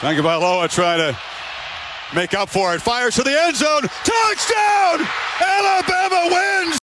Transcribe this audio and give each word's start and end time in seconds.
Tagovailoa 0.00 0.64
trying 0.72 0.96
to 0.96 1.18
make 2.16 2.32
up 2.32 2.48
for 2.48 2.74
it. 2.74 2.80
Fires 2.80 3.16
to 3.16 3.22
the 3.22 3.38
end 3.38 3.54
zone. 3.54 3.82
Touchdown! 4.00 5.06
Alabama 5.44 6.32
wins! 6.32 6.78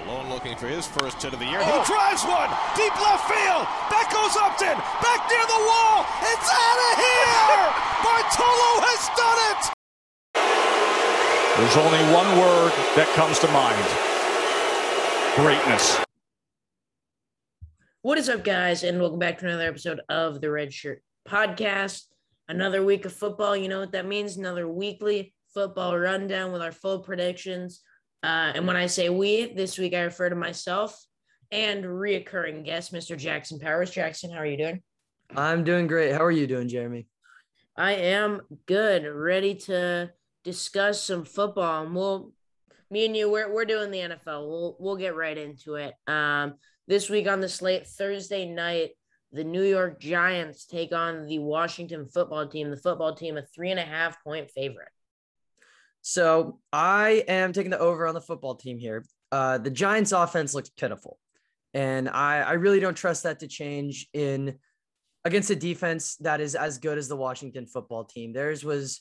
Malone 0.00 0.30
looking 0.30 0.56
for 0.56 0.66
his 0.66 0.86
first 0.86 1.20
hit 1.20 1.34
of 1.34 1.38
the 1.40 1.44
year. 1.44 1.60
He 1.60 1.70
oh. 1.70 1.84
drives 1.84 2.24
one. 2.24 2.48
Deep 2.72 2.96
left 3.04 3.28
field. 3.28 3.68
Back 3.92 4.08
goes 4.08 4.32
Upton. 4.32 4.80
Back 5.04 5.28
near 5.28 5.44
the 5.44 5.60
wall. 5.68 6.08
It's 6.24 6.48
out 6.48 6.80
of 6.88 6.96
here! 7.04 7.68
Bartolo 8.08 8.70
has 8.80 9.12
done 9.12 9.40
it! 9.52 9.76
There's 11.60 11.76
only 11.76 12.00
one 12.16 12.40
word 12.40 12.72
that 12.96 13.12
comes 13.12 13.38
to 13.40 13.48
mind 13.52 13.84
greatness. 15.36 16.00
What 18.00 18.16
is 18.16 18.30
up, 18.30 18.42
guys? 18.42 18.84
And 18.84 19.02
welcome 19.02 19.18
back 19.18 19.36
to 19.40 19.46
another 19.46 19.68
episode 19.68 20.00
of 20.08 20.40
the 20.40 20.50
Red 20.50 20.72
Shirt 20.72 21.02
Podcast. 21.26 22.04
Another 22.48 22.84
week 22.84 23.04
of 23.04 23.12
football. 23.12 23.56
You 23.56 23.68
know 23.68 23.80
what 23.80 23.92
that 23.92 24.06
means? 24.06 24.36
Another 24.36 24.68
weekly 24.68 25.34
football 25.52 25.98
rundown 25.98 26.52
with 26.52 26.62
our 26.62 26.72
full 26.72 27.00
predictions. 27.00 27.82
Uh, 28.22 28.52
and 28.54 28.66
when 28.66 28.76
I 28.76 28.86
say 28.86 29.08
we, 29.08 29.52
this 29.54 29.78
week 29.78 29.94
I 29.94 30.02
refer 30.02 30.28
to 30.28 30.36
myself 30.36 30.96
and 31.50 31.84
reoccurring 31.84 32.64
guest, 32.64 32.92
Mr. 32.92 33.16
Jackson 33.16 33.58
Powers. 33.58 33.90
Jackson, 33.90 34.30
how 34.30 34.38
are 34.38 34.46
you 34.46 34.56
doing? 34.56 34.82
I'm 35.34 35.64
doing 35.64 35.86
great. 35.86 36.12
How 36.12 36.24
are 36.24 36.30
you 36.30 36.46
doing, 36.46 36.68
Jeremy? 36.68 37.06
I 37.76 37.92
am 37.92 38.40
good, 38.66 39.04
ready 39.04 39.54
to 39.54 40.10
discuss 40.44 41.02
some 41.02 41.24
football. 41.24 41.84
And 41.84 41.94
we'll, 41.94 42.32
me 42.90 43.06
and 43.06 43.16
you, 43.16 43.30
we're, 43.30 43.52
we're 43.52 43.64
doing 43.64 43.90
the 43.90 43.98
NFL. 43.98 44.48
We'll, 44.48 44.76
we'll 44.78 44.96
get 44.96 45.16
right 45.16 45.36
into 45.36 45.74
it. 45.74 45.94
Um, 46.06 46.54
this 46.88 47.10
week 47.10 47.28
on 47.28 47.40
the 47.40 47.48
slate, 47.48 47.86
Thursday 47.86 48.46
night, 48.48 48.90
the 49.32 49.44
New 49.44 49.62
York 49.62 50.00
Giants 50.00 50.66
take 50.66 50.92
on 50.92 51.26
the 51.26 51.38
Washington 51.38 52.06
football 52.06 52.46
team. 52.46 52.70
The 52.70 52.76
football 52.76 53.14
team, 53.14 53.36
a 53.36 53.42
three 53.42 53.70
and 53.70 53.80
a 53.80 53.84
half 53.84 54.22
point 54.22 54.50
favorite. 54.50 54.88
So 56.02 56.60
I 56.72 57.24
am 57.26 57.52
taking 57.52 57.70
the 57.70 57.78
over 57.78 58.06
on 58.06 58.14
the 58.14 58.20
football 58.20 58.54
team 58.54 58.78
here. 58.78 59.04
Uh, 59.32 59.58
the 59.58 59.70
Giants 59.70 60.12
offense 60.12 60.54
looks 60.54 60.68
pitiful. 60.68 61.18
And 61.74 62.08
I, 62.08 62.42
I 62.42 62.52
really 62.52 62.80
don't 62.80 62.94
trust 62.96 63.24
that 63.24 63.40
to 63.40 63.48
change 63.48 64.08
in 64.12 64.58
against 65.24 65.50
a 65.50 65.56
defense 65.56 66.16
that 66.20 66.40
is 66.40 66.54
as 66.54 66.78
good 66.78 66.96
as 66.96 67.08
the 67.08 67.16
Washington 67.16 67.66
football 67.66 68.04
team. 68.04 68.32
Theirs 68.32 68.64
was 68.64 69.00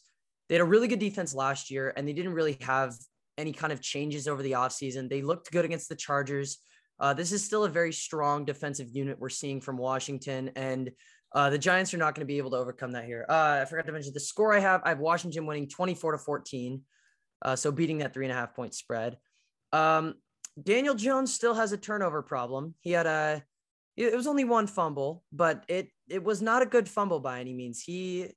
they 0.49 0.55
had 0.55 0.61
a 0.61 0.65
really 0.65 0.87
good 0.87 0.99
defense 0.99 1.33
last 1.33 1.69
year 1.69 1.93
and 1.95 2.07
they 2.07 2.13
didn't 2.13 2.33
really 2.33 2.57
have 2.61 2.93
any 3.37 3.53
kind 3.53 3.71
of 3.71 3.81
changes 3.81 4.27
over 4.27 4.41
the 4.41 4.53
offseason. 4.53 5.09
They 5.09 5.21
looked 5.21 5.51
good 5.51 5.65
against 5.65 5.89
the 5.89 5.95
Chargers. 5.95 6.57
Uh, 6.99 7.13
this 7.13 7.31
is 7.31 7.43
still 7.43 7.65
a 7.65 7.69
very 7.69 7.91
strong 7.91 8.45
defensive 8.45 8.89
unit 8.91 9.19
we're 9.19 9.29
seeing 9.29 9.61
from 9.61 9.77
Washington, 9.77 10.51
and 10.55 10.91
uh, 11.33 11.49
the 11.49 11.57
Giants 11.57 11.93
are 11.93 11.97
not 11.97 12.15
going 12.15 12.21
to 12.21 12.31
be 12.31 12.37
able 12.37 12.51
to 12.51 12.57
overcome 12.57 12.91
that 12.93 13.05
here. 13.05 13.25
Uh, 13.27 13.59
I 13.61 13.65
forgot 13.65 13.85
to 13.87 13.91
mention 13.91 14.13
the 14.13 14.19
score 14.19 14.53
I 14.53 14.59
have. 14.59 14.81
I 14.85 14.89
have 14.89 14.99
Washington 14.99 15.45
winning 15.45 15.67
24 15.67 16.13
to 16.13 16.17
14, 16.17 16.81
uh, 17.41 17.55
so 17.55 17.71
beating 17.71 17.97
that 17.99 18.13
three 18.13 18.25
and 18.25 18.31
a 18.31 18.35
half 18.35 18.55
point 18.55 18.73
spread. 18.73 19.17
Um, 19.73 20.15
Daniel 20.61 20.95
Jones 20.95 21.33
still 21.33 21.53
has 21.53 21.73
a 21.73 21.77
turnover 21.77 22.21
problem. 22.21 22.75
He 22.79 22.91
had 22.91 23.05
a 23.05 23.43
it 23.97 24.15
was 24.15 24.27
only 24.27 24.43
one 24.43 24.67
fumble, 24.67 25.23
but 25.31 25.63
it 25.67 25.89
it 26.09 26.23
was 26.23 26.41
not 26.41 26.61
a 26.61 26.65
good 26.65 26.87
fumble 26.87 27.19
by 27.19 27.39
any 27.39 27.53
means. 27.53 27.81
He 27.81 28.27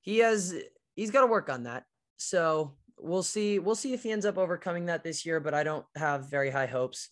he 0.00 0.18
has 0.18 0.54
he's 0.94 1.10
got 1.10 1.22
to 1.22 1.26
work 1.26 1.48
on 1.48 1.64
that. 1.64 1.84
So 2.16 2.76
we'll 2.98 3.22
see 3.22 3.58
we'll 3.58 3.74
see 3.74 3.92
if 3.92 4.02
he 4.02 4.12
ends 4.12 4.26
up 4.26 4.38
overcoming 4.38 4.86
that 4.86 5.04
this 5.04 5.24
year, 5.26 5.40
but 5.40 5.54
I 5.54 5.62
don't 5.62 5.84
have 5.96 6.30
very 6.30 6.50
high 6.50 6.66
hopes. 6.66 7.10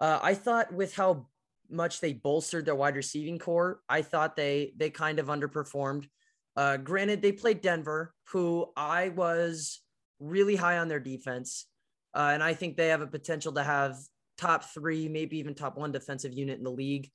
Uh, 0.00 0.18
I 0.22 0.34
thought 0.34 0.72
with 0.72 0.94
how 0.94 1.26
much 1.70 2.00
they 2.00 2.12
bolstered 2.12 2.64
their 2.64 2.74
wide 2.74 2.96
receiving 2.96 3.38
core, 3.38 3.80
I 3.88 4.02
thought 4.02 4.36
they 4.36 4.72
they 4.76 4.90
kind 4.90 5.18
of 5.18 5.26
underperformed. 5.26 6.08
Uh, 6.56 6.76
granted, 6.76 7.22
they 7.22 7.32
played 7.32 7.60
Denver, 7.60 8.14
who 8.32 8.66
I 8.76 9.10
was 9.10 9.80
really 10.18 10.56
high 10.56 10.78
on 10.78 10.88
their 10.88 11.00
defense, 11.00 11.66
uh, 12.14 12.30
and 12.32 12.42
I 12.42 12.54
think 12.54 12.76
they 12.76 12.88
have 12.88 13.02
a 13.02 13.06
potential 13.06 13.52
to 13.52 13.62
have 13.62 13.96
top 14.38 14.64
three, 14.64 15.08
maybe 15.08 15.38
even 15.38 15.54
top 15.54 15.76
one 15.76 15.92
defensive 15.92 16.32
unit 16.32 16.58
in 16.58 16.64
the 16.64 16.70
league. 16.70 17.10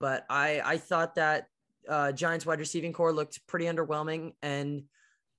But 0.00 0.26
I 0.28 0.60
I 0.64 0.76
thought 0.78 1.14
that 1.14 1.46
uh, 1.88 2.12
Giants 2.12 2.46
wide 2.46 2.60
receiving 2.60 2.92
core 2.92 3.12
looked 3.12 3.46
pretty 3.46 3.66
underwhelming, 3.66 4.32
and 4.42 4.82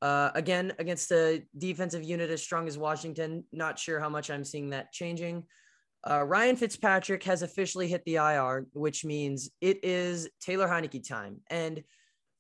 uh, 0.02 0.32
again 0.34 0.74
against 0.80 1.12
a 1.12 1.44
defensive 1.58 2.04
unit 2.04 2.30
as 2.30 2.42
strong 2.42 2.68
as 2.68 2.78
Washington, 2.78 3.44
not 3.52 3.78
sure 3.80 4.00
how 4.00 4.10
much 4.10 4.30
I'm 4.30 4.44
seeing 4.44 4.70
that 4.70 4.92
changing. 4.92 5.44
Uh, 6.10 6.24
Ryan 6.24 6.56
Fitzpatrick 6.56 7.24
has 7.24 7.42
officially 7.42 7.88
hit 7.88 8.04
the 8.06 8.16
IR, 8.16 8.68
which 8.74 9.04
means 9.04 9.50
it 9.60 9.84
is 9.84 10.30
Taylor 10.40 10.68
Heinicke 10.68 11.08
time. 11.08 11.42
And 11.50 11.84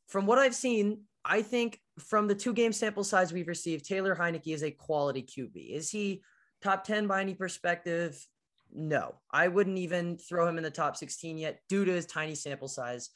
from 0.08 0.28
what 0.28 0.38
I've 0.38 0.54
seen, 0.54 1.02
I 1.24 1.42
think 1.42 1.80
from 1.98 2.28
the 2.28 2.36
two 2.36 2.54
game 2.54 2.72
sample 2.72 3.04
size 3.04 3.34
we've 3.34 3.48
received, 3.48 3.86
Taylor 3.86 4.16
Heinicke 4.16 4.54
is 4.54 4.64
a 4.64 4.70
quality 4.70 5.24
QB. 5.24 5.76
Is 5.76 5.90
he 5.90 6.22
top 6.62 6.84
10 6.84 7.08
by 7.08 7.22
any 7.22 7.34
perspective? 7.34 8.24
No, 8.72 9.16
I 9.32 9.48
wouldn't 9.48 9.80
even 9.80 10.18
throw 10.18 10.48
him 10.48 10.58
in 10.58 10.64
the 10.64 10.70
top 10.70 10.96
16 10.96 11.38
yet 11.38 11.60
due 11.68 11.86
to 11.86 11.92
his 11.92 12.06
tiny 12.06 12.36
sample 12.36 12.68
size. 12.68 13.10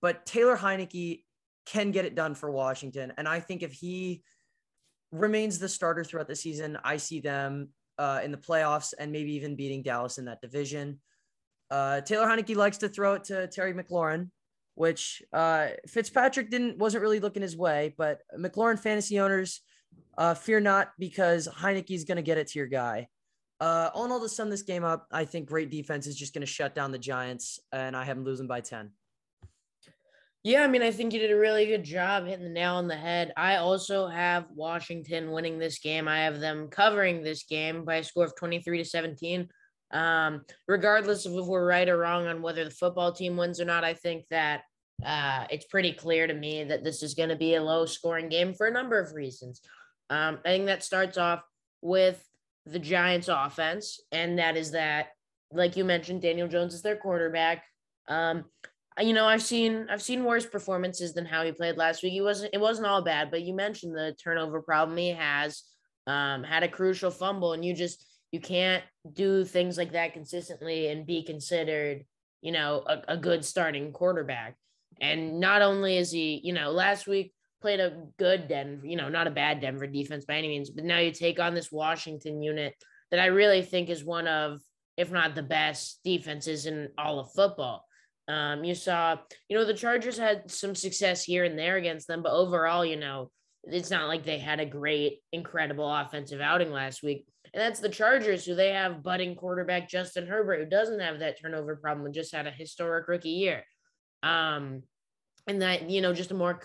But 0.00 0.26
Taylor 0.26 0.56
Heinicke 0.56 1.22
can 1.64 1.92
get 1.92 2.04
it 2.04 2.16
done 2.16 2.34
for 2.34 2.50
Washington. 2.50 3.12
And 3.16 3.28
I 3.28 3.38
think 3.38 3.62
if 3.62 3.72
he 3.72 4.24
remains 5.12 5.60
the 5.60 5.68
starter 5.68 6.02
throughout 6.02 6.26
the 6.26 6.34
season, 6.34 6.78
I 6.82 6.96
see 6.96 7.20
them 7.20 7.68
uh, 7.98 8.20
in 8.22 8.30
the 8.30 8.38
playoffs 8.38 8.94
and 8.98 9.12
maybe 9.12 9.34
even 9.34 9.56
beating 9.56 9.82
Dallas 9.82 10.18
in 10.18 10.24
that 10.26 10.40
division. 10.40 11.00
Uh, 11.70 12.00
Taylor 12.02 12.26
Heinicke 12.26 12.56
likes 12.56 12.78
to 12.78 12.88
throw 12.88 13.14
it 13.14 13.24
to 13.24 13.46
Terry 13.48 13.72
McLaurin, 13.72 14.30
which 14.74 15.22
uh, 15.32 15.68
Fitzpatrick 15.86 16.50
didn't 16.50 16.78
wasn't 16.78 17.02
really 17.02 17.20
looking 17.20 17.42
his 17.42 17.56
way. 17.56 17.94
But 17.96 18.20
McLaurin 18.38 18.78
fantasy 18.78 19.20
owners, 19.20 19.60
uh, 20.18 20.34
fear 20.34 20.60
not 20.60 20.92
because 20.98 21.48
Heinicke's 21.48 22.04
going 22.04 22.16
to 22.16 22.22
get 22.22 22.38
it 22.38 22.48
to 22.48 22.58
your 22.58 22.68
guy. 22.68 23.08
Uh, 23.60 23.90
all 23.94 24.04
in 24.04 24.10
all, 24.10 24.20
to 24.20 24.28
sum 24.28 24.50
this 24.50 24.62
game 24.62 24.84
up, 24.84 25.06
I 25.12 25.24
think 25.24 25.48
great 25.48 25.70
defense 25.70 26.06
is 26.06 26.16
just 26.16 26.34
going 26.34 26.40
to 26.40 26.46
shut 26.46 26.74
down 26.74 26.90
the 26.90 26.98
Giants, 26.98 27.60
and 27.70 27.96
I 27.96 28.04
have 28.04 28.16
them 28.16 28.24
losing 28.24 28.48
by 28.48 28.60
ten. 28.60 28.90
Yeah, 30.44 30.64
I 30.64 30.66
mean, 30.66 30.82
I 30.82 30.90
think 30.90 31.12
you 31.12 31.20
did 31.20 31.30
a 31.30 31.38
really 31.38 31.66
good 31.66 31.84
job 31.84 32.26
hitting 32.26 32.44
the 32.44 32.50
nail 32.50 32.74
on 32.74 32.88
the 32.88 32.96
head. 32.96 33.32
I 33.36 33.56
also 33.56 34.08
have 34.08 34.46
Washington 34.52 35.30
winning 35.30 35.58
this 35.58 35.78
game. 35.78 36.08
I 36.08 36.20
have 36.24 36.40
them 36.40 36.66
covering 36.68 37.22
this 37.22 37.44
game 37.44 37.84
by 37.84 37.96
a 37.96 38.04
score 38.04 38.24
of 38.24 38.34
23 38.34 38.78
to 38.78 38.84
17. 38.84 39.48
Um, 39.92 40.42
regardless 40.66 41.26
of 41.26 41.34
if 41.34 41.46
we're 41.46 41.66
right 41.66 41.88
or 41.88 41.98
wrong 41.98 42.26
on 42.26 42.42
whether 42.42 42.64
the 42.64 42.70
football 42.70 43.12
team 43.12 43.36
wins 43.36 43.60
or 43.60 43.66
not, 43.66 43.84
I 43.84 43.94
think 43.94 44.24
that 44.30 44.62
uh, 45.04 45.46
it's 45.48 45.66
pretty 45.66 45.92
clear 45.92 46.26
to 46.26 46.34
me 46.34 46.64
that 46.64 46.82
this 46.82 47.04
is 47.04 47.14
going 47.14 47.28
to 47.28 47.36
be 47.36 47.54
a 47.54 47.62
low 47.62 47.86
scoring 47.86 48.28
game 48.28 48.52
for 48.52 48.66
a 48.66 48.72
number 48.72 48.98
of 48.98 49.12
reasons. 49.12 49.60
Um, 50.10 50.38
I 50.44 50.48
think 50.48 50.66
that 50.66 50.82
starts 50.82 51.18
off 51.18 51.42
with 51.82 52.20
the 52.66 52.80
Giants 52.80 53.28
offense, 53.28 54.00
and 54.10 54.38
that 54.40 54.56
is 54.56 54.72
that, 54.72 55.08
like 55.52 55.76
you 55.76 55.84
mentioned, 55.84 56.22
Daniel 56.22 56.48
Jones 56.48 56.74
is 56.74 56.82
their 56.82 56.96
quarterback. 56.96 57.64
Um, 58.08 58.44
you 59.00 59.14
know, 59.14 59.26
I've 59.26 59.42
seen 59.42 59.86
I've 59.90 60.02
seen 60.02 60.24
worse 60.24 60.46
performances 60.46 61.14
than 61.14 61.24
how 61.24 61.44
he 61.44 61.52
played 61.52 61.76
last 61.76 62.02
week. 62.02 62.12
He 62.12 62.20
wasn't 62.20 62.52
it 62.52 62.60
wasn't 62.60 62.86
all 62.86 63.02
bad, 63.02 63.30
but 63.30 63.42
you 63.42 63.54
mentioned 63.54 63.94
the 63.94 64.14
turnover 64.22 64.60
problem 64.60 64.96
he 64.96 65.10
has. 65.10 65.62
Um, 66.06 66.42
had 66.42 66.64
a 66.64 66.68
crucial 66.68 67.12
fumble, 67.12 67.52
and 67.52 67.64
you 67.64 67.74
just 67.74 68.04
you 68.32 68.40
can't 68.40 68.82
do 69.12 69.44
things 69.44 69.78
like 69.78 69.92
that 69.92 70.14
consistently 70.14 70.88
and 70.88 71.06
be 71.06 71.22
considered, 71.22 72.04
you 72.40 72.50
know, 72.50 72.82
a, 72.86 73.02
a 73.08 73.16
good 73.16 73.44
starting 73.44 73.92
quarterback. 73.92 74.56
And 75.00 75.38
not 75.38 75.62
only 75.62 75.98
is 75.98 76.10
he, 76.10 76.40
you 76.42 76.52
know, 76.52 76.70
last 76.70 77.06
week 77.06 77.34
played 77.60 77.80
a 77.80 78.04
good 78.18 78.48
Denver, 78.48 78.86
you 78.86 78.96
know, 78.96 79.08
not 79.08 79.26
a 79.26 79.30
bad 79.30 79.60
Denver 79.60 79.86
defense 79.86 80.24
by 80.24 80.34
any 80.34 80.48
means, 80.48 80.70
but 80.70 80.84
now 80.84 80.98
you 80.98 81.12
take 81.12 81.38
on 81.38 81.54
this 81.54 81.70
Washington 81.70 82.42
unit 82.42 82.74
that 83.10 83.20
I 83.20 83.26
really 83.26 83.62
think 83.62 83.88
is 83.88 84.04
one 84.04 84.26
of, 84.26 84.60
if 84.96 85.10
not 85.10 85.34
the 85.34 85.42
best 85.42 86.00
defenses 86.04 86.66
in 86.66 86.88
all 86.98 87.20
of 87.20 87.32
football. 87.32 87.84
Um, 88.28 88.64
you 88.64 88.74
saw, 88.74 89.16
you 89.48 89.56
know, 89.56 89.64
the 89.64 89.74
Chargers 89.74 90.16
had 90.16 90.50
some 90.50 90.74
success 90.74 91.24
here 91.24 91.44
and 91.44 91.58
there 91.58 91.76
against 91.76 92.06
them, 92.06 92.22
but 92.22 92.32
overall, 92.32 92.84
you 92.84 92.96
know, 92.96 93.30
it's 93.64 93.90
not 93.90 94.08
like 94.08 94.24
they 94.24 94.38
had 94.38 94.60
a 94.60 94.66
great, 94.66 95.20
incredible 95.32 95.92
offensive 95.92 96.40
outing 96.40 96.70
last 96.70 97.02
week. 97.02 97.26
And 97.52 97.60
that's 97.60 97.80
the 97.80 97.88
Chargers, 97.88 98.44
who 98.44 98.54
they 98.54 98.70
have 98.70 99.02
budding 99.02 99.34
quarterback 99.34 99.88
Justin 99.88 100.26
Herbert, 100.26 100.60
who 100.60 100.66
doesn't 100.66 101.00
have 101.00 101.18
that 101.18 101.40
turnover 101.40 101.76
problem 101.76 102.06
and 102.06 102.14
just 102.14 102.34
had 102.34 102.46
a 102.46 102.50
historic 102.50 103.08
rookie 103.08 103.30
year. 103.30 103.64
Um, 104.22 104.82
and 105.46 105.60
that, 105.62 105.90
you 105.90 106.00
know, 106.00 106.14
just 106.14 106.30
a 106.30 106.34
more 106.34 106.60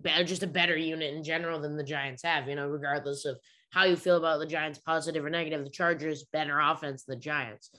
better, 0.00 0.24
just 0.24 0.42
a 0.42 0.48
better 0.48 0.76
unit 0.76 1.14
in 1.14 1.22
general 1.22 1.60
than 1.60 1.76
the 1.76 1.84
Giants 1.84 2.22
have, 2.22 2.48
you 2.48 2.54
know, 2.54 2.68
regardless 2.68 3.24
of 3.24 3.36
how 3.70 3.84
you 3.84 3.96
feel 3.96 4.16
about 4.16 4.38
the 4.38 4.46
Giants, 4.46 4.78
positive 4.78 5.24
or 5.24 5.30
negative, 5.30 5.64
the 5.64 5.70
Chargers 5.70 6.24
better 6.32 6.58
offense 6.58 7.04
than 7.04 7.16
the 7.16 7.20
Giants. 7.20 7.70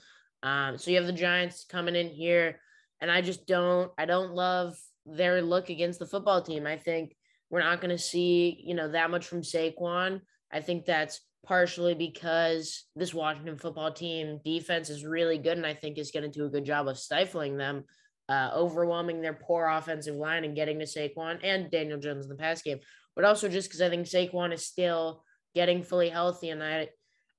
Um, 0.42 0.78
so 0.78 0.90
you 0.90 0.98
have 0.98 1.06
the 1.06 1.12
Giants 1.12 1.64
coming 1.64 1.96
in 1.96 2.08
here 2.08 2.60
and 3.00 3.10
I 3.10 3.20
just 3.22 3.46
don't 3.46 3.90
I 3.98 4.04
don't 4.06 4.32
love 4.32 4.76
their 5.06 5.42
look 5.42 5.70
against 5.70 5.98
the 5.98 6.06
football 6.06 6.42
team. 6.42 6.66
I 6.66 6.76
think 6.76 7.16
we're 7.50 7.60
not 7.60 7.80
going 7.80 7.90
to 7.96 7.98
see, 7.98 8.62
you 8.64 8.74
know, 8.74 8.90
that 8.92 9.10
much 9.10 9.26
from 9.26 9.42
Saquon. 9.42 10.20
I 10.52 10.60
think 10.60 10.84
that's 10.84 11.20
partially 11.46 11.94
because 11.94 12.84
this 12.94 13.14
Washington 13.14 13.56
football 13.56 13.92
team 13.92 14.40
defense 14.44 14.90
is 14.90 15.04
really 15.04 15.38
good 15.38 15.56
and 15.56 15.66
I 15.66 15.74
think 15.74 15.98
is 15.98 16.10
going 16.10 16.30
to 16.30 16.38
do 16.38 16.44
a 16.44 16.50
good 16.50 16.64
job 16.64 16.86
of 16.86 16.98
stifling 16.98 17.56
them. 17.56 17.84
uh, 18.30 18.50
overwhelming 18.54 19.20
their 19.20 19.34
poor 19.34 19.66
offensive 19.66 20.14
line 20.14 20.44
and 20.44 20.54
getting 20.54 20.78
to 20.78 20.84
Saquon 20.84 21.40
and 21.42 21.70
Daniel 21.70 21.98
Jones 21.98 22.24
in 22.24 22.28
the 22.28 22.36
pass 22.36 22.62
game, 22.62 22.78
but 23.16 23.24
also 23.24 23.48
just 23.48 23.68
because 23.68 23.80
I 23.82 23.88
think 23.88 24.06
Saquon 24.06 24.52
is 24.52 24.64
still 24.64 25.24
getting 25.52 25.82
fully 25.82 26.10
healthy, 26.10 26.50
and 26.50 26.62
I 26.62 26.88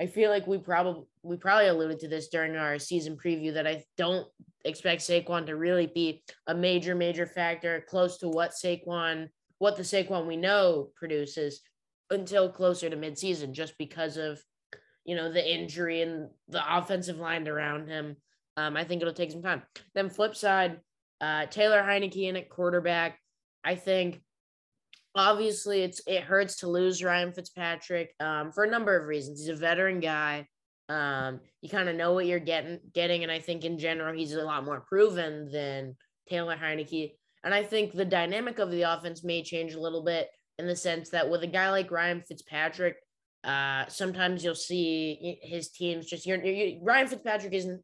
I 0.01 0.07
feel 0.07 0.31
like 0.31 0.47
we 0.47 0.57
probably 0.57 1.03
we 1.21 1.37
probably 1.37 1.67
alluded 1.67 1.99
to 1.99 2.07
this 2.07 2.29
during 2.29 2.55
our 2.55 2.79
season 2.79 3.15
preview 3.23 3.53
that 3.53 3.67
I 3.67 3.83
don't 3.97 4.27
expect 4.65 5.01
Saquon 5.01 5.45
to 5.45 5.55
really 5.55 5.85
be 5.85 6.23
a 6.47 6.55
major 6.55 6.95
major 6.95 7.27
factor 7.27 7.85
close 7.87 8.17
to 8.17 8.27
what 8.27 8.51
Saquon 8.51 9.27
what 9.59 9.77
the 9.77 9.83
Saquon 9.83 10.25
we 10.25 10.37
know 10.37 10.89
produces 10.95 11.61
until 12.09 12.49
closer 12.49 12.89
to 12.89 12.97
midseason, 12.97 13.51
just 13.51 13.77
because 13.77 14.17
of 14.17 14.41
you 15.05 15.15
know 15.15 15.31
the 15.31 15.53
injury 15.53 16.01
and 16.01 16.29
the 16.49 16.77
offensive 16.77 17.19
line 17.19 17.47
around 17.47 17.87
him. 17.87 18.15
Um, 18.57 18.75
I 18.75 18.83
think 18.83 19.03
it'll 19.03 19.13
take 19.13 19.31
some 19.31 19.43
time. 19.43 19.61
Then 19.93 20.09
flip 20.09 20.35
side, 20.35 20.79
uh, 21.21 21.45
Taylor 21.45 21.83
Heinicke 21.83 22.27
in 22.27 22.37
at 22.37 22.49
quarterback. 22.49 23.19
I 23.63 23.75
think 23.75 24.19
obviously 25.15 25.81
it's 25.81 26.01
it 26.07 26.23
hurts 26.23 26.57
to 26.57 26.67
lose 26.67 27.03
Ryan 27.03 27.33
Fitzpatrick 27.33 28.13
um, 28.19 28.51
for 28.51 28.63
a 28.63 28.69
number 28.69 28.95
of 28.95 29.07
reasons. 29.07 29.39
He's 29.39 29.49
a 29.49 29.55
veteran 29.55 29.99
guy. 29.99 30.47
Um, 30.89 31.39
you 31.61 31.69
kind 31.69 31.89
of 31.89 31.95
know 31.95 32.13
what 32.13 32.25
you're 32.25 32.39
getting 32.39 32.79
getting, 32.93 33.23
and 33.23 33.31
I 33.31 33.39
think 33.39 33.63
in 33.63 33.77
general 33.77 34.13
he's 34.13 34.33
a 34.33 34.43
lot 34.43 34.65
more 34.65 34.81
proven 34.81 35.49
than 35.51 35.95
Taylor 36.29 36.55
Heinicke. 36.55 37.13
And 37.43 37.53
I 37.53 37.63
think 37.63 37.93
the 37.93 38.05
dynamic 38.05 38.59
of 38.59 38.71
the 38.71 38.83
offense 38.83 39.23
may 39.23 39.41
change 39.41 39.73
a 39.73 39.79
little 39.79 40.03
bit 40.03 40.29
in 40.59 40.67
the 40.67 40.75
sense 40.75 41.09
that 41.09 41.29
with 41.29 41.41
a 41.43 41.47
guy 41.47 41.71
like 41.71 41.89
Ryan 41.89 42.21
Fitzpatrick, 42.21 42.97
uh, 43.43 43.85
sometimes 43.87 44.43
you'll 44.43 44.53
see 44.53 45.39
his 45.41 45.71
teams 45.71 46.05
just 46.05 46.25
you're, 46.25 46.43
you're, 46.43 46.83
Ryan 46.83 47.07
Fitzpatrick 47.07 47.53
isn't 47.53 47.81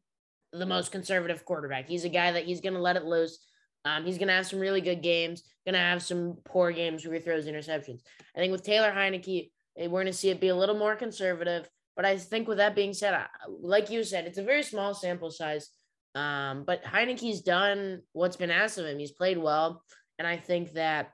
the 0.52 0.66
most 0.66 0.92
conservative 0.92 1.44
quarterback. 1.44 1.88
He's 1.88 2.04
a 2.04 2.08
guy 2.08 2.32
that 2.32 2.44
he's 2.44 2.60
going 2.60 2.74
to 2.74 2.80
let 2.80 2.96
it 2.96 3.04
loose. 3.04 3.38
Um, 3.84 4.04
he's 4.04 4.18
going 4.18 4.28
to 4.28 4.34
have 4.34 4.46
some 4.46 4.58
really 4.58 4.80
good 4.80 5.02
games, 5.02 5.42
going 5.64 5.74
to 5.74 5.78
have 5.78 6.02
some 6.02 6.38
poor 6.44 6.72
games 6.72 7.04
where 7.04 7.14
he 7.14 7.20
throws 7.20 7.46
interceptions. 7.46 8.00
I 8.36 8.38
think 8.38 8.52
with 8.52 8.62
Taylor 8.62 8.92
Heinicke, 8.92 9.50
eh, 9.78 9.86
we're 9.86 10.02
going 10.02 10.06
to 10.06 10.12
see 10.12 10.30
it 10.30 10.40
be 10.40 10.48
a 10.48 10.56
little 10.56 10.76
more 10.76 10.96
conservative. 10.96 11.68
But 11.96 12.04
I 12.04 12.16
think 12.16 12.46
with 12.46 12.58
that 12.58 12.76
being 12.76 12.94
said, 12.94 13.18
like 13.48 13.90
you 13.90 14.04
said, 14.04 14.26
it's 14.26 14.38
a 14.38 14.42
very 14.42 14.62
small 14.62 14.94
sample 14.94 15.30
size. 15.30 15.70
Um, 16.14 16.64
but 16.64 16.84
Heinicke's 16.84 17.40
done 17.40 18.02
what's 18.12 18.36
been 18.36 18.50
asked 18.50 18.78
of 18.78 18.86
him. 18.86 18.98
He's 18.98 19.12
played 19.12 19.38
well. 19.38 19.82
And 20.18 20.26
I 20.26 20.36
think 20.36 20.72
that, 20.72 21.10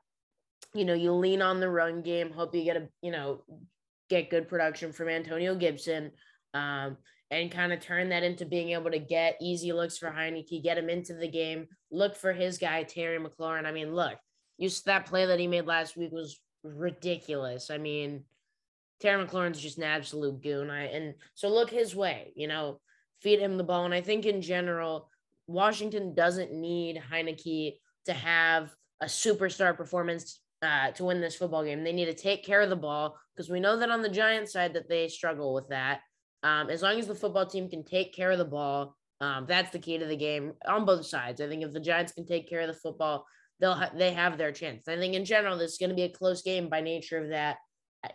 you 0.74 0.84
know, 0.84 0.94
you 0.94 1.12
lean 1.12 1.42
on 1.42 1.60
the 1.60 1.70
run 1.70 2.02
game, 2.02 2.32
hope 2.32 2.54
you 2.54 2.64
get 2.64 2.76
a, 2.76 2.88
you 3.02 3.12
know, 3.12 3.42
get 4.10 4.30
good 4.30 4.48
production 4.48 4.92
from 4.92 5.08
Antonio 5.08 5.54
Gibson. 5.54 6.10
Um, 6.52 6.96
and 7.30 7.50
kind 7.50 7.72
of 7.72 7.80
turn 7.80 8.10
that 8.10 8.22
into 8.22 8.44
being 8.44 8.70
able 8.70 8.90
to 8.90 8.98
get 8.98 9.38
easy 9.40 9.72
looks 9.72 9.98
for 9.98 10.10
Heinicke, 10.10 10.62
get 10.62 10.78
him 10.78 10.88
into 10.88 11.14
the 11.14 11.28
game, 11.28 11.66
look 11.90 12.16
for 12.16 12.32
his 12.32 12.58
guy, 12.58 12.82
Terry 12.82 13.18
McLaurin. 13.18 13.66
I 13.66 13.72
mean, 13.72 13.94
look, 13.94 14.16
you 14.58 14.68
that 14.86 15.06
play 15.06 15.26
that 15.26 15.40
he 15.40 15.46
made 15.46 15.66
last 15.66 15.96
week 15.96 16.12
was 16.12 16.38
ridiculous. 16.62 17.70
I 17.70 17.78
mean, 17.78 18.24
Terry 19.00 19.24
McLaurin's 19.24 19.60
just 19.60 19.78
an 19.78 19.84
absolute 19.84 20.42
goon. 20.42 20.70
I 20.70 20.84
and 20.84 21.14
so 21.34 21.48
look 21.48 21.70
his 21.70 21.96
way, 21.96 22.32
you 22.36 22.46
know, 22.46 22.80
feed 23.20 23.40
him 23.40 23.56
the 23.56 23.64
ball. 23.64 23.84
And 23.84 23.94
I 23.94 24.00
think 24.00 24.26
in 24.26 24.40
general, 24.42 25.08
Washington 25.46 26.14
doesn't 26.14 26.52
need 26.52 27.02
Heinicke 27.10 27.74
to 28.06 28.12
have 28.12 28.74
a 29.00 29.06
superstar 29.06 29.76
performance 29.76 30.40
uh, 30.62 30.90
to 30.92 31.04
win 31.04 31.20
this 31.20 31.36
football 31.36 31.64
game. 31.64 31.84
They 31.84 31.92
need 31.92 32.06
to 32.06 32.14
take 32.14 32.44
care 32.44 32.60
of 32.60 32.70
the 32.70 32.76
ball 32.76 33.16
because 33.34 33.50
we 33.50 33.60
know 33.60 33.78
that 33.78 33.90
on 33.90 34.02
the 34.02 34.08
Giants 34.08 34.52
side 34.52 34.74
that 34.74 34.88
they 34.88 35.08
struggle 35.08 35.52
with 35.52 35.68
that. 35.68 36.00
Um, 36.44 36.68
as 36.68 36.82
long 36.82 36.98
as 36.98 37.06
the 37.06 37.14
football 37.14 37.46
team 37.46 37.68
can 37.68 37.82
take 37.82 38.14
care 38.14 38.30
of 38.30 38.38
the 38.38 38.44
ball, 38.44 38.94
um, 39.20 39.46
that's 39.48 39.70
the 39.70 39.78
key 39.78 39.96
to 39.96 40.04
the 40.04 40.16
game 40.16 40.52
on 40.68 40.84
both 40.84 41.06
sides. 41.06 41.40
I 41.40 41.48
think 41.48 41.64
if 41.64 41.72
the 41.72 41.80
Giants 41.80 42.12
can 42.12 42.26
take 42.26 42.48
care 42.48 42.60
of 42.60 42.68
the 42.68 42.74
football, 42.74 43.26
they'll 43.60 43.74
ha- 43.74 43.92
they 43.96 44.12
have 44.12 44.36
their 44.36 44.52
chance. 44.52 44.86
I 44.86 44.96
think 44.96 45.14
in 45.14 45.24
general, 45.24 45.56
this 45.56 45.72
is 45.72 45.78
going 45.78 45.90
to 45.90 45.96
be 45.96 46.02
a 46.02 46.10
close 46.10 46.42
game 46.42 46.68
by 46.68 46.82
nature 46.82 47.18
of 47.18 47.30
that. 47.30 47.56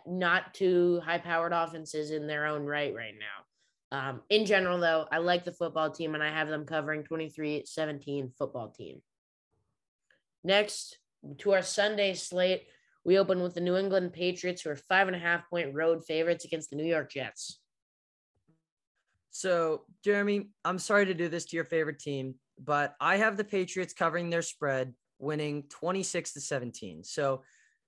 Not 0.06 0.54
two 0.54 1.00
high-powered 1.04 1.52
offenses 1.52 2.12
in 2.12 2.28
their 2.28 2.46
own 2.46 2.64
right 2.64 2.94
right 2.94 3.14
now. 3.18 3.98
Um, 3.98 4.22
in 4.30 4.46
general, 4.46 4.78
though, 4.78 5.06
I 5.10 5.18
like 5.18 5.44
the 5.44 5.52
football 5.52 5.90
team 5.90 6.14
and 6.14 6.22
I 6.22 6.30
have 6.30 6.46
them 6.46 6.64
covering 6.64 7.02
23 7.02 7.64
17 7.66 8.32
football 8.38 8.68
team. 8.68 9.02
Next, 10.44 10.98
to 11.38 11.52
our 11.52 11.62
Sunday 11.62 12.14
slate, 12.14 12.62
we 13.04 13.18
open 13.18 13.42
with 13.42 13.54
the 13.54 13.60
New 13.60 13.76
England 13.76 14.12
Patriots, 14.12 14.62
who 14.62 14.70
are 14.70 14.76
five 14.76 15.08
and 15.08 15.16
a 15.16 15.18
half 15.18 15.48
point 15.50 15.74
road 15.74 16.04
favorites 16.04 16.44
against 16.44 16.70
the 16.70 16.76
New 16.76 16.84
York 16.84 17.10
Jets. 17.10 17.59
So, 19.30 19.82
Jeremy, 20.04 20.50
I'm 20.64 20.78
sorry 20.78 21.06
to 21.06 21.14
do 21.14 21.28
this 21.28 21.44
to 21.46 21.56
your 21.56 21.64
favorite 21.64 21.98
team, 21.98 22.34
but 22.58 22.94
I 23.00 23.16
have 23.16 23.36
the 23.36 23.44
Patriots 23.44 23.94
covering 23.94 24.28
their 24.30 24.42
spread, 24.42 24.94
winning 25.18 25.64
26 25.70 26.32
to 26.34 26.40
17. 26.40 27.04
So, 27.04 27.42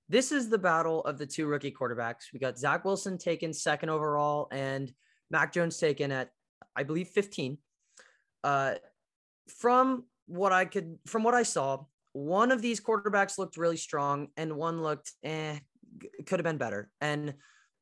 this 0.08 0.30
is 0.30 0.48
the 0.50 0.58
battle 0.58 1.00
of 1.02 1.16
the 1.18 1.26
two 1.26 1.46
rookie 1.46 1.72
quarterbacks. 1.72 2.32
We 2.32 2.38
got 2.38 2.58
Zach 2.58 2.84
Wilson 2.84 3.18
taken 3.18 3.52
second 3.52 3.88
overall 3.88 4.48
and 4.52 4.92
Mac 5.30 5.52
Jones 5.52 5.78
taken 5.78 6.12
at, 6.12 6.28
I 6.76 6.82
believe, 6.82 7.08
15. 7.08 7.56
Uh, 8.44 8.74
from 9.48 10.04
what 10.26 10.52
I 10.52 10.66
could, 10.66 10.98
from 11.06 11.22
what 11.22 11.34
I 11.34 11.44
saw, 11.44 11.84
one 12.12 12.52
of 12.52 12.60
these 12.60 12.80
quarterbacks 12.80 13.38
looked 13.38 13.56
really 13.56 13.76
strong 13.76 14.28
and 14.36 14.56
one 14.56 14.82
looked, 14.82 15.12
eh, 15.22 15.58
could 16.26 16.38
have 16.38 16.44
been 16.44 16.58
better. 16.58 16.90
And 17.00 17.34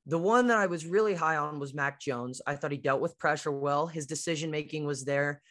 the 0.06 0.18
one 0.18 0.46
that 0.48 0.58
I 0.58 0.66
was 0.66 0.86
really 0.86 1.14
high 1.14 1.36
on 1.36 1.58
was 1.58 1.74
Mac 1.74 2.00
Jones. 2.00 2.40
I 2.46 2.56
thought 2.56 2.72
he 2.72 2.78
dealt 2.78 3.00
with 3.00 3.18
pressure 3.18 3.52
well. 3.52 3.86
His 3.86 4.06
decision 4.06 4.50
making 4.50 4.86
was 4.86 5.04
there. 5.04 5.42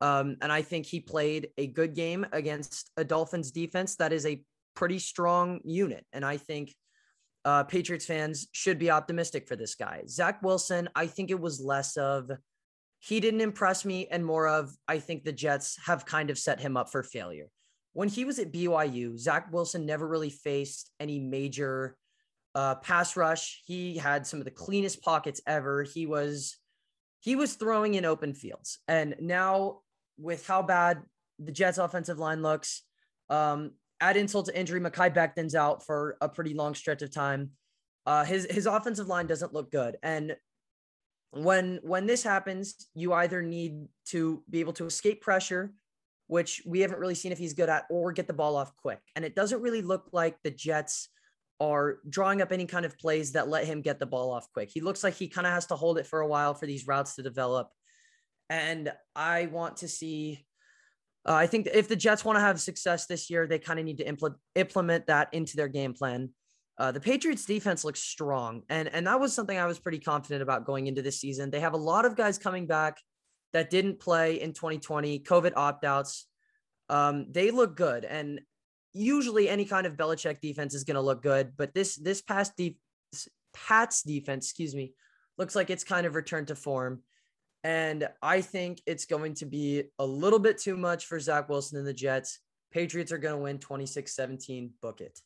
Um, 0.00 0.36
and 0.42 0.52
I 0.52 0.62
think 0.62 0.86
he 0.86 1.00
played 1.00 1.48
a 1.56 1.66
good 1.66 1.94
game 1.94 2.26
against 2.32 2.90
a 2.96 3.04
Dolphins 3.04 3.50
defense 3.50 3.96
that 3.96 4.12
is 4.12 4.26
a 4.26 4.42
pretty 4.74 4.98
strong 4.98 5.60
unit. 5.64 6.04
And 6.12 6.24
I 6.24 6.36
think 6.36 6.74
uh, 7.44 7.64
Patriots 7.64 8.06
fans 8.06 8.48
should 8.52 8.78
be 8.78 8.90
optimistic 8.90 9.48
for 9.48 9.56
this 9.56 9.74
guy. 9.74 10.02
Zach 10.08 10.42
Wilson, 10.42 10.88
I 10.94 11.06
think 11.06 11.30
it 11.30 11.40
was 11.40 11.60
less 11.60 11.96
of 11.96 12.30
he 13.00 13.20
didn't 13.20 13.40
impress 13.40 13.84
me 13.84 14.08
and 14.10 14.24
more 14.24 14.48
of 14.48 14.74
I 14.88 14.98
think 14.98 15.24
the 15.24 15.32
Jets 15.32 15.78
have 15.86 16.04
kind 16.04 16.30
of 16.30 16.38
set 16.38 16.60
him 16.60 16.76
up 16.76 16.90
for 16.90 17.02
failure. 17.02 17.48
When 17.92 18.08
he 18.08 18.24
was 18.24 18.38
at 18.38 18.52
BYU, 18.52 19.16
Zach 19.16 19.52
Wilson 19.52 19.86
never 19.86 20.06
really 20.06 20.30
faced 20.30 20.90
any 21.00 21.18
major 21.18 21.96
uh, 22.56 22.74
pass 22.76 23.16
rush. 23.16 23.62
He 23.66 23.98
had 23.98 24.26
some 24.26 24.38
of 24.40 24.46
the 24.46 24.50
cleanest 24.50 25.02
pockets 25.02 25.42
ever. 25.46 25.82
He 25.82 26.06
was 26.06 26.56
he 27.20 27.36
was 27.36 27.54
throwing 27.54 27.94
in 27.94 28.06
open 28.06 28.32
fields, 28.32 28.78
and 28.88 29.14
now 29.20 29.80
with 30.18 30.46
how 30.46 30.62
bad 30.62 31.02
the 31.38 31.52
Jets' 31.52 31.76
offensive 31.76 32.18
line 32.18 32.40
looks, 32.40 32.82
um, 33.28 33.72
add 34.00 34.16
insult 34.16 34.46
to 34.46 34.58
injury, 34.58 34.80
Mekhi 34.80 35.12
Becton's 35.12 35.54
out 35.54 35.84
for 35.84 36.16
a 36.22 36.30
pretty 36.30 36.54
long 36.54 36.74
stretch 36.74 37.02
of 37.02 37.12
time. 37.12 37.50
Uh, 38.06 38.24
his 38.24 38.46
his 38.50 38.64
offensive 38.64 39.06
line 39.06 39.26
doesn't 39.26 39.52
look 39.52 39.70
good, 39.70 39.98
and 40.02 40.34
when 41.32 41.78
when 41.82 42.06
this 42.06 42.22
happens, 42.22 42.88
you 42.94 43.12
either 43.12 43.42
need 43.42 43.86
to 44.06 44.42
be 44.48 44.60
able 44.60 44.72
to 44.74 44.86
escape 44.86 45.20
pressure, 45.20 45.74
which 46.26 46.62
we 46.64 46.80
haven't 46.80 47.00
really 47.00 47.14
seen 47.14 47.32
if 47.32 47.38
he's 47.38 47.52
good 47.52 47.68
at, 47.68 47.84
or 47.90 48.12
get 48.12 48.26
the 48.26 48.32
ball 48.32 48.56
off 48.56 48.74
quick. 48.76 49.00
And 49.14 49.26
it 49.26 49.34
doesn't 49.34 49.60
really 49.60 49.82
look 49.82 50.08
like 50.12 50.38
the 50.42 50.50
Jets 50.50 51.10
are 51.60 51.98
drawing 52.08 52.42
up 52.42 52.52
any 52.52 52.66
kind 52.66 52.84
of 52.84 52.98
plays 52.98 53.32
that 53.32 53.48
let 53.48 53.64
him 53.64 53.80
get 53.80 53.98
the 53.98 54.06
ball 54.06 54.30
off 54.30 54.52
quick. 54.52 54.70
He 54.72 54.80
looks 54.80 55.02
like 55.02 55.14
he 55.14 55.28
kind 55.28 55.46
of 55.46 55.52
has 55.52 55.66
to 55.66 55.76
hold 55.76 55.98
it 55.98 56.06
for 56.06 56.20
a 56.20 56.26
while 56.26 56.54
for 56.54 56.66
these 56.66 56.86
routes 56.86 57.14
to 57.16 57.22
develop. 57.22 57.70
And 58.50 58.92
I 59.14 59.46
want 59.46 59.78
to 59.78 59.88
see. 59.88 60.44
Uh, 61.28 61.32
I 61.32 61.46
think 61.48 61.66
if 61.72 61.88
the 61.88 61.96
Jets 61.96 62.24
want 62.24 62.36
to 62.36 62.40
have 62.40 62.60
success 62.60 63.06
this 63.06 63.28
year, 63.30 63.46
they 63.46 63.58
kind 63.58 63.80
of 63.80 63.84
need 63.84 63.98
to 63.98 64.04
impl- 64.04 64.36
implement 64.54 65.06
that 65.08 65.28
into 65.32 65.56
their 65.56 65.66
game 65.66 65.92
plan. 65.92 66.30
Uh, 66.78 66.92
the 66.92 67.00
Patriots 67.00 67.46
defense 67.46 67.84
looks 67.84 68.00
strong, 68.00 68.62
and 68.68 68.88
and 68.88 69.06
that 69.06 69.18
was 69.18 69.32
something 69.32 69.58
I 69.58 69.66
was 69.66 69.78
pretty 69.78 69.98
confident 69.98 70.42
about 70.42 70.66
going 70.66 70.86
into 70.86 71.02
this 71.02 71.18
season. 71.18 71.50
They 71.50 71.60
have 71.60 71.72
a 71.72 71.78
lot 71.78 72.04
of 72.04 72.16
guys 72.16 72.38
coming 72.38 72.66
back 72.66 72.98
that 73.54 73.70
didn't 73.70 73.98
play 73.98 74.40
in 74.40 74.52
2020, 74.52 75.20
COVID 75.20 75.54
opt 75.56 75.84
outs. 75.84 76.26
Um, 76.90 77.32
they 77.32 77.50
look 77.50 77.76
good, 77.76 78.04
and 78.04 78.40
usually 78.96 79.48
any 79.48 79.64
kind 79.64 79.86
of 79.86 79.94
Belichick 79.94 80.40
defense 80.40 80.74
is 80.74 80.84
going 80.84 80.94
to 80.94 81.00
look 81.00 81.22
good, 81.22 81.52
but 81.56 81.74
this 81.74 81.96
this 81.96 82.22
past 82.22 82.56
deep 82.56 82.78
Pats 83.56 84.02
defense, 84.02 84.46
excuse 84.46 84.74
me, 84.74 84.92
looks 85.38 85.56
like 85.56 85.70
it's 85.70 85.84
kind 85.84 86.06
of 86.06 86.14
returned 86.14 86.48
to 86.48 86.54
form. 86.54 87.02
And 87.64 88.08
I 88.22 88.42
think 88.42 88.80
it's 88.86 89.06
going 89.06 89.34
to 89.34 89.46
be 89.46 89.84
a 89.98 90.06
little 90.06 90.38
bit 90.38 90.58
too 90.58 90.76
much 90.76 91.06
for 91.06 91.18
Zach 91.18 91.48
Wilson 91.48 91.78
and 91.78 91.86
the 91.86 91.94
Jets. 91.94 92.38
Patriots 92.70 93.12
are 93.12 93.18
going 93.18 93.34
to 93.34 93.42
win 93.42 93.58
26 93.58 94.14
17. 94.14 94.70
Book 94.82 95.00
it. 95.00 95.18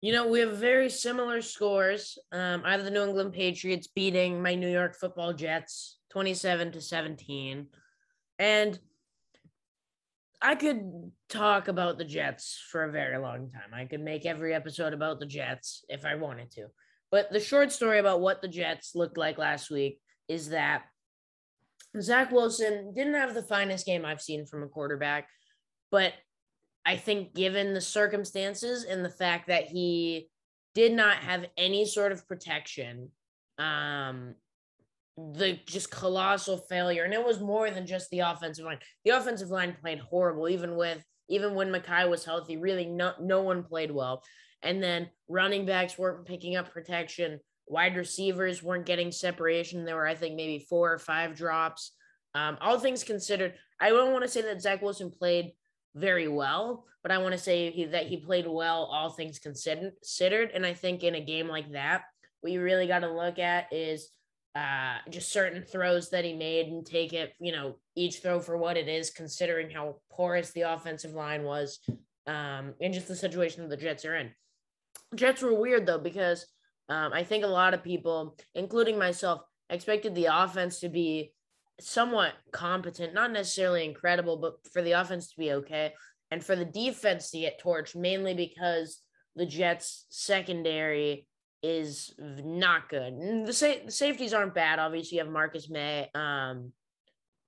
You 0.00 0.12
know, 0.12 0.28
we 0.28 0.40
have 0.40 0.56
very 0.56 0.88
similar 0.88 1.42
scores. 1.42 2.18
Um, 2.32 2.62
I 2.64 2.72
have 2.72 2.84
the 2.84 2.90
New 2.90 3.04
England 3.04 3.34
Patriots 3.34 3.86
beating 3.86 4.42
my 4.42 4.54
New 4.54 4.70
York 4.70 4.96
football 4.96 5.34
Jets 5.34 5.98
27 6.10 6.72
to 6.72 6.80
17. 6.80 7.66
And 8.38 8.78
I 10.42 10.54
could 10.54 11.12
talk 11.28 11.68
about 11.68 11.98
the 11.98 12.04
Jets 12.04 12.62
for 12.70 12.84
a 12.84 12.92
very 12.92 13.18
long 13.18 13.50
time. 13.50 13.74
I 13.74 13.84
could 13.84 14.00
make 14.00 14.24
every 14.24 14.54
episode 14.54 14.94
about 14.94 15.20
the 15.20 15.26
Jets 15.26 15.84
if 15.88 16.04
I 16.04 16.14
wanted 16.14 16.50
to. 16.52 16.66
But 17.10 17.30
the 17.30 17.40
short 17.40 17.72
story 17.72 17.98
about 17.98 18.20
what 18.20 18.40
the 18.40 18.48
Jets 18.48 18.92
looked 18.94 19.18
like 19.18 19.36
last 19.36 19.70
week 19.70 20.00
is 20.28 20.50
that 20.50 20.84
Zach 22.00 22.30
Wilson 22.30 22.92
didn't 22.94 23.14
have 23.14 23.34
the 23.34 23.42
finest 23.42 23.84
game 23.84 24.04
I've 24.04 24.22
seen 24.22 24.46
from 24.46 24.62
a 24.62 24.68
quarterback, 24.68 25.28
but 25.90 26.14
I 26.86 26.96
think 26.96 27.34
given 27.34 27.74
the 27.74 27.80
circumstances 27.80 28.84
and 28.84 29.04
the 29.04 29.10
fact 29.10 29.48
that 29.48 29.64
he 29.64 30.28
did 30.74 30.92
not 30.92 31.16
have 31.18 31.46
any 31.56 31.84
sort 31.84 32.12
of 32.12 32.26
protection, 32.28 33.10
um, 33.58 34.34
the 35.16 35.58
just 35.66 35.90
colossal 35.90 36.58
failure, 36.68 37.04
and 37.04 37.14
it 37.14 37.24
was 37.24 37.40
more 37.40 37.70
than 37.70 37.86
just 37.86 38.10
the 38.10 38.20
offensive 38.20 38.64
line. 38.64 38.78
The 39.04 39.10
offensive 39.10 39.50
line 39.50 39.76
played 39.80 39.98
horrible, 39.98 40.48
even 40.48 40.76
with 40.76 41.04
even 41.28 41.54
when 41.54 41.70
Mekhi 41.70 42.08
was 42.08 42.24
healthy. 42.24 42.56
Really, 42.56 42.86
no 42.86 43.12
no 43.20 43.42
one 43.42 43.62
played 43.62 43.90
well. 43.90 44.22
And 44.62 44.82
then 44.82 45.08
running 45.28 45.64
backs 45.64 45.98
weren't 45.98 46.26
picking 46.26 46.56
up 46.56 46.72
protection. 46.72 47.40
Wide 47.66 47.96
receivers 47.96 48.62
weren't 48.62 48.86
getting 48.86 49.12
separation. 49.12 49.84
There 49.84 49.96
were, 49.96 50.06
I 50.06 50.14
think, 50.14 50.34
maybe 50.34 50.66
four 50.68 50.92
or 50.92 50.98
five 50.98 51.34
drops. 51.34 51.92
Um, 52.34 52.58
all 52.60 52.78
things 52.78 53.04
considered, 53.04 53.54
I 53.80 53.90
don't 53.90 54.12
want 54.12 54.24
to 54.24 54.30
say 54.30 54.42
that 54.42 54.60
Zach 54.60 54.82
Wilson 54.82 55.10
played 55.10 55.52
very 55.94 56.28
well, 56.28 56.84
but 57.02 57.10
I 57.10 57.18
want 57.18 57.32
to 57.32 57.38
say 57.38 57.70
he, 57.70 57.86
that 57.86 58.06
he 58.06 58.18
played 58.18 58.46
well, 58.46 58.84
all 58.84 59.10
things 59.10 59.38
considered. 59.38 60.50
And 60.54 60.66
I 60.66 60.74
think 60.74 61.02
in 61.02 61.14
a 61.14 61.24
game 61.24 61.48
like 61.48 61.72
that, 61.72 62.02
what 62.40 62.52
you 62.52 62.60
really 62.60 62.86
got 62.86 63.00
to 63.00 63.12
look 63.12 63.38
at 63.38 63.72
is 63.72 64.10
uh, 64.54 64.96
just 65.10 65.32
certain 65.32 65.62
throws 65.62 66.10
that 66.10 66.24
he 66.24 66.32
made 66.32 66.66
and 66.66 66.84
take 66.84 67.12
it, 67.12 67.34
you 67.38 67.52
know, 67.52 67.76
each 67.94 68.20
throw 68.20 68.40
for 68.40 68.56
what 68.56 68.76
it 68.76 68.88
is, 68.88 69.10
considering 69.10 69.70
how 69.70 69.96
porous 70.10 70.50
the 70.50 70.62
offensive 70.62 71.12
line 71.12 71.44
was 71.44 71.78
um, 72.26 72.74
and 72.80 72.92
just 72.92 73.08
the 73.08 73.16
situation 73.16 73.62
that 73.62 73.70
the 73.70 73.82
Jets 73.82 74.04
are 74.04 74.16
in. 74.16 74.30
Jets 75.14 75.42
were 75.42 75.54
weird 75.54 75.86
though, 75.86 75.98
because 75.98 76.46
um, 76.88 77.12
I 77.12 77.22
think 77.22 77.44
a 77.44 77.48
lot 77.48 77.74
of 77.74 77.84
people, 77.84 78.36
including 78.54 78.98
myself, 78.98 79.42
expected 79.68 80.14
the 80.14 80.26
offense 80.26 80.80
to 80.80 80.88
be 80.88 81.32
somewhat 81.80 82.32
competent, 82.52 83.14
not 83.14 83.32
necessarily 83.32 83.84
incredible, 83.84 84.36
but 84.36 84.58
for 84.72 84.82
the 84.82 84.92
offense 84.92 85.30
to 85.30 85.38
be 85.38 85.52
okay. 85.52 85.94
And 86.32 86.44
for 86.44 86.54
the 86.54 86.64
defense 86.64 87.30
to 87.30 87.40
get 87.40 87.60
torched, 87.60 87.96
mainly 87.96 88.34
because 88.34 89.00
the 89.34 89.46
Jets' 89.46 90.06
secondary 90.10 91.26
is 91.62 92.14
not 92.18 92.88
good. 92.88 93.46
The, 93.46 93.52
sa- 93.52 93.84
the 93.84 93.90
safeties 93.90 94.32
aren't 94.32 94.54
bad. 94.54 94.78
Obviously, 94.78 95.18
you 95.18 95.24
have 95.24 95.32
Marcus 95.32 95.68
Maye, 95.68 96.08
Um, 96.14 96.72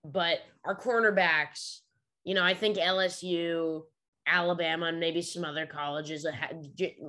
but 0.04 0.40
our 0.64 0.78
cornerbacks, 0.78 1.78
you 2.24 2.34
know, 2.34 2.44
I 2.44 2.54
think 2.54 2.76
LSU, 2.76 3.82
Alabama, 4.26 4.86
and 4.86 5.00
maybe 5.00 5.22
some 5.22 5.44
other 5.44 5.66
colleges 5.66 6.26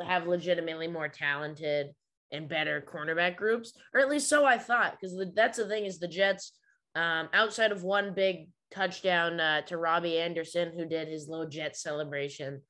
have 0.06 0.28
legitimately 0.28 0.88
more 0.88 1.08
talented 1.08 1.88
and 2.32 2.50
better 2.50 2.82
cornerback 2.82 3.36
groups, 3.36 3.74
or 3.94 4.00
at 4.00 4.10
least 4.10 4.30
so 4.30 4.46
I 4.46 4.58
thought. 4.58 4.98
Because 5.00 5.16
that's 5.36 5.58
the 5.58 5.68
thing 5.68 5.86
is 5.86 6.00
the 6.00 6.08
Jets, 6.08 6.54
um, 6.96 7.30
outside 7.34 7.72
of 7.72 7.84
one 7.84 8.14
big 8.14 8.48
touchdown 8.72 9.40
uh, 9.40 9.62
to 9.62 9.78
Robby 9.78 10.18
Anderson, 10.20 10.72
who 10.76 10.86
did 10.86 11.08
his 11.08 11.28
little 11.28 11.48
Jet 11.48 11.76
celebration. 11.76 12.62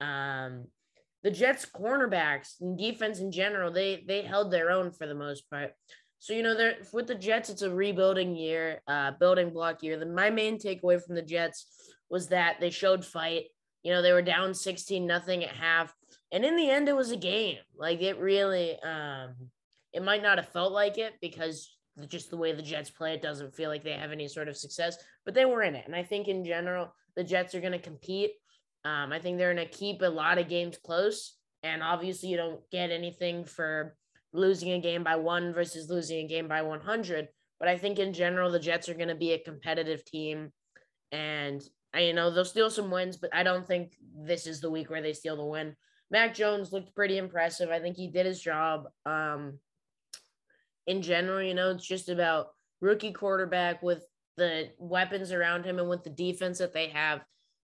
Um, 0.00 0.66
the 1.22 1.30
Jets 1.30 1.64
cornerbacks 1.66 2.60
and 2.60 2.76
defense 2.76 3.20
in 3.20 3.30
general, 3.30 3.70
they 3.70 4.04
they 4.06 4.22
held 4.22 4.50
their 4.50 4.70
own 4.70 4.90
for 4.90 5.06
the 5.06 5.14
most 5.14 5.48
part. 5.50 5.72
So 6.18 6.32
you 6.32 6.42
know, 6.42 6.56
they're 6.56 6.76
with 6.92 7.06
the 7.06 7.14
Jets, 7.14 7.50
it's 7.50 7.62
a 7.62 7.70
rebuilding 7.70 8.36
year, 8.36 8.80
uh, 8.86 9.12
building 9.18 9.50
block 9.50 9.82
year. 9.82 9.98
The, 9.98 10.06
my 10.06 10.30
main 10.30 10.58
takeaway 10.58 11.02
from 11.02 11.14
the 11.16 11.22
Jets 11.22 11.66
was 12.10 12.28
that 12.28 12.60
they 12.60 12.70
showed 12.70 13.04
fight. 13.04 13.44
You 13.82 13.92
know, 13.92 14.02
they 14.02 14.12
were 14.12 14.22
down 14.22 14.54
sixteen 14.54 15.06
nothing 15.06 15.42
at 15.42 15.50
half, 15.50 15.92
and 16.30 16.44
in 16.44 16.56
the 16.56 16.70
end, 16.70 16.88
it 16.88 16.96
was 16.96 17.10
a 17.10 17.16
game. 17.16 17.58
Like 17.76 18.02
it 18.02 18.18
really, 18.18 18.78
um, 18.80 19.34
it 19.92 20.02
might 20.02 20.22
not 20.22 20.38
have 20.38 20.48
felt 20.48 20.72
like 20.72 20.98
it 20.98 21.14
because 21.20 21.76
just 22.08 22.30
the 22.30 22.36
way 22.36 22.52
the 22.52 22.62
Jets 22.62 22.90
play, 22.90 23.14
it 23.14 23.22
doesn't 23.22 23.54
feel 23.54 23.68
like 23.68 23.82
they 23.82 23.92
have 23.92 24.12
any 24.12 24.28
sort 24.28 24.48
of 24.48 24.56
success. 24.56 24.96
But 25.24 25.34
they 25.34 25.44
were 25.44 25.62
in 25.62 25.74
it, 25.74 25.86
and 25.86 25.96
I 25.96 26.04
think 26.04 26.28
in 26.28 26.44
general, 26.44 26.94
the 27.16 27.24
Jets 27.24 27.54
are 27.54 27.60
going 27.60 27.72
to 27.72 27.78
compete. 27.78 28.30
Um, 28.84 29.12
I 29.12 29.18
think 29.18 29.38
they're 29.38 29.54
going 29.54 29.66
to 29.66 29.72
keep 29.72 30.02
a 30.02 30.06
lot 30.06 30.38
of 30.38 30.48
games 30.48 30.78
close. 30.84 31.36
And 31.62 31.82
obviously, 31.82 32.28
you 32.28 32.36
don't 32.36 32.60
get 32.70 32.90
anything 32.90 33.44
for 33.44 33.96
losing 34.32 34.72
a 34.72 34.80
game 34.80 35.04
by 35.04 35.16
one 35.16 35.52
versus 35.52 35.88
losing 35.88 36.24
a 36.24 36.28
game 36.28 36.48
by 36.48 36.62
100. 36.62 37.28
But 37.60 37.68
I 37.68 37.78
think 37.78 37.98
in 37.98 38.12
general, 38.12 38.50
the 38.50 38.58
Jets 38.58 38.88
are 38.88 38.94
going 38.94 39.08
to 39.08 39.14
be 39.14 39.32
a 39.32 39.38
competitive 39.38 40.04
team. 40.04 40.50
And, 41.12 41.62
you 41.96 42.12
know, 42.12 42.30
they'll 42.30 42.44
steal 42.44 42.70
some 42.70 42.90
wins, 42.90 43.16
but 43.16 43.32
I 43.32 43.42
don't 43.42 43.66
think 43.66 43.92
this 44.16 44.46
is 44.46 44.60
the 44.60 44.70
week 44.70 44.90
where 44.90 45.02
they 45.02 45.12
steal 45.12 45.36
the 45.36 45.44
win. 45.44 45.76
Mac 46.10 46.34
Jones 46.34 46.72
looked 46.72 46.94
pretty 46.94 47.18
impressive. 47.18 47.70
I 47.70 47.78
think 47.78 47.96
he 47.96 48.08
did 48.08 48.26
his 48.26 48.40
job. 48.40 48.86
Um, 49.06 49.58
in 50.86 51.02
general, 51.02 51.42
you 51.42 51.54
know, 51.54 51.70
it's 51.70 51.86
just 51.86 52.08
about 52.08 52.48
rookie 52.80 53.12
quarterback 53.12 53.82
with 53.82 54.04
the 54.36 54.70
weapons 54.78 55.30
around 55.30 55.64
him 55.64 55.78
and 55.78 55.88
with 55.88 56.02
the 56.02 56.10
defense 56.10 56.58
that 56.58 56.74
they 56.74 56.88
have 56.88 57.20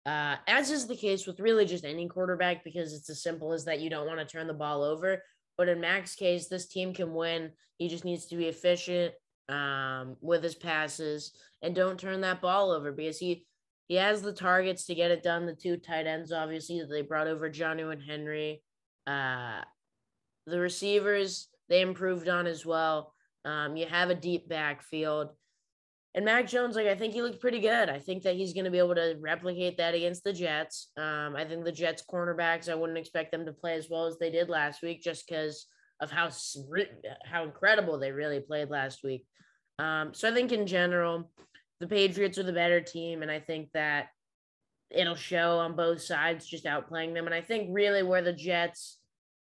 uh, 0.07 0.37
as 0.47 0.71
is 0.71 0.87
the 0.87 0.97
case 0.97 1.27
with 1.27 1.41
really 1.41 1.67
just 1.67 1.85
any 1.85 2.09
quarterback, 2.09 2.65
because 2.65 2.93
it's 2.93 3.11
as 3.11 3.23
simple 3.23 3.53
as 3.53 3.65
that 3.65 3.81
you 3.81 3.91
don't 3.91 4.07
want 4.07 4.19
to 4.19 4.25
turn 4.25 4.47
the 4.47 4.55
ball 4.55 4.83
over. 4.83 5.23
But 5.59 5.69
in 5.69 5.81
Mac's 5.81 6.15
case, 6.15 6.49
this 6.49 6.69
team 6.69 6.95
can 6.95 7.13
win. 7.13 7.51
He 7.77 7.89
just 7.89 8.05
needs 8.05 8.27
to 8.27 8.37
be 8.37 8.47
efficient 8.47 9.15
um, 9.49 10.17
with 10.21 10.43
his 10.43 10.55
passes 10.55 11.33
and 11.63 11.75
don't 11.75 11.99
turn 11.99 12.23
that 12.23 12.41
ball 12.41 12.71
over 12.71 12.93
because 12.93 13.19
he 13.19 13.47
he 13.89 13.97
has 13.97 14.23
the 14.23 14.33
targets 14.33 14.87
to 14.87 14.95
get 14.95 15.11
it 15.11 15.25
done. 15.25 15.47
The 15.47 15.53
two 15.53 15.77
tight 15.77 16.07
ends, 16.07 16.31
obviously, 16.31 16.79
that 16.79 16.89
they 16.89 17.03
brought 17.03 17.27
over 17.27 17.51
Jonnu 17.51 17.93
and 17.93 18.01
Henry. 18.01 18.63
Uh, 19.05 19.63
the 20.47 20.61
receivers 20.61 21.49
they 21.69 21.81
improved 21.81 22.29
on 22.29 22.47
as 22.47 22.65
well. 22.65 23.13
Um, 23.45 23.77
you 23.77 23.87
have 23.87 24.11
a 24.11 24.15
deep 24.15 24.49
backfield. 24.49 25.31
And 26.15 26.25
Mac 26.25 26.49
Jones, 26.49 26.75
like 26.75 26.89
I 26.89 26.97
think 26.97 27.15
he 27.15 27.23
looked 27.23 27.41
pretty 27.41 27.61
good. 27.61 27.89
I 27.89 28.01
think 28.01 28.25
that 28.25 28.35
he's 28.35 28.53
going 28.53 28.65
to 28.65 28.71
be 28.71 28.79
able 28.79 28.97
to 28.97 29.17
replicate 29.21 29.77
that 29.77 29.95
against 29.95 30.25
the 30.25 30.33
Jets. 30.33 30.91
Um, 30.97 31.37
I 31.37 31.45
think 31.45 31.65
the 31.65 31.73
Jets 31.73 32.03
cornerbacks, 32.11 32.69
I 32.69 32.75
wouldn't 32.75 32.99
expect 32.99 33.31
them 33.31 33.47
to 33.47 33.53
play 33.53 33.75
as 33.75 33.89
well 33.89 34.07
as 34.07 34.19
they 34.19 34.31
did 34.31 34.49
last 34.49 34.83
week, 34.83 35.03
just 35.03 35.27
because 35.27 35.67
of 36.01 36.11
how 36.11 36.31
how 37.25 37.45
incredible 37.45 37.99
they 37.99 38.11
really 38.11 38.41
played 38.41 38.71
last 38.71 39.05
week. 39.05 39.25
Um, 39.79 40.13
so 40.13 40.29
I 40.29 40.35
think 40.35 40.51
in 40.51 40.67
general, 40.67 41.31
the 41.79 41.87
Patriots 41.87 42.39
are 42.39 42.43
the 42.43 42.53
better 42.53 42.81
team, 42.81 43.23
and 43.23 43.31
I 43.31 43.41
think 43.41 43.71
that 43.75 44.09
it'll 44.91 45.15
show 45.15 45.59
on 45.59 45.77
both 45.77 46.03
sides, 46.03 46.47
just 46.47 46.65
outplaying 46.65 47.15
them. 47.15 47.27
And 47.27 47.35
I 47.35 47.41
think 47.41 47.69
really 47.71 48.03
where 48.03 48.23
the 48.23 48.33
Jets 48.33 48.99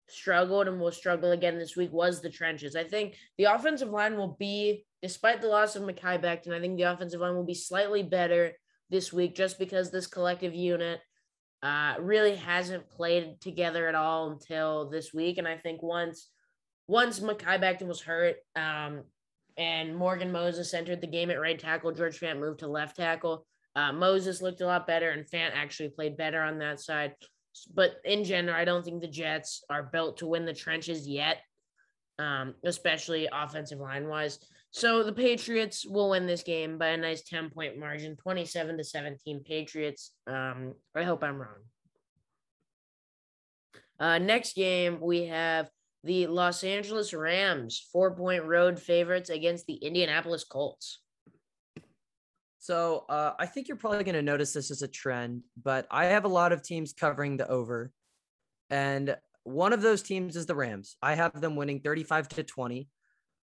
struggled 0.10 0.68
and 0.68 0.80
will 0.80 0.92
struggle 0.92 1.32
again 1.32 1.58
this 1.58 1.76
week 1.76 1.92
was 1.92 2.22
the 2.22 2.30
trenches. 2.30 2.76
I 2.76 2.84
think 2.84 3.16
the 3.38 3.46
offensive 3.46 3.90
line 3.90 4.18
will 4.18 4.36
be 4.40 4.86
despite 5.02 5.42
the 5.42 5.48
loss 5.48 5.76
of 5.76 5.84
Mekhi 5.84 6.22
Becton, 6.22 6.54
I 6.54 6.60
think 6.60 6.78
the 6.78 6.84
offensive 6.84 7.22
line 7.22 7.36
will 7.36 7.46
be 7.46 7.54
slightly 7.54 8.04
better 8.04 8.54
this 8.90 9.12
week 9.14 9.36
just 9.36 9.60
because 9.60 9.92
this 9.92 10.08
collective 10.08 10.56
unit 10.56 11.02
uh, 11.62 11.96
really 12.00 12.36
hasn't 12.36 12.90
played 12.90 13.40
together 13.42 13.88
at 13.88 13.96
all 13.96 14.32
until 14.32 14.90
this 14.90 15.14
week. 15.14 15.38
And 15.38 15.48
I 15.48 15.58
think 15.58 15.82
once 15.84 16.30
once 16.88 17.20
Mekhi 17.20 17.60
Becton 17.60 17.88
was 17.88 18.02
hurt 18.02 18.38
um, 18.56 19.04
and 19.58 19.96
Morgan 19.96 20.32
Moses 20.32 20.74
entered 20.74 21.02
the 21.02 21.08
game 21.08 21.30
at 21.30 21.42
right 21.42 21.60
tackle, 21.60 21.92
George 21.92 22.20
Fant 22.20 22.40
moved 22.40 22.60
to 22.60 22.68
left 22.68 22.96
tackle. 22.96 23.46
Uh, 23.76 23.92
Moses 23.92 24.42
looked 24.42 24.62
a 24.62 24.66
lot 24.66 24.88
better, 24.88 25.12
and 25.12 25.28
Fant 25.28 25.52
actually 25.54 25.90
played 25.90 26.18
better 26.18 26.42
on 26.42 26.60
that 26.60 26.80
side. 26.80 27.14
But 27.66 27.98
in 28.06 28.24
general, 28.24 28.56
I 28.56 28.66
don't 28.66 28.84
think 28.84 29.02
the 29.02 29.08
Jets 29.08 29.64
are 29.70 29.84
built 29.84 30.18
to 30.18 30.28
win 30.28 30.46
the 30.46 30.54
trenches 30.54 31.08
yet, 31.08 31.38
um, 32.20 32.56
especially 32.64 33.28
offensive 33.32 33.80
line 33.80 34.08
wise. 34.08 34.40
So 34.72 35.04
the 35.04 35.14
Patriots 35.14 35.86
will 35.86 36.12
win 36.12 36.28
this 36.28 36.44
game 36.44 36.78
by 36.78 36.90
a 36.90 36.98
nice 36.98 37.24
10 37.24 37.50
point 37.50 37.80
margin, 37.80 38.16
27 38.16 38.78
to 38.78 38.84
17 38.84 39.44
Patriots. 39.44 40.12
Um, 40.28 40.74
I 40.96 41.04
hope 41.04 41.24
I'm 41.24 41.38
wrong. 41.38 41.64
Uh, 44.00 44.20
next 44.20 44.56
game, 44.56 45.00
we 45.02 45.26
have 45.26 45.70
the 46.04 46.28
Los 46.28 46.64
Angeles 46.64 47.14
Rams, 47.14 47.88
four 47.92 48.16
point 48.16 48.44
road 48.46 48.80
favorites 48.80 49.30
against 49.30 49.66
the 49.66 49.76
Indianapolis 49.76 50.44
Colts. 50.44 51.00
So 52.68 53.06
uh, 53.08 53.32
I 53.40 53.46
think 53.46 53.70
you're 53.70 53.78
probably 53.78 54.04
going 54.04 54.16
to 54.16 54.22
notice 54.22 54.52
this 54.52 54.72
as 54.72 54.82
a 54.82 54.90
trend, 54.90 55.44
but 55.64 55.88
I 55.90 56.08
have 56.08 56.26
a 56.26 56.28
lot 56.28 56.52
of 56.52 56.62
teams 56.62 56.92
covering 56.92 57.38
the 57.38 57.48
over. 57.48 57.94
And 58.70 59.16
one 59.46 59.72
of 59.72 59.82
those 59.82 60.02
teams 60.02 60.36
is 60.36 60.48
the 60.48 60.54
Rams. 60.54 60.98
I 61.02 61.16
have 61.16 61.40
them 61.40 61.56
winning 61.56 61.80
35 61.80 62.28
to 62.28 62.44
20. 62.44 62.90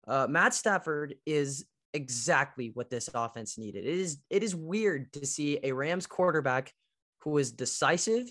Uh, 0.06 0.28
Matt 0.30 0.54
Stafford 0.54 1.16
is 1.26 1.64
exactly 1.94 2.72
what 2.74 2.90
this 2.90 3.10
offense 3.14 3.58
needed. 3.58 3.86
It 3.86 3.98
is 3.98 4.18
it 4.30 4.44
is 4.44 4.54
weird 4.54 5.14
to 5.14 5.26
see 5.26 5.58
a 5.64 5.72
Rams 5.72 6.06
quarterback 6.06 6.74
who 7.20 7.38
is 7.38 7.54
decisive 7.54 8.28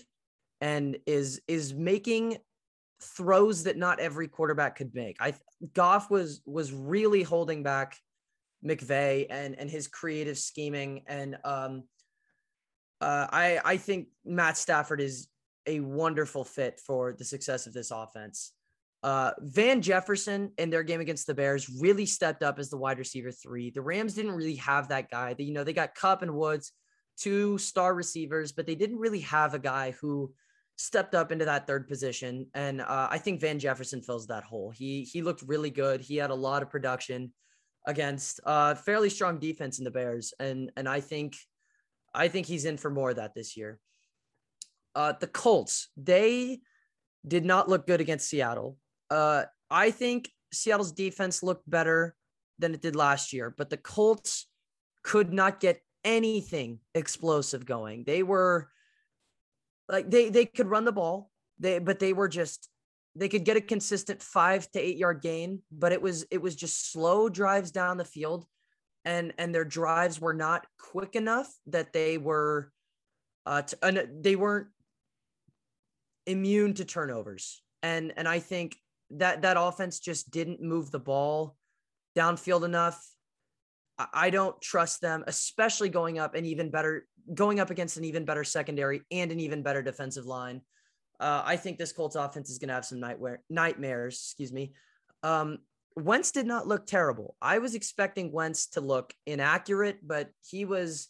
and 0.61 0.99
is 1.07 1.41
is 1.47 1.73
making 1.73 2.37
throws 3.01 3.63
that 3.63 3.77
not 3.77 3.99
every 3.99 4.27
quarterback 4.27 4.75
could 4.75 4.93
make. 4.93 5.17
I 5.19 5.33
Goff 5.73 6.11
was 6.11 6.43
was 6.45 6.71
really 6.71 7.23
holding 7.23 7.63
back 7.63 7.97
McVay 8.65 9.27
and 9.29 9.57
and 9.59 9.69
his 9.69 9.87
creative 9.87 10.37
scheming 10.37 11.03
and 11.07 11.37
um 11.43 11.83
uh, 13.01 13.27
I 13.31 13.59
I 13.65 13.77
think 13.77 14.07
Matt 14.25 14.57
Stafford 14.57 15.01
is 15.01 15.27
a 15.67 15.79
wonderful 15.81 16.43
fit 16.43 16.79
for 16.85 17.13
the 17.13 17.25
success 17.25 17.67
of 17.67 17.73
this 17.73 17.91
offense. 17.91 18.53
Uh, 19.03 19.31
Van 19.39 19.81
Jefferson 19.81 20.51
in 20.57 20.69
their 20.69 20.83
game 20.83 21.01
against 21.01 21.27
the 21.27 21.33
Bears 21.33 21.69
really 21.81 22.05
stepped 22.05 22.41
up 22.41 22.57
as 22.57 22.69
the 22.69 22.77
wide 22.77 22.99
receiver 22.99 23.31
three. 23.31 23.69
The 23.69 23.81
Rams 23.81 24.13
didn't 24.13 24.31
really 24.31 24.55
have 24.55 24.87
that 24.87 25.11
guy. 25.11 25.33
They, 25.33 25.43
you 25.43 25.53
know, 25.53 25.65
they 25.65 25.73
got 25.73 25.95
Kupp 25.95 26.21
and 26.21 26.33
Woods, 26.33 26.71
two 27.17 27.57
star 27.57 27.93
receivers, 27.93 28.53
but 28.53 28.65
they 28.65 28.75
didn't 28.75 28.99
really 28.99 29.19
have 29.19 29.53
a 29.53 29.59
guy 29.59 29.91
who 29.99 30.33
stepped 30.77 31.15
up 31.15 31.31
into 31.33 31.45
that 31.45 31.67
third 31.67 31.89
position. 31.89 32.47
And 32.53 32.79
uh, 32.79 33.09
I 33.11 33.17
think 33.17 33.41
Van 33.41 33.59
Jefferson 33.59 34.01
fills 34.01 34.27
that 34.27 34.45
hole. 34.45 34.71
He 34.71 35.03
he 35.03 35.21
looked 35.21 35.41
really 35.41 35.69
good. 35.69 35.99
He 35.99 36.15
had 36.15 36.29
a 36.29 36.35
lot 36.35 36.63
of 36.63 36.69
production 36.69 37.33
against 37.85 38.39
a 38.45 38.75
fairly 38.75 39.09
strong 39.09 39.39
defense 39.39 39.77
in 39.77 39.83
the 39.83 39.91
Bears, 39.91 40.33
and 40.39 40.71
and 40.77 40.87
I 40.87 40.99
think 40.99 41.35
I 42.13 42.27
think 42.27 42.47
he's 42.47 42.65
in 42.65 42.77
for 42.77 42.89
more 42.89 43.11
of 43.11 43.15
that 43.17 43.35
this 43.35 43.57
year. 43.57 43.79
Uh, 44.95 45.13
the 45.19 45.27
Colts 45.27 45.89
they 45.97 46.59
did 47.27 47.45
not 47.45 47.69
look 47.69 47.87
good 47.87 48.01
against 48.01 48.29
Seattle. 48.29 48.77
Uh, 49.09 49.43
I 49.69 49.91
think 49.91 50.29
Seattle's 50.51 50.91
defense 50.91 51.41
looked 51.41 51.69
better 51.69 52.15
than 52.59 52.73
it 52.73 52.81
did 52.81 52.95
last 52.95 53.33
year, 53.33 53.53
but 53.57 53.69
the 53.69 53.77
Colts 53.77 54.47
could 55.03 55.33
not 55.33 55.59
get 55.59 55.81
anything 56.03 56.79
explosive 56.93 57.65
going. 57.65 58.03
They 58.05 58.23
were 58.23 58.69
like 59.89 60.09
they 60.09 60.29
they 60.29 60.45
could 60.45 60.67
run 60.67 60.85
the 60.85 60.91
ball, 60.91 61.31
they 61.59 61.79
but 61.79 61.99
they 61.99 62.13
were 62.13 62.27
just 62.27 62.69
they 63.15 63.29
could 63.29 63.45
get 63.45 63.57
a 63.57 63.61
consistent 63.61 64.21
five 64.21 64.69
to 64.71 64.79
eight 64.79 64.97
yard 64.97 65.21
gain, 65.21 65.61
but 65.71 65.91
it 65.91 66.01
was 66.01 66.25
it 66.31 66.41
was 66.41 66.55
just 66.55 66.91
slow 66.91 67.29
drives 67.29 67.71
down 67.71 67.97
the 67.97 68.05
field, 68.05 68.45
and 69.05 69.33
and 69.37 69.53
their 69.53 69.65
drives 69.65 70.19
were 70.19 70.33
not 70.33 70.65
quick 70.79 71.15
enough 71.15 71.51
that 71.67 71.93
they 71.93 72.17
were, 72.17 72.71
uh, 73.45 73.61
to, 73.61 74.09
they 74.19 74.35
weren't 74.35 74.67
immune 76.25 76.73
to 76.75 76.85
turnovers, 76.85 77.61
and 77.83 78.13
and 78.17 78.27
I 78.27 78.39
think 78.39 78.77
that 79.11 79.43
that 79.43 79.57
offense 79.59 79.99
just 79.99 80.31
didn't 80.31 80.61
move 80.61 80.89
the 80.89 80.99
ball 80.99 81.55
downfield 82.17 82.63
enough. 82.63 83.03
I 84.11 84.31
don't 84.31 84.59
trust 84.59 85.01
them, 85.01 85.23
especially 85.27 85.89
going 85.89 86.17
up 86.17 86.33
an 86.33 86.45
even 86.45 86.71
better 86.71 87.05
going 87.31 87.59
up 87.59 87.69
against 87.69 87.97
an 87.97 88.05
even 88.05 88.25
better 88.25 88.43
secondary 88.43 89.01
and 89.11 89.31
an 89.31 89.39
even 89.39 89.61
better 89.61 89.83
defensive 89.83 90.25
line. 90.25 90.61
Uh, 91.23 91.41
I 91.45 91.55
think 91.55 91.77
this 91.77 91.93
Colts 91.93 92.17
offense 92.17 92.49
is 92.49 92.57
going 92.59 92.67
to 92.67 92.73
have 92.73 92.83
some 92.83 92.99
nightmare 92.99 93.41
nightmares. 93.49 94.15
Excuse 94.15 94.51
me. 94.51 94.73
Um, 95.23 95.59
Wentz 95.95 96.31
did 96.31 96.45
not 96.45 96.67
look 96.67 96.85
terrible. 96.85 97.37
I 97.41 97.59
was 97.59 97.75
expecting 97.75 98.33
Wentz 98.33 98.67
to 98.71 98.81
look 98.81 99.13
inaccurate, 99.25 99.99
but 100.03 100.31
he 100.45 100.65
was 100.65 101.07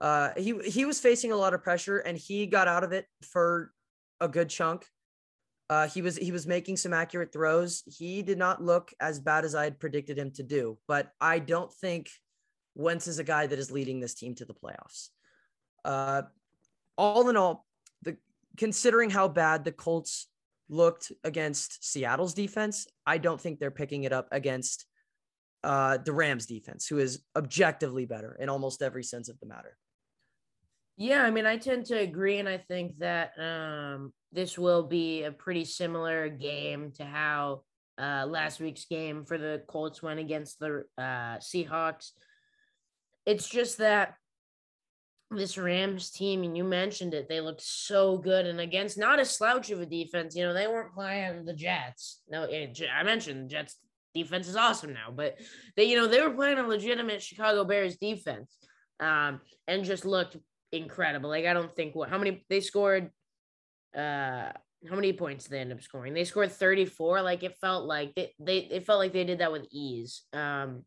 uh, 0.00 0.30
he 0.36 0.58
he 0.64 0.86
was 0.86 0.98
facing 0.98 1.30
a 1.30 1.36
lot 1.36 1.52
of 1.52 1.62
pressure 1.62 1.98
and 1.98 2.16
he 2.16 2.46
got 2.46 2.68
out 2.68 2.84
of 2.84 2.92
it 2.92 3.06
for 3.22 3.72
a 4.18 4.28
good 4.28 4.48
chunk. 4.48 4.86
Uh, 5.68 5.88
he 5.88 6.00
was 6.00 6.16
he 6.16 6.32
was 6.32 6.46
making 6.46 6.78
some 6.78 6.94
accurate 6.94 7.32
throws. 7.32 7.82
He 7.86 8.22
did 8.22 8.38
not 8.38 8.62
look 8.62 8.92
as 8.98 9.20
bad 9.20 9.44
as 9.44 9.54
I 9.54 9.64
had 9.64 9.78
predicted 9.78 10.18
him 10.18 10.30
to 10.32 10.42
do, 10.42 10.78
but 10.88 11.10
I 11.20 11.38
don't 11.38 11.72
think 11.72 12.08
Wentz 12.74 13.06
is 13.06 13.18
a 13.18 13.24
guy 13.24 13.46
that 13.46 13.58
is 13.58 13.70
leading 13.70 14.00
this 14.00 14.14
team 14.14 14.34
to 14.36 14.46
the 14.46 14.54
playoffs. 14.54 15.08
Uh, 15.84 16.22
all 16.96 17.28
in 17.28 17.36
all, 17.36 17.66
considering 18.56 19.10
how 19.10 19.28
bad 19.28 19.64
the 19.64 19.72
Colts 19.72 20.28
looked 20.68 21.12
against 21.22 21.84
Seattle's 21.84 22.34
defense, 22.34 22.86
I 23.06 23.18
don't 23.18 23.40
think 23.40 23.58
they're 23.58 23.70
picking 23.70 24.04
it 24.04 24.12
up 24.12 24.28
against 24.32 24.86
uh, 25.62 25.98
the 25.98 26.12
Rams 26.12 26.46
defense, 26.46 26.86
who 26.86 26.98
is 26.98 27.22
objectively 27.36 28.06
better 28.06 28.36
in 28.38 28.48
almost 28.48 28.82
every 28.82 29.02
sense 29.02 29.28
of 29.28 29.38
the 29.40 29.46
matter. 29.46 29.76
Yeah, 30.96 31.22
I 31.22 31.30
mean, 31.30 31.46
I 31.46 31.56
tend 31.56 31.86
to 31.86 31.98
agree, 31.98 32.38
and 32.38 32.48
I 32.48 32.58
think 32.58 32.98
that 32.98 33.32
um, 33.38 34.12
this 34.32 34.56
will 34.56 34.84
be 34.84 35.24
a 35.24 35.32
pretty 35.32 35.64
similar 35.64 36.28
game 36.28 36.92
to 36.96 37.04
how 37.04 37.62
uh, 37.98 38.26
last 38.26 38.60
week's 38.60 38.84
game 38.84 39.24
for 39.24 39.38
the 39.38 39.62
Colts 39.66 40.02
went 40.02 40.20
against 40.20 40.60
the 40.60 40.84
uh, 40.96 41.38
Seahawks. 41.38 42.10
It's 43.26 43.48
just 43.48 43.78
that 43.78 44.14
this 45.36 45.58
Rams 45.58 46.10
team, 46.10 46.42
and 46.42 46.56
you 46.56 46.64
mentioned 46.64 47.14
it, 47.14 47.28
they 47.28 47.40
looked 47.40 47.62
so 47.62 48.18
good 48.18 48.46
and 48.46 48.60
against 48.60 48.98
not 48.98 49.20
a 49.20 49.24
slouch 49.24 49.70
of 49.70 49.80
a 49.80 49.86
defense. 49.86 50.34
You 50.34 50.44
know, 50.44 50.54
they 50.54 50.66
weren't 50.66 50.94
playing 50.94 51.44
the 51.44 51.52
Jets. 51.52 52.22
No, 52.28 52.44
I 52.44 53.02
mentioned 53.02 53.44
the 53.44 53.48
Jets 53.48 53.76
defense 54.14 54.48
is 54.48 54.56
awesome 54.56 54.92
now, 54.92 55.12
but 55.14 55.38
they, 55.76 55.84
you 55.84 55.96
know, 55.96 56.06
they 56.06 56.22
were 56.22 56.30
playing 56.30 56.58
a 56.58 56.66
legitimate 56.66 57.22
Chicago 57.22 57.64
Bears 57.64 57.96
defense, 57.96 58.56
um, 59.00 59.40
and 59.66 59.84
just 59.84 60.04
looked 60.04 60.36
incredible. 60.72 61.30
Like 61.30 61.46
I 61.46 61.52
don't 61.52 61.74
think 61.74 61.94
what 61.94 62.08
how 62.08 62.18
many 62.18 62.44
they 62.48 62.60
scored. 62.60 63.10
Uh, 63.96 64.50
how 64.88 64.96
many 64.96 65.12
points 65.12 65.44
did 65.44 65.52
they 65.52 65.60
end 65.60 65.72
up 65.72 65.82
scoring? 65.82 66.12
They 66.12 66.24
scored 66.24 66.52
34. 66.52 67.22
Like 67.22 67.42
it 67.42 67.56
felt 67.58 67.86
like 67.86 68.14
they, 68.14 68.34
they 68.38 68.58
it 68.58 68.84
felt 68.84 68.98
like 68.98 69.12
they 69.12 69.24
did 69.24 69.38
that 69.38 69.52
with 69.52 69.66
ease. 69.70 70.22
Um, 70.32 70.82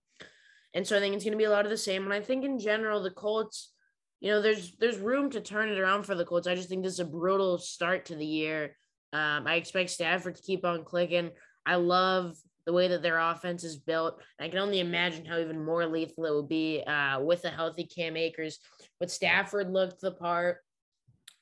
and 0.74 0.86
so 0.86 0.96
I 0.96 1.00
think 1.00 1.16
it's 1.16 1.24
going 1.24 1.32
to 1.32 1.38
be 1.38 1.46
a 1.46 1.50
lot 1.50 1.66
of 1.66 1.72
the 1.72 1.78
same. 1.78 2.04
And 2.04 2.14
I 2.14 2.22
think 2.22 2.46
in 2.46 2.60
general, 2.60 3.02
the 3.02 3.10
Colts 3.10 3.74
you 4.20 4.32
know, 4.32 4.42
there's 4.42 4.76
there's 4.78 4.98
room 4.98 5.30
to 5.32 5.42
turn 5.42 5.70
it 5.70 5.80
around 5.80 6.04
for 6.04 6.16
the 6.16 6.26
Colts. 6.26 6.48
I 6.48 6.56
just 6.56 6.70
think 6.70 6.84
this 6.84 6.94
is 6.94 7.00
a 7.00 7.06
brutal 7.06 7.58
start 7.58 8.06
to 8.06 8.16
the 8.16 8.26
year. 8.26 8.76
Um, 9.14 9.46
I 9.48 9.56
expect 9.56 9.92
Stafford 9.92 10.36
to 10.36 10.42
keep 10.42 10.66
on 10.66 10.84
clicking. 10.84 11.32
I 11.66 11.76
love 11.76 12.36
the 12.66 12.74
way 12.74 12.88
that 12.90 13.02
their 13.02 13.20
offense 13.20 13.64
is 13.64 13.78
built. 13.78 14.22
I 14.40 14.50
can 14.50 14.60
only 14.60 14.80
imagine 14.80 15.26
how 15.26 15.40
even 15.40 15.64
more 15.64 15.86
lethal 15.86 16.26
it 16.26 16.36
would 16.36 16.50
be 16.50 16.84
uh, 16.84 17.22
with 17.22 17.46
a 17.46 17.50
healthy 17.50 17.86
Cam 17.86 18.18
Akers. 18.18 18.60
But 19.00 19.12
Stafford 19.12 19.72
looked 19.72 20.02
the 20.02 20.12
part. 20.12 20.58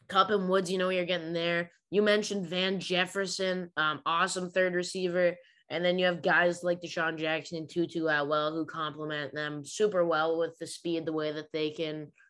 Kupp 0.07 0.29
and 0.29 0.47
Woods, 0.47 0.71
you 0.71 0.77
know 0.77 0.89
you're 0.89 1.05
getting 1.05 1.33
there. 1.33 1.71
You 1.89 2.03
mentioned 2.03 2.47
Van 2.47 2.79
Jefferson, 2.79 3.71
um, 3.77 4.01
awesome 4.05 4.51
third 4.51 4.75
receiver. 4.75 5.35
And 5.71 5.83
then 5.83 5.97
you 5.97 6.05
have 6.05 6.21
guys 6.21 6.63
like 6.63 6.81
DeSean 6.81 7.17
Jackson 7.17 7.57
and 7.57 7.69
Tutu 7.69 8.05
Atwell 8.05 8.53
who 8.53 8.65
complement 8.65 9.33
them 9.33 9.65
super 9.65 10.05
well 10.05 10.37
with 10.37 10.55
the 10.59 10.67
speed, 10.67 11.05
the 11.05 11.13
way 11.13 11.31
that 11.31 11.51
they 11.53 11.71
can– 11.71 12.11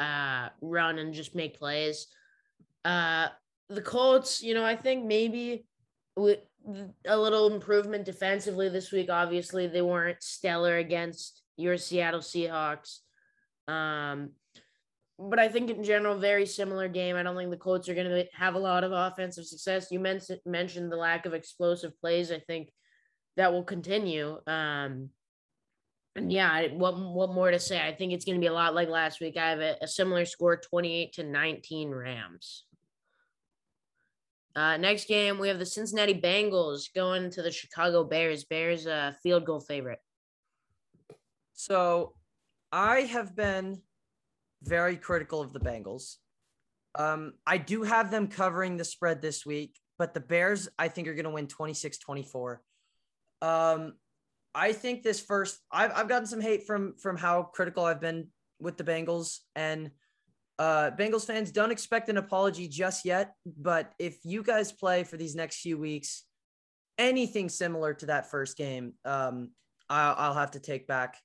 uh, 0.00 0.48
run 0.60 0.98
and 0.98 1.14
just 1.14 1.34
make 1.34 1.58
plays. 1.58 2.08
Uh, 2.84 3.28
the 3.68 3.82
Colts, 3.82 4.42
you 4.42 4.54
know, 4.54 4.64
I 4.64 4.74
think 4.74 5.04
maybe 5.04 5.66
with 6.16 6.40
a 7.06 7.16
little 7.16 7.52
improvement 7.52 8.04
defensively 8.04 8.68
this 8.68 8.90
week. 8.90 9.08
Obviously, 9.10 9.66
they 9.66 9.82
weren't 9.82 10.22
stellar 10.22 10.78
against 10.78 11.42
your 11.56 11.76
Seattle 11.76 12.20
Seahawks. 12.20 12.98
Um, 13.68 14.30
but 15.18 15.38
I 15.38 15.48
think 15.48 15.70
in 15.70 15.84
general, 15.84 16.18
very 16.18 16.46
similar 16.46 16.88
game. 16.88 17.16
I 17.16 17.22
don't 17.22 17.36
think 17.36 17.50
the 17.50 17.56
Colts 17.56 17.88
are 17.88 17.94
going 17.94 18.08
to 18.08 18.24
have 18.32 18.54
a 18.54 18.58
lot 18.58 18.84
of 18.84 18.92
offensive 18.92 19.44
success. 19.44 19.90
You 19.90 20.00
mentioned 20.00 20.90
the 20.90 20.96
lack 20.96 21.26
of 21.26 21.34
explosive 21.34 21.98
plays. 22.00 22.32
I 22.32 22.38
think 22.38 22.70
that 23.36 23.52
will 23.52 23.64
continue. 23.64 24.38
Um, 24.46 25.10
and 26.16 26.32
yeah, 26.32 26.68
what 26.68 26.98
what 26.98 27.32
more 27.32 27.50
to 27.50 27.58
say? 27.58 27.80
I 27.80 27.94
think 27.94 28.12
it's 28.12 28.24
going 28.24 28.36
to 28.36 28.40
be 28.40 28.48
a 28.48 28.52
lot 28.52 28.74
like 28.74 28.88
last 28.88 29.20
week. 29.20 29.36
I 29.36 29.50
have 29.50 29.60
a, 29.60 29.76
a 29.82 29.88
similar 29.88 30.24
score, 30.24 30.56
twenty-eight 30.56 31.12
to 31.14 31.22
nineteen 31.22 31.90
Rams. 31.90 32.64
Uh, 34.56 34.76
next 34.76 35.06
game, 35.06 35.38
we 35.38 35.46
have 35.46 35.60
the 35.60 35.66
Cincinnati 35.66 36.14
Bengals 36.14 36.92
going 36.94 37.30
to 37.30 37.42
the 37.42 37.52
Chicago 37.52 38.02
Bears. 38.02 38.44
Bears 38.44 38.86
a 38.86 38.92
uh, 38.92 39.12
field 39.22 39.44
goal 39.44 39.60
favorite. 39.60 40.00
So, 41.52 42.14
I 42.72 43.02
have 43.02 43.36
been 43.36 43.80
very 44.62 44.96
critical 44.96 45.40
of 45.40 45.52
the 45.52 45.60
Bengals. 45.60 46.16
Um, 46.96 47.34
I 47.46 47.58
do 47.58 47.84
have 47.84 48.10
them 48.10 48.26
covering 48.26 48.76
the 48.76 48.84
spread 48.84 49.22
this 49.22 49.46
week, 49.46 49.78
but 49.98 50.14
the 50.14 50.20
Bears, 50.20 50.68
I 50.76 50.88
think, 50.88 51.06
are 51.06 51.14
going 51.14 51.24
to 51.24 51.30
win 51.30 51.46
26 51.46 51.98
24. 51.98 52.62
Um, 53.42 53.92
I 54.54 54.72
think 54.72 55.02
this 55.02 55.20
first 55.20 55.58
I've 55.70 55.92
I've 55.94 56.08
gotten 56.08 56.26
some 56.26 56.40
hate 56.40 56.66
from 56.66 56.94
from 56.98 57.16
how 57.16 57.44
critical 57.44 57.84
I've 57.84 58.00
been 58.00 58.28
with 58.58 58.76
the 58.76 58.84
Bengals 58.84 59.38
and 59.54 59.90
uh 60.58 60.90
Bengals 60.98 61.26
fans 61.26 61.50
don't 61.50 61.70
expect 61.70 62.08
an 62.08 62.16
apology 62.16 62.68
just 62.68 63.04
yet, 63.04 63.34
but 63.46 63.92
if 63.98 64.18
you 64.24 64.42
guys 64.42 64.72
play 64.72 65.04
for 65.04 65.16
these 65.16 65.34
next 65.34 65.60
few 65.60 65.78
weeks 65.78 66.24
anything 66.98 67.48
similar 67.48 67.94
to 67.94 68.06
that 68.06 68.30
first 68.30 68.56
game, 68.56 68.94
um 69.04 69.50
I'll, 69.88 70.14
I'll 70.18 70.34
have 70.34 70.52
to 70.52 70.60
take 70.60 70.86
back 70.86 71.16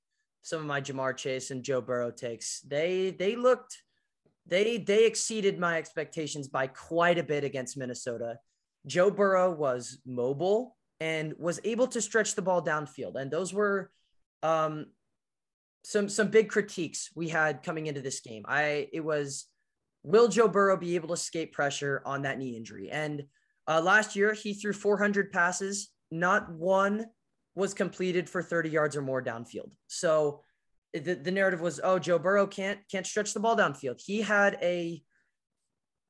some 0.41 0.59
of 0.59 0.67
my 0.67 0.79
Ja'Marr 0.79 1.17
Chase 1.17 1.51
and 1.51 1.63
Joe 1.63 1.81
Burrow 1.81 2.11
takes. 2.11 2.61
They 2.61 3.11
they 3.11 3.35
looked 3.35 3.81
they 4.45 4.77
they 4.77 5.05
exceeded 5.05 5.59
my 5.59 5.77
expectations 5.77 6.47
by 6.47 6.67
quite 6.67 7.17
a 7.17 7.23
bit 7.23 7.43
against 7.43 7.77
Minnesota. 7.77 8.38
Joe 8.85 9.09
Burrow 9.09 9.51
was 9.51 9.99
mobile 10.05 10.74
and 10.99 11.34
was 11.38 11.60
able 11.63 11.88
to 11.88 12.01
stretch 12.01 12.36
the 12.36 12.41
ball 12.41 12.63
downfield. 12.63 13.15
And 13.15 13.29
those 13.29 13.53
were 13.53 13.91
um, 14.43 14.88
some 15.84 16.10
some 16.10 16.29
big 16.29 16.49
critiques 16.49 17.10
we 17.15 17.29
had 17.29 17.63
coming 17.63 17.88
into 17.88 18.01
this 18.01 18.19
game. 18.21 18.43
I 18.47 18.88
it 18.93 19.03
was 19.03 19.45
will 20.03 20.27
Joe 20.27 20.47
Burrow 20.47 20.77
be 20.77 20.95
able 20.95 21.10
to 21.10 21.13
escape 21.13 21.53
pressure 21.53 22.01
on 22.05 22.23
that 22.23 22.38
knee 22.38 22.55
injury? 22.55 22.89
And 22.91 23.23
uh, 23.67 23.81
last 23.81 24.15
year 24.15 24.34
he 24.34 24.53
threw 24.53 24.73
400 24.73 25.31
passes, 25.31 25.89
not 26.12 26.51
one 26.51 27.08
was 27.55 27.73
completed 27.73 28.29
for 28.29 28.43
30 28.43 28.69
yards 28.69 28.95
or 28.95 29.01
more 29.01 29.23
downfield. 29.23 29.71
So 29.88 30.41
the, 30.93 31.15
the 31.15 31.31
narrative 31.31 31.62
was, 31.62 31.79
oh, 31.84 31.99
Joe 31.99 32.19
Burrow 32.19 32.47
can't 32.47 32.79
can't 32.89 33.08
stretch 33.08 33.34
the 33.34 33.39
ball 33.39 33.58
downfield. 33.58 34.01
He 34.03 34.21
had 34.21 34.58
a 34.62 35.01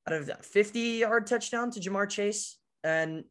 out 0.07 0.13
of 0.13 0.45
50 0.45 0.79
yard 0.79 1.25
touchdown 1.25 1.71
to 1.71 1.79
Ja'Marr 1.79 2.09
Chase, 2.09 2.57
and 2.83 3.23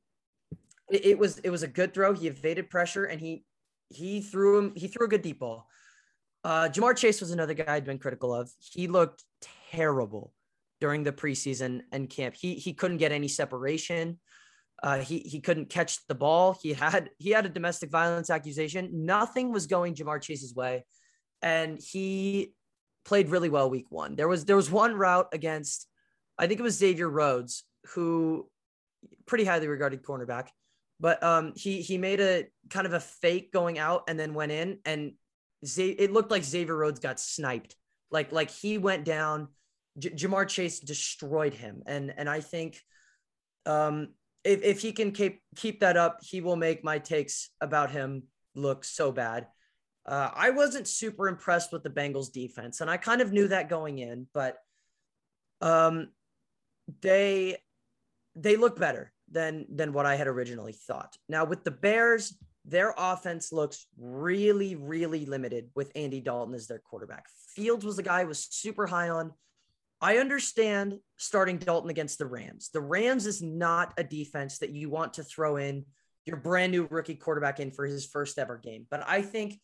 It, 0.91 1.05
it 1.07 1.19
was 1.19 1.39
it 1.39 1.51
was 1.51 1.63
a 1.63 1.69
good 1.69 1.95
throw. 1.95 2.13
He 2.13 2.29
evaded 2.29 2.71
pressure 2.71 3.05
and 3.05 3.21
he 3.21 3.45
he 3.89 4.21
threw 4.21 4.59
him 4.59 4.73
he 4.75 4.89
threw 4.89 5.07
a 5.07 5.09
good 5.09 5.23
deep 5.23 5.41
ball. 5.41 5.69
Uh, 6.43 6.69
Ja'Marr 6.69 6.97
Chase 6.97 7.21
was 7.21 7.31
another 7.31 7.55
guy 7.55 7.75
I'd 7.75 7.85
been 7.85 7.99
critical 7.99 8.35
of. 8.35 8.51
He 8.59 8.87
looked 8.87 9.25
terrible 9.73 10.33
during 10.81 11.03
the 11.03 11.13
preseason 11.13 11.83
and 11.93 12.11
camp. 12.11 12.35
He 12.35 12.55
he 12.55 12.75
couldn't 12.75 12.99
get 12.99 13.13
any 13.13 13.29
separation. 13.29 14.19
Uh, 14.83 14.99
he 14.99 15.21
he 15.21 15.41
couldn't 15.41 15.71
catch 15.71 16.07
the 16.07 16.15
ball. 16.15 16.59
He 16.61 16.75
had 16.75 17.11
he 17.19 17.31
had 17.31 17.47
a 17.47 17.49
domestic 17.49 17.91
violence 17.91 18.29
accusation. 18.29 19.07
Nothing 19.07 19.53
was 19.53 19.67
going 19.67 19.95
Ja'Marr 19.95 20.21
Chase's 20.21 20.55
way, 20.55 20.85
and 21.41 21.79
he 21.81 22.53
played 23.05 23.29
really 23.29 23.49
well 23.49 23.71
week 23.71 23.87
one. 23.91 24.17
There 24.17 24.29
was 24.29 24.45
there 24.45 24.57
was 24.57 24.71
one 24.71 24.95
route 24.95 25.29
against, 25.33 25.87
I 26.39 26.47
think 26.47 26.61
it 26.61 26.63
was 26.63 26.77
Xavier 26.77 27.09
Rhodes, 27.09 27.65
who 27.95 28.51
pretty 29.27 29.45
highly 29.45 29.69
regarded 29.69 30.03
cornerback, 30.03 30.49
but 31.01 31.23
um 31.23 31.53
he 31.57 31.83
he 31.83 31.99
made 31.99 32.21
a 32.21 32.45
kind 32.71 32.87
of 32.87 32.93
a 32.93 33.01
fake 33.01 33.53
going 33.53 33.79
out 33.79 34.05
and 34.09 34.19
then 34.19 34.35
went 34.35 34.53
in 34.53 34.79
and 34.85 35.13
Z- 35.65 35.97
it 35.99 36.13
looked 36.13 36.31
like 36.31 36.45
Xavier 36.45 36.77
Rhodes 36.77 37.01
got 37.01 37.19
sniped. 37.19 37.77
Like 38.11 38.33
like 38.33 38.51
he 38.51 38.79
went 38.79 39.05
down. 39.05 39.49
J- 39.99 40.11
Ja'Marr 40.11 40.49
Chase 40.49 40.81
destroyed 40.81 41.55
him, 41.55 41.83
and 41.87 42.13
and 42.17 42.29
I 42.29 42.41
think 42.41 42.81
um 43.67 44.09
if, 44.45 44.63
if 44.63 44.81
he 44.81 44.93
can 44.93 45.13
keep 45.13 45.41
keep 45.57 45.81
that 45.81 45.97
up, 45.97 46.19
he 46.23 46.41
will 46.41 46.57
make 46.57 46.85
my 46.85 46.99
takes 46.99 47.51
about 47.61 47.91
him 47.91 48.25
look 48.55 48.85
so 48.85 49.11
bad. 49.11 49.47
Uh, 50.07 50.31
I 50.35 50.51
wasn't 50.51 50.87
super 50.87 51.29
impressed 51.29 51.73
with 51.73 51.83
the 51.83 51.91
Bengals 51.91 52.31
defense, 52.31 52.83
and 52.83 52.91
I 52.91 52.99
kind 52.99 53.23
of 53.23 53.33
knew 53.33 53.49
that 53.49 53.71
going 53.71 53.99
in, 53.99 54.27
but 54.35 54.59
um, 55.63 56.09
they 57.01 57.57
they 58.37 58.57
look 58.57 58.79
better 58.79 59.14
than 59.35 59.67
than 59.69 59.93
what 59.93 60.07
I 60.07 60.17
had 60.17 60.27
originally 60.27 60.73
thought. 60.73 61.17
Now 61.29 61.45
with 61.45 61.65
the 61.65 61.71
Bears, 61.71 62.37
their 62.65 62.95
offense 62.97 63.53
looks 63.53 63.87
really 63.99 64.75
really 64.77 65.27
limited 65.27 65.71
with 65.75 65.93
Andy 65.95 66.21
Dalton 66.21 66.55
as 66.55 66.67
their 66.67 66.79
quarterback. 66.79 67.27
Fields 67.55 67.85
was 67.85 67.97
the 67.97 68.03
guy 68.03 68.21
I 68.21 68.25
was 68.25 68.49
super 68.51 68.87
high 68.87 69.11
on. 69.11 69.33
I 70.01 70.19
understand 70.19 70.99
starting 71.17 71.59
Dalton 71.59 71.91
against 71.91 72.19
the 72.19 72.27
Rams. 72.27 72.71
The 72.73 72.81
Rams 72.81 73.27
is 73.27 73.43
not 73.43 73.95
a 73.97 74.05
defense 74.05 74.59
that 74.59 74.71
you 74.71 74.91
want 74.91 75.15
to 75.15 75.23
throw 75.23 75.57
in 75.57 75.85
your 76.27 76.37
brand 76.37 76.73
new 76.73 76.87
rookie 76.91 77.15
quarterback 77.15 77.61
in 77.61 77.71
for 77.71 77.87
his 77.87 78.07
first 78.07 78.39
ever 78.39 78.59
game. 78.59 78.87
But 78.91 79.05
I 79.07 79.23
think 79.23 79.61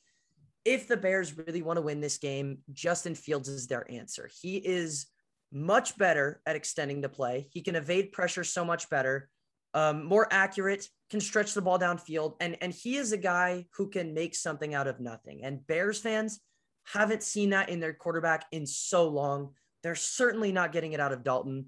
if 0.65 0.87
the 0.89 0.97
Bears 0.97 1.37
really 1.37 1.63
want 1.63 1.79
to 1.79 1.83
win 1.83 2.01
this 2.01 2.19
game, 2.19 2.59
Justin 2.73 3.15
Fields 3.15 3.49
is 3.49 3.67
their 3.67 3.91
answer. 3.91 4.31
He 4.41 4.57
is 4.57 5.07
much 5.53 5.97
better 5.99 6.41
at 6.47 6.57
extending 6.57 7.01
the 7.01 7.09
play. 7.09 7.49
He 7.51 7.63
can 7.63 7.77
evade 7.77 8.13
pressure 8.13 8.45
so 8.45 8.65
much 8.65 8.89
better, 8.91 9.29
um, 9.75 10.05
more 10.05 10.27
accurate, 10.31 10.87
can 11.11 11.21
stretch 11.21 11.55
the 11.55 11.63
ball 11.63 11.79
downfield, 11.79 12.35
and 12.41 12.57
and 12.61 12.73
he 12.73 12.97
is 12.97 13.13
a 13.13 13.17
guy 13.17 13.67
who 13.77 13.89
can 13.89 14.15
make 14.15 14.35
something 14.35 14.75
out 14.75 14.87
of 14.87 15.01
nothing. 15.01 15.45
And 15.45 15.67
Bears 15.67 15.99
fans 15.99 16.41
haven't 16.85 17.23
seen 17.23 17.51
that 17.51 17.69
in 17.69 17.81
their 17.81 17.93
quarterback 17.93 18.47
in 18.53 18.67
so 18.67 19.09
long. 19.09 19.55
They're 19.83 19.95
certainly 19.95 20.53
not 20.53 20.73
getting 20.73 20.93
it 20.93 21.01
out 21.01 21.13
of 21.13 21.25
Dalton. 21.25 21.67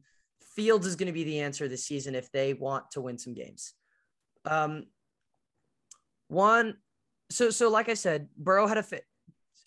Fields 0.57 0.87
is 0.87 0.97
going 0.97 1.07
to 1.07 1.13
be 1.13 1.25
the 1.25 1.41
answer 1.41 1.67
this 1.69 1.87
season 1.87 2.15
if 2.15 2.31
they 2.31 2.55
want 2.55 2.91
to 2.93 3.01
win 3.01 3.19
some 3.19 3.35
games. 3.35 3.73
Um, 4.45 4.87
one, 6.29 6.77
so 7.31 7.51
so 7.51 7.71
like 7.71 7.89
I 7.89 7.95
said, 7.95 8.29
Burrow 8.37 8.67
had 8.67 8.79
a 8.79 8.83
fit. 8.83 9.05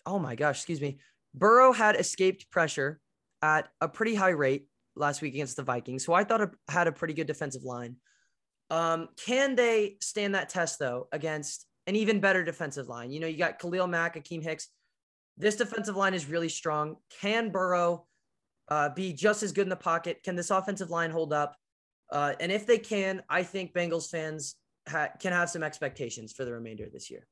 Oh 0.04 0.18
my 0.18 0.34
gosh, 0.34 0.58
excuse 0.58 0.80
me. 0.80 0.98
Burrow 1.34 1.72
had 1.72 1.96
escaped 1.96 2.50
pressure 2.50 3.00
at 3.42 3.68
a 3.80 3.88
pretty 3.88 4.14
high 4.14 4.30
rate 4.30 4.66
last 4.94 5.20
week 5.20 5.34
against 5.34 5.56
the 5.56 5.62
Vikings, 5.62 6.04
who 6.04 6.12
I 6.12 6.24
thought 6.24 6.50
had 6.68 6.86
a 6.86 6.92
pretty 6.92 7.14
good 7.14 7.26
defensive 7.26 7.62
line. 7.62 7.96
Um, 8.70 9.08
can 9.16 9.54
they 9.54 9.96
stand 10.00 10.34
that 10.34 10.48
test 10.48 10.78
though 10.78 11.08
against 11.12 11.66
an 11.86 11.96
even 11.96 12.20
better 12.20 12.44
defensive 12.44 12.88
line? 12.88 13.10
You 13.10 13.20
know, 13.20 13.26
you 13.26 13.38
got 13.38 13.58
Khalil 13.58 13.86
Mack, 13.86 14.16
Akiem 14.16 14.42
Hicks. 14.42 14.68
This 15.36 15.56
defensive 15.56 15.96
line 15.96 16.14
is 16.14 16.26
really 16.26 16.48
strong. 16.48 16.96
Can 17.20 17.50
Burrow 17.50 18.06
uh, 18.68 18.88
be 18.90 19.12
just 19.12 19.42
as 19.42 19.52
good 19.52 19.62
in 19.62 19.68
the 19.68 19.76
pocket? 19.76 20.22
Can 20.24 20.34
this 20.34 20.50
offensive 20.50 20.90
line 20.90 21.10
hold 21.10 21.32
up? 21.32 21.56
Uh, 22.10 22.34
and 22.40 22.50
if 22.50 22.66
they 22.66 22.78
can, 22.78 23.22
I 23.28 23.42
think 23.42 23.72
Bengals 23.72 24.10
fans 24.10 24.56
ha- 24.88 25.10
can 25.20 25.32
have 25.32 25.50
some 25.50 25.62
expectations 25.62 26.32
for 26.32 26.44
the 26.44 26.52
remainder 26.52 26.84
of 26.84 26.92
this 26.92 27.10
year. 27.10 27.26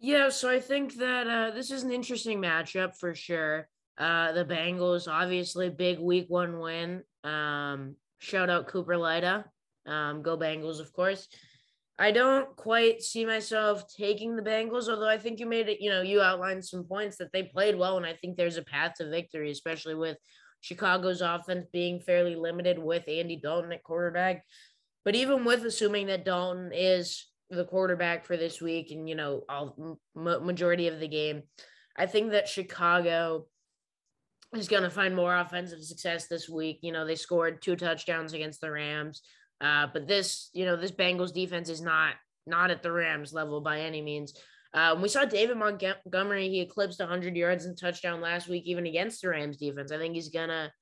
Yeah, 0.00 0.28
so 0.28 0.48
I 0.48 0.60
think 0.60 0.94
that 0.96 1.26
uh, 1.26 1.50
this 1.54 1.70
is 1.70 1.82
an 1.82 1.92
interesting 1.92 2.40
matchup 2.40 2.96
for 2.96 3.14
sure. 3.14 3.68
Uh, 3.98 4.32
the 4.32 4.44
Bengals, 4.44 5.08
obviously, 5.10 5.70
big 5.70 5.98
week 5.98 6.26
one 6.28 6.60
win. 6.60 7.02
Um, 7.24 7.96
shout 8.18 8.48
out 8.48 8.68
Cooper 8.68 8.96
Lyda. 8.96 9.44
Um, 9.88 10.22
go 10.22 10.36
Bengals, 10.36 10.80
of 10.80 10.92
course. 10.92 11.28
I 11.98 12.12
don't 12.12 12.54
quite 12.54 13.02
see 13.02 13.24
myself 13.24 13.84
taking 13.96 14.36
the 14.36 14.42
Bengals, 14.42 14.88
although 14.88 15.08
I 15.08 15.18
think 15.18 15.40
you 15.40 15.46
made 15.46 15.68
it, 15.68 15.80
you 15.80 15.90
know, 15.90 16.02
you 16.02 16.20
outlined 16.20 16.64
some 16.64 16.84
points 16.84 17.16
that 17.16 17.32
they 17.32 17.42
played 17.42 17.76
well, 17.76 17.96
and 17.96 18.06
I 18.06 18.12
think 18.12 18.36
there's 18.36 18.56
a 18.56 18.62
path 18.62 18.94
to 18.98 19.10
victory, 19.10 19.50
especially 19.50 19.96
with 19.96 20.16
Chicago's 20.60 21.22
offense 21.22 21.66
being 21.72 21.98
fairly 22.00 22.36
limited 22.36 22.78
with 22.78 23.08
Andy 23.08 23.40
Dalton 23.42 23.72
at 23.72 23.82
quarterback. 23.82 24.44
But 25.04 25.16
even 25.16 25.44
with 25.44 25.64
assuming 25.64 26.06
that 26.06 26.24
Dalton 26.24 26.70
is 26.72 27.26
the 27.50 27.64
quarterback 27.64 28.26
for 28.26 28.36
this 28.36 28.60
week 28.60 28.90
and, 28.90 29.08
you 29.08 29.14
know, 29.14 29.42
all 29.48 29.98
majority 30.14 30.86
of 30.88 31.00
the 31.00 31.08
game, 31.08 31.42
I 31.96 32.06
think 32.06 32.32
that 32.32 32.48
Chicago 32.48 33.46
is 34.54 34.68
going 34.68 34.82
to 34.82 34.90
find 34.90 35.16
more 35.16 35.36
offensive 35.36 35.82
success 35.82 36.28
this 36.28 36.48
week. 36.48 36.78
You 36.82 36.92
know, 36.92 37.06
they 37.06 37.16
scored 37.16 37.60
two 37.60 37.74
touchdowns 37.74 38.34
against 38.34 38.60
the 38.60 38.70
Rams. 38.70 39.22
Uh, 39.60 39.86
but 39.92 40.06
this, 40.06 40.50
you 40.52 40.64
know, 40.64 40.76
this 40.76 40.92
Bengals 40.92 41.32
defense 41.32 41.68
is 41.68 41.80
not 41.80 42.14
not 42.46 42.70
at 42.70 42.82
the 42.82 42.90
Rams 42.90 43.32
level 43.32 43.60
by 43.60 43.80
any 43.80 44.00
means. 44.00 44.32
Um, 44.74 45.02
we 45.02 45.08
saw 45.08 45.24
David 45.24 45.56
Montgomery. 45.56 46.48
He 46.48 46.60
eclipsed 46.60 47.00
100 47.00 47.36
yards 47.36 47.64
and 47.64 47.76
touchdown 47.76 48.20
last 48.20 48.48
week, 48.48 48.64
even 48.66 48.86
against 48.86 49.22
the 49.22 49.28
Rams 49.28 49.56
defense. 49.56 49.92
I 49.92 49.98
think 49.98 50.14
he's 50.14 50.28
gonna. 50.28 50.72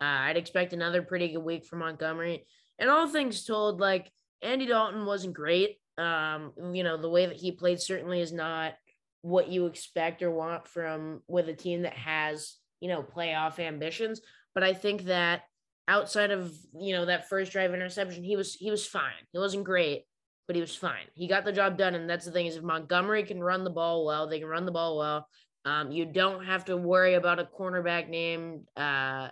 Uh, 0.00 0.04
I'd 0.04 0.36
expect 0.36 0.72
another 0.72 1.02
pretty 1.02 1.28
good 1.28 1.44
week 1.44 1.64
for 1.64 1.76
Montgomery. 1.76 2.46
And 2.78 2.90
all 2.90 3.08
things 3.08 3.44
told, 3.44 3.80
like 3.80 4.10
Andy 4.42 4.66
Dalton 4.66 5.06
wasn't 5.06 5.34
great. 5.34 5.78
Um, 5.96 6.52
you 6.72 6.82
know, 6.82 6.96
the 6.96 7.08
way 7.08 7.26
that 7.26 7.36
he 7.36 7.52
played 7.52 7.80
certainly 7.80 8.20
is 8.20 8.32
not 8.32 8.74
what 9.22 9.48
you 9.48 9.66
expect 9.66 10.22
or 10.22 10.30
want 10.30 10.66
from 10.66 11.22
with 11.28 11.48
a 11.48 11.54
team 11.54 11.82
that 11.82 11.94
has 11.94 12.56
you 12.80 12.88
know 12.88 13.02
playoff 13.02 13.58
ambitions. 13.58 14.20
But 14.54 14.64
I 14.64 14.72
think 14.72 15.04
that 15.04 15.42
outside 15.88 16.30
of 16.30 16.52
you 16.78 16.94
know 16.94 17.06
that 17.06 17.28
first 17.28 17.52
drive 17.52 17.74
interception, 17.74 18.24
he 18.24 18.36
was 18.36 18.54
he 18.54 18.70
was 18.70 18.86
fine. 18.86 19.12
He 19.32 19.38
wasn't 19.38 19.64
great, 19.64 20.04
but 20.46 20.56
he 20.56 20.60
was 20.60 20.76
fine. 20.76 21.06
He 21.14 21.28
got 21.28 21.44
the 21.44 21.52
job 21.52 21.76
done, 21.76 21.94
and 21.94 22.08
that's 22.08 22.24
the 22.24 22.32
thing 22.32 22.46
is 22.46 22.56
if 22.56 22.62
Montgomery 22.62 23.24
can 23.24 23.42
run 23.42 23.64
the 23.64 23.70
ball 23.70 24.04
well, 24.04 24.28
they 24.28 24.38
can 24.38 24.48
run 24.48 24.66
the 24.66 24.72
ball 24.72 24.98
well. 24.98 25.28
Um, 25.64 25.90
you 25.90 26.04
don't 26.04 26.44
have 26.44 26.66
to 26.66 26.76
worry 26.76 27.14
about 27.14 27.38
a 27.38 27.48
cornerback 27.58 28.08
named. 28.08 28.68
Uh, 28.76 29.28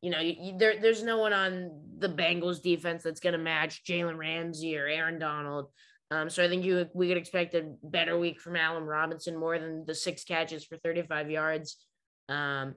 you 0.00 0.10
know, 0.10 0.20
you, 0.20 0.34
you, 0.40 0.58
there, 0.58 0.80
there's 0.80 1.02
no 1.02 1.18
one 1.18 1.34
on 1.34 1.70
the 1.98 2.08
Bengals 2.08 2.62
defense 2.62 3.02
that's 3.02 3.20
going 3.20 3.34
to 3.34 3.38
match 3.38 3.84
Jalen 3.84 4.16
Ramsey 4.16 4.78
or 4.78 4.86
Aaron 4.86 5.18
Donald. 5.18 5.66
Um, 6.10 6.30
so 6.30 6.42
I 6.42 6.48
think 6.48 6.64
you 6.64 6.88
we 6.94 7.08
could 7.08 7.18
expect 7.18 7.54
a 7.54 7.72
better 7.84 8.18
week 8.18 8.40
from 8.40 8.56
Allen 8.56 8.84
Robinson, 8.84 9.38
more 9.38 9.58
than 9.58 9.84
the 9.86 9.94
six 9.94 10.24
catches 10.24 10.64
for 10.64 10.76
35 10.78 11.30
yards. 11.30 11.76
Um, 12.28 12.74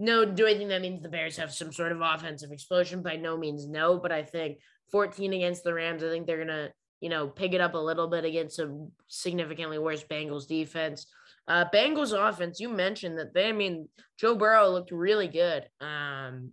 no, 0.00 0.24
do 0.24 0.46
I 0.46 0.56
think 0.56 0.70
that 0.70 0.80
means 0.80 1.02
the 1.02 1.10
Bears 1.10 1.36
have 1.36 1.52
some 1.52 1.72
sort 1.72 1.92
of 1.92 2.00
offensive 2.00 2.52
explosion? 2.52 3.02
By 3.02 3.16
no 3.16 3.36
means, 3.36 3.68
no. 3.68 3.98
But 3.98 4.12
I 4.12 4.22
think 4.22 4.58
14 4.90 5.34
against 5.34 5.62
the 5.62 5.74
Rams, 5.74 6.02
I 6.02 6.08
think 6.08 6.26
they're 6.26 6.38
gonna, 6.38 6.70
you 7.02 7.10
know, 7.10 7.28
pick 7.28 7.52
it 7.52 7.60
up 7.60 7.74
a 7.74 7.78
little 7.78 8.08
bit 8.08 8.24
against 8.24 8.58
a 8.58 8.86
significantly 9.08 9.78
worse 9.78 10.02
Bengals 10.02 10.48
defense. 10.48 11.06
Uh, 11.46 11.66
Bengals 11.72 12.16
offense, 12.16 12.60
you 12.60 12.70
mentioned 12.70 13.18
that 13.18 13.34
they, 13.34 13.50
I 13.50 13.52
mean, 13.52 13.88
Joe 14.18 14.34
Burrow 14.36 14.70
looked 14.70 14.90
really 14.90 15.28
good. 15.28 15.68
Um, 15.82 16.52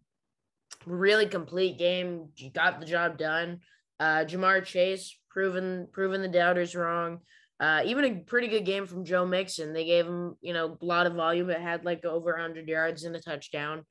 really 0.85 1.27
complete 1.27 1.77
game, 1.77 2.27
got 2.53 2.81
the 2.81 2.85
job 2.85 3.17
done. 3.17 3.59
Uh, 3.97 4.25
Ja'Marr 4.25 4.65
Chase 4.65 5.17
proven 5.29 5.87
proven 5.93 6.21
the 6.21 6.27
doubters 6.27 6.75
wrong. 6.75 7.19
Uh, 7.59 7.81
even 7.85 8.05
a 8.05 8.19
pretty 8.19 8.47
good 8.47 8.65
game 8.65 8.85
from 8.85 9.03
Joe 9.03 9.25
Mixon. 9.25 9.73
They 9.73 9.85
gave 9.85 10.05
him, 10.05 10.35
you 10.41 10.53
know, 10.53 10.77
a 10.79 10.85
lot 10.85 11.07
of 11.07 11.13
volume. 11.13 11.49
It 11.49 11.59
had 11.59 11.85
like 11.85 12.05
over 12.05 12.31
100 12.33 12.67
yards 12.67 13.03
and 13.03 13.15
a 13.15 13.19
touchdown. 13.19 13.83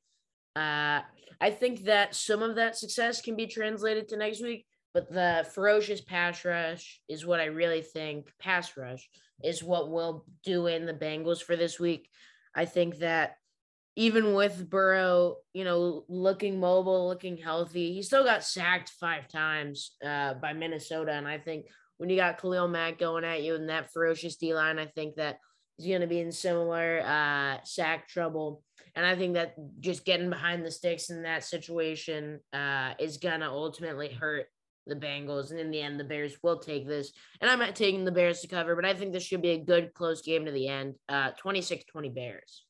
Uh, 0.55 1.01
I 1.39 1.51
think 1.51 1.83
that 1.83 2.15
some 2.15 2.41
of 2.41 2.55
that 2.55 2.77
success 2.77 3.21
can 3.21 3.35
be 3.35 3.45
translated 3.45 4.07
to 4.07 4.17
next 4.17 4.41
week, 4.41 4.65
but 4.93 5.11
the 5.11 5.45
ferocious 5.53 6.01
pass 6.01 6.43
rush 6.45 7.01
is 7.09 7.25
what 7.25 7.39
I 7.39 7.45
really 7.45 7.81
think. 7.81 8.31
Pass 8.39 8.75
rush 8.77 9.07
is 9.43 9.63
what 9.63 9.91
will 9.91 10.25
do 10.43 10.67
in 10.67 10.85
the 10.85 10.93
Bengals 10.93 11.43
for 11.43 11.55
this 11.55 11.79
week. 11.79 12.09
I 12.55 12.65
think 12.65 12.99
that 12.99 13.35
even 13.95 14.33
with 14.33 14.69
Burrow, 14.69 15.37
you 15.53 15.63
know, 15.63 16.05
looking 16.07 16.59
mobile, 16.59 17.07
looking 17.07 17.37
healthy, 17.37 17.93
he 17.93 18.01
still 18.01 18.23
got 18.23 18.43
sacked 18.43 18.91
five 18.99 19.27
times 19.27 19.91
uh, 20.05 20.35
by 20.35 20.53
Minnesota, 20.53 21.11
and 21.11 21.27
I 21.27 21.37
think 21.39 21.65
when 21.97 22.09
you 22.09 22.15
got 22.15 22.39
Khalil 22.39 22.67
Mack 22.67 22.99
going 22.99 23.23
at 23.23 23.43
you 23.43 23.55
and 23.55 23.69
that 23.69 23.91
ferocious 23.91 24.35
D 24.35 24.53
line, 24.53 24.79
I 24.79 24.85
think 24.85 25.15
that 25.15 25.39
he's 25.77 25.87
going 25.87 26.01
to 26.01 26.07
be 26.07 26.19
in 26.19 26.31
similar 26.31 27.01
uh, 27.01 27.57
sack 27.63 28.07
trouble. 28.07 28.63
And 28.95 29.05
I 29.05 29.15
think 29.15 29.35
that 29.35 29.55
just 29.79 30.05
getting 30.05 30.29
behind 30.29 30.65
the 30.65 30.71
sticks 30.71 31.09
in 31.09 31.23
that 31.23 31.43
situation 31.43 32.39
uh, 32.53 32.93
is 32.99 33.17
going 33.17 33.41
to 33.41 33.49
ultimately 33.49 34.09
hurt 34.09 34.47
the 34.87 34.95
Bengals. 34.95 35.51
And 35.51 35.59
in 35.59 35.71
the 35.71 35.81
end, 35.81 35.99
the 35.99 36.03
Bears 36.03 36.37
will 36.41 36.59
take 36.59 36.87
this. 36.87 37.11
And 37.41 37.49
I'm 37.49 37.59
not 37.59 37.75
taking 37.75 38.05
the 38.05 38.11
Bears 38.11 38.41
to 38.41 38.47
cover, 38.47 38.75
but 38.75 38.85
I 38.85 38.93
think 38.93 39.13
this 39.13 39.23
should 39.23 39.41
be 39.41 39.51
a 39.51 39.63
good 39.63 39.93
close 39.93 40.21
game 40.21 40.45
to 40.45 40.51
the 40.51 40.67
end. 40.67 40.95
Uh, 41.09 41.31
26 41.37 41.85
20 41.85 42.09
Bears. 42.09 42.63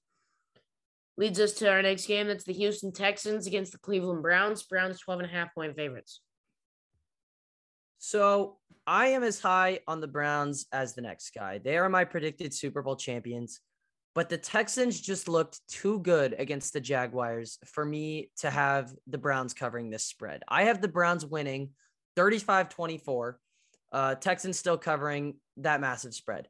Leads 1.18 1.40
us 1.40 1.54
to 1.54 1.70
our 1.70 1.82
next 1.82 2.06
game. 2.06 2.28
That's 2.28 2.44
the 2.44 2.54
Houston 2.54 2.92
Texans 2.92 3.48
against 3.48 3.72
the 3.72 3.80
Cleveland 3.80 4.22
Browns. 4.22 4.63
Browns 4.63 5.00
12 5.00 5.22
and 5.22 5.30
a 5.30 5.34
half 5.34 5.54
point 5.56 5.76
favorites. 5.76 6.22
So 7.99 8.57
I 8.86 9.07
am 9.07 9.23
as 9.23 9.39
high 9.39 9.79
on 9.88 10.01
the 10.01 10.07
Browns 10.07 10.67
as 10.71 10.93
the 10.93 11.01
next 11.01 11.31
guy. 11.33 11.57
They 11.57 11.77
are 11.77 11.89
my 11.89 12.05
predicted 12.05 12.53
Super 12.53 12.81
Bowl 12.81 12.95
champions, 12.95 13.60
but 14.15 14.29
the 14.29 14.38
Texans 14.38 14.99
just 14.99 15.27
looked 15.27 15.60
too 15.67 15.99
good 15.99 16.36
against 16.38 16.73
the 16.73 16.81
Jaguars 16.81 17.60
for 17.65 17.83
me 17.83 18.31
to 18.38 18.49
have 18.49 18.93
the 19.07 19.17
Browns 19.17 19.53
covering 19.53 19.89
this 19.89 20.05
spread. 20.05 20.43
I 20.47 20.63
have 20.63 20.81
the 20.81 20.88
Browns 20.88 21.25
winning 21.25 21.71
35 22.15 22.69
24. 22.69 23.39
Uh, 23.91 24.15
Texans 24.15 24.57
still 24.57 24.77
covering 24.77 25.36
that 25.57 25.81
massive 25.81 26.13
spread. 26.13 26.47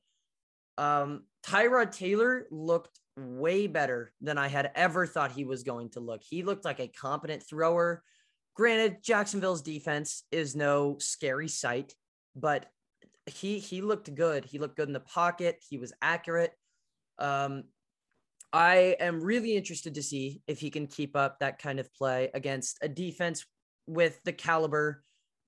Um, 0.77 1.23
Tyrod 1.45 1.91
Taylor 1.91 2.47
looked 2.51 2.99
way 3.15 3.67
better 3.67 4.11
than 4.21 4.37
I 4.37 4.47
had 4.47 4.71
ever 4.75 5.07
thought 5.07 5.31
he 5.31 5.43
was 5.43 5.63
going 5.63 5.89
to 5.91 5.99
look. 5.99 6.21
He 6.23 6.43
looked 6.43 6.65
like 6.65 6.79
a 6.79 6.87
competent 6.87 7.43
thrower. 7.43 8.03
Granted, 8.57 9.03
Jacksonville's 9.03 9.61
defense 9.61 10.23
is 10.31 10.55
no 10.55 10.97
scary 10.97 11.47
sight, 11.47 11.93
but 12.35 12.65
he 13.27 13.59
he 13.59 13.81
looked 13.81 14.13
good. 14.15 14.45
He 14.45 14.57
looked 14.57 14.75
good 14.75 14.89
in 14.89 14.93
the 14.93 14.99
pocket. 14.99 15.63
He 15.69 15.77
was 15.77 15.93
accurate. 16.01 16.53
Um, 17.19 17.65
I 18.51 18.95
am 18.99 19.21
really 19.21 19.55
interested 19.55 19.93
to 19.93 20.01
see 20.01 20.41
if 20.47 20.59
he 20.59 20.71
can 20.71 20.87
keep 20.87 21.15
up 21.15 21.39
that 21.39 21.59
kind 21.59 21.79
of 21.79 21.93
play 21.93 22.31
against 22.33 22.79
a 22.81 22.89
defense 22.89 23.45
with 23.85 24.19
the 24.23 24.33
caliber 24.33 25.03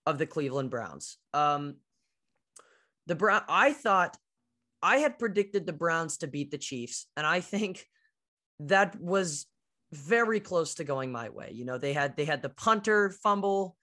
of 0.05 0.19
the 0.19 0.27
Cleveland 0.27 0.69
Browns. 0.69 1.17
Um, 1.33 1.77
the 3.07 3.15
Brown, 3.15 3.41
I 3.49 3.73
thought 3.73 4.17
I 4.83 4.97
had 4.97 5.17
predicted 5.17 5.65
the 5.65 5.73
Browns 5.73 6.17
to 6.17 6.27
beat 6.27 6.51
the 6.51 6.59
Chiefs, 6.59 7.07
and 7.17 7.25
I 7.25 7.39
think 7.39 7.87
that 8.59 9.01
was 9.01 9.47
very 9.91 10.39
close 10.39 10.75
to 10.75 10.83
going 10.83 11.11
my 11.11 11.29
way. 11.29 11.51
You 11.53 11.65
know, 11.65 11.77
they 11.77 11.93
had 11.93 12.15
they 12.15 12.25
had 12.25 12.41
the 12.41 12.49
punter 12.49 13.09
fumble, 13.09 13.75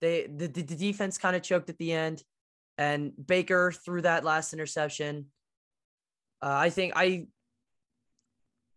they 0.00 0.26
the, 0.26 0.46
the 0.46 0.62
defense 0.62 1.18
kind 1.18 1.36
of 1.36 1.42
choked 1.42 1.68
at 1.70 1.78
the 1.78 1.92
end, 1.92 2.22
and 2.78 3.12
Baker 3.26 3.72
threw 3.72 4.02
that 4.02 4.24
last 4.24 4.52
interception. 4.52 5.26
Uh, 6.42 6.56
I 6.56 6.70
think 6.70 6.94
I 6.96 7.26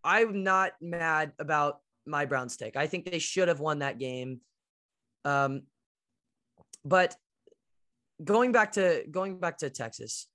I'm 0.04 0.43
not 0.43 0.74
mad 0.82 1.32
about 1.39 1.80
my 2.06 2.26
Browns 2.26 2.58
take. 2.58 2.76
I 2.76 2.88
think 2.88 3.10
they 3.10 3.19
should 3.19 3.48
have 3.48 3.62
won 3.62 3.80
that 3.80 3.98
game. 3.98 4.41
Um, 5.24 5.63
but 6.84 7.15
going 8.22 8.52
back 8.52 8.74
to 8.74 9.06
going 9.10 9.39
back 9.39 9.60
to 9.60 9.69
Texas, 9.69 10.28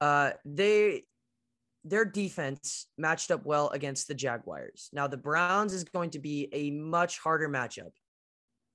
uh, 0.00 0.32
they 0.44 1.04
their 1.88 2.04
defense 2.04 2.86
matched 2.96 3.30
up 3.30 3.44
well 3.44 3.68
against 3.70 4.08
the 4.08 4.14
Jaguars. 4.14 4.88
Now 4.92 5.06
the 5.06 5.16
Browns 5.16 5.72
is 5.72 5.84
going 5.84 6.10
to 6.10 6.18
be 6.18 6.48
a 6.52 6.70
much 6.70 7.18
harder 7.18 7.48
matchup 7.48 7.92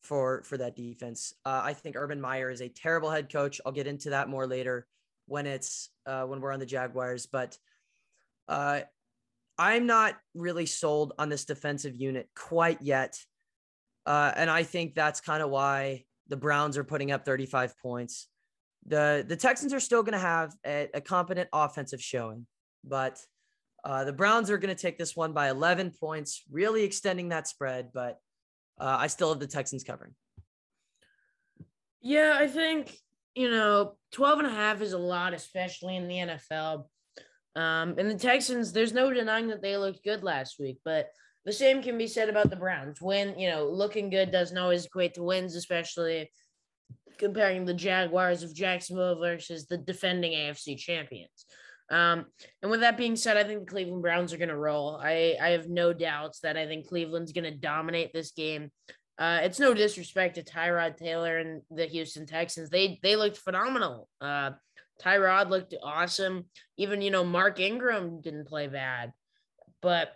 for 0.01 0.43
for 0.43 0.57
that 0.57 0.75
defense. 0.75 1.33
Uh, 1.45 1.61
I 1.63 1.73
think 1.73 1.95
Urban 1.95 2.19
Meyer 2.19 2.49
is 2.49 2.61
a 2.61 2.69
terrible 2.69 3.09
head 3.09 3.31
coach. 3.31 3.61
I'll 3.65 3.71
get 3.71 3.87
into 3.87 4.11
that 4.11 4.29
more 4.29 4.47
later 4.47 4.87
when 5.27 5.47
it's 5.47 5.89
uh, 6.05 6.23
when 6.23 6.41
we're 6.41 6.51
on 6.51 6.59
the 6.59 6.65
Jaguars, 6.65 7.25
but 7.25 7.57
uh, 8.47 8.81
I'm 9.57 9.85
not 9.85 10.15
really 10.33 10.65
sold 10.65 11.13
on 11.17 11.29
this 11.29 11.45
defensive 11.45 11.95
unit 11.95 12.27
quite 12.35 12.81
yet. 12.81 13.17
Uh, 14.05 14.31
and 14.35 14.49
I 14.49 14.63
think 14.63 14.95
that's 14.95 15.21
kind 15.21 15.41
of 15.41 15.49
why 15.49 16.03
the 16.27 16.35
Browns 16.35 16.77
are 16.77 16.83
putting 16.83 17.11
up 17.11 17.23
35 17.23 17.77
points 17.79 18.27
the 18.85 19.25
the 19.27 19.35
Texans 19.35 19.73
are 19.73 19.79
still 19.79 20.03
going 20.03 20.13
to 20.13 20.19
have 20.19 20.53
a, 20.65 20.89
a, 20.93 21.01
competent 21.01 21.49
offensive 21.53 22.01
showing, 22.01 22.45
but 22.83 23.19
uh, 23.83 24.03
the 24.03 24.13
Browns 24.13 24.49
are 24.49 24.57
going 24.57 24.75
to 24.75 24.81
take 24.81 24.97
this 24.97 25.15
one 25.15 25.33
by 25.33 25.49
11 25.49 25.91
points, 25.99 26.43
really 26.51 26.83
extending 26.83 27.29
that 27.29 27.47
spread. 27.47 27.89
But 27.93 28.19
uh, 28.79 28.97
I 28.99 29.07
still 29.07 29.29
have 29.29 29.39
the 29.39 29.47
Texans 29.47 29.83
covering. 29.83 30.13
Yeah, 32.01 32.35
I 32.37 32.47
think 32.47 32.95
you 33.35 33.49
know 33.49 33.95
12 34.11 34.39
and 34.39 34.47
a 34.47 34.51
half 34.51 34.81
is 34.81 34.93
a 34.93 34.97
lot, 34.97 35.33
especially 35.33 35.95
in 35.95 36.07
the 36.07 36.15
NFL. 36.15 36.85
Um, 37.55 37.95
and 37.97 38.09
the 38.09 38.17
Texans, 38.17 38.71
there's 38.73 38.93
no 38.93 39.13
denying 39.13 39.47
that 39.49 39.61
they 39.61 39.77
looked 39.77 40.03
good 40.03 40.23
last 40.23 40.59
week, 40.59 40.79
but 40.83 41.09
the 41.45 41.51
same 41.51 41.83
can 41.83 41.97
be 41.97 42.07
said 42.07 42.29
about 42.29 42.49
the 42.49 42.55
Browns. 42.55 43.01
When 43.01 43.37
you 43.37 43.49
know 43.49 43.67
looking 43.67 44.09
good 44.09 44.31
doesn't 44.31 44.57
always 44.57 44.85
equate 44.85 45.13
to 45.15 45.23
wins, 45.23 45.55
especially 45.55 46.31
comparing 47.17 47.65
the 47.65 47.73
Jaguars 47.73 48.43
of 48.43 48.55
Jacksonville 48.55 49.19
versus 49.19 49.67
the 49.67 49.77
defending 49.77 50.31
AFC 50.33 50.77
champions. 50.77 51.45
Um, 51.89 52.25
and 52.61 52.71
with 52.71 52.79
that 52.79 52.97
being 52.97 53.15
said, 53.15 53.37
I 53.37 53.43
think 53.43 53.59
the 53.59 53.65
Cleveland 53.71 54.01
Browns 54.01 54.33
are 54.33 54.37
going 54.37 54.49
to 54.49 54.57
roll. 54.57 54.99
I, 55.01 55.35
I 55.41 55.49
have 55.49 55.69
no 55.69 55.93
doubts 55.93 56.39
that 56.39 56.57
I 56.57 56.65
think 56.65 56.87
Cleveland's 56.87 57.33
going 57.33 57.43
to 57.43 57.51
dominate 57.51 58.13
this 58.13 58.31
game. 58.31 58.71
Uh, 59.19 59.41
it's 59.43 59.59
no 59.59 59.73
disrespect 59.73 60.35
to 60.35 60.43
Tyrod 60.43 60.97
Taylor 60.97 61.37
and 61.37 61.61
the 61.69 61.85
Houston 61.85 62.25
Texans. 62.25 62.69
They 62.69 62.99
they 63.03 63.15
looked 63.15 63.37
phenomenal. 63.37 64.09
Uh, 64.19 64.51
Tyrod 65.01 65.49
looked 65.49 65.75
awesome. 65.83 66.45
Even 66.77 67.01
you 67.01 67.11
know 67.11 67.23
Mark 67.23 67.59
Ingram 67.59 68.21
didn't 68.21 68.47
play 68.47 68.67
bad, 68.67 69.13
but 69.81 70.13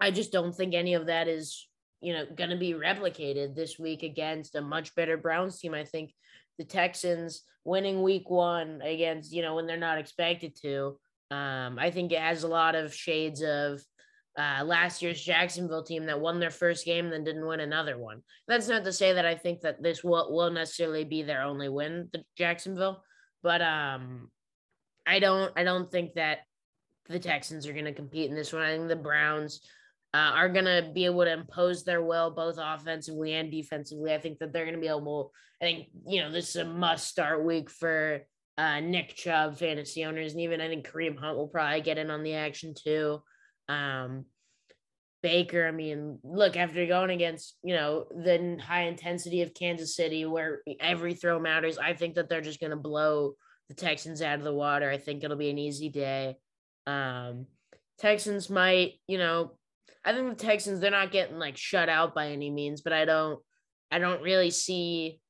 I 0.00 0.12
just 0.12 0.32
don't 0.32 0.54
think 0.54 0.74
any 0.74 0.94
of 0.94 1.06
that 1.06 1.28
is 1.28 1.68
you 2.00 2.12
know, 2.12 2.24
going 2.36 2.50
to 2.50 2.56
be 2.56 2.74
replicated 2.74 3.54
this 3.54 3.78
week 3.78 4.02
against 4.02 4.54
a 4.54 4.60
much 4.60 4.94
better 4.94 5.16
Browns 5.16 5.58
team. 5.58 5.74
I 5.74 5.84
think 5.84 6.14
the 6.58 6.64
Texans 6.64 7.42
winning 7.64 8.02
week 8.02 8.30
one 8.30 8.80
against, 8.82 9.32
you 9.32 9.42
know, 9.42 9.54
when 9.54 9.66
they're 9.66 9.76
not 9.76 9.98
expected 9.98 10.56
to. 10.62 10.98
Um, 11.30 11.78
I 11.78 11.90
think 11.90 12.12
it 12.12 12.20
has 12.20 12.44
a 12.44 12.48
lot 12.48 12.74
of 12.74 12.94
shades 12.94 13.42
of 13.42 13.80
uh, 14.38 14.62
last 14.64 15.02
year's 15.02 15.22
Jacksonville 15.22 15.82
team 15.82 16.06
that 16.06 16.20
won 16.20 16.38
their 16.38 16.50
first 16.50 16.84
game 16.84 17.10
then 17.10 17.24
didn't 17.24 17.46
win 17.46 17.60
another 17.60 17.98
one. 17.98 18.22
That's 18.46 18.68
not 18.68 18.84
to 18.84 18.92
say 18.92 19.14
that 19.14 19.26
I 19.26 19.34
think 19.34 19.62
that 19.62 19.82
this 19.82 20.04
will, 20.04 20.32
will 20.32 20.50
necessarily 20.50 21.04
be 21.04 21.22
their 21.22 21.42
only 21.42 21.68
win, 21.68 22.08
the 22.12 22.22
Jacksonville, 22.36 23.02
but 23.42 23.62
um, 23.62 24.30
I 25.06 25.18
don't 25.20 25.52
I 25.56 25.64
don't 25.64 25.90
think 25.90 26.14
that 26.14 26.40
the 27.08 27.18
Texans 27.18 27.66
are 27.66 27.72
going 27.72 27.84
to 27.84 27.92
compete 27.92 28.28
in 28.28 28.36
this 28.36 28.52
one. 28.52 28.62
I 28.62 28.76
think 28.76 28.88
the 28.88 28.96
Browns 28.96 29.60
uh, 30.16 30.32
are 30.32 30.48
going 30.48 30.64
to 30.64 30.90
be 30.94 31.04
able 31.04 31.24
to 31.24 31.32
impose 31.32 31.84
their 31.84 32.02
will 32.02 32.30
both 32.30 32.56
offensively 32.58 33.34
and 33.34 33.50
defensively. 33.50 34.14
I 34.14 34.18
think 34.18 34.38
that 34.38 34.50
they're 34.50 34.64
going 34.64 34.74
to 34.74 34.80
be 34.80 34.88
able. 34.88 35.30
I 35.60 35.66
think 35.66 35.88
you 36.06 36.22
know 36.22 36.32
this 36.32 36.50
is 36.50 36.56
a 36.56 36.64
must 36.64 37.06
start 37.06 37.44
week 37.44 37.68
for 37.68 38.22
uh, 38.56 38.80
Nick 38.80 39.14
Chubb 39.14 39.58
fantasy 39.58 40.06
owners, 40.06 40.32
and 40.32 40.40
even 40.40 40.62
I 40.62 40.68
think 40.68 40.88
Kareem 40.88 41.18
Hunt 41.18 41.36
will 41.36 41.48
probably 41.48 41.82
get 41.82 41.98
in 41.98 42.10
on 42.10 42.22
the 42.22 42.32
action 42.32 42.72
too. 42.74 43.22
Um, 43.68 44.24
Baker, 45.22 45.68
I 45.68 45.70
mean, 45.70 46.18
look 46.22 46.56
after 46.56 46.86
going 46.86 47.10
against 47.10 47.58
you 47.62 47.74
know 47.74 48.06
the 48.10 48.58
high 48.66 48.84
intensity 48.84 49.42
of 49.42 49.52
Kansas 49.52 49.94
City, 49.94 50.24
where 50.24 50.62
every 50.80 51.12
throw 51.12 51.38
matters. 51.38 51.76
I 51.76 51.92
think 51.92 52.14
that 52.14 52.30
they're 52.30 52.40
just 52.40 52.60
going 52.60 52.70
to 52.70 52.76
blow 52.76 53.34
the 53.68 53.74
Texans 53.74 54.22
out 54.22 54.38
of 54.38 54.44
the 54.44 54.54
water. 54.54 54.88
I 54.90 54.96
think 54.96 55.24
it'll 55.24 55.36
be 55.36 55.50
an 55.50 55.58
easy 55.58 55.90
day. 55.90 56.36
Um, 56.86 57.48
Texans 57.98 58.48
might, 58.48 58.94
you 59.06 59.18
know, 59.18 59.52
I 60.06 60.12
think 60.12 60.38
the 60.38 60.44
Texans 60.44 60.80
they're 60.80 60.90
not 60.90 61.10
getting 61.10 61.38
like 61.38 61.56
shut 61.56 61.88
out 61.88 62.14
by 62.14 62.28
any 62.28 62.50
means, 62.50 62.80
but 62.80 62.92
I 62.92 63.04
don't 63.04 63.40
I 63.90 63.98
don't 63.98 64.22
really 64.22 64.50
see 64.50 65.20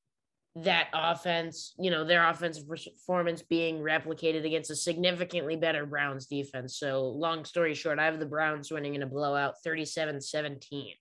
that 0.56 0.88
offense, 0.94 1.74
you 1.78 1.90
know, 1.90 2.04
their 2.04 2.26
offensive 2.26 2.66
performance 2.66 3.42
being 3.42 3.80
replicated 3.80 4.46
against 4.46 4.70
a 4.70 4.76
significantly 4.76 5.54
better 5.54 5.84
Browns 5.84 6.26
defense. 6.26 6.78
So, 6.78 7.02
long 7.08 7.44
story 7.44 7.74
short, 7.74 7.98
I 7.98 8.06
have 8.06 8.18
the 8.18 8.26
Browns 8.26 8.70
winning 8.70 8.94
in 8.94 9.02
a 9.02 9.06
blowout 9.06 9.54
37 9.62 10.20
17. 10.20 10.94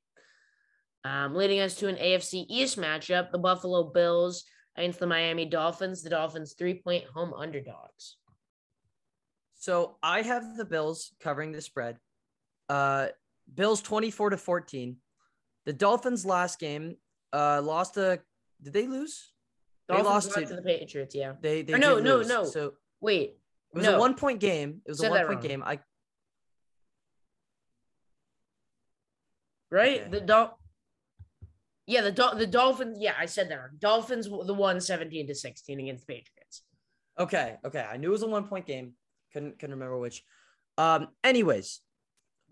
Um, 1.06 1.36
leading 1.36 1.60
us 1.62 1.76
to 1.76 1.88
an 1.88 1.96
AFC 1.96 2.46
East 2.50 2.78
matchup, 2.78 3.32
the 3.32 3.38
Buffalo 3.38 3.92
Bills 3.92 4.44
against 4.76 5.00
the 5.00 5.08
Miami 5.08 5.46
Dolphins, 5.46 6.04
the 6.04 6.10
Dolphins 6.10 6.56
three 6.58 6.82
point 6.82 7.06
home 7.06 7.34
underdogs. 7.34 8.18
So, 9.56 9.96
I 10.04 10.22
have 10.22 10.58
the 10.58 10.66
Bills 10.66 11.14
covering 11.22 11.54
the 11.54 11.62
spread. 11.62 11.98
Uh, 12.68 13.08
Bills 13.53 13.81
24 13.81 14.31
to 14.31 14.38
14. 14.38 14.97
The 15.65 15.73
Dolphins 15.73 16.25
last 16.25 16.60
game 16.60 16.97
uh 17.34 17.62
lost 17.62 17.97
a 17.97 18.19
did 18.62 18.73
they 18.73 18.88
lose? 18.88 19.31
Dolphins 19.88 20.08
they 20.08 20.12
lost 20.12 20.34
to, 20.34 20.45
to, 20.45 20.55
the 20.55 20.62
Patriots, 20.62 21.15
yeah. 21.15 21.34
They 21.41 21.62
they 21.62 21.73
or 21.73 21.77
no, 21.77 21.99
no, 21.99 22.17
lose. 22.17 22.27
no. 22.27 22.45
So 22.45 22.73
wait. 23.01 23.38
It 23.73 23.77
was 23.79 23.86
no. 23.86 23.97
a 23.97 23.99
one 23.99 24.15
point 24.15 24.39
game. 24.39 24.81
It 24.86 24.91
was 24.91 24.99
Said 24.99 25.12
a 25.12 25.12
one 25.12 25.27
point 25.27 25.41
game. 25.41 25.63
I 25.65 25.79
Right? 29.71 30.01
Okay. 30.01 30.10
The 30.10 30.21
Dol 30.21 30.58
Yeah, 31.88 32.01
the 32.01 32.12
Dol- 32.12 32.36
the 32.36 32.47
Dolphins, 32.47 32.97
yeah, 33.01 33.13
I 33.19 33.25
said 33.25 33.49
that 33.49 33.55
wrong. 33.55 33.77
Dolphins 33.79 34.27
the 34.27 34.53
one 34.53 34.79
17 34.79 35.27
to 35.27 35.36
16 35.36 35.79
against 35.79 36.08
the 36.08 36.13
Patriots. 36.13 36.63
Okay, 37.19 37.58
okay. 37.65 37.86
I 37.89 37.97
knew 37.97 38.10
it 38.10 38.12
was 38.12 38.23
a 38.23 38.27
one 38.27 38.47
point 38.47 38.65
game. 38.65 38.93
Couldn't 39.34 39.60
couldn't 39.60 39.75
remember 39.75 39.97
which. 39.99 40.23
Um 40.77 41.10
anyways, 41.23 41.81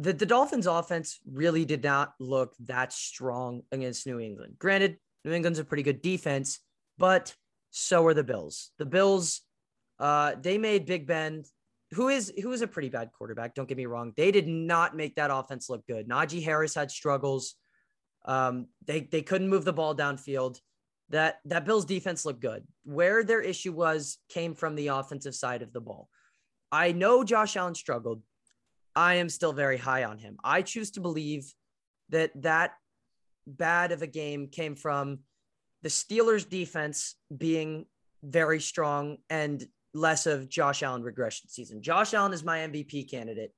the, 0.04 0.14
the 0.14 0.26
Dolphins 0.26 0.68
offense 0.68 1.20
really 1.26 1.66
did 1.66 1.84
not 1.84 2.14
look 2.20 2.54
that 2.66 2.92
strong 2.92 3.62
against 3.72 4.06
New 4.06 4.20
England. 4.20 4.56
Granted, 4.60 4.98
New 5.24 5.32
England's 5.32 5.60
a 5.60 5.64
pretty 5.64 5.84
good 5.84 6.02
defense, 6.02 6.60
but 6.98 7.34
so 7.72 8.06
are 8.06 8.14
the 8.14 8.24
Bills. 8.24 8.72
The 8.78 8.86
Bills, 8.86 9.42
uh, 10.00 10.34
they 10.40 10.58
made 10.58 10.86
Big 10.86 11.08
Ben, 11.08 11.44
who 11.92 12.10
is 12.10 12.34
who 12.42 12.52
is 12.52 12.62
a 12.62 12.68
pretty 12.68 12.90
bad 12.90 13.12
quarterback. 13.18 13.56
Don't 13.56 13.68
get 13.68 13.78
me 13.78 13.86
wrong. 13.86 14.14
They 14.18 14.32
did 14.32 14.48
not 14.48 14.96
make 14.96 15.16
that 15.16 15.32
offense 15.32 15.70
look 15.70 15.86
good. 15.88 16.10
Najee 16.10 16.44
Harris 16.44 16.76
had 16.76 16.92
struggles. 16.92 17.56
Um, 18.26 18.68
they 18.86 19.02
they 19.02 19.22
couldn't 19.22 19.50
move 19.50 19.64
the 19.64 19.74
ball 19.74 19.96
downfield. 19.96 20.60
That 21.10 21.40
that 21.46 21.66
Bills 21.66 21.86
defense 21.86 22.26
looked 22.26 22.42
good. 22.42 22.64
Where 22.84 23.24
their 23.24 23.42
issue 23.42 23.72
was 23.72 24.18
came 24.30 24.54
from 24.54 24.76
the 24.76 24.88
offensive 24.88 25.36
side 25.36 25.62
of 25.62 25.72
the 25.72 25.82
ball. 25.82 26.10
I 26.72 26.92
know 26.92 27.24
Josh 27.24 27.56
Allen 27.56 27.76
struggled. 27.76 28.22
I 28.96 29.16
am 29.16 29.30
still 29.30 29.54
very 29.54 29.78
high 29.78 30.04
on 30.04 30.18
him. 30.18 30.38
I 30.44 30.62
choose 30.62 30.92
to 30.92 31.02
believe 31.02 31.54
that 32.10 32.32
that 32.42 32.74
bad 33.48 33.92
of 33.92 34.02
a 34.02 34.08
game 34.08 34.48
came 34.48 34.76
from 34.76 35.20
the 35.82 35.90
Steelers 35.90 36.48
defense 36.48 37.16
being 37.36 37.86
very 38.24 38.60
strong 38.60 39.18
and 39.30 39.64
less 39.94 40.26
of 40.26 40.50
Josh 40.50 40.82
Allen 40.82 41.04
regression 41.04 41.50
season. 41.50 41.82
Josh 41.82 42.14
Allen 42.14 42.34
is 42.34 42.44
my 42.44 42.60
MVP 42.60 43.10
candidate. 43.10 43.52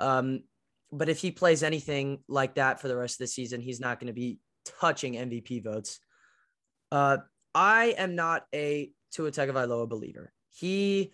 Um, 0.00 0.44
but 0.90 1.08
if 1.08 1.18
he 1.18 1.30
plays 1.30 1.62
anything 1.62 2.18
like 2.28 2.56
that 2.56 2.80
for 2.80 2.88
the 2.88 2.96
rest 2.96 3.14
of 3.14 3.24
the 3.24 3.28
season, 3.28 3.60
he's 3.60 3.80
not 3.80 4.00
going 4.00 4.08
to 4.08 4.12
be 4.12 4.38
touching 4.80 5.14
MVP 5.14 5.62
votes. 5.62 6.00
Uh, 6.90 7.18
I 7.54 7.94
am 7.96 8.14
not 8.14 8.44
a 8.54 8.90
Tua 9.12 9.30
Tagovailoa 9.30 9.88
believer. 9.88 10.32
He, 10.50 11.12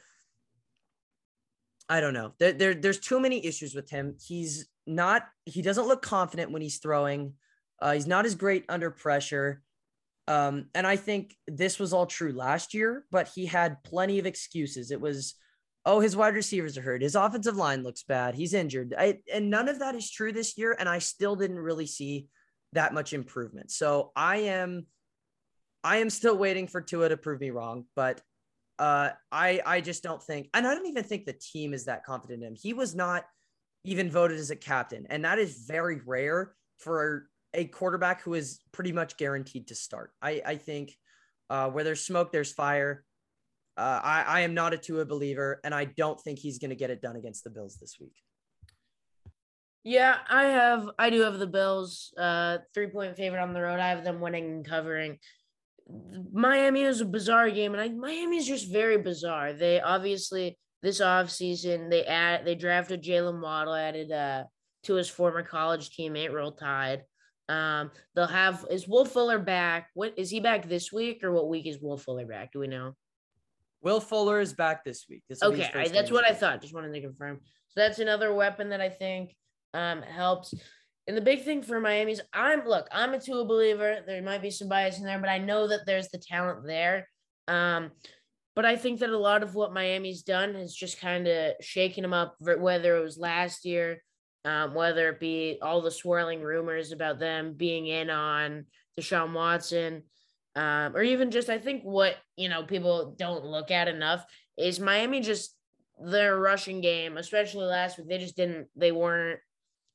I 1.88 2.00
don't 2.00 2.12
know. 2.12 2.32
There, 2.38 2.52
there, 2.52 2.74
there's 2.74 3.00
too 3.00 3.18
many 3.18 3.44
issues 3.44 3.74
with 3.74 3.88
him. 3.88 4.16
He's 4.20 4.68
not. 4.86 5.24
He 5.46 5.62
doesn't 5.62 5.86
look 5.86 6.02
confident 6.02 6.50
when 6.50 6.62
he's 6.62 6.78
throwing. 6.78 7.34
Uh, 7.80 7.92
he's 7.92 8.06
not 8.06 8.26
as 8.26 8.34
great 8.34 8.64
under 8.68 8.90
pressure. 8.90 9.62
Um, 10.26 10.66
and 10.74 10.86
I 10.86 10.96
think 10.96 11.34
this 11.46 11.78
was 11.78 11.94
all 11.94 12.04
true 12.04 12.32
last 12.32 12.74
year, 12.74 13.06
but 13.10 13.30
he 13.34 13.46
had 13.46 13.82
plenty 13.82 14.18
of 14.18 14.26
excuses. 14.26 14.90
It 14.90 15.00
was, 15.00 15.34
oh, 15.86 16.00
his 16.00 16.14
wide 16.14 16.34
receivers 16.34 16.76
are 16.76 16.82
hurt. 16.82 17.00
His 17.00 17.14
offensive 17.14 17.56
line 17.56 17.82
looks 17.82 18.02
bad. 18.02 18.34
He's 18.34 18.52
injured. 18.52 18.94
I, 18.98 19.20
and 19.32 19.48
none 19.48 19.70
of 19.70 19.78
that 19.78 19.94
is 19.94 20.10
true 20.10 20.32
this 20.32 20.58
year. 20.58 20.76
And 20.78 20.86
I 20.86 20.98
still 20.98 21.36
didn't 21.36 21.58
really 21.58 21.86
see 21.86 22.26
that 22.74 22.92
much 22.92 23.14
improvement. 23.14 23.70
So 23.70 24.12
I 24.14 24.36
am, 24.38 24.84
I 25.82 25.98
am 25.98 26.10
still 26.10 26.36
waiting 26.36 26.66
for 26.66 26.82
Tua 26.82 27.08
to 27.08 27.16
prove 27.16 27.40
me 27.40 27.48
wrong, 27.48 27.86
but 27.96 28.20
uh, 28.78 29.10
I, 29.32 29.60
I 29.64 29.80
just 29.80 30.02
don't 30.02 30.22
think, 30.22 30.48
and 30.54 30.66
I 30.66 30.74
don't 30.74 30.86
even 30.86 31.04
think 31.04 31.26
the 31.26 31.32
team 31.32 31.74
is 31.74 31.84
that 31.86 32.04
confident 32.04 32.42
in 32.42 32.48
him. 32.48 32.56
He 32.60 32.72
was 32.72 32.94
not 32.94 33.24
even 33.84 34.10
voted 34.10 34.38
as 34.38 34.50
a 34.50 34.56
captain. 34.56 35.06
And 35.10 35.24
that 35.24 35.38
is 35.38 35.64
very 35.66 36.00
rare 36.04 36.54
for 36.78 37.28
a 37.54 37.64
quarterback 37.64 38.22
who 38.22 38.34
is 38.34 38.60
pretty 38.72 38.92
much 38.92 39.16
guaranteed 39.16 39.68
to 39.68 39.74
start. 39.74 40.12
I, 40.20 40.42
I 40.44 40.56
think 40.56 40.96
uh, 41.50 41.70
where 41.70 41.84
there's 41.84 42.04
smoke, 42.04 42.30
there's 42.30 42.52
fire. 42.52 43.04
Uh, 43.76 44.00
I, 44.02 44.22
I 44.22 44.40
am 44.40 44.54
not 44.54 44.74
a 44.74 44.78
Tua 44.78 45.04
believer, 45.04 45.60
and 45.64 45.72
I 45.74 45.84
don't 45.84 46.20
think 46.20 46.38
he's 46.38 46.58
going 46.58 46.70
to 46.70 46.76
get 46.76 46.90
it 46.90 47.00
done 47.00 47.16
against 47.16 47.44
the 47.44 47.50
Bills 47.50 47.76
this 47.80 47.96
week. 48.00 48.16
Yeah, 49.84 50.16
I 50.28 50.46
have. 50.46 50.90
I 50.98 51.10
do 51.10 51.20
have 51.20 51.38
the 51.38 51.46
Bills. 51.46 52.12
Uh, 52.18 52.58
three 52.74 52.88
point 52.88 53.16
favorite 53.16 53.40
on 53.40 53.54
the 53.54 53.62
road. 53.62 53.78
I 53.78 53.90
have 53.90 54.04
them 54.04 54.20
winning 54.20 54.44
and 54.46 54.64
covering. 54.64 55.18
Miami 56.32 56.82
is 56.82 57.00
a 57.00 57.06
bizarre 57.06 57.50
game, 57.50 57.72
and 57.72 57.80
I, 57.80 57.88
Miami 57.88 58.36
is 58.36 58.46
just 58.46 58.70
very 58.70 58.98
bizarre. 58.98 59.52
They 59.52 59.80
obviously 59.80 60.58
this 60.82 61.00
offseason 61.00 61.90
they 61.90 62.04
add 62.04 62.44
they 62.44 62.54
drafted 62.54 63.02
Jaylen 63.02 63.40
Waddle, 63.40 63.74
added 63.74 64.12
uh 64.12 64.44
to 64.84 64.94
his 64.94 65.08
former 65.08 65.42
college 65.42 65.90
teammate, 65.90 66.32
Roll 66.32 66.52
Tide. 66.52 67.02
Um, 67.48 67.90
they'll 68.14 68.26
have 68.26 68.66
is 68.70 68.86
Will 68.86 69.04
Fuller 69.04 69.38
back? 69.38 69.88
What 69.94 70.14
is 70.18 70.30
he 70.30 70.40
back 70.40 70.68
this 70.68 70.92
week 70.92 71.24
or 71.24 71.32
what 71.32 71.48
week 71.48 71.66
is 71.66 71.80
Will 71.80 71.96
Fuller 71.96 72.26
back? 72.26 72.52
Do 72.52 72.60
we 72.60 72.66
know? 72.66 72.94
Will 73.82 74.00
Fuller 74.00 74.40
is 74.40 74.52
back 74.52 74.84
this 74.84 75.06
week. 75.08 75.22
This 75.28 75.42
okay, 75.42 75.70
I, 75.74 75.88
that's 75.88 76.10
what 76.10 76.24
I 76.24 76.34
thought. 76.34 76.60
Just 76.60 76.74
wanted 76.74 76.92
to 76.92 77.00
confirm. 77.00 77.40
So 77.68 77.80
that's 77.80 77.98
another 78.00 78.34
weapon 78.34 78.70
that 78.70 78.80
I 78.80 78.90
think 78.90 79.34
um, 79.72 80.02
helps. 80.02 80.54
And 81.08 81.16
the 81.16 81.22
big 81.22 81.42
thing 81.42 81.62
for 81.62 81.80
Miami's, 81.80 82.20
I'm 82.32 82.64
look, 82.64 82.86
I'm 82.92 83.14
a 83.14 83.20
Tua 83.20 83.44
believer. 83.44 84.04
There 84.06 84.22
might 84.22 84.42
be 84.42 84.50
some 84.50 84.68
bias 84.68 84.98
in 84.98 85.04
there, 85.04 85.18
but 85.18 85.30
I 85.30 85.38
know 85.38 85.66
that 85.66 85.86
there's 85.86 86.08
the 86.08 86.18
talent 86.18 86.66
there. 86.66 87.08
Um, 87.48 87.90
but 88.54 88.64
I 88.64 88.76
think 88.76 89.00
that 89.00 89.10
a 89.10 89.18
lot 89.18 89.42
of 89.42 89.56
what 89.56 89.72
Miami's 89.72 90.22
done 90.22 90.54
has 90.54 90.74
just 90.74 91.00
kind 91.00 91.26
of 91.26 91.54
shaken 91.60 92.02
them 92.02 92.12
up, 92.12 92.36
whether 92.40 92.96
it 92.96 93.02
was 93.02 93.18
last 93.18 93.64
year 93.64 94.02
um, 94.44 94.74
whether 94.74 95.10
it 95.10 95.20
be 95.20 95.58
all 95.60 95.82
the 95.82 95.90
swirling 95.90 96.40
rumors 96.42 96.92
about 96.92 97.18
them 97.18 97.54
being 97.54 97.86
in 97.86 98.08
on 98.08 98.66
Deshaun 98.98 99.32
Watson, 99.32 100.04
um, 100.56 100.96
or 100.96 101.02
even 101.02 101.30
just 101.30 101.50
I 101.50 101.58
think 101.58 101.82
what 101.82 102.16
you 102.36 102.48
know 102.48 102.62
people 102.62 103.14
don't 103.18 103.44
look 103.44 103.70
at 103.70 103.88
enough 103.88 104.24
is 104.56 104.80
Miami 104.80 105.20
just 105.20 105.54
their 106.00 106.38
rushing 106.38 106.80
game, 106.80 107.16
especially 107.16 107.66
last 107.66 107.98
week. 107.98 108.08
They 108.08 108.18
just 108.18 108.36
didn't. 108.36 108.68
They 108.76 108.92
weren't. 108.92 109.40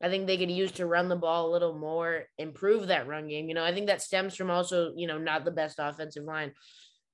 I 0.03 0.09
think 0.09 0.27
they 0.27 0.37
could 0.37 0.51
use 0.51 0.73
to 0.73 0.85
run 0.85 1.07
the 1.07 1.15
ball 1.15 1.47
a 1.47 1.53
little 1.53 1.79
more, 1.79 2.25
improve 2.37 2.87
that 2.87 3.07
run 3.07 3.29
game. 3.29 3.47
You 3.47 3.55
know, 3.55 3.63
I 3.63 3.73
think 3.73 3.87
that 3.87 4.01
stems 4.01 4.35
from 4.35 4.51
also 4.51 4.91
you 4.95 5.07
know 5.07 5.17
not 5.17 5.45
the 5.45 5.51
best 5.51 5.79
offensive 5.79 6.25
line. 6.25 6.51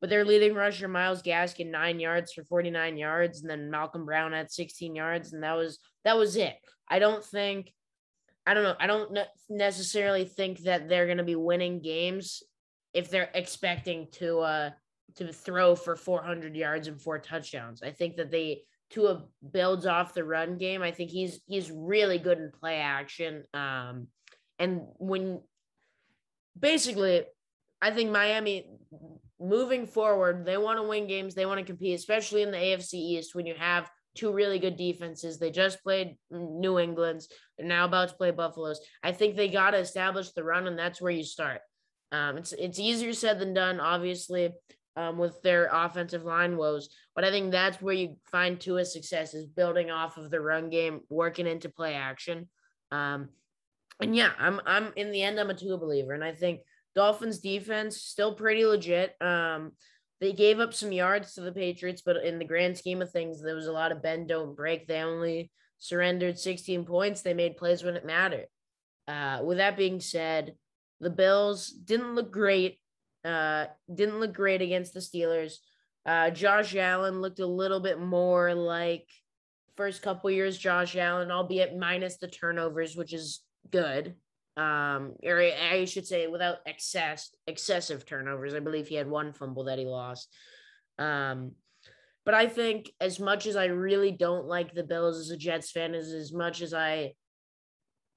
But 0.01 0.09
their 0.09 0.25
leading 0.25 0.55
rusher, 0.55 0.87
Myles 0.87 1.21
Gaskin, 1.21 1.71
nine 1.71 1.99
yards 1.99 2.31
for 2.33 2.43
49 2.45 2.97
yards, 2.97 3.41
and 3.41 3.49
then 3.49 3.69
Malcolm 3.69 4.05
Brown 4.05 4.33
at 4.33 4.51
16 4.51 4.95
yards, 4.95 5.33
and 5.33 5.43
that 5.43 5.53
was 5.53 5.79
that 6.03 6.17
was 6.17 6.35
it. 6.35 6.55
I 6.87 6.99
don't 6.99 7.23
think, 7.23 7.71
I 8.47 8.53
don't 8.55 8.63
know, 8.63 8.75
I 8.79 8.87
don't 8.87 9.17
necessarily 9.49 10.25
think 10.25 10.59
that 10.59 10.89
they're 10.89 11.05
going 11.05 11.17
to 11.17 11.23
be 11.23 11.35
winning 11.35 11.81
games 11.81 12.41
if 12.93 13.11
they're 13.11 13.29
expecting 13.35 14.07
to 14.13 14.39
uh 14.39 14.69
to 15.15 15.33
throw 15.33 15.75
for 15.75 15.95
400 15.95 16.55
yards 16.55 16.87
and 16.87 17.01
four 17.01 17.19
touchdowns. 17.19 17.83
I 17.83 17.91
think 17.91 18.15
that 18.15 18.31
they 18.31 18.63
Tua 18.89 19.23
builds 19.51 19.85
off 19.85 20.13
the 20.13 20.23
run 20.23 20.57
game. 20.57 20.81
I 20.81 20.91
think 20.91 21.11
he's 21.11 21.41
he's 21.47 21.71
really 21.71 22.17
good 22.17 22.39
in 22.39 22.51
play 22.51 22.77
action. 22.77 23.43
Um, 23.53 24.07
and 24.57 24.81
when 24.97 25.41
basically, 26.59 27.23
I 27.81 27.91
think 27.91 28.11
Miami 28.11 28.69
moving 29.39 29.85
forward, 29.85 30.45
they 30.45 30.57
want 30.57 30.79
to 30.79 30.83
win 30.83 31.07
games. 31.07 31.35
They 31.35 31.45
want 31.45 31.59
to 31.59 31.65
compete, 31.65 31.97
especially 31.97 32.41
in 32.41 32.51
the 32.51 32.57
AFC 32.57 32.95
East 32.95 33.35
when 33.35 33.45
you 33.45 33.55
have 33.55 33.89
two 34.15 34.31
really 34.31 34.59
good 34.59 34.75
defenses. 34.75 35.39
They 35.39 35.51
just 35.51 35.83
played 35.83 36.17
New 36.31 36.79
England's. 36.79 37.29
They're 37.57 37.67
now 37.67 37.85
about 37.85 38.09
to 38.09 38.15
play 38.15 38.31
Buffalo's. 38.31 38.81
I 39.03 39.11
think 39.11 39.35
they 39.35 39.47
got 39.47 39.71
to 39.71 39.77
establish 39.77 40.31
the 40.31 40.43
run, 40.43 40.67
and 40.67 40.77
that's 40.77 41.01
where 41.01 41.11
you 41.11 41.23
start. 41.23 41.61
Um, 42.11 42.37
it's 42.37 42.53
it's 42.53 42.79
easier 42.79 43.13
said 43.13 43.39
than 43.39 43.53
done, 43.53 43.79
obviously, 43.79 44.49
um, 44.99 45.17
with 45.17 45.41
their 45.41 45.69
offensive 45.71 46.25
line 46.25 46.57
woes. 46.57 46.89
But 47.15 47.23
I 47.23 47.31
think 47.31 47.51
that's 47.51 47.81
where 47.81 47.93
you 47.93 48.17
find 48.29 48.59
Tua's 48.59 48.91
success 48.91 49.33
is 49.33 49.45
building 49.45 49.89
off 49.89 50.17
of 50.17 50.29
the 50.29 50.41
run 50.41 50.69
game, 50.69 51.01
working 51.09 51.47
into 51.47 51.69
play 51.69 51.93
action. 51.93 52.49
Um, 52.91 53.29
and 54.01 54.13
yeah, 54.13 54.31
I'm 54.37 54.59
I'm 54.65 54.91
in 54.97 55.11
the 55.11 55.23
end 55.23 55.39
I'm 55.39 55.49
a 55.49 55.53
Tua 55.53 55.77
believer, 55.77 56.13
and 56.13 56.23
I 56.23 56.33
think 56.33 56.61
Dolphins 56.95 57.39
defense 57.39 58.01
still 58.01 58.35
pretty 58.35 58.65
legit. 58.65 59.15
Um, 59.21 59.71
they 60.19 60.33
gave 60.33 60.59
up 60.59 60.73
some 60.73 60.91
yards 60.91 61.33
to 61.33 61.41
the 61.41 61.53
Patriots, 61.53 62.01
but 62.05 62.17
in 62.17 62.37
the 62.37 62.45
grand 62.45 62.77
scheme 62.77 63.01
of 63.01 63.09
things, 63.09 63.41
there 63.41 63.55
was 63.55 63.67
a 63.67 63.71
lot 63.71 63.93
of 63.93 64.03
bend 64.03 64.27
don't 64.27 64.55
break. 64.55 64.85
They 64.85 65.01
only 65.01 65.49
surrendered 65.77 66.37
16 66.37 66.83
points. 66.83 67.21
They 67.21 67.33
made 67.33 67.55
plays 67.55 67.83
when 67.83 67.95
it 67.95 68.05
mattered. 68.05 68.47
Uh, 69.07 69.39
with 69.45 69.59
that 69.59 69.77
being 69.77 70.01
said, 70.01 70.55
the 70.99 71.09
Bills 71.09 71.69
didn't 71.69 72.15
look 72.15 72.33
great. 72.33 72.79
Uh, 73.23 73.65
didn't 73.93 74.19
look 74.19 74.33
great 74.33 74.61
against 74.61 74.93
the 74.93 74.99
Steelers. 74.99 75.55
Uh, 76.05 76.29
Josh 76.29 76.75
Allen 76.75 77.21
looked 77.21 77.39
a 77.39 77.45
little 77.45 77.79
bit 77.79 77.99
more 77.99 78.53
like 78.53 79.07
first 79.75 80.01
couple 80.01 80.31
years 80.31 80.57
Josh 80.57 80.95
Allen, 80.95 81.31
albeit 81.31 81.77
minus 81.77 82.17
the 82.17 82.27
turnovers, 82.27 82.95
which 82.95 83.13
is 83.13 83.41
good 83.69 84.15
um, 84.59 85.13
or 85.23 85.39
I 85.39 85.85
should 85.85 86.05
say 86.05 86.27
without 86.27 86.57
excess 86.65 87.29
excessive 87.47 88.05
turnovers. 88.05 88.53
I 88.53 88.59
believe 88.59 88.89
he 88.89 88.95
had 88.95 89.09
one 89.09 89.31
fumble 89.31 89.63
that 89.65 89.79
he 89.79 89.85
lost. 89.85 90.35
Um, 90.97 91.53
but 92.25 92.33
I 92.33 92.47
think 92.47 92.91
as 92.99 93.21
much 93.21 93.47
as 93.47 93.55
I 93.55 93.65
really 93.65 94.11
don't 94.11 94.47
like 94.47 94.73
the 94.73 94.83
Bills 94.83 95.17
as 95.17 95.29
a 95.29 95.37
Jets 95.37 95.71
fan, 95.71 95.95
as 95.95 96.11
as 96.11 96.33
much 96.33 96.61
as 96.61 96.73
I 96.73 97.13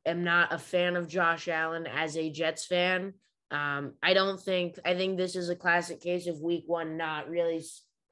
am 0.05 0.25
not 0.25 0.53
a 0.53 0.59
fan 0.59 0.97
of 0.97 1.07
Josh 1.07 1.47
Allen 1.47 1.87
as 1.87 2.17
a 2.17 2.29
Jets 2.29 2.67
fan, 2.67 3.15
um, 3.53 3.93
I 4.03 4.15
don't 4.15 4.41
think 4.41 4.79
I 4.85 4.95
think 4.95 5.17
this 5.17 5.37
is 5.37 5.51
a 5.51 5.57
classic 5.57 6.01
case 6.01 6.27
of 6.27 6.41
Week 6.41 6.65
One 6.67 6.97
not 6.97 7.29
really 7.29 7.63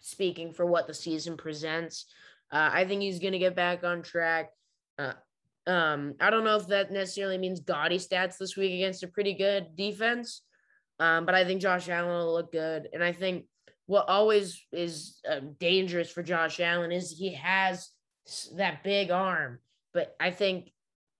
speaking 0.01 0.53
for 0.53 0.66
what 0.66 0.86
the 0.86 0.95
season 0.95 1.36
presents. 1.36 2.05
Uh, 2.53 2.68
I 2.72 2.84
think 2.84 3.01
he's 3.01 3.20
going 3.20 3.32
to 3.32 3.38
get 3.38 3.57
back 3.57 3.82
on 3.82 4.03
track. 4.03 4.51
Uh, 4.99 5.14
um, 5.66 6.14
I 6.20 6.30
don't 6.30 6.45
know 6.45 6.57
if 6.57 6.66
that 6.68 6.93
necessarily 6.93 7.38
means 7.38 7.61
gaudy 7.61 7.99
stats 7.99 8.36
this 8.38 8.57
week 8.57 8.74
against 8.74 9.03
a 9.03 9.09
pretty 9.09 9.34
good 9.34 9.76
defense, 9.76 10.43
um, 10.99 11.24
but 11.24 11.34
I 11.34 11.45
think 11.45 11.62
Josh 11.62 11.88
Allen 11.88 12.11
will 12.11 12.34
look 12.34 12.53
good. 12.53 12.88
And 12.93 13.03
I 13.03 13.12
think 13.12 13.47
what 13.86 14.09
always 14.09 14.62
is 14.72 15.20
uh, 15.30 15.41
dangerous 15.59 16.11
for 16.11 16.22
Josh 16.22 16.61
Allen 16.61 16.93
is 16.93 17.11
he 17.11 17.34
has 17.34 17.88
that 18.57 18.84
big 18.84 19.11
arm. 19.11 19.59
But 19.95 20.14
I 20.20 20.32
think 20.32 20.70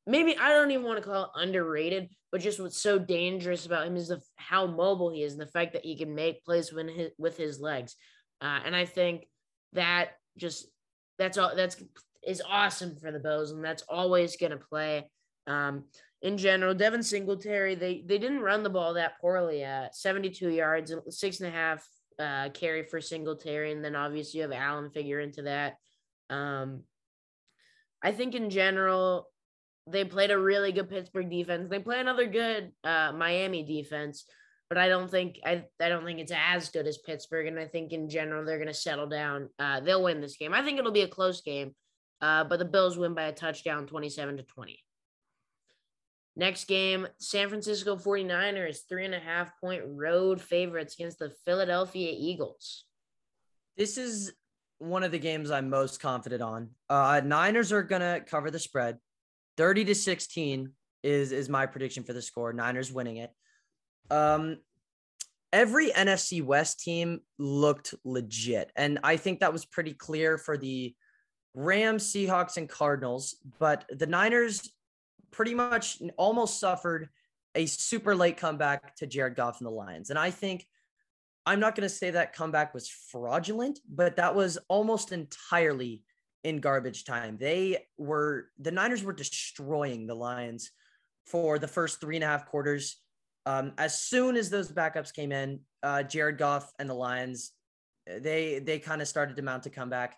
maybe 0.07 0.37
I 0.37 0.51
don't 0.51 0.71
even 0.71 0.85
want 0.85 0.99
to 0.99 1.09
call 1.09 1.25
it 1.25 1.31
underrated, 1.35 2.11
but 2.33 2.41
just 2.41 2.61
what's 2.61 2.81
so 2.81 2.99
dangerous 2.99 3.67
about 3.67 3.87
him 3.87 3.97
is 3.97 4.09
the 4.09 4.21
how 4.37 4.67
mobile 4.67 5.11
he 5.11 5.23
is 5.23 5.33
and 5.33 5.41
the 5.41 5.47
fact 5.47 5.73
that 5.73 5.85
he 5.85 5.97
can 5.97 6.15
make 6.15 6.45
plays 6.45 6.73
when 6.73 6.89
his, 6.89 7.11
with 7.19 7.37
his 7.37 7.61
legs. 7.61 7.97
Uh, 8.41 8.61
and 8.65 8.75
I 8.75 8.85
think 8.85 9.27
that 9.73 10.11
just 10.37 10.69
that's 11.19 11.39
all 11.39 11.55
that's 11.55 11.77
is 12.27 12.43
awesome 12.47 12.97
for 12.97 13.11
the 13.11 13.19
Bills, 13.19 13.51
and 13.51 13.65
that's 13.65 13.85
always 13.89 14.37
going 14.37 14.53
to 14.53 14.59
play. 14.59 15.11
Um, 15.47 15.85
in 16.23 16.37
general, 16.37 16.75
Devin 16.75 17.03
Singletary, 17.03 17.75
they 17.75 18.03
they 18.07 18.19
didn't 18.19 18.41
run 18.41 18.63
the 18.63 18.71
ball 18.71 18.95
that 18.95 19.21
poorly 19.21 19.63
at 19.65 19.97
72 19.97 20.51
yards, 20.51 20.95
six 21.09 21.41
and 21.41 21.49
a 21.49 21.53
half 21.53 21.87
uh, 22.19 22.51
carry 22.51 22.85
for 22.85 23.01
Singletary, 23.01 23.73
and 23.73 23.85
then 23.85 23.97
obviously 23.97 24.39
you 24.39 24.43
have 24.43 24.53
Allen 24.53 24.91
figure 24.91 25.21
into 25.21 25.43
that. 25.43 25.77
Um, 26.29 26.83
I 28.03 28.13
think 28.13 28.35
in 28.35 28.51
general, 28.51 29.29
they 29.87 30.05
played 30.05 30.31
a 30.31 30.39
really 30.39 30.73
good 30.73 30.89
Pittsburgh 30.89 31.31
defense. 31.31 31.69
They 31.69 31.79
play 31.79 32.01
another 32.01 32.27
good 32.27 32.73
uh, 32.85 33.13
Miami 33.13 33.63
defense, 33.63 34.25
but 34.69 34.79
I 34.79 34.89
don't 34.89 35.11
think 35.11 35.39
I 35.45 35.65
I 35.81 35.89
don't 35.89 36.05
think 36.05 36.21
it's 36.21 36.33
as 36.35 36.69
good 36.69 36.87
as 36.87 36.99
Pittsburgh. 36.99 37.47
And 37.47 37.59
I 37.59 37.67
think 37.67 37.93
in 37.93 38.09
general 38.09 38.45
they're 38.45 38.59
going 38.59 38.69
to 38.69 38.75
settle 38.75 39.09
down. 39.09 39.49
Uh, 39.59 39.81
they'll 39.81 40.03
win 40.03 40.21
this 40.21 40.37
game. 40.37 40.55
I 40.55 40.63
think 40.63 40.79
it'll 40.79 40.93
be 40.93 41.03
a 41.03 41.09
close 41.09 41.41
game, 41.41 41.75
uh, 42.21 42.45
but 42.45 42.59
the 42.59 42.65
Bills 42.65 42.99
win 42.99 43.15
by 43.15 43.25
a 43.25 43.33
touchdown, 43.33 43.87
twenty-seven 43.87 44.37
to 44.37 44.43
twenty. 44.43 44.79
Next 46.37 46.69
game, 46.69 47.09
San 47.19 47.49
Francisco 47.49 47.97
49ers, 47.97 48.79
three 48.89 49.05
and 49.05 49.15
a 49.15 49.19
half 49.19 49.51
point 49.61 49.83
road 49.85 50.41
favorites 50.41 50.95
against 50.95 51.19
the 51.19 51.33
Philadelphia 51.45 52.15
Eagles. 52.17 52.85
This 53.77 53.99
is 53.99 54.33
one 54.79 55.03
of 55.03 55.11
the 55.11 55.19
games 55.19 55.51
I'm 55.51 55.69
most 55.69 56.01
confident 56.01 56.41
on. 56.41 56.71
Uh, 56.89 57.21
Niners 57.25 57.73
are 57.73 57.83
going 57.83 58.01
to 58.01 58.25
cover 58.27 58.51
the 58.51 58.59
spread. 58.59 58.99
30 59.61 59.85
to 59.85 59.95
16 59.95 60.73
is, 61.03 61.33
is 61.33 61.51
my 61.51 61.67
prediction 61.67 62.03
for 62.03 62.15
the 62.15 62.23
score. 62.23 62.51
Niners 62.51 62.91
winning 62.91 63.19
it. 63.19 63.31
Um, 64.11 64.57
every 65.53 65.91
NFC 65.91 66.43
West 66.43 66.81
team 66.81 67.21
looked 67.39 67.93
legit. 68.03 68.73
And 68.75 69.01
I 69.05 69.19
think 69.19 69.41
that 69.41 69.53
was 69.53 69.67
pretty 69.67 69.93
clear 69.93 70.39
for 70.39 70.57
the 70.57 70.95
Rams, 71.53 72.11
Seahawks, 72.11 72.57
and 72.57 72.71
Cardinals. 72.71 73.37
But 73.59 73.85
the 73.91 74.07
Niners 74.07 74.71
pretty 75.31 75.55
much 75.55 76.01
almost 76.17 76.59
suffered 76.59 77.11
a 77.55 77.67
super 77.67 78.17
late 78.17 78.39
comeback 78.39 78.97
to 78.97 79.07
Jared 79.07 79.37
Goff 79.37 79.61
and 79.61 79.67
the 79.67 79.71
Lions. 79.71 80.09
And 80.09 80.19
I 80.19 80.31
think 80.31 80.67
I'm 81.45 81.61
not 81.61 81.75
going 81.75 81.87
to 81.87 81.95
say 81.95 82.13
that 82.13 82.33
comeback 82.33 82.73
was 82.73 82.89
fraudulent, 82.89 83.81
but 83.87 84.17
that 84.17 84.35
was 84.35 84.57
almost 84.69 85.13
entirely 85.13 86.03
in 86.45 86.61
garbage 86.61 87.05
time. 87.05 87.37
They 87.39 87.87
were, 87.99 88.47
the 88.59 88.71
Niners 88.71 89.05
were 89.05 89.13
destroying 89.13 90.07
the 90.07 90.15
Lions 90.15 90.71
for 91.27 91.59
the 91.59 91.69
first 91.69 92.01
three 92.01 92.17
and 92.17 92.25
a 92.25 92.29
half 92.29 92.47
quarters. 92.47 92.97
Um, 93.47 93.73
as 93.79 93.99
soon 93.99 94.37
as 94.37 94.51
those 94.51 94.71
backups 94.71 95.15
came 95.15 95.33
in, 95.33 95.61
uh, 95.83 96.03
Jared 96.03 96.39
Goff 96.39 96.73
and 96.79 96.89
the 96.89 96.95
Lions, 96.95 97.53
they 98.07 98.59
they 98.59 98.79
kind 98.79 99.01
of 99.01 99.09
started 99.09 99.37
to 99.37 99.43
mount 99.43 99.67
a 99.67 99.71
comeback. 99.71 100.17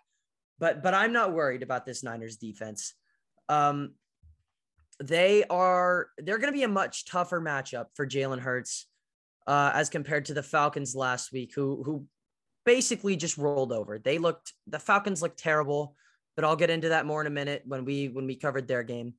But 0.59 0.83
but 0.83 0.93
I'm 0.93 1.13
not 1.13 1.33
worried 1.33 1.63
about 1.63 1.85
this 1.85 2.03
Niners 2.03 2.37
defense. 2.37 2.93
Um, 3.49 3.93
they 4.99 5.43
are 5.49 6.07
they're 6.17 6.37
going 6.37 6.51
to 6.51 6.57
be 6.57 6.63
a 6.63 6.67
much 6.67 7.05
tougher 7.05 7.41
matchup 7.41 7.87
for 7.95 8.07
Jalen 8.07 8.39
Hurts 8.39 8.87
uh, 9.47 9.71
as 9.73 9.89
compared 9.89 10.25
to 10.25 10.33
the 10.33 10.43
Falcons 10.43 10.95
last 10.95 11.31
week, 11.31 11.53
who 11.55 11.83
who 11.83 12.05
basically 12.65 13.15
just 13.15 13.37
rolled 13.37 13.71
over. 13.71 13.99
They 13.99 14.17
looked 14.17 14.53
the 14.67 14.79
Falcons 14.79 15.21
looked 15.21 15.39
terrible, 15.39 15.95
but 16.35 16.45
I'll 16.45 16.55
get 16.55 16.69
into 16.69 16.89
that 16.89 17.05
more 17.05 17.21
in 17.21 17.27
a 17.27 17.31
minute 17.31 17.63
when 17.65 17.85
we 17.85 18.09
when 18.09 18.25
we 18.25 18.35
covered 18.35 18.67
their 18.67 18.83
game. 18.83 19.13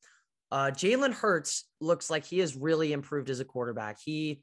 Uh, 0.51 0.71
Jalen 0.71 1.13
Hurts 1.13 1.65
looks 1.81 2.11
like 2.11 2.25
he 2.25 2.39
has 2.39 2.57
really 2.57 2.93
improved 2.93 3.31
as 3.31 3.41
a 3.41 3.45
quarterback. 3.45 3.99
He 4.05 4.43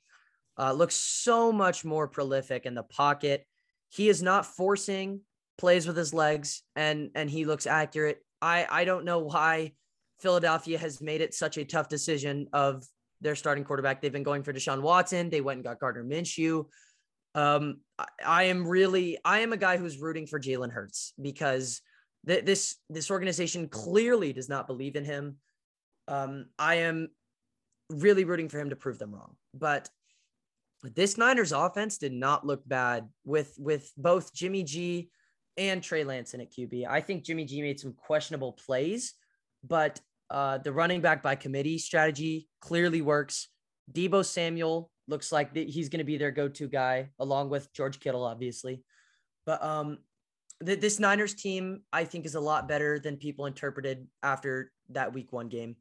uh, 0.58 0.74
looks 0.74 0.96
so 0.96 1.52
much 1.52 1.86
more 1.86 2.08
prolific 2.08 2.66
in 2.66 2.76
the 2.76 2.84
pocket. 2.84 3.46
He 3.90 4.10
is 4.10 4.22
not 4.22 4.46
forcing 4.46 5.22
plays 5.58 5.88
with 5.88 5.98
his 5.98 6.14
legs, 6.14 6.64
and 6.76 7.12
and 7.16 7.30
he 7.30 7.46
looks 7.46 7.68
accurate. 7.68 8.24
I 8.42 8.68
I 8.70 8.86
don't 8.86 9.06
know 9.06 9.20
why 9.20 9.74
Philadelphia 10.20 10.78
has 10.78 11.02
made 11.02 11.22
it 11.22 11.34
such 11.34 11.58
a 11.58 11.66
tough 11.66 11.90
decision 11.90 12.48
of 12.54 12.86
their 13.22 13.36
starting 13.36 13.64
quarterback. 13.64 14.02
They've 14.02 14.12
been 14.12 14.24
going 14.24 14.44
for 14.44 14.54
Deshaun 14.54 14.82
Watson. 14.82 15.30
They 15.30 15.42
went 15.42 15.58
and 15.58 15.64
got 15.64 15.80
Gardner 15.80 16.04
Minshew. 16.04 16.66
Um, 17.34 17.82
I, 17.98 18.06
I, 18.26 18.44
am 18.44 18.68
really, 18.68 19.18
I 19.24 19.40
am 19.40 19.54
a 19.54 19.58
guy 19.58 19.78
who's 19.78 20.00
rooting 20.00 20.28
for 20.28 20.40
Jalen 20.40 20.72
Hurts 20.72 21.14
because 21.22 21.82
th- 22.28 22.46
this 22.46 22.78
this 22.90 23.12
organization 23.12 23.68
clearly 23.68 24.34
does 24.34 24.50
not 24.50 24.68
believe 24.68 24.96
in 24.96 25.06
him. 25.06 25.38
Um, 26.08 26.48
I 26.58 26.76
am 26.76 27.10
really 27.90 28.24
rooting 28.24 28.50
for 28.50 28.60
him 28.60 28.70
to 28.70 28.76
prove 28.76 29.00
them 29.00 29.14
wrong. 29.14 29.36
But 29.54 29.90
this 30.84 31.18
Niners 31.18 31.52
offense 31.52 31.98
did 31.98 32.14
not 32.14 32.46
look 32.46 32.68
bad 32.68 33.08
with 33.24 33.54
with 33.58 33.92
both 33.98 34.34
Jimmy 34.34 34.64
G 34.64 35.10
and 35.58 35.84
Trey 35.84 36.04
Lance 36.04 36.34
in 36.34 36.42
at 36.42 36.52
QB. 36.52 36.88
I 36.88 37.02
think 37.02 37.24
Jimmy 37.24 37.46
G 37.46 37.62
made 37.62 37.80
some 37.80 37.94
questionable 37.94 38.54
plays, 38.54 39.14
but 39.64 40.00
uh, 40.30 40.58
the 40.60 40.72
running 40.72 41.02
back 41.02 41.22
by 41.22 41.36
committee 41.36 41.78
strategy 41.78 42.48
clearly 42.62 43.02
works. 43.02 43.50
Deebo 43.92 44.26
Samuel 44.26 44.90
looks 45.08 45.32
like 45.32 45.54
he's 45.56 45.90
going 45.90 46.00
to 46.00 46.06
be 46.06 46.18
their 46.18 46.32
go-to 46.32 46.68
guy, 46.68 47.10
along 47.20 47.50
with 47.50 47.72
George 47.74 48.00
Kittle, 48.00 48.24
obviously. 48.24 48.82
But 49.46 49.62
um, 49.62 49.98
th- 50.66 50.80
this 50.80 51.00
Niners 51.00 51.34
team, 51.34 51.82
I 51.92 52.04
think, 52.04 52.26
is 52.26 52.36
a 52.36 52.40
lot 52.40 52.68
better 52.68 53.00
than 53.00 53.18
people 53.18 53.46
interpreted 53.46 54.08
after 54.24 54.72
that 54.90 55.14
Week 55.14 55.32
One 55.32 55.50
game. 55.50 55.76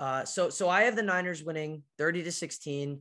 Uh, 0.00 0.24
so, 0.24 0.50
so 0.50 0.68
I 0.68 0.82
have 0.82 0.96
the 0.96 1.02
Niners 1.02 1.42
winning 1.42 1.82
30 1.98 2.24
to 2.24 2.32
16. 2.32 3.00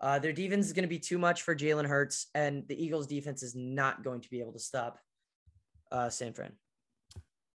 Uh, 0.00 0.18
their 0.18 0.32
defense 0.32 0.66
is 0.66 0.72
going 0.72 0.84
to 0.84 0.88
be 0.88 0.98
too 0.98 1.18
much 1.18 1.42
for 1.42 1.54
Jalen 1.54 1.86
Hurts, 1.86 2.28
and 2.34 2.66
the 2.68 2.82
Eagles' 2.82 3.06
defense 3.06 3.42
is 3.42 3.54
not 3.56 4.04
going 4.04 4.20
to 4.20 4.30
be 4.30 4.40
able 4.40 4.52
to 4.52 4.58
stop 4.58 4.98
uh, 5.90 6.08
San 6.08 6.32
Fran. 6.32 6.52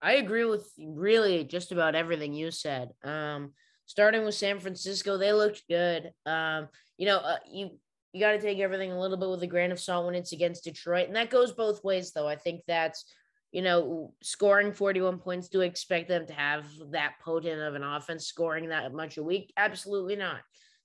I 0.01 0.13
agree 0.13 0.45
with 0.45 0.67
really 0.79 1.43
just 1.43 1.71
about 1.71 1.93
everything 1.93 2.33
you 2.33 2.49
said. 2.49 2.89
Um, 3.03 3.53
starting 3.85 4.25
with 4.25 4.33
San 4.33 4.59
Francisco, 4.59 5.17
they 5.17 5.31
looked 5.31 5.63
good. 5.69 6.11
Um, 6.25 6.69
you 6.97 7.05
know, 7.05 7.17
uh, 7.17 7.37
you 7.51 7.71
you 8.13 8.19
got 8.19 8.31
to 8.31 8.41
take 8.41 8.59
everything 8.59 8.91
a 8.91 8.99
little 8.99 9.17
bit 9.17 9.29
with 9.29 9.43
a 9.43 9.47
grain 9.47 9.71
of 9.71 9.79
salt 9.79 10.05
when 10.05 10.15
it's 10.15 10.33
against 10.33 10.63
Detroit, 10.63 11.07
and 11.07 11.15
that 11.15 11.29
goes 11.29 11.51
both 11.51 11.83
ways. 11.83 12.11
Though 12.11 12.27
I 12.27 12.35
think 12.35 12.61
that's 12.67 13.05
you 13.51 13.61
know 13.61 14.13
scoring 14.21 14.73
41 14.73 15.19
points. 15.19 15.49
Do 15.49 15.61
I 15.61 15.65
expect 15.65 16.07
them 16.07 16.25
to 16.27 16.33
have 16.33 16.65
that 16.91 17.15
potent 17.23 17.61
of 17.61 17.75
an 17.75 17.83
offense 17.83 18.25
scoring 18.25 18.69
that 18.69 18.93
much 18.93 19.17
a 19.17 19.23
week? 19.23 19.53
Absolutely 19.57 20.15
not. 20.15 20.41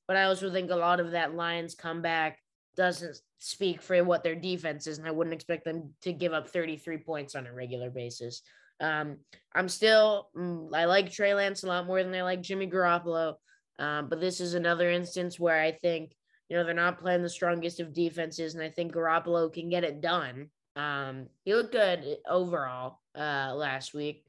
But 0.06 0.16
I 0.16 0.24
also 0.24 0.50
think 0.52 0.70
a 0.70 0.76
lot 0.76 1.00
of 1.00 1.12
that 1.12 1.34
Lions 1.34 1.74
comeback 1.74 2.38
doesn't 2.76 3.18
speak 3.38 3.82
for 3.82 4.02
what 4.04 4.22
their 4.22 4.34
defense 4.34 4.86
is, 4.86 4.98
and 4.98 5.06
I 5.08 5.10
wouldn't 5.10 5.34
expect 5.34 5.64
them 5.64 5.94
to 6.02 6.12
give 6.12 6.32
up 6.32 6.48
33 6.48 6.98
points 6.98 7.34
on 7.34 7.46
a 7.46 7.52
regular 7.52 7.90
basis. 7.90 8.42
Um, 8.80 9.18
I'm 9.54 9.68
still, 9.68 10.28
mm, 10.36 10.68
I 10.74 10.84
like 10.84 11.10
Trey 11.10 11.34
Lance 11.34 11.62
a 11.62 11.66
lot 11.66 11.86
more 11.86 12.02
than 12.02 12.14
I 12.14 12.22
like 12.22 12.42
Jimmy 12.42 12.68
Garoppolo. 12.68 13.34
Um, 13.78 14.08
but 14.08 14.20
this 14.20 14.40
is 14.40 14.54
another 14.54 14.90
instance 14.90 15.40
where 15.40 15.60
I 15.60 15.72
think, 15.72 16.14
you 16.48 16.56
know, 16.56 16.64
they're 16.64 16.74
not 16.74 17.00
playing 17.00 17.22
the 17.22 17.28
strongest 17.28 17.80
of 17.80 17.92
defenses, 17.92 18.54
and 18.54 18.62
I 18.62 18.70
think 18.70 18.92
Garoppolo 18.92 19.52
can 19.52 19.68
get 19.68 19.84
it 19.84 20.00
done. 20.00 20.50
Um, 20.76 21.26
he 21.44 21.54
looked 21.54 21.72
good 21.72 22.18
overall 22.28 23.00
uh, 23.16 23.52
last 23.54 23.94
week. 23.94 24.24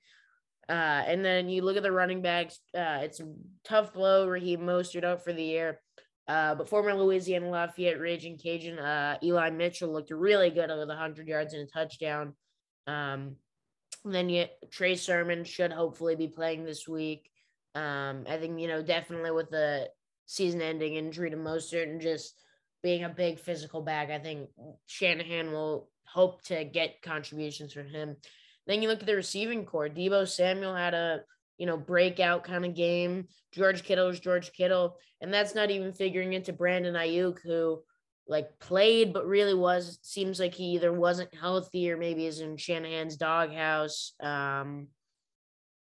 Uh, 0.69 1.03
and 1.07 1.23
then 1.23 1.47
you 1.47 1.61
look 1.61 1.77
at 1.77 1.83
the 1.83 1.91
running 1.91 2.21
backs. 2.21 2.59
Uh, 2.75 2.99
it's 3.01 3.19
a 3.19 3.33
tough 3.63 3.93
blow. 3.93 4.27
Raheem 4.27 4.61
Mostert 4.61 5.05
out 5.05 5.23
for 5.23 5.31
the 5.31 5.43
year. 5.43 5.79
Uh, 6.27 6.55
but 6.55 6.67
former 6.67 6.93
Louisiana 6.93 7.49
Lafayette 7.49 8.01
Raging 8.01 8.37
Cajun 8.37 8.79
uh, 8.79 9.17
Eli 9.23 9.49
Mitchell 9.49 9.93
looked 9.93 10.11
really 10.11 10.49
good 10.49 10.69
with 10.69 10.89
100 10.89 11.27
yards 11.27 11.53
and 11.53 11.67
a 11.67 11.71
touchdown. 11.71 12.33
Um, 12.85 13.37
then 14.03 14.27
you 14.29 14.45
Trey 14.69 14.95
Sermon 14.95 15.45
should 15.45 15.71
hopefully 15.71 16.15
be 16.15 16.27
playing 16.27 16.65
this 16.65 16.87
week. 16.87 17.29
Um, 17.75 18.25
I 18.27 18.37
think 18.37 18.59
you 18.59 18.67
know 18.67 18.81
definitely 18.81 19.31
with 19.31 19.49
the 19.49 19.89
season-ending 20.27 20.95
injury 20.95 21.31
to 21.31 21.37
Mostert 21.37 21.89
and 21.89 21.99
just 21.99 22.39
being 22.83 23.03
a 23.03 23.09
big 23.09 23.39
physical 23.39 23.81
back, 23.81 24.11
I 24.11 24.19
think 24.19 24.49
Shanahan 24.85 25.51
will 25.51 25.89
hope 26.05 26.43
to 26.43 26.63
get 26.63 27.01
contributions 27.01 27.73
from 27.73 27.87
him. 27.87 28.15
Then 28.67 28.81
you 28.81 28.87
look 28.87 28.99
at 28.99 29.07
the 29.07 29.15
receiving 29.15 29.65
corps. 29.65 29.89
Deebo 29.89 30.27
Samuel 30.27 30.75
had 30.75 30.93
a 30.93 31.21
you 31.57 31.65
know 31.65 31.77
breakout 31.77 32.43
kind 32.43 32.65
of 32.65 32.75
game. 32.75 33.27
George 33.51 33.83
Kittle 33.83 34.09
is 34.09 34.19
George 34.19 34.51
Kittle, 34.53 34.97
and 35.21 35.33
that's 35.33 35.55
not 35.55 35.71
even 35.71 35.93
figuring 35.93 36.33
into 36.33 36.53
Brandon 36.53 36.93
Aiyuk, 36.93 37.39
who 37.43 37.81
like 38.27 38.59
played, 38.59 39.13
but 39.13 39.25
really 39.25 39.53
was 39.53 39.99
seems 40.01 40.39
like 40.39 40.53
he 40.53 40.75
either 40.75 40.91
wasn't 40.91 41.33
healthy 41.33 41.89
or 41.91 41.97
maybe 41.97 42.25
is 42.25 42.41
in 42.41 42.57
Shanahan's 42.57 43.15
doghouse. 43.15 44.13
Um, 44.21 44.87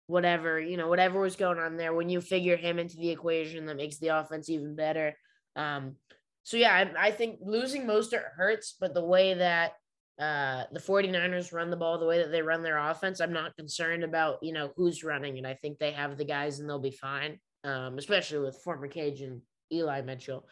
whatever 0.07 0.59
you 0.59 0.77
know, 0.77 0.87
whatever 0.87 1.19
was 1.19 1.35
going 1.35 1.59
on 1.59 1.77
there. 1.77 1.93
When 1.93 2.09
you 2.09 2.21
figure 2.21 2.57
him 2.57 2.79
into 2.79 2.97
the 2.97 3.09
equation, 3.09 3.65
that 3.65 3.77
makes 3.77 3.97
the 3.97 4.09
offense 4.09 4.49
even 4.49 4.75
better. 4.75 5.17
Um, 5.55 5.95
so 6.43 6.57
yeah, 6.57 6.73
I, 6.73 7.07
I 7.07 7.11
think 7.11 7.39
losing 7.41 7.85
Mostert 7.85 8.33
hurts, 8.35 8.75
but 8.79 8.93
the 8.93 9.03
way 9.03 9.33
that 9.33 9.73
uh, 10.19 10.63
the 10.71 10.79
49ers 10.79 11.51
run 11.51 11.69
the 11.69 11.75
ball, 11.75 11.97
the 11.97 12.05
way 12.05 12.19
that 12.19 12.31
they 12.31 12.41
run 12.41 12.63
their 12.63 12.77
offense, 12.77 13.19
I'm 13.19 13.33
not 13.33 13.55
concerned 13.57 14.03
about, 14.03 14.37
you 14.41 14.53
know, 14.53 14.71
who's 14.75 15.03
running. 15.03 15.37
And 15.37 15.47
I 15.47 15.55
think 15.55 15.77
they 15.77 15.91
have 15.91 16.17
the 16.17 16.25
guys 16.25 16.59
and 16.59 16.69
they'll 16.69 16.79
be 16.79 16.91
fine, 16.91 17.39
um, 17.63 17.97
especially 17.97 18.39
with 18.39 18.61
former 18.63 18.87
Cajun 18.87 19.41
Eli 19.73 20.01
Mitchell. 20.01 20.47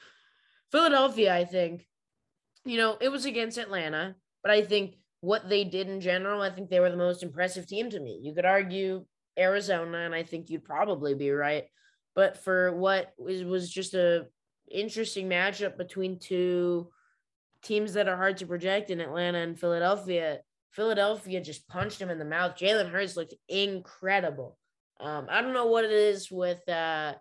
Philadelphia, 0.72 1.34
I 1.34 1.46
think, 1.46 1.86
you 2.66 2.78
know, 2.78 2.98
it 3.00 3.10
was 3.10 3.26
against 3.26 3.58
Atlanta, 3.58 4.16
but 4.42 4.52
I 4.52 4.64
think 4.64 4.96
what 5.22 5.48
they 5.48 5.64
did 5.64 5.88
in 5.88 6.02
general, 6.02 6.42
I 6.42 6.50
think 6.50 6.70
they 6.70 6.80
were 6.80 6.90
the 6.90 6.98
most 6.98 7.24
impressive 7.24 7.68
team 7.68 7.90
to 7.92 8.00
me. 8.00 8.20
You 8.22 8.34
could 8.34 8.46
argue 8.46 9.06
Arizona, 9.38 10.00
and 10.00 10.16
I 10.16 10.24
think 10.24 10.50
you'd 10.50 10.64
probably 10.66 11.14
be 11.14 11.32
right. 11.32 11.66
But 12.16 12.38
for 12.38 12.76
what 12.76 13.14
was, 13.18 13.70
just 13.70 13.94
a 13.94 14.28
interesting 14.70 15.28
matchup 15.28 15.78
between 15.78 16.20
two 16.20 16.90
teams 17.64 17.94
that 17.94 18.08
are 18.08 18.18
hard 18.18 18.38
to 18.38 18.46
project 18.46 18.90
in 18.90 19.00
Atlanta 19.00 19.40
and 19.40 19.60
Philadelphia, 19.60 20.40
Philadelphia 20.72 21.42
just 21.42 21.68
punched 21.68 22.02
him 22.02 22.10
in 22.10 22.20
the 22.20 22.26
mouth. 22.26 22.56
Jalen 22.56 22.92
Hurts 22.92 23.16
looked 23.16 23.36
incredible. 23.48 24.58
Um, 25.00 25.28
I 25.30 25.42
don't 25.42 25.54
know 25.54 25.68
what 25.68 25.86
it 25.86 25.92
is 25.92 26.30
with 26.32 26.68
uh, 26.70 27.14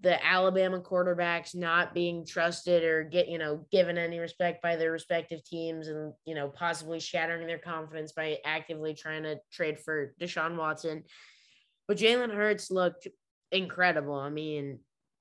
the 0.00 0.24
Alabama 0.26 0.80
quarterbacks 0.80 1.54
not 1.54 1.94
being 1.94 2.24
trusted 2.24 2.82
or 2.84 3.04
get 3.04 3.28
you 3.28 3.38
know 3.38 3.66
given 3.70 3.98
any 3.98 4.18
respect 4.18 4.62
by 4.62 4.76
their 4.76 4.92
respective 4.92 5.44
teams, 5.44 5.88
and 5.88 6.12
you 6.24 6.34
know 6.34 6.48
possibly 6.48 7.00
shattering 7.00 7.46
their 7.46 7.58
confidence 7.58 8.12
by 8.12 8.38
actively 8.44 8.94
trying 8.94 9.22
to 9.24 9.38
trade 9.52 9.78
for 9.78 10.14
Deshaun 10.20 10.56
Watson. 10.56 11.04
But 11.90 11.98
Jalen 11.98 12.32
Hurts 12.32 12.70
looked 12.70 13.08
incredible. 13.50 14.14
I 14.14 14.30
mean, 14.30 14.78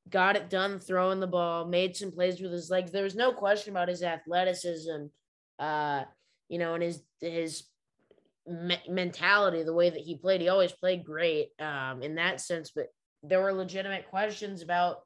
got 0.07 0.35
it 0.35 0.51
done 0.51 0.79
throwing 0.79 1.19
the 1.19 1.25
ball, 1.25 1.65
made 1.65 1.97
some 1.97 2.11
plays 2.11 2.39
with 2.39 2.51
his 2.51 2.69
legs. 2.69 2.91
There 2.91 3.03
was 3.03 3.15
no 3.15 3.31
question 3.31 3.73
about 3.73 3.87
his 3.87 4.03
athleticism, 4.03 5.05
uh, 5.57 6.03
you 6.47 6.59
know, 6.59 6.75
and 6.75 6.83
his 6.83 7.01
his 7.21 7.63
me- 8.45 8.83
mentality, 8.87 9.63
the 9.63 9.73
way 9.73 9.89
that 9.89 9.99
he 9.99 10.15
played. 10.15 10.41
He 10.41 10.49
always 10.49 10.71
played 10.71 11.03
great 11.03 11.47
um, 11.59 12.03
in 12.03 12.13
that 12.17 12.39
sense, 12.39 12.69
but 12.69 12.89
there 13.23 13.41
were 13.41 13.51
legitimate 13.51 14.07
questions 14.07 14.61
about 14.61 14.97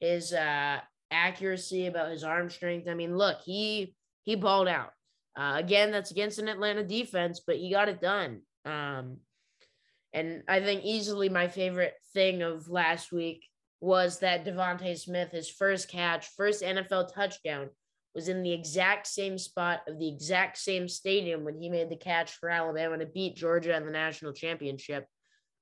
his 0.00 0.32
uh, 0.32 0.80
accuracy, 1.12 1.86
about 1.86 2.10
his 2.10 2.24
arm 2.24 2.50
strength. 2.50 2.88
I 2.88 2.94
mean, 2.94 3.16
look, 3.16 3.38
he 3.44 3.94
he 4.24 4.34
balled 4.34 4.66
out. 4.66 4.90
Uh, 5.38 5.54
again, 5.54 5.92
that's 5.92 6.10
against 6.10 6.40
an 6.40 6.48
Atlanta 6.48 6.82
defense, 6.82 7.42
but 7.46 7.58
he 7.58 7.70
got 7.70 7.88
it 7.88 8.00
done. 8.00 8.40
Um, 8.64 9.18
and 10.12 10.42
I 10.48 10.60
think 10.60 10.84
easily 10.84 11.28
my 11.28 11.48
favorite 11.48 11.94
thing 12.12 12.42
of 12.42 12.68
last 12.68 13.12
week 13.12 13.44
was 13.80 14.20
that 14.20 14.44
DeVonta 14.44 14.96
Smith, 14.98 15.32
his 15.32 15.50
first 15.50 15.88
catch, 15.88 16.28
first 16.36 16.62
NFL 16.62 17.12
touchdown, 17.12 17.70
was 18.14 18.28
in 18.28 18.42
the 18.42 18.52
exact 18.52 19.06
same 19.06 19.38
spot 19.38 19.80
of 19.88 19.98
the 19.98 20.08
exact 20.08 20.58
same 20.58 20.86
stadium 20.86 21.44
when 21.44 21.56
he 21.56 21.68
made 21.68 21.88
the 21.88 21.96
catch 21.96 22.32
for 22.32 22.50
Alabama 22.50 22.98
to 22.98 23.06
beat 23.06 23.36
Georgia 23.36 23.76
in 23.76 23.86
the 23.86 23.90
national 23.90 24.32
championship. 24.32 25.06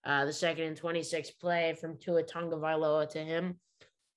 Uh, 0.04 0.24
the 0.24 0.32
second 0.32 0.64
and 0.64 0.76
26 0.76 1.30
play 1.32 1.76
from 1.80 1.98
Tua 1.98 2.24
Tagovailoa 2.24 3.08
to 3.10 3.18
him. 3.18 3.58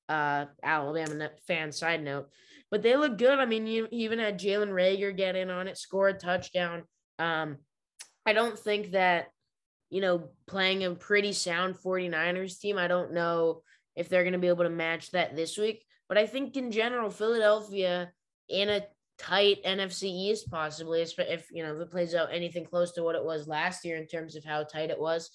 Uh, 0.10 0.46
Alabama 0.62 1.30
fan 1.48 1.72
side 1.72 2.04
note, 2.04 2.28
but 2.70 2.82
they 2.82 2.98
look 2.98 3.18
good. 3.18 3.40
I 3.40 3.46
mean, 3.46 3.66
you 3.66 3.88
even 3.90 4.20
had 4.20 4.38
Jalen 4.38 4.70
Reagor 4.70 5.16
get 5.16 5.38
in 5.38 5.50
on 5.50 5.70
it, 5.70 5.78
score 5.78 6.10
a 6.10 6.14
touchdown. 6.14 6.84
Um, 7.20 7.58
I 8.26 8.34
don't 8.34 8.60
think 8.60 8.92
that, 8.92 9.28
you 9.94 10.02
know, 10.02 10.24
playing 10.48 10.84
a 10.84 10.96
pretty 10.96 11.34
sound 11.34 11.76
49ers 11.76 12.60
team, 12.60 12.80
I 12.80 12.88
don't 12.88 13.14
know 13.14 13.62
if 13.96 14.10
they're 14.10 14.24
going 14.24 14.34
to 14.34 14.40
be 14.40 14.48
able 14.48 14.64
to 14.64 14.70
match 14.72 15.12
that 15.12 15.36
this 15.36 15.56
week. 15.56 15.86
But 16.10 16.18
I 16.18 16.26
think 16.26 16.58
in 16.58 16.72
general, 16.72 17.12
Philadelphia 17.12 18.12
in 18.50 18.70
a 18.70 18.82
tight 19.20 19.64
NFC 19.64 20.06
East, 20.06 20.50
possibly, 20.50 21.04
if, 21.04 21.52
you 21.52 21.62
know, 21.62 21.76
if 21.76 21.80
it 21.80 21.92
plays 21.92 22.16
out 22.16 22.34
anything 22.34 22.66
close 22.66 22.94
to 22.94 23.04
what 23.04 23.14
it 23.14 23.24
was 23.24 23.48
last 23.48 23.86
year 23.86 23.98
in 23.98 24.08
terms 24.08 24.36
of 24.36 24.44
how 24.44 24.64
tight 24.64 24.90
it 24.90 25.00
was. 25.00 25.30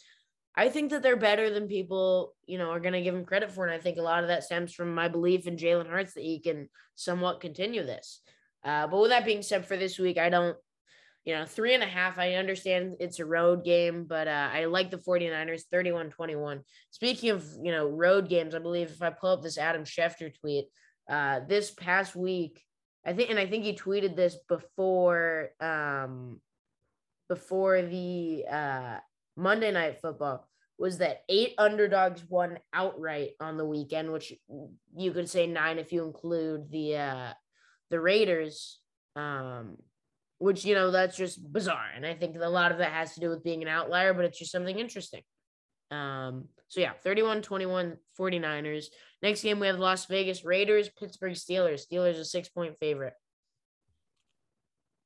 I 0.57 0.71
think 0.71 0.91
that 0.91 1.05
they're 1.05 1.17
better 1.17 1.51
than 1.51 1.69
people, 1.69 2.35
you 2.45 2.59
know, 2.59 2.71
are 2.71 2.81
going 2.81 2.95
to 2.95 3.01
give 3.01 3.15
them 3.15 3.25
credit 3.25 3.53
for. 3.53 3.65
And 3.65 3.73
I 3.73 3.79
think 3.79 3.97
a 3.99 4.03
lot 4.03 4.25
of 4.25 4.29
that 4.29 4.43
stems 4.43 4.75
from 4.75 4.93
my 4.93 5.07
belief 5.07 5.47
in 5.47 5.57
Jalen 5.57 5.89
Hurts 5.89 6.15
that 6.15 6.25
he 6.25 6.41
can 6.41 6.69
somewhat 6.97 7.41
continue 7.41 7.85
this. 7.85 8.23
Uh, 8.65 8.89
but 8.89 9.01
with 9.01 9.11
that 9.11 9.25
being 9.25 9.43
said, 9.43 9.67
for 9.67 9.77
this 9.77 10.01
week, 10.01 10.19
I 10.19 10.31
don't, 10.31 10.57
you 11.29 11.35
know, 11.35 11.45
three 11.45 11.75
and 11.75 11.83
a 11.83 11.87
half. 11.87 12.19
I 12.19 12.37
understand 12.37 12.97
it's 13.01 13.19
a 13.19 13.27
road 13.27 13.63
game, 13.63 14.07
but 14.09 14.27
uh, 14.27 14.49
I 14.51 14.65
like 14.65 14.91
the 14.91 14.97
49ers 14.97 15.65
31 15.71 16.09
21. 16.09 16.63
Speaking 16.91 17.29
of, 17.29 17.47
you 17.63 17.71
know, 17.71 17.87
road 17.87 18.31
games, 18.31 18.55
I 18.55 18.61
believe 18.61 18.91
if 18.91 19.03
I 19.03 19.11
pull 19.11 19.33
up 19.33 19.43
this 19.43 19.59
Adam 19.59 19.85
Schefter 19.85 20.33
tweet, 20.41 20.69
uh, 21.07 21.41
this 21.47 21.71
past 21.71 22.17
week, 22.17 22.63
I 23.05 23.13
think, 23.13 23.29
and 23.29 23.39
I 23.39 23.45
think 23.45 23.65
he 23.65 23.75
tweeted 23.75 24.17
this 24.17 24.39
before, 24.49 25.51
um, 25.61 26.41
before 27.29 27.83
the 27.83 28.47
uh, 28.51 28.97
Monday 29.37 29.71
Night 29.71 30.01
Football 30.01 30.49
was 30.79 30.97
that 30.97 31.25
eight 31.29 31.53
underdogs 31.59 32.25
won 32.27 32.59
outright 32.73 33.33
on 33.39 33.59
the 33.59 33.67
weekend, 33.67 34.11
which 34.11 34.33
you 34.97 35.13
could 35.13 35.29
say 35.29 35.47
nine 35.47 35.79
if 35.79 35.93
you 35.93 36.07
include 36.07 36.71
the 36.71 36.97
uh, 36.97 37.33
the 37.91 38.01
Raiders, 38.01 38.81
um, 39.15 39.77
which 40.39 40.65
you 40.65 40.75
know 40.75 40.91
that's 40.91 41.17
just 41.17 41.53
bizarre, 41.53 41.89
and 41.95 42.07
I 42.07 42.15
think 42.15 42.37
a 42.41 42.49
lot 42.49 42.73
of 42.73 42.79
that 42.79 42.93
has 42.93 43.15
to 43.15 43.21
do 43.21 43.29
with 43.29 43.45
being 43.45 43.63
an 43.63 43.69
outlier, 43.69 44.15
but 44.15 44.25
it's 44.25 44.39
just 44.39 44.53
something 44.53 44.79
interesting. 44.79 45.23
Um, 45.91 46.49
so 46.69 46.81
yeah, 46.81 46.93
31-21 47.05 47.97
49ers. 48.19 48.87
Next 49.23 49.43
game 49.43 49.59
we 49.59 49.69
have 49.69 49.79
Las 49.79 50.05
Vegas 50.05 50.45
Raiders, 50.45 50.91
Pittsburgh 50.99 51.33
Steelers. 51.33 51.87
Steelers 51.91 52.19
a 52.19 52.25
six 52.25 52.49
point 52.51 52.77
favorite. 52.79 53.15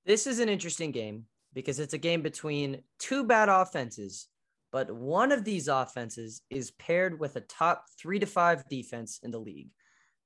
This 0.04 0.26
is 0.26 0.40
an 0.40 0.48
interesting 0.48 0.90
game 0.90 1.26
because 1.54 1.78
it's 1.78 1.94
a 1.94 1.98
game 1.98 2.22
between 2.22 2.82
two 2.98 3.22
bad 3.22 3.48
offenses 3.48 4.26
but 4.72 4.90
one 4.90 5.32
of 5.32 5.44
these 5.44 5.68
offenses 5.68 6.40
is 6.48 6.70
paired 6.72 7.20
with 7.20 7.36
a 7.36 7.42
top 7.42 7.84
three 8.00 8.18
to 8.18 8.26
five 8.26 8.66
defense 8.68 9.20
in 9.22 9.30
the 9.30 9.38
league. 9.38 9.68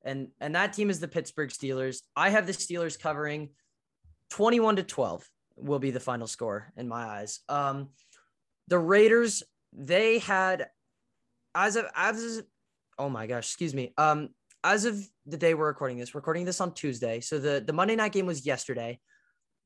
And, 0.05 0.29
and 0.41 0.55
that 0.55 0.73
team 0.73 0.89
is 0.89 1.01
the 1.01 1.09
Pittsburgh 1.09 1.51
Steelers. 1.51 1.99
I 2.15 2.31
have 2.31 2.47
the 2.47 2.53
Steelers 2.53 2.99
covering 2.99 3.51
21 4.31 4.77
to 4.77 4.83
12 4.83 5.29
will 5.57 5.79
be 5.79 5.91
the 5.91 6.01
final 6.01 6.27
score 6.27 6.73
in 6.77 6.89
my 6.89 7.05
eyes. 7.05 7.41
Um, 7.49 7.89
the 8.69 8.79
Raiders, 8.79 9.43
they 9.73 10.19
had 10.19 10.69
as 11.55 11.77
of 11.77 11.87
as 11.95 12.39
of, 12.39 12.47
oh 12.99 13.09
my 13.09 13.27
gosh, 13.27 13.47
excuse 13.47 13.75
me. 13.75 13.93
Um, 13.97 14.31
as 14.65 14.85
of 14.85 14.99
the 15.27 15.37
day 15.37 15.55
we're 15.55 15.69
recording 15.69 15.99
this, 15.99 16.15
recording 16.15 16.45
this 16.45 16.61
on 16.61 16.75
Tuesday. 16.75 17.21
So 17.21 17.39
the, 17.39 17.63
the 17.65 17.73
Monday 17.73 17.97
night 17.97 18.13
game 18.13 18.27
was 18.27 18.45
yesterday. 18.45 18.99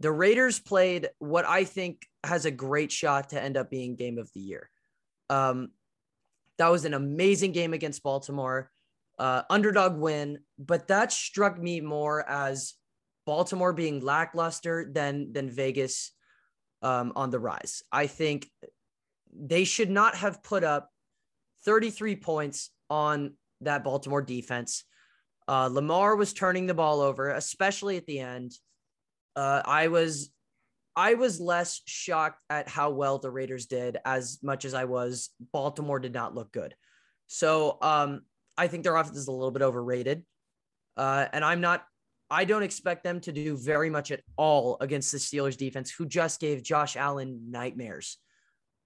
The 0.00 0.12
Raiders 0.12 0.60
played 0.60 1.08
what 1.18 1.46
I 1.46 1.64
think 1.64 2.06
has 2.24 2.44
a 2.44 2.50
great 2.50 2.92
shot 2.92 3.30
to 3.30 3.42
end 3.42 3.56
up 3.56 3.70
being 3.70 3.96
game 3.96 4.18
of 4.18 4.30
the 4.34 4.40
year. 4.40 4.70
Um, 5.28 5.70
that 6.58 6.68
was 6.68 6.84
an 6.84 6.94
amazing 6.94 7.52
game 7.52 7.72
against 7.72 8.02
Baltimore, 8.02 8.70
uh, 9.18 9.42
underdog 9.48 9.96
win, 9.96 10.40
but 10.58 10.88
that 10.88 11.12
struck 11.12 11.58
me 11.58 11.80
more 11.80 12.28
as 12.28 12.74
Baltimore 13.26 13.72
being 13.72 14.00
lackluster 14.00 14.90
than 14.90 15.32
than 15.32 15.50
Vegas 15.50 16.12
um, 16.82 17.12
on 17.16 17.30
the 17.30 17.38
rise. 17.38 17.82
I 17.92 18.06
think 18.06 18.48
they 19.32 19.64
should 19.64 19.90
not 19.90 20.16
have 20.16 20.42
put 20.42 20.64
up 20.64 20.90
33 21.64 22.16
points 22.16 22.70
on 22.88 23.34
that 23.60 23.84
Baltimore 23.84 24.22
defense. 24.22 24.84
Uh, 25.46 25.68
Lamar 25.70 26.16
was 26.16 26.32
turning 26.32 26.66
the 26.66 26.74
ball 26.74 27.00
over, 27.00 27.30
especially 27.30 27.96
at 27.96 28.06
the 28.06 28.20
end. 28.20 28.52
Uh, 29.36 29.62
I 29.64 29.88
was 29.88 30.30
I 30.96 31.14
was 31.14 31.40
less 31.40 31.80
shocked 31.86 32.40
at 32.50 32.68
how 32.68 32.90
well 32.90 33.18
the 33.18 33.30
Raiders 33.30 33.66
did 33.66 33.96
as 34.04 34.38
much 34.42 34.64
as 34.64 34.74
I 34.74 34.84
was 34.84 35.30
Baltimore 35.52 36.00
did 36.00 36.12
not 36.12 36.34
look 36.34 36.52
good. 36.52 36.74
So 37.26 37.78
um, 37.80 38.22
I 38.56 38.66
think 38.66 38.84
their 38.84 38.96
offense 38.96 39.16
is 39.16 39.28
a 39.28 39.32
little 39.32 39.52
bit 39.52 39.62
overrated. 39.62 40.24
Uh, 40.96 41.26
and 41.32 41.44
I'm 41.44 41.60
not, 41.60 41.84
I 42.30 42.44
don't 42.44 42.62
expect 42.62 43.02
them 43.02 43.20
to 43.20 43.32
do 43.32 43.56
very 43.56 43.90
much 43.90 44.12
at 44.12 44.22
all 44.36 44.76
against 44.80 45.10
the 45.10 45.18
Steelers 45.18 45.56
defense, 45.56 45.90
who 45.90 46.06
just 46.06 46.40
gave 46.40 46.62
Josh 46.62 46.96
Allen 46.96 47.50
nightmares. 47.50 48.18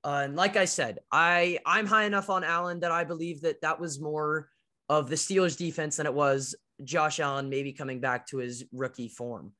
Uh, 0.03 0.23
and 0.25 0.37
like 0.37 0.57
I 0.57 0.65
said, 0.65 1.01
I 1.11 1.59
I'm 1.65 1.87
high 1.87 2.05
enough 2.05 2.31
on 2.31 2.45
Allen 2.45 2.81
that 2.81 2.93
I 2.93 3.05
believe 3.05 3.43
that 3.43 3.61
that 3.63 3.81
was 3.81 4.01
more 4.01 4.49
of 4.89 5.09
the 5.09 5.17
Steelers 5.17 5.57
defense 5.57 5.97
than 5.97 6.07
it 6.07 6.15
was 6.15 6.55
Josh 6.83 7.21
Allen 7.21 7.49
maybe 7.49 7.73
coming 7.73 8.01
back 8.01 8.27
to 8.29 8.39
his 8.39 8.65
rookie 8.73 9.09
form. 9.09 9.53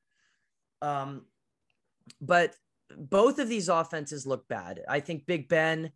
Um, 0.81 1.25
but 2.21 2.53
both 2.95 3.39
of 3.39 3.49
these 3.49 3.69
offenses 3.69 4.27
look 4.27 4.47
bad. 4.47 4.81
I 4.87 4.99
think 4.99 5.25
Big 5.25 5.47
Ben 5.47 5.91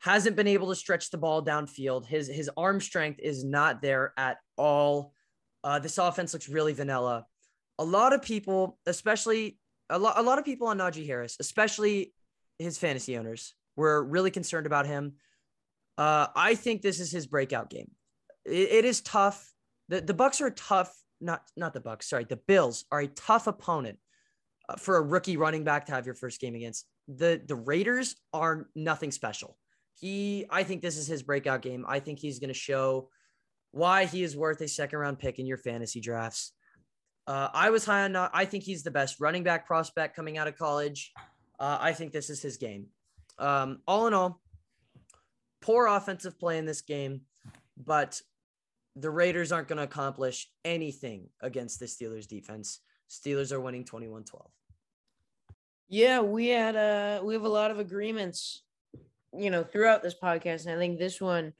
hasn't 0.00 0.36
been 0.36 0.46
able 0.46 0.68
to 0.68 0.74
stretch 0.74 1.10
the 1.10 1.18
ball 1.18 1.44
downfield. 1.44 2.06
His 2.06 2.28
his 2.28 2.50
arm 2.56 2.80
strength 2.80 3.20
is 3.20 3.44
not 3.44 3.82
there 3.82 4.12
at 4.16 4.38
all. 4.56 5.14
Uh, 5.64 5.78
this 5.78 5.98
offense 5.98 6.32
looks 6.32 6.48
really 6.48 6.72
vanilla. 6.72 7.26
A 7.78 7.84
lot 7.84 8.12
of 8.12 8.22
people, 8.22 8.78
especially 8.86 9.58
a 9.90 9.98
lot, 9.98 10.18
a 10.18 10.22
lot 10.22 10.38
of 10.38 10.44
people 10.44 10.68
on 10.68 10.78
Najee 10.78 11.06
Harris, 11.06 11.36
especially 11.40 12.12
his 12.58 12.78
fantasy 12.78 13.16
owners, 13.16 13.54
were 13.76 14.02
really 14.04 14.30
concerned 14.30 14.66
about 14.66 14.86
him. 14.86 15.14
Uh, 15.96 16.28
I 16.34 16.54
think 16.54 16.82
this 16.82 17.00
is 17.00 17.10
his 17.10 17.26
breakout 17.26 17.70
game. 17.70 17.90
it, 18.44 18.70
it 18.70 18.84
is 18.84 19.00
tough. 19.00 19.52
the 19.88 20.00
The 20.00 20.14
Bucs 20.14 20.40
are 20.40 20.50
tough. 20.50 20.92
Not 21.20 21.42
not 21.56 21.74
the 21.74 21.80
Bucks. 21.80 22.08
Sorry, 22.08 22.24
the 22.24 22.36
Bills 22.36 22.84
are 22.92 23.00
a 23.00 23.08
tough 23.08 23.48
opponent 23.48 23.98
uh, 24.68 24.76
for 24.76 24.96
a 24.96 25.02
rookie 25.02 25.36
running 25.36 25.64
back 25.64 25.86
to 25.86 25.92
have 25.92 26.06
your 26.06 26.14
first 26.14 26.40
game 26.40 26.54
against. 26.54 26.86
The 27.08 27.42
the 27.44 27.56
Raiders 27.56 28.14
are 28.32 28.68
nothing 28.76 29.10
special. 29.10 29.56
He 29.94 30.46
I 30.50 30.62
think 30.62 30.82
this 30.82 30.96
is 30.96 31.08
his 31.08 31.24
breakout 31.24 31.62
game. 31.62 31.84
I 31.88 31.98
think 31.98 32.20
he's 32.20 32.38
going 32.38 32.48
to 32.48 32.54
show 32.54 33.10
why 33.72 34.06
he 34.06 34.22
is 34.22 34.36
worth 34.36 34.60
a 34.60 34.68
second 34.68 34.98
round 34.98 35.18
pick 35.18 35.38
in 35.38 35.46
your 35.46 35.58
fantasy 35.58 36.00
drafts. 36.00 36.52
Uh, 37.26 37.48
I 37.52 37.70
was 37.70 37.84
high 37.84 38.04
on. 38.04 38.16
I 38.16 38.44
think 38.46 38.64
he's 38.64 38.82
the 38.82 38.90
best 38.90 39.20
running 39.20 39.42
back 39.42 39.66
prospect 39.66 40.16
coming 40.16 40.38
out 40.38 40.48
of 40.48 40.56
college. 40.56 41.12
Uh, 41.60 41.76
I 41.80 41.92
think 41.92 42.12
this 42.12 42.30
is 42.30 42.40
his 42.40 42.56
game. 42.56 42.86
Um, 43.38 43.80
all 43.86 44.06
in 44.06 44.14
all, 44.14 44.40
poor 45.60 45.86
offensive 45.86 46.38
play 46.38 46.58
in 46.58 46.64
this 46.64 46.80
game, 46.80 47.22
but 47.76 48.20
the 48.96 49.10
Raiders 49.10 49.52
aren't 49.52 49.68
going 49.68 49.76
to 49.76 49.84
accomplish 49.84 50.50
anything 50.64 51.28
against 51.40 51.78
the 51.78 51.86
Steelers 51.86 52.26
defense. 52.26 52.80
Steelers 53.10 53.52
are 53.52 53.60
winning 53.60 53.84
21 53.84 54.24
12. 54.24 54.50
Yeah, 55.90 56.20
we 56.20 56.48
had 56.48 56.76
uh 56.76 57.22
we 57.24 57.32
have 57.34 57.44
a 57.44 57.48
lot 57.48 57.70
of 57.70 57.78
agreements, 57.78 58.62
you 59.36 59.50
know, 59.50 59.64
throughout 59.64 60.02
this 60.02 60.14
podcast, 60.22 60.66
and 60.66 60.74
I 60.74 60.78
think 60.78 60.98
this 60.98 61.20
one 61.20 61.54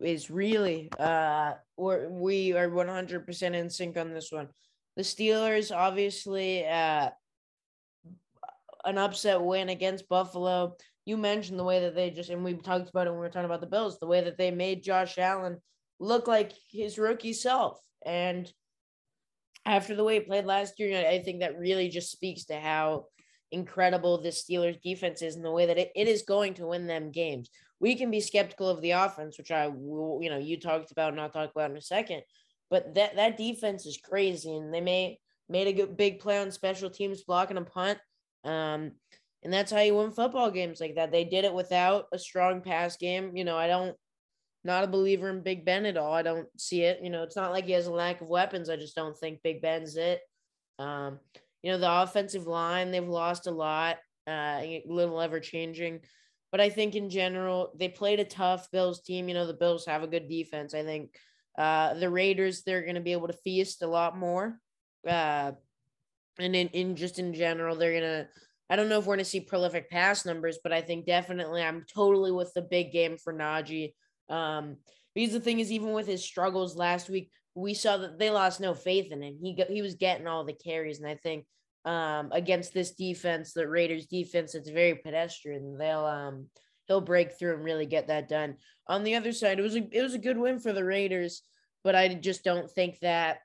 is 0.00 0.30
really 0.30 0.90
uh 0.98 1.52
we're, 1.76 2.08
we 2.08 2.52
are 2.52 2.68
100% 2.68 3.54
in 3.54 3.70
sync 3.70 3.96
on 3.96 4.12
this 4.12 4.30
one. 4.30 4.48
The 4.96 5.02
Steelers 5.02 5.74
obviously 5.74 6.66
uh 6.66 7.10
an 8.84 8.98
upset 8.98 9.40
win 9.40 9.68
against 9.68 10.08
Buffalo. 10.08 10.76
You 11.06 11.16
mentioned 11.16 11.58
the 11.58 11.64
way 11.64 11.80
that 11.80 11.94
they 11.94 12.10
just 12.10 12.30
and 12.30 12.44
we 12.44 12.54
talked 12.54 12.90
about 12.90 13.06
it 13.06 13.10
when 13.10 13.18
we 13.18 13.26
were 13.26 13.30
talking 13.30 13.46
about 13.46 13.60
the 13.60 13.66
Bills, 13.66 13.98
the 13.98 14.06
way 14.06 14.22
that 14.22 14.38
they 14.38 14.50
made 14.50 14.82
Josh 14.82 15.18
Allen 15.18 15.58
look 16.00 16.26
like 16.26 16.52
his 16.70 16.98
rookie 16.98 17.32
self. 17.32 17.80
And 18.04 18.50
after 19.66 19.94
the 19.94 20.04
way 20.04 20.14
he 20.14 20.20
played 20.20 20.44
last 20.44 20.78
year, 20.78 21.06
I 21.06 21.20
think 21.20 21.40
that 21.40 21.58
really 21.58 21.88
just 21.88 22.10
speaks 22.10 22.44
to 22.46 22.58
how 22.58 23.06
incredible 23.50 24.20
this 24.20 24.44
Steelers 24.44 24.80
defense 24.82 25.22
is 25.22 25.36
and 25.36 25.44
the 25.44 25.50
way 25.50 25.66
that 25.66 25.78
it, 25.78 25.90
it 25.94 26.08
is 26.08 26.22
going 26.22 26.54
to 26.54 26.66
win 26.66 26.86
them 26.86 27.10
games. 27.10 27.48
We 27.84 27.96
can 27.96 28.10
be 28.10 28.20
skeptical 28.20 28.70
of 28.70 28.80
the 28.80 28.92
offense, 28.92 29.36
which 29.36 29.50
I 29.50 29.66
will, 29.66 30.18
you 30.22 30.30
know, 30.30 30.38
you 30.38 30.58
talked 30.58 30.90
about 30.90 31.12
and 31.12 31.20
I'll 31.20 31.28
talk 31.28 31.50
about 31.50 31.70
in 31.70 31.76
a 31.76 31.82
second. 31.82 32.22
But 32.70 32.94
that 32.94 33.16
that 33.16 33.36
defense 33.36 33.84
is 33.84 33.98
crazy, 33.98 34.56
and 34.56 34.72
they 34.72 34.80
made 34.80 35.18
made 35.50 35.66
a 35.66 35.72
good 35.74 35.94
big 35.94 36.18
play 36.18 36.38
on 36.38 36.50
special 36.50 36.88
teams 36.88 37.24
blocking 37.24 37.58
a 37.58 37.62
punt. 37.62 37.98
Um, 38.42 38.92
and 39.42 39.52
that's 39.52 39.70
how 39.70 39.80
you 39.80 39.96
win 39.96 40.12
football 40.12 40.50
games 40.50 40.80
like 40.80 40.94
that. 40.94 41.12
They 41.12 41.24
did 41.24 41.44
it 41.44 41.52
without 41.52 42.06
a 42.10 42.18
strong 42.18 42.62
pass 42.62 42.96
game. 42.96 43.36
You 43.36 43.44
know, 43.44 43.58
I 43.58 43.66
don't 43.66 43.94
not 44.64 44.84
a 44.84 44.88
believer 44.88 45.28
in 45.28 45.42
Big 45.42 45.66
Ben 45.66 45.84
at 45.84 45.98
all. 45.98 46.14
I 46.14 46.22
don't 46.22 46.48
see 46.58 46.84
it. 46.84 47.00
You 47.02 47.10
know, 47.10 47.22
it's 47.22 47.36
not 47.36 47.52
like 47.52 47.66
he 47.66 47.72
has 47.72 47.86
a 47.86 47.92
lack 47.92 48.22
of 48.22 48.28
weapons. 48.28 48.70
I 48.70 48.76
just 48.76 48.96
don't 48.96 49.16
think 49.18 49.42
Big 49.42 49.60
Ben's 49.60 49.96
it. 49.98 50.20
Um, 50.78 51.20
you 51.62 51.70
know, 51.70 51.78
the 51.78 52.02
offensive 52.02 52.46
line, 52.46 52.90
they've 52.90 53.06
lost 53.06 53.46
a 53.46 53.50
lot, 53.50 53.98
uh, 54.26 54.62
little 54.86 55.20
ever 55.20 55.38
changing. 55.38 56.00
But 56.54 56.60
I 56.60 56.70
think 56.70 56.94
in 56.94 57.10
general, 57.10 57.72
they 57.74 57.88
played 57.88 58.20
a 58.20 58.24
tough 58.24 58.70
Bills 58.70 59.02
team. 59.02 59.26
You 59.26 59.34
know, 59.34 59.44
the 59.44 59.54
Bills 59.54 59.86
have 59.86 60.04
a 60.04 60.06
good 60.06 60.28
defense. 60.28 60.72
I 60.72 60.84
think 60.84 61.18
uh, 61.58 61.94
the 61.94 62.08
Raiders, 62.08 62.62
they're 62.62 62.82
going 62.82 62.94
to 62.94 63.00
be 63.00 63.10
able 63.10 63.26
to 63.26 63.32
feast 63.42 63.82
a 63.82 63.88
lot 63.88 64.16
more. 64.16 64.60
Uh, 65.04 65.50
and 66.38 66.54
in, 66.54 66.68
in 66.68 66.94
just 66.94 67.18
in 67.18 67.34
general, 67.34 67.74
they're 67.74 67.98
going 67.98 68.02
to, 68.04 68.28
I 68.70 68.76
don't 68.76 68.88
know 68.88 69.00
if 69.00 69.04
we're 69.04 69.16
going 69.16 69.24
to 69.24 69.30
see 69.30 69.40
prolific 69.40 69.90
pass 69.90 70.24
numbers, 70.24 70.60
but 70.62 70.72
I 70.72 70.80
think 70.80 71.06
definitely 71.06 71.60
I'm 71.60 71.86
totally 71.92 72.30
with 72.30 72.54
the 72.54 72.62
big 72.62 72.92
game 72.92 73.16
for 73.16 73.34
Najee. 73.34 73.92
Um, 74.28 74.76
because 75.12 75.32
the 75.32 75.40
thing 75.40 75.58
is, 75.58 75.72
even 75.72 75.92
with 75.92 76.06
his 76.06 76.24
struggles 76.24 76.76
last 76.76 77.10
week, 77.10 77.32
we 77.56 77.74
saw 77.74 77.96
that 77.96 78.20
they 78.20 78.30
lost 78.30 78.60
no 78.60 78.74
faith 78.74 79.10
in 79.10 79.24
him. 79.24 79.38
He 79.42 79.60
he 79.68 79.82
was 79.82 79.96
getting 79.96 80.28
all 80.28 80.44
the 80.44 80.52
carries, 80.52 81.00
and 81.00 81.08
I 81.08 81.16
think 81.16 81.46
um, 81.84 82.30
against 82.32 82.72
this 82.72 82.92
defense, 82.92 83.52
the 83.52 83.68
Raiders 83.68 84.06
defense, 84.06 84.54
it's 84.54 84.70
very 84.70 84.94
pedestrian. 84.94 85.76
They'll 85.76 86.06
um, 86.06 86.46
he'll 86.86 87.00
break 87.00 87.38
through 87.38 87.54
and 87.54 87.64
really 87.64 87.86
get 87.86 88.08
that 88.08 88.28
done. 88.28 88.56
On 88.88 89.04
the 89.04 89.14
other 89.14 89.32
side, 89.32 89.58
it 89.58 89.62
was 89.62 89.76
a 89.76 89.86
it 89.92 90.02
was 90.02 90.14
a 90.14 90.18
good 90.18 90.38
win 90.38 90.58
for 90.58 90.72
the 90.72 90.84
Raiders, 90.84 91.42
but 91.82 91.94
I 91.94 92.08
just 92.14 92.44
don't 92.44 92.70
think 92.70 92.98
that 93.00 93.38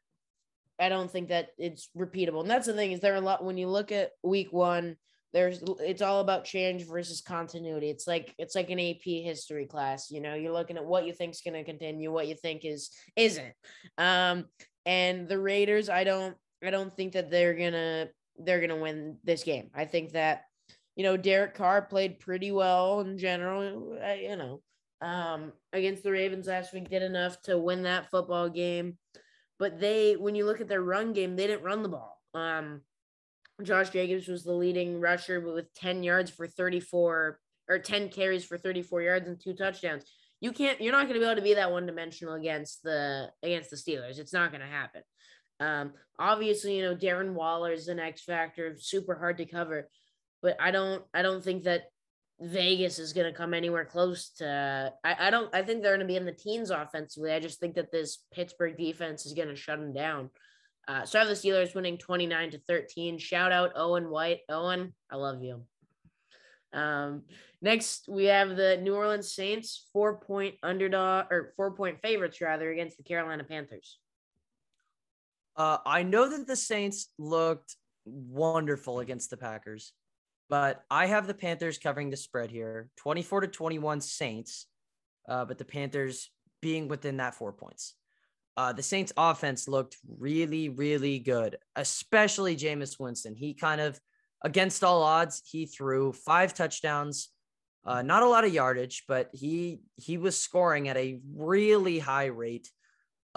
I 0.80 0.90
don't 0.90 1.12
think 1.12 1.30
that 1.30 1.50
it's 1.58 1.90
repeatable. 1.98 2.42
And 2.42 2.50
that's 2.50 2.68
the 2.68 2.74
thing 2.74 2.92
is 2.92 3.02
there 3.02 3.16
a 3.16 3.22
lot 3.22 3.44
when 3.44 3.58
you 3.58 3.68
look 3.68 3.92
at 3.92 4.12
week 4.24 4.54
one, 4.54 4.96
there's 5.34 5.62
it's 5.80 6.02
all 6.02 6.22
about 6.22 6.46
change 6.46 6.86
versus 6.88 7.22
continuity. 7.22 7.90
It's 7.90 8.08
like 8.08 8.34
it's 8.38 8.56
like 8.56 8.70
an 8.70 8.80
AP 8.80 9.04
history 9.04 9.66
class. 9.66 10.10
You 10.10 10.22
know, 10.22 10.36
you're 10.36 10.54
looking 10.54 10.78
at 10.78 10.86
what 10.86 11.06
you 11.06 11.14
think's 11.14 11.42
going 11.42 11.54
to 11.54 11.64
continue, 11.64 12.12
what 12.12 12.28
you 12.28 12.36
think 12.36 12.64
is 12.64 12.92
isn't. 13.16 13.54
Um, 13.98 14.46
and 14.86 15.28
the 15.28 15.38
Raiders, 15.38 15.90
I 15.90 16.04
don't 16.04 16.36
I 16.64 16.72
don't 16.72 16.94
think 16.94 17.14
that 17.14 17.30
they're 17.30 17.54
gonna 17.54 18.08
they're 18.40 18.62
gonna 18.62 18.82
win 18.82 19.18
this 19.24 19.44
game. 19.44 19.70
I 19.74 19.86
think 19.86 20.12
that 20.12 20.46
you 20.96 21.04
know 21.04 21.18
Derek 21.18 21.56
Carr 21.56 21.82
played 21.82 22.20
pretty 22.20 22.52
well 22.52 23.02
in 23.02 23.18
general. 23.18 23.98
You 24.18 24.36
know, 24.36 24.62
um, 25.02 25.54
against 25.74 26.04
the 26.04 26.12
Ravens 26.12 26.48
last 26.48 26.74
week, 26.74 26.90
did 26.90 27.04
enough 27.04 27.42
to 27.44 27.58
win 27.58 27.84
that 27.84 28.10
football 28.10 28.50
game. 28.50 28.98
But 29.58 29.80
they, 29.80 30.16
when 30.16 30.36
you 30.36 30.46
look 30.46 30.62
at 30.62 30.70
their 30.70 30.82
run 30.82 31.14
game, 31.14 31.36
they 31.36 31.48
didn't 31.48 31.64
run 31.64 31.84
the 31.84 31.90
ball. 31.90 32.22
Um, 32.34 32.82
Josh 33.62 33.90
Jacobs 33.90 34.28
was 34.28 34.44
the 34.44 34.54
leading 34.54 35.02
rusher, 35.02 35.42
with 35.42 35.74
10 35.74 36.04
yards 36.04 36.32
for 36.32 36.48
34 36.48 37.40
or 37.68 37.80
10 37.80 38.10
carries 38.10 38.46
for 38.46 38.58
34 38.58 39.02
yards 39.02 39.28
and 39.28 39.40
two 39.40 39.54
touchdowns. 39.54 40.06
You 40.40 40.54
can't, 40.54 40.80
you're 40.80 40.94
not 40.94 41.08
going 41.08 41.16
to 41.16 41.20
be 41.20 41.26
able 41.26 41.36
to 41.36 41.42
be 41.42 41.56
that 41.56 41.72
one 41.72 41.86
dimensional 41.86 42.36
against 42.36 42.84
the, 42.84 43.30
against 43.44 43.70
the 43.70 43.76
Steelers. 43.76 44.18
It's 44.18 44.32
not 44.32 44.52
going 44.52 44.62
to 44.62 44.68
happen. 44.68 45.02
Um, 45.60 45.94
obviously, 46.18 46.78
you 46.78 46.84
know, 46.84 46.96
Darren 46.96 47.34
Waller 47.34 47.72
is 47.72 47.88
an 47.88 48.00
X 48.00 48.22
factor, 48.24 48.76
super 48.80 49.16
hard 49.16 49.38
to 49.38 49.46
cover, 49.46 49.90
but 50.42 50.56
I 50.60 50.72
don't, 50.72 51.04
I 51.14 51.22
don't 51.22 51.44
think 51.44 51.64
that 51.64 51.84
Vegas 52.42 53.00
is 53.00 53.14
going 53.14 53.32
to 53.32 53.38
come 53.38 53.54
anywhere 53.54 53.86
close 53.86 54.30
to. 54.38 54.94
I, 55.04 55.28
I 55.28 55.30
don't. 55.30 55.54
I 55.54 55.62
think 55.62 55.82
they're 55.82 55.96
going 55.96 56.00
to 56.00 56.06
be 56.06 56.16
in 56.16 56.26
the 56.26 56.32
teens 56.32 56.72
offensively. 56.72 57.34
I 57.34 57.40
just 57.40 57.60
think 57.60 57.76
that 57.76 57.92
this 57.92 58.20
Pittsburgh 58.34 58.78
defense 58.78 59.26
is 59.26 59.34
going 59.34 59.50
to 59.50 59.56
shut 59.56 59.80
them 59.80 59.94
down. 59.94 60.30
Uh, 60.88 61.06
so 61.06 61.20
I 61.20 61.26
have 61.26 61.30
the 61.30 61.36
Steelers 61.36 61.76
winning 61.76 61.98
29 61.98 62.52
to 62.52 62.60
13. 62.60 63.18
Shout 63.18 63.52
out 63.52 63.74
Owen 63.76 64.10
White. 64.10 64.40
Owen, 64.50 64.94
I 65.12 65.18
love 65.18 65.44
you. 65.44 65.64
Um, 66.72 67.24
next, 67.62 68.08
we 68.08 68.26
have 68.26 68.56
the 68.56 68.78
New 68.78 68.96
Orleans 68.96 69.34
Saints, 69.34 69.88
four 69.92 70.20
point 70.20 70.56
underdog 70.64 71.26
or 71.32 71.54
four 71.58 71.72
point 71.76 72.00
favorites 72.02 72.42
rather 72.42 72.72
against 72.72 72.98
the 72.98 73.04
Carolina 73.04 73.44
Panthers. 73.44 74.00
Uh, 75.56 75.78
I 75.86 76.04
know 76.04 76.30
that 76.30 76.48
the 76.48 76.56
Saints 76.56 77.08
looked 77.18 77.76
wonderful 78.06 79.00
against 79.00 79.30
the 79.30 79.38
Packers, 79.38 79.94
but 80.50 80.84
I 80.90 81.06
have 81.08 81.28
the 81.28 81.34
Panthers 81.34 81.78
covering 81.78 82.10
the 82.10 82.18
spread 82.18 82.50
here 82.50 82.90
24 82.98 83.42
to 83.42 83.48
21 83.48 84.02
Saints, 84.02 84.68
uh, 85.28 85.46
but 85.46 85.58
the 85.58 85.66
Panthers 85.66 86.32
being 86.62 86.88
within 86.88 87.18
that 87.18 87.36
four 87.36 87.54
points. 87.54 87.96
Uh, 88.58 88.74
the 88.74 88.84
Saints 88.84 89.14
offense 89.16 89.68
looked 89.68 89.98
really, 90.18 90.68
really 90.70 91.20
good, 91.20 91.58
especially 91.76 92.58
Jameis 92.58 93.00
Winston. 93.00 93.36
He 93.36 93.54
kind 93.54 93.80
of, 93.80 94.00
against 94.44 94.84
all 94.84 95.02
odds, 95.02 95.42
he 95.50 95.66
threw 95.66 96.12
five 96.12 96.54
touchdowns, 96.54 97.30
uh, 97.86 98.02
not 98.02 98.24
a 98.24 98.28
lot 98.28 98.44
of 98.44 98.54
yardage, 98.54 99.06
but 99.08 99.30
he 99.34 99.80
he 99.96 100.18
was 100.18 100.38
scoring 100.38 100.90
at 100.90 100.98
a 100.98 101.22
really 101.34 102.00
high 102.00 102.26
rate. 102.26 102.70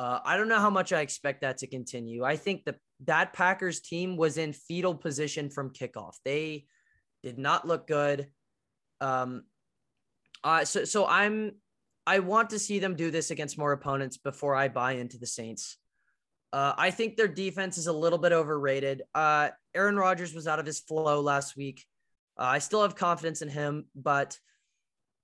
Uh, 0.02 0.18
I 0.24 0.36
don't 0.36 0.48
know 0.48 0.58
how 0.58 0.68
much 0.68 0.92
I 0.92 1.00
expect 1.00 1.42
that 1.42 1.58
to 1.58 1.68
continue. 1.68 2.24
I 2.24 2.34
think 2.34 2.64
that 2.64 2.74
that 3.04 3.32
Packers 3.34 3.80
team 3.80 4.16
was 4.16 4.36
in 4.36 4.52
fetal 4.52 4.96
position 4.96 5.48
from 5.48 5.70
kickoff. 5.70 6.14
They 6.24 6.66
did 7.22 7.38
not 7.38 7.68
look 7.68 7.86
good. 7.86 8.26
Um, 9.00 9.44
uh, 10.42 10.64
so 10.64 10.84
so 10.84 11.06
I'm 11.06 11.52
I 12.04 12.18
want 12.18 12.50
to 12.50 12.58
see 12.58 12.80
them 12.80 12.96
do 12.96 13.12
this 13.12 13.30
against 13.30 13.56
more 13.56 13.70
opponents 13.70 14.16
before 14.16 14.56
I 14.56 14.66
buy 14.66 14.94
into 14.94 15.18
the 15.18 15.26
Saints. 15.26 15.78
Uh, 16.52 16.72
I 16.76 16.90
think 16.90 17.16
their 17.16 17.28
defense 17.28 17.78
is 17.78 17.86
a 17.86 17.92
little 17.92 18.18
bit 18.18 18.32
overrated. 18.32 19.02
Uh, 19.14 19.50
Aaron 19.72 19.96
Rodgers 19.96 20.34
was 20.34 20.48
out 20.48 20.58
of 20.58 20.66
his 20.66 20.80
flow 20.80 21.20
last 21.20 21.56
week. 21.56 21.84
Uh, 22.36 22.46
I 22.46 22.58
still 22.58 22.82
have 22.82 22.96
confidence 22.96 23.40
in 23.40 23.48
him, 23.48 23.84
but 23.94 24.36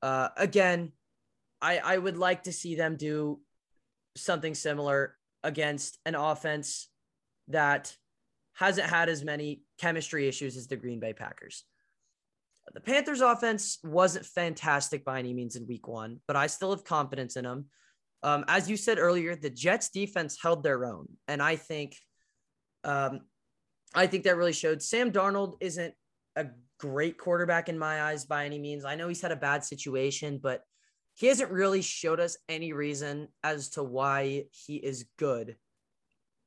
uh, 0.02 0.28
again, 0.36 0.92
I, 1.60 1.78
I 1.78 1.98
would 1.98 2.16
like 2.16 2.44
to 2.44 2.52
see 2.52 2.76
them 2.76 2.96
do 2.96 3.40
something 4.20 4.54
similar 4.54 5.16
against 5.42 5.98
an 6.04 6.14
offense 6.14 6.88
that 7.48 7.94
hasn't 8.54 8.88
had 8.88 9.08
as 9.08 9.24
many 9.24 9.62
chemistry 9.78 10.28
issues 10.28 10.56
as 10.56 10.66
the 10.66 10.76
Green 10.76 11.00
Bay 11.00 11.12
Packers. 11.12 11.64
The 12.74 12.80
Panthers 12.80 13.20
offense 13.20 13.78
wasn't 13.82 14.26
fantastic 14.26 15.04
by 15.04 15.18
any 15.18 15.32
means 15.32 15.56
in 15.56 15.66
week 15.66 15.88
one, 15.88 16.20
but 16.26 16.36
I 16.36 16.48
still 16.48 16.70
have 16.70 16.84
confidence 16.84 17.36
in 17.36 17.44
them. 17.44 17.66
Um, 18.22 18.44
as 18.48 18.68
you 18.68 18.76
said 18.76 18.98
earlier, 18.98 19.36
the 19.36 19.48
Jets 19.48 19.90
defense 19.90 20.36
held 20.42 20.62
their 20.62 20.84
own. 20.84 21.08
And 21.28 21.40
I 21.40 21.56
think, 21.56 21.96
um, 22.84 23.20
I 23.94 24.06
think 24.06 24.24
that 24.24 24.36
really 24.36 24.52
showed 24.52 24.82
Sam 24.82 25.12
Darnold 25.12 25.54
isn't 25.60 25.94
a 26.36 26.46
great 26.78 27.16
quarterback 27.16 27.68
in 27.68 27.78
my 27.78 28.02
eyes 28.02 28.24
by 28.24 28.44
any 28.44 28.58
means. 28.58 28.84
I 28.84 28.96
know 28.96 29.08
he's 29.08 29.22
had 29.22 29.32
a 29.32 29.36
bad 29.36 29.64
situation, 29.64 30.38
but 30.42 30.62
he 31.18 31.26
hasn't 31.26 31.50
really 31.50 31.82
showed 31.82 32.20
us 32.20 32.36
any 32.48 32.72
reason 32.72 33.26
as 33.42 33.70
to 33.70 33.82
why 33.82 34.44
he 34.52 34.76
is 34.76 35.04
good, 35.18 35.56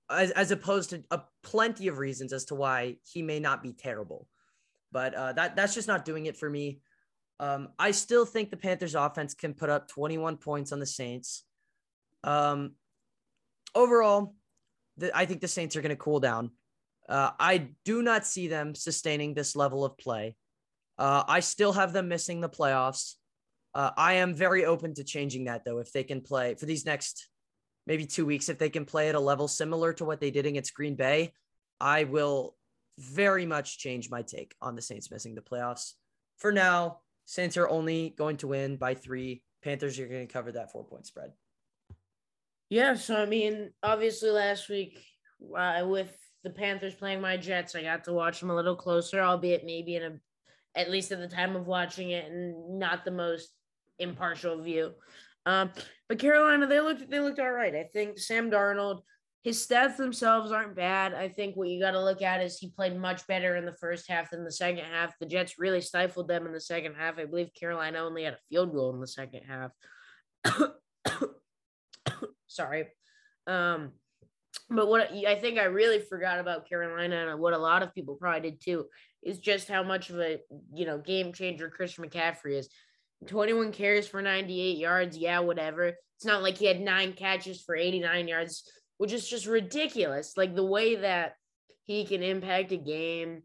as, 0.09 0.31
as 0.31 0.51
opposed 0.51 0.91
to 0.91 1.03
a 1.11 1.23
plenty 1.43 1.89
of 1.89 1.97
reasons 1.97 2.31
as 2.31 2.45
to 2.45 2.55
why 2.55 2.95
he 3.03 3.21
may 3.21 3.41
not 3.41 3.61
be 3.61 3.73
terrible. 3.73 4.29
But 4.89 5.13
uh, 5.13 5.33
that 5.33 5.57
that's 5.57 5.75
just 5.75 5.89
not 5.89 6.05
doing 6.05 6.25
it 6.25 6.37
for 6.37 6.49
me. 6.49 6.79
Um, 7.41 7.69
I 7.77 7.91
still 7.91 8.25
think 8.25 8.49
the 8.49 8.55
Panthers 8.55 8.95
offense 8.95 9.33
can 9.33 9.53
put 9.53 9.69
up 9.69 9.89
21 9.89 10.37
points 10.37 10.71
on 10.71 10.79
the 10.79 10.85
Saints. 10.85 11.43
Um, 12.23 12.75
overall, 13.75 14.35
the, 14.95 15.15
I 15.15 15.25
think 15.25 15.41
the 15.41 15.49
Saints 15.49 15.75
are 15.75 15.81
going 15.81 15.89
to 15.89 15.97
cool 15.97 16.21
down. 16.21 16.51
Uh, 17.09 17.31
I 17.37 17.71
do 17.83 18.01
not 18.01 18.25
see 18.25 18.47
them 18.47 18.73
sustaining 18.73 19.33
this 19.33 19.53
level 19.53 19.83
of 19.83 19.97
play. 19.97 20.37
Uh, 20.97 21.23
I 21.27 21.41
still 21.41 21.73
have 21.73 21.91
them 21.91 22.07
missing 22.07 22.39
the 22.39 22.47
playoffs. 22.47 23.15
Uh, 23.73 23.91
I 23.95 24.13
am 24.13 24.33
very 24.33 24.65
open 24.65 24.93
to 24.95 25.03
changing 25.03 25.45
that 25.45 25.63
though. 25.63 25.79
If 25.79 25.91
they 25.91 26.03
can 26.03 26.21
play 26.21 26.55
for 26.55 26.65
these 26.65 26.85
next 26.85 27.29
maybe 27.87 28.05
two 28.05 28.25
weeks, 28.25 28.49
if 28.49 28.57
they 28.57 28.69
can 28.69 28.85
play 28.85 29.09
at 29.09 29.15
a 29.15 29.19
level 29.19 29.47
similar 29.47 29.93
to 29.93 30.05
what 30.05 30.19
they 30.19 30.31
did 30.31 30.45
against 30.45 30.73
Green 30.73 30.95
Bay, 30.95 31.33
I 31.79 32.03
will 32.03 32.55
very 32.99 33.45
much 33.45 33.79
change 33.79 34.09
my 34.09 34.21
take 34.21 34.53
on 34.61 34.75
the 34.75 34.81
Saints 34.81 35.09
missing 35.09 35.35
the 35.35 35.41
playoffs. 35.41 35.93
For 36.37 36.51
now, 36.51 36.99
Saints 37.25 37.57
are 37.57 37.69
only 37.69 38.13
going 38.17 38.37
to 38.37 38.47
win 38.47 38.75
by 38.77 38.93
three. 38.93 39.41
Panthers 39.63 39.97
you're 39.97 40.09
going 40.09 40.27
to 40.27 40.33
cover 40.33 40.51
that 40.51 40.71
four 40.71 40.83
point 40.83 41.05
spread. 41.05 41.31
Yeah, 42.69 42.95
so 42.95 43.15
I 43.15 43.25
mean, 43.25 43.71
obviously 43.83 44.31
last 44.31 44.69
week 44.69 45.03
uh, 45.57 45.85
with 45.85 46.11
the 46.43 46.49
Panthers 46.49 46.95
playing 46.95 47.21
my 47.21 47.37
Jets, 47.37 47.75
I 47.75 47.83
got 47.83 48.03
to 48.05 48.13
watch 48.13 48.39
them 48.39 48.49
a 48.49 48.55
little 48.55 48.75
closer, 48.75 49.21
albeit 49.21 49.65
maybe 49.65 49.95
in 49.95 50.03
a 50.03 50.11
at 50.73 50.89
least 50.89 51.11
at 51.11 51.19
the 51.19 51.27
time 51.27 51.55
of 51.55 51.67
watching 51.67 52.11
it, 52.11 52.31
and 52.31 52.79
not 52.79 53.03
the 53.03 53.11
most 53.11 53.51
impartial 54.01 54.61
view. 54.61 54.93
Um, 55.45 55.71
but 56.07 56.19
Carolina, 56.19 56.67
they 56.67 56.79
looked 56.79 57.09
they 57.09 57.19
looked 57.19 57.39
all 57.39 57.51
right. 57.51 57.75
I 57.75 57.83
think 57.83 58.19
Sam 58.19 58.51
Darnold, 58.51 59.01
his 59.43 59.65
stats 59.65 59.97
themselves 59.97 60.51
aren't 60.51 60.75
bad. 60.75 61.13
I 61.13 61.29
think 61.29 61.55
what 61.55 61.69
you 61.69 61.79
got 61.79 61.91
to 61.91 62.03
look 62.03 62.21
at 62.21 62.41
is 62.41 62.59
he 62.59 62.69
played 62.69 62.95
much 62.95 63.25
better 63.27 63.55
in 63.55 63.65
the 63.65 63.73
first 63.73 64.07
half 64.09 64.31
than 64.31 64.43
the 64.43 64.51
second 64.51 64.85
half. 64.85 65.17
The 65.19 65.25
Jets 65.25 65.57
really 65.57 65.81
stifled 65.81 66.27
them 66.27 66.45
in 66.45 66.53
the 66.53 66.61
second 66.61 66.95
half. 66.95 67.17
I 67.17 67.25
believe 67.25 67.49
Carolina 67.59 67.99
only 67.99 68.23
had 68.23 68.33
a 68.33 68.39
field 68.49 68.73
goal 68.73 68.93
in 68.93 68.99
the 68.99 69.07
second 69.07 69.41
half. 69.47 69.71
Sorry. 72.47 72.87
Um, 73.47 73.93
but 74.69 74.87
what 74.87 75.11
I 75.11 75.35
think 75.35 75.57
I 75.57 75.63
really 75.63 75.99
forgot 75.99 76.39
about 76.39 76.67
Carolina 76.67 77.31
and 77.31 77.39
what 77.39 77.53
a 77.53 77.57
lot 77.57 77.83
of 77.83 77.93
people 77.93 78.15
probably 78.15 78.51
did 78.51 78.61
too 78.61 78.85
is 79.23 79.39
just 79.39 79.67
how 79.67 79.83
much 79.83 80.09
of 80.09 80.19
a 80.19 80.39
you 80.73 80.85
know 80.85 80.97
game 80.97 81.33
changer 81.33 81.69
Christian 81.69 82.05
McCaffrey 82.05 82.57
is. 82.57 82.69
21 83.27 83.71
carries 83.71 84.07
for 84.07 84.21
98 84.21 84.77
yards, 84.77 85.17
yeah, 85.17 85.39
whatever. 85.39 85.93
It's 86.15 86.25
not 86.25 86.43
like 86.43 86.57
he 86.57 86.65
had 86.65 86.81
nine 86.81 87.13
catches 87.13 87.61
for 87.61 87.75
89 87.75 88.27
yards, 88.27 88.63
which 88.97 89.13
is 89.13 89.27
just 89.27 89.45
ridiculous. 89.45 90.33
Like 90.37 90.55
the 90.55 90.65
way 90.65 90.95
that 90.95 91.33
he 91.83 92.05
can 92.05 92.23
impact 92.23 92.71
a 92.71 92.77
game 92.77 93.43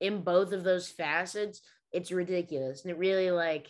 in 0.00 0.22
both 0.22 0.52
of 0.52 0.64
those 0.64 0.88
facets, 0.88 1.60
it's 1.92 2.12
ridiculous. 2.12 2.82
And 2.82 2.90
it 2.90 2.98
really 2.98 3.30
like 3.30 3.68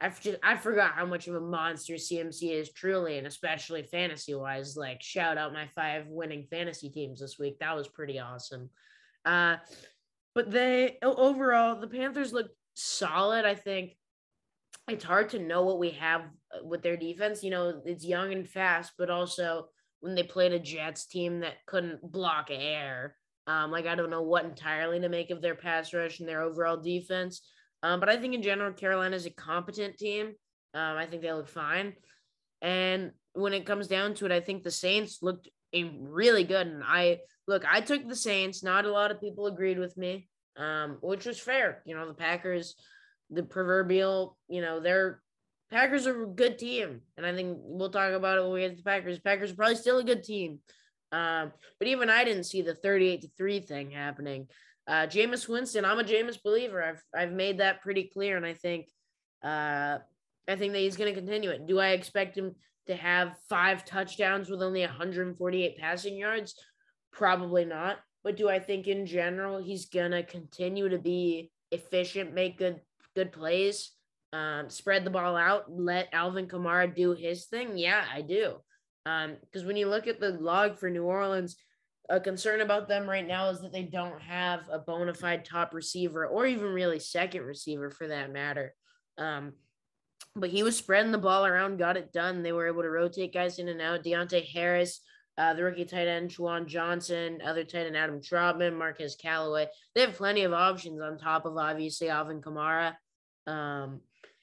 I 0.00 0.10
just 0.10 0.38
I 0.42 0.56
forgot 0.56 0.92
how 0.92 1.06
much 1.06 1.26
of 1.26 1.34
a 1.34 1.40
monster 1.40 1.94
CMC 1.94 2.52
is 2.52 2.72
truly, 2.72 3.16
and 3.16 3.26
especially 3.26 3.82
fantasy 3.82 4.34
wise. 4.34 4.76
Like 4.76 5.02
shout 5.02 5.38
out 5.38 5.54
my 5.54 5.68
five 5.74 6.06
winning 6.08 6.46
fantasy 6.50 6.90
teams 6.90 7.20
this 7.20 7.38
week. 7.38 7.58
That 7.60 7.74
was 7.74 7.88
pretty 7.88 8.18
awesome. 8.18 8.68
Uh, 9.24 9.56
but 10.34 10.50
they 10.50 10.98
overall 11.02 11.80
the 11.80 11.88
Panthers 11.88 12.32
look 12.32 12.48
solid. 12.74 13.46
I 13.46 13.54
think 13.54 13.96
it's 14.88 15.04
hard 15.04 15.30
to 15.30 15.38
know 15.38 15.62
what 15.64 15.78
we 15.78 15.90
have 15.90 16.22
uh, 16.54 16.64
with 16.64 16.82
their 16.82 16.96
defense. 16.96 17.42
You 17.42 17.50
know, 17.50 17.82
it's 17.84 18.04
young 18.04 18.32
and 18.32 18.48
fast, 18.48 18.92
but 18.98 19.10
also 19.10 19.66
when 20.00 20.14
they 20.14 20.22
played 20.22 20.52
a 20.52 20.58
Jets 20.58 21.06
team 21.06 21.40
that 21.40 21.64
couldn't 21.66 22.00
block 22.12 22.48
air. 22.50 23.16
Um, 23.46 23.70
like 23.70 23.86
I 23.86 23.94
don't 23.94 24.10
know 24.10 24.22
what 24.22 24.44
entirely 24.44 25.00
to 25.00 25.08
make 25.08 25.30
of 25.30 25.40
their 25.40 25.54
pass 25.54 25.94
rush 25.94 26.20
and 26.20 26.28
their 26.28 26.42
overall 26.42 26.76
defense. 26.76 27.42
Um, 27.82 28.00
but 28.00 28.08
I 28.08 28.16
think 28.16 28.34
in 28.34 28.42
general, 28.42 28.72
Carolina 28.72 29.14
is 29.14 29.26
a 29.26 29.30
competent 29.30 29.98
team. 29.98 30.34
Um, 30.74 30.96
I 30.96 31.06
think 31.06 31.22
they 31.22 31.32
look 31.32 31.48
fine. 31.48 31.94
And 32.62 33.12
when 33.34 33.52
it 33.52 33.66
comes 33.66 33.86
down 33.86 34.14
to 34.14 34.26
it, 34.26 34.32
I 34.32 34.40
think 34.40 34.62
the 34.62 34.70
Saints 34.70 35.18
looked 35.22 35.48
really 35.72 36.44
good. 36.44 36.66
And 36.66 36.82
I 36.84 37.18
look, 37.46 37.64
I 37.70 37.80
took 37.80 38.08
the 38.08 38.16
Saints. 38.16 38.62
Not 38.62 38.84
a 38.84 38.90
lot 38.90 39.10
of 39.10 39.20
people 39.20 39.46
agreed 39.46 39.78
with 39.78 39.96
me, 39.96 40.28
um, 40.56 40.98
which 41.00 41.26
was 41.26 41.38
fair. 41.38 41.82
You 41.86 41.94
know, 41.94 42.06
the 42.08 42.14
Packers, 42.14 42.74
the 43.30 43.42
proverbial, 43.42 44.36
you 44.48 44.60
know, 44.60 44.80
they're 44.80 45.20
Packers 45.70 46.06
are 46.06 46.22
a 46.22 46.26
good 46.26 46.58
team. 46.58 47.00
And 47.16 47.26
I 47.26 47.34
think 47.34 47.58
we'll 47.60 47.90
talk 47.90 48.12
about 48.12 48.38
it 48.38 48.42
when 48.42 48.52
we 48.52 48.60
get 48.60 48.70
to 48.70 48.76
the 48.76 48.82
Packers. 48.82 49.18
Packers 49.18 49.50
are 49.50 49.56
probably 49.56 49.76
still 49.76 49.98
a 49.98 50.04
good 50.04 50.22
team. 50.22 50.60
Um, 51.12 51.52
but 51.78 51.88
even 51.88 52.10
I 52.10 52.24
didn't 52.24 52.44
see 52.44 52.62
the 52.62 52.74
38 52.74 53.22
to 53.22 53.28
3 53.36 53.60
thing 53.60 53.90
happening. 53.90 54.48
Uh, 54.86 55.06
Jameis 55.06 55.48
Winston, 55.48 55.84
I'm 55.84 55.98
a 55.98 56.04
Jameis 56.04 56.40
believer. 56.42 56.82
I've 56.82 57.02
I've 57.14 57.32
made 57.32 57.58
that 57.58 57.82
pretty 57.82 58.04
clear, 58.04 58.36
and 58.36 58.46
I 58.46 58.54
think 58.54 58.86
uh, 59.42 59.98
I 60.48 60.56
think 60.56 60.72
that 60.72 60.78
he's 60.78 60.96
going 60.96 61.12
to 61.12 61.20
continue 61.20 61.50
it. 61.50 61.66
Do 61.66 61.80
I 61.80 61.88
expect 61.88 62.38
him 62.38 62.54
to 62.86 62.94
have 62.94 63.36
five 63.48 63.84
touchdowns 63.84 64.48
with 64.48 64.62
only 64.62 64.82
148 64.82 65.78
passing 65.78 66.16
yards? 66.16 66.54
Probably 67.12 67.64
not. 67.64 67.98
But 68.22 68.36
do 68.36 68.48
I 68.48 68.60
think 68.60 68.86
in 68.86 69.06
general 69.06 69.58
he's 69.58 69.86
going 69.86 70.12
to 70.12 70.22
continue 70.22 70.88
to 70.88 70.98
be 70.98 71.50
efficient, 71.72 72.34
make 72.34 72.58
good 72.58 72.80
good 73.16 73.32
plays, 73.32 73.90
um, 74.32 74.70
spread 74.70 75.04
the 75.04 75.10
ball 75.10 75.34
out, 75.34 75.64
let 75.68 76.08
Alvin 76.12 76.46
Kamara 76.46 76.94
do 76.94 77.14
his 77.14 77.46
thing? 77.46 77.76
Yeah, 77.76 78.04
I 78.14 78.20
do. 78.20 78.56
Because 79.04 79.62
um, 79.62 79.66
when 79.66 79.76
you 79.76 79.88
look 79.88 80.06
at 80.06 80.20
the 80.20 80.30
log 80.30 80.78
for 80.78 80.90
New 80.90 81.04
Orleans, 81.04 81.56
a 82.08 82.20
concern 82.20 82.60
about 82.60 82.86
them 82.86 83.08
right 83.08 83.26
now 83.26 83.48
is 83.48 83.60
that 83.60 83.72
they 83.72 83.82
don't 83.82 84.20
have 84.20 84.60
a 84.70 84.78
bona 84.78 85.14
fide 85.14 85.44
top 85.44 85.74
receiver 85.74 86.26
or 86.26 86.46
even 86.46 86.66
really 86.66 87.00
second 87.00 87.42
receiver 87.42 87.90
for 87.90 88.06
that 88.08 88.32
matter. 88.32 88.74
Um, 89.18 89.54
but 90.34 90.50
he 90.50 90.62
was 90.62 90.76
spreading 90.76 91.12
the 91.12 91.18
ball 91.18 91.46
around, 91.46 91.78
got 91.78 91.96
it 91.96 92.12
done. 92.12 92.42
They 92.42 92.52
were 92.52 92.68
able 92.68 92.82
to 92.82 92.90
rotate 92.90 93.32
guys 93.32 93.58
in 93.58 93.68
and 93.68 93.80
out. 93.80 94.04
Deonte 94.04 94.46
Harris, 94.46 95.00
uh, 95.38 95.54
the 95.54 95.64
rookie 95.64 95.84
tight 95.84 96.08
end, 96.08 96.30
Juwan 96.30 96.66
Johnson, 96.66 97.40
other 97.44 97.64
tight 97.64 97.86
end, 97.86 97.96
Adam 97.96 98.20
Trautman, 98.20 98.76
Marquez 98.76 99.16
Callaway. 99.16 99.66
They 99.94 100.02
have 100.02 100.14
plenty 100.14 100.44
of 100.44 100.52
options 100.52 101.00
on 101.00 101.18
top 101.18 101.46
of 101.46 101.56
obviously 101.56 102.08
Alvin 102.08 102.40
Kamara. 102.40 102.94
Um, 103.46 104.00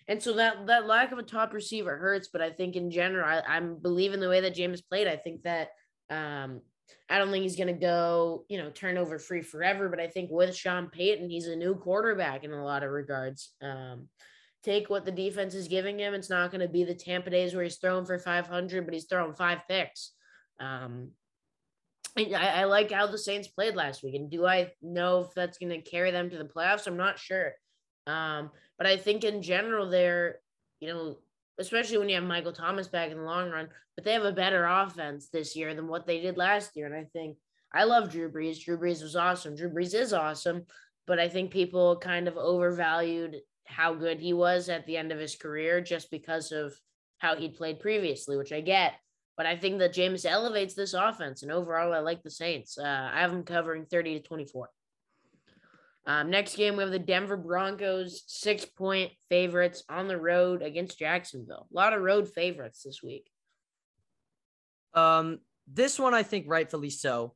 and 0.07 0.21
so 0.21 0.33
that 0.33 0.67
that 0.67 0.85
lack 0.85 1.11
of 1.11 1.17
a 1.17 1.23
top 1.23 1.53
receiver 1.53 1.97
hurts, 1.97 2.29
but 2.31 2.41
I 2.41 2.49
think 2.49 2.75
in 2.75 2.91
general, 2.91 3.25
I, 3.25 3.41
I'm 3.47 3.75
believing 3.75 4.19
the 4.19 4.29
way 4.29 4.41
that 4.41 4.55
Jameis 4.55 4.81
played. 4.87 5.07
I 5.07 5.15
think 5.15 5.43
that 5.43 5.69
um, 6.09 6.61
I 7.09 7.17
don't 7.17 7.31
think 7.31 7.43
he's 7.43 7.55
going 7.55 7.67
to 7.67 7.73
go, 7.73 8.45
you 8.49 8.57
know, 8.57 8.69
turnover 8.69 9.19
free 9.19 9.41
forever. 9.41 9.89
But 9.89 9.99
I 9.99 10.07
think 10.07 10.29
with 10.31 10.55
Sean 10.55 10.89
Payton, 10.89 11.29
he's 11.29 11.47
a 11.47 11.55
new 11.55 11.75
quarterback 11.75 12.43
in 12.43 12.51
a 12.51 12.65
lot 12.65 12.83
of 12.83 12.91
regards. 12.91 13.53
Um, 13.61 14.09
take 14.63 14.89
what 14.89 15.05
the 15.05 15.11
defense 15.11 15.53
is 15.55 15.67
giving 15.67 15.99
him. 15.99 16.13
It's 16.13 16.29
not 16.29 16.51
going 16.51 16.61
to 16.61 16.67
be 16.67 16.83
the 16.83 16.95
Tampa 16.95 17.29
days 17.29 17.53
where 17.53 17.63
he's 17.63 17.77
throwing 17.77 18.05
for 18.05 18.17
500, 18.17 18.85
but 18.85 18.93
he's 18.93 19.05
throwing 19.05 19.33
five 19.33 19.59
picks. 19.69 20.11
Um, 20.59 21.11
I, 22.17 22.31
I 22.33 22.63
like 22.65 22.91
how 22.91 23.07
the 23.07 23.17
Saints 23.17 23.47
played 23.47 23.75
last 23.75 24.03
week. 24.03 24.15
And 24.15 24.29
do 24.29 24.45
I 24.45 24.71
know 24.81 25.21
if 25.21 25.33
that's 25.33 25.57
going 25.57 25.69
to 25.69 25.89
carry 25.89 26.11
them 26.11 26.29
to 26.29 26.37
the 26.37 26.45
playoffs? 26.45 26.87
I'm 26.87 26.97
not 26.97 27.19
sure. 27.19 27.53
Um, 28.05 28.51
but 28.83 28.91
I 28.91 28.97
think 28.97 29.23
in 29.23 29.41
general, 29.41 29.89
they're, 29.89 30.39
you 30.81 30.89
know, 30.89 31.15
especially 31.57 31.99
when 31.99 32.09
you 32.09 32.15
have 32.15 32.25
Michael 32.25 32.51
Thomas 32.51 32.89
back 32.89 33.11
in 33.11 33.17
the 33.17 33.23
long 33.23 33.49
run. 33.49 33.69
But 33.95 34.03
they 34.03 34.11
have 34.11 34.25
a 34.25 34.33
better 34.33 34.65
offense 34.65 35.29
this 35.29 35.55
year 35.55 35.73
than 35.73 35.87
what 35.87 36.05
they 36.05 36.19
did 36.19 36.35
last 36.35 36.75
year. 36.75 36.87
And 36.87 36.95
I 36.95 37.05
think 37.13 37.37
I 37.73 37.85
love 37.85 38.11
Drew 38.11 38.29
Brees. 38.29 38.61
Drew 38.61 38.77
Brees 38.77 39.01
was 39.01 39.15
awesome. 39.15 39.55
Drew 39.55 39.69
Brees 39.69 39.95
is 39.95 40.11
awesome. 40.11 40.65
But 41.07 41.17
I 41.17 41.29
think 41.29 41.51
people 41.51 41.95
kind 41.95 42.27
of 42.27 42.35
overvalued 42.35 43.37
how 43.63 43.93
good 43.93 44.19
he 44.19 44.33
was 44.33 44.67
at 44.67 44.85
the 44.85 44.97
end 44.97 45.13
of 45.13 45.19
his 45.19 45.37
career 45.37 45.79
just 45.79 46.11
because 46.11 46.51
of 46.51 46.73
how 47.19 47.37
he'd 47.37 47.55
played 47.55 47.79
previously, 47.79 48.35
which 48.35 48.51
I 48.51 48.59
get. 48.59 48.95
But 49.37 49.45
I 49.45 49.55
think 49.55 49.79
that 49.79 49.95
Jameis 49.95 50.25
elevates 50.25 50.73
this 50.73 50.93
offense. 50.93 51.41
And 51.41 51.53
overall, 51.53 51.93
I 51.93 51.99
like 51.99 52.21
the 52.21 52.29
Saints. 52.29 52.77
Uh, 52.77 53.09
I 53.13 53.21
have 53.21 53.31
them 53.31 53.43
covering 53.43 53.85
30 53.85 54.19
to 54.19 54.27
24. 54.27 54.67
Um, 56.05 56.29
next 56.29 56.57
game, 56.57 56.75
we 56.75 56.83
have 56.83 56.91
the 56.91 56.99
Denver 56.99 57.37
Broncos, 57.37 58.23
six 58.27 58.65
point 58.65 59.11
favorites 59.29 59.83
on 59.89 60.07
the 60.07 60.19
road 60.19 60.61
against 60.61 60.99
Jacksonville. 60.99 61.67
A 61.71 61.75
lot 61.75 61.93
of 61.93 62.01
road 62.01 62.27
favorites 62.27 62.83
this 62.83 63.01
week. 63.01 63.29
Um, 64.93 65.39
this 65.67 65.97
one, 65.97 66.13
I 66.13 66.23
think, 66.23 66.45
rightfully 66.47 66.89
so. 66.89 67.35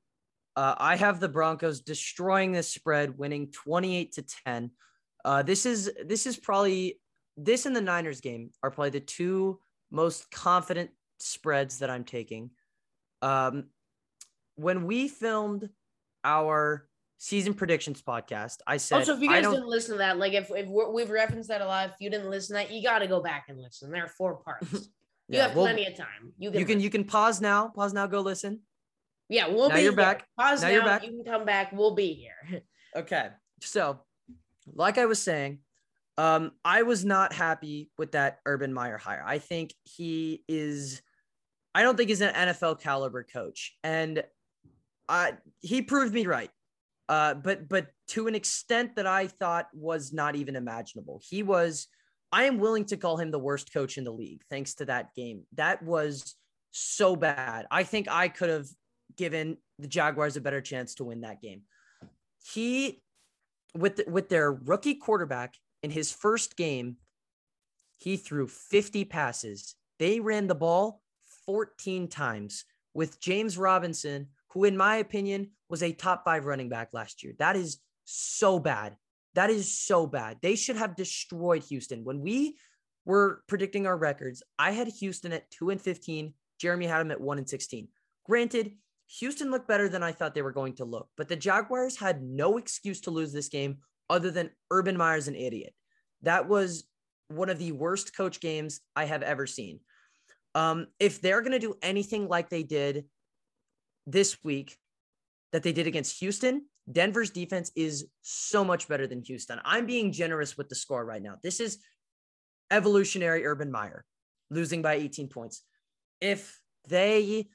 Uh, 0.56 0.76
I 0.78 0.96
have 0.96 1.20
the 1.20 1.30
Broncos 1.30 1.82
destroying 1.82 2.52
this 2.52 2.68
spread, 2.68 3.18
winning 3.18 3.52
28 3.52 4.12
to 4.14 4.26
10. 4.46 4.72
Uh, 5.24 5.44
this 5.44 5.66
is 5.66 5.92
this 6.06 6.26
is 6.26 6.38
probably 6.38 7.00
this 7.38 7.66
and 7.66 7.76
the 7.76 7.82
Niners 7.82 8.22
game 8.22 8.50
are 8.64 8.72
probably 8.72 8.90
the 8.90 9.00
two 9.00 9.60
most 9.92 10.30
confident 10.32 10.90
spreads 11.20 11.80
that 11.80 11.90
I'm 11.90 12.04
taking. 12.04 12.50
Um, 13.22 13.66
when 14.56 14.86
we 14.86 15.08
filmed 15.08 15.70
our 16.24 16.87
season 17.18 17.54
predictions 17.54 18.02
podcast. 18.02 18.58
I 18.66 18.78
said, 18.78 19.00
also, 19.00 19.16
if 19.16 19.22
you 19.22 19.30
guys 19.30 19.44
didn't 19.44 19.68
listen 19.68 19.94
to 19.94 19.98
that, 20.00 20.18
like 20.18 20.34
if, 20.34 20.50
if 20.52 20.68
we've 20.68 21.10
referenced 21.10 21.50
that 21.50 21.62
a 21.62 21.66
lot, 21.66 21.90
if 21.90 21.96
you 22.00 22.10
didn't 22.10 22.30
listen 22.30 22.56
to 22.56 22.64
that, 22.64 22.72
you 22.72 22.84
got 22.84 23.00
to 23.00 23.08
go 23.08 23.22
back 23.22 23.46
and 23.50 23.60
listen. 23.60 23.92
There 23.92 24.04
are 24.04 24.10
four 24.10 24.36
parts. 24.46 24.72
You 24.74 25.40
yeah, 25.40 25.48
have 25.48 25.56
well, 25.56 25.66
plenty 25.66 25.86
of 25.86 25.96
time. 25.96 26.34
You 26.38 26.52
can, 26.52 26.60
you 26.60 26.66
can, 26.66 26.80
you 26.80 26.90
can 26.90 27.04
pause 27.04 27.42
now. 27.42 27.68
Pause 27.70 27.94
now. 27.94 28.08
Go 28.08 28.22
listen. 28.22 28.62
Yeah, 29.30 29.48
we'll 29.48 29.70
now 29.70 29.76
be 29.76 29.82
you're 29.82 29.92
here. 29.92 29.98
back. 29.98 30.26
Pause 30.40 30.62
now, 30.62 30.68
now. 30.68 30.74
You're 30.74 30.84
back. 30.84 31.06
You 31.06 31.10
can 31.10 31.24
come 31.26 31.46
back. 31.46 31.72
We'll 31.74 31.96
be 31.96 32.14
here. 32.14 32.62
okay. 32.96 33.30
So, 33.62 34.00
like 34.74 34.98
I 34.98 35.06
was 35.06 35.22
saying, 35.22 35.60
um, 36.18 36.52
I 36.64 36.84
was 36.84 37.04
not 37.04 37.34
happy 37.34 37.92
with 37.98 38.14
that 38.14 38.40
Urban 38.46 38.74
Meyer 38.74 38.98
hire. 38.98 39.24
I 39.26 39.40
think 39.40 39.74
he 39.84 40.44
is 40.48 41.02
I 41.78 41.84
don't 41.84 41.96
think 41.96 42.10
he's 42.10 42.22
an 42.22 42.34
NFL 42.34 42.82
caliber 42.82 43.24
coach, 43.24 43.78
and 43.84 44.24
uh, 45.08 45.34
he 45.60 45.84
proved 45.84 46.12
me 46.12 46.26
right. 46.26 46.50
Uh, 47.10 47.34
but 47.34 47.70
but 47.70 47.88
to 48.10 48.28
an 48.28 48.36
extent 48.36 48.96
that 48.96 49.08
I 49.08 49.28
thought 49.28 49.68
was 49.74 50.12
not 50.12 50.36
even 50.36 50.56
imaginable. 50.56 51.22
He 51.28 51.44
was. 51.44 51.88
I 52.30 52.44
am 52.44 52.60
willing 52.60 52.84
to 52.86 52.98
call 52.98 53.16
him 53.16 53.32
the 53.32 53.40
worst 53.40 53.72
coach 53.72 53.98
in 53.98 54.04
the 54.04 54.12
league, 54.12 54.42
thanks 54.50 54.76
to 54.76 54.86
that 54.86 55.16
game. 55.16 55.44
That 55.54 55.82
was 55.82 56.36
so 56.72 57.16
bad. 57.16 57.66
I 57.72 57.84
think 57.84 58.10
I 58.10 58.28
could 58.28 58.50
have 58.50 58.68
given 59.16 59.58
the 59.80 59.88
Jaguars 59.88 60.36
a 60.36 60.42
better 60.42 60.60
chance 60.60 60.96
to 60.96 61.06
win 61.06 61.22
that 61.22 61.42
game. 61.42 61.62
He, 62.54 63.02
with 63.76 63.98
the, 63.98 64.06
with 64.08 64.28
their 64.28 64.52
rookie 64.52 64.96
quarterback 64.96 65.56
in 65.84 65.90
his 65.90 66.12
first 66.12 66.58
game, 66.58 66.98
he 67.98 68.18
threw 68.18 68.48
50 68.48 69.06
passes. 69.06 69.76
They 70.00 70.20
ran 70.20 70.48
the 70.48 70.56
ball 70.56 71.02
14 71.46 72.08
times 72.08 72.66
with 72.94 73.20
James 73.20 73.58
Robinson, 73.58 74.28
who, 74.50 74.64
in 74.64 74.78
my 74.78 74.98
opinion, 74.98 75.52
was 75.70 75.84
a 75.84 75.92
top 75.92 76.24
five 76.24 76.46
running 76.46 76.70
back 76.70 76.90
last 76.94 77.24
year. 77.24 77.34
That 77.40 77.56
is 77.56 77.80
so 78.06 78.60
bad. 78.60 78.96
That 79.36 79.50
is 79.50 79.78
so 79.78 80.08
bad. 80.08 80.38
They 80.42 80.56
should 80.56 80.78
have 80.78 80.96
destroyed 80.96 81.64
Houston. 81.66 82.04
When 82.04 82.22
we 82.22 82.58
were 83.06 83.44
predicting 83.48 83.86
our 83.86 83.98
records, 83.98 84.42
I 84.58 84.72
had 84.72 84.88
Houston 84.88 85.34
at 85.34 85.50
2 85.52 85.70
and 85.70 85.82
15. 85.82 86.34
Jeremy 86.60 86.88
had 86.88 87.00
them 87.00 87.12
at 87.12 87.22
1 87.22 87.38
and 87.38 87.48
16. 87.48 87.88
Granted, 88.26 88.74
Houston 89.20 89.52
looked 89.52 89.68
better 89.68 89.88
than 89.88 90.04
I 90.04 90.12
thought 90.12 90.34
they 90.34 90.42
were 90.42 90.52
going 90.52 90.74
to 90.76 90.86
look, 90.86 91.08
but 91.16 91.30
the 91.30 91.36
Jaguars 91.36 91.98
had 91.98 92.22
no 92.22 92.58
excuse 92.58 93.02
to 93.02 93.12
lose 93.12 93.32
this 93.32 93.48
game 93.48 93.78
other 94.10 94.32
than 94.32 94.50
Urban 94.72 94.98
Meyer's 94.98 95.28
an 95.28 95.36
idiot. 95.36 95.74
That 96.24 96.50
was 96.50 96.86
one 97.30 97.50
of 97.50 97.60
the 97.60 97.72
worst 97.72 98.16
coach 98.16 98.40
games 98.40 98.82
I 98.96 99.06
have 99.06 99.22
ever 99.22 99.46
seen. 99.46 99.80
Um, 100.56 100.88
if 101.00 101.22
they're 101.22 101.42
going 101.42 101.52
to 101.54 101.60
do 101.60 101.76
anything 101.82 102.28
like 102.28 102.50
they 102.50 102.64
did 102.64 103.06
this 104.06 104.38
week, 104.44 104.78
that 105.58 105.64
they 105.64 105.74
did 105.74 105.88
against 105.88 106.20
Houston, 106.20 106.68
Denver's 106.92 107.32
defense 107.32 107.72
is 107.76 108.06
so 108.22 108.64
much 108.64 108.88
better 108.88 109.08
than 109.08 109.24
Houston. 109.24 109.60
I'm 109.66 109.88
being 109.88 110.12
generous 110.12 110.56
with 110.56 110.70
the 110.70 110.76
score 110.76 111.04
right 111.04 111.20
now. 111.20 111.38
This 111.42 111.60
is 111.60 111.80
evolutionary 112.70 113.44
Urban 113.44 113.72
Meyer 113.72 114.06
losing 114.52 114.84
by 114.84 114.94
18 114.94 115.30
points. 115.30 115.64
If 116.22 116.62
they 116.88 117.48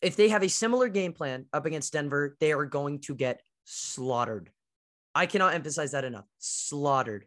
if 0.00 0.14
they 0.14 0.28
have 0.28 0.44
a 0.44 0.48
similar 0.48 0.88
game 0.88 1.12
plan 1.12 1.46
up 1.52 1.66
against 1.66 1.92
Denver, 1.92 2.36
they 2.38 2.52
are 2.52 2.66
going 2.66 3.00
to 3.00 3.16
get 3.16 3.42
slaughtered. 3.64 4.50
I 5.12 5.26
cannot 5.26 5.54
emphasize 5.54 5.90
that 5.90 6.04
enough. 6.04 6.26
Slaughtered. 6.38 7.24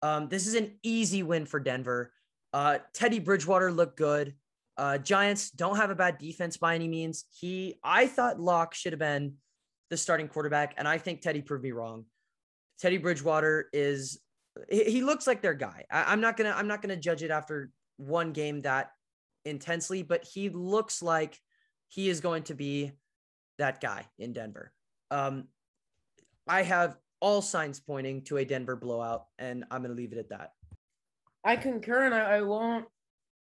Um, 0.00 0.30
this 0.30 0.46
is 0.46 0.54
an 0.54 0.78
easy 0.82 1.22
win 1.22 1.44
for 1.44 1.60
Denver. 1.60 2.10
Uh, 2.54 2.78
Teddy 2.94 3.18
Bridgewater 3.18 3.70
looked 3.70 3.98
good. 3.98 4.34
Uh, 4.76 4.98
Giants 4.98 5.50
don't 5.50 5.76
have 5.76 5.90
a 5.90 5.94
bad 5.94 6.18
defense 6.18 6.56
by 6.56 6.74
any 6.74 6.88
means. 6.88 7.24
He, 7.30 7.76
I 7.82 8.06
thought 8.06 8.40
Lock 8.40 8.74
should 8.74 8.92
have 8.92 9.00
been 9.00 9.34
the 9.90 9.96
starting 9.96 10.28
quarterback, 10.28 10.74
and 10.76 10.88
I 10.88 10.98
think 10.98 11.20
Teddy 11.20 11.42
proved 11.42 11.62
me 11.62 11.72
wrong. 11.72 12.06
Teddy 12.80 12.98
Bridgewater 12.98 13.68
is 13.72 14.18
he, 14.68 14.84
he 14.84 15.02
looks 15.02 15.26
like 15.26 15.42
their 15.42 15.54
guy. 15.54 15.84
I, 15.90 16.04
I'm 16.12 16.20
not 16.20 16.36
gonna 16.36 16.52
I'm 16.56 16.66
not 16.66 16.82
gonna 16.82 16.96
judge 16.96 17.22
it 17.22 17.30
after 17.30 17.70
one 17.96 18.32
game 18.32 18.62
that 18.62 18.90
intensely, 19.44 20.02
but 20.02 20.24
he 20.24 20.48
looks 20.48 21.02
like 21.02 21.38
he 21.88 22.08
is 22.08 22.20
going 22.20 22.42
to 22.44 22.54
be 22.54 22.92
that 23.58 23.80
guy 23.80 24.06
in 24.18 24.32
Denver. 24.32 24.72
Um, 25.10 25.44
I 26.48 26.62
have 26.62 26.96
all 27.20 27.40
signs 27.40 27.80
pointing 27.80 28.22
to 28.24 28.38
a 28.38 28.44
Denver 28.44 28.76
blowout, 28.76 29.26
and 29.38 29.64
I'm 29.70 29.82
going 29.82 29.94
to 29.94 29.96
leave 29.96 30.12
it 30.12 30.18
at 30.18 30.30
that. 30.30 30.50
I 31.44 31.56
concur, 31.56 32.06
and 32.06 32.14
I, 32.14 32.36
I 32.38 32.40
won't. 32.42 32.86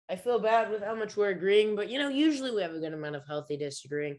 I 0.09 0.17
feel 0.17 0.39
bad 0.39 0.71
with 0.71 0.83
how 0.83 0.95
much 0.95 1.17
we're 1.17 1.31
agreeing, 1.31 1.75
but 1.75 1.91
you 1.91 1.99
know, 1.99 2.09
usually 2.09 2.53
we 2.53 2.63
have 2.63 2.75
a 2.75 2.79
good 2.79 2.93
amount 2.93 3.17
of 3.17 3.27
healthy 3.27 3.57
disagreeing. 3.57 4.19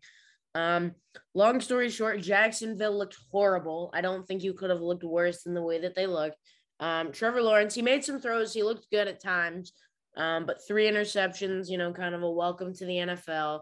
Um, 0.54 0.96
long 1.34 1.62
story 1.62 1.90
short, 1.90 2.22
Jacksonville 2.22 2.98
looked 2.98 3.16
horrible. 3.32 3.92
I 3.94 4.02
don't 4.02 4.28
think 4.28 4.44
you 4.44 4.54
could 4.54 4.70
have 4.70 4.82
looked 4.82 5.04
worse 5.04 5.44
than 5.44 5.54
the 5.54 5.62
way 5.62 5.80
that 5.80 5.96
they 5.96 6.08
looked. 6.08 6.38
Um, 6.80 7.12
Trevor 7.12 7.42
Lawrence, 7.42 7.74
he 7.74 7.82
made 7.82 8.04
some 8.04 8.20
throws. 8.20 8.54
He 8.54 8.64
looked 8.64 8.90
good 8.92 9.08
at 9.08 9.22
times, 9.22 9.74
um, 10.16 10.46
but 10.46 10.60
three 10.68 10.90
interceptions, 10.90 11.70
you 11.70 11.78
know, 11.78 11.94
kind 11.94 12.16
of 12.16 12.24
a 12.24 12.30
welcome 12.30 12.74
to 12.74 12.86
the 12.86 12.94
NFL 12.94 13.62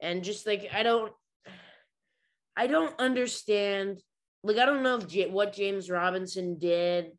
and 0.00 0.24
just 0.24 0.46
like 0.46 0.68
I 0.72 0.82
don't 0.82 1.12
I 2.56 2.66
don't 2.66 2.98
understand 2.98 4.00
like 4.42 4.56
I 4.56 4.66
don't 4.66 4.82
know 4.82 4.96
if 4.96 5.08
J- 5.08 5.30
what 5.30 5.52
James 5.52 5.90
Robinson 5.90 6.58
did 6.58 7.12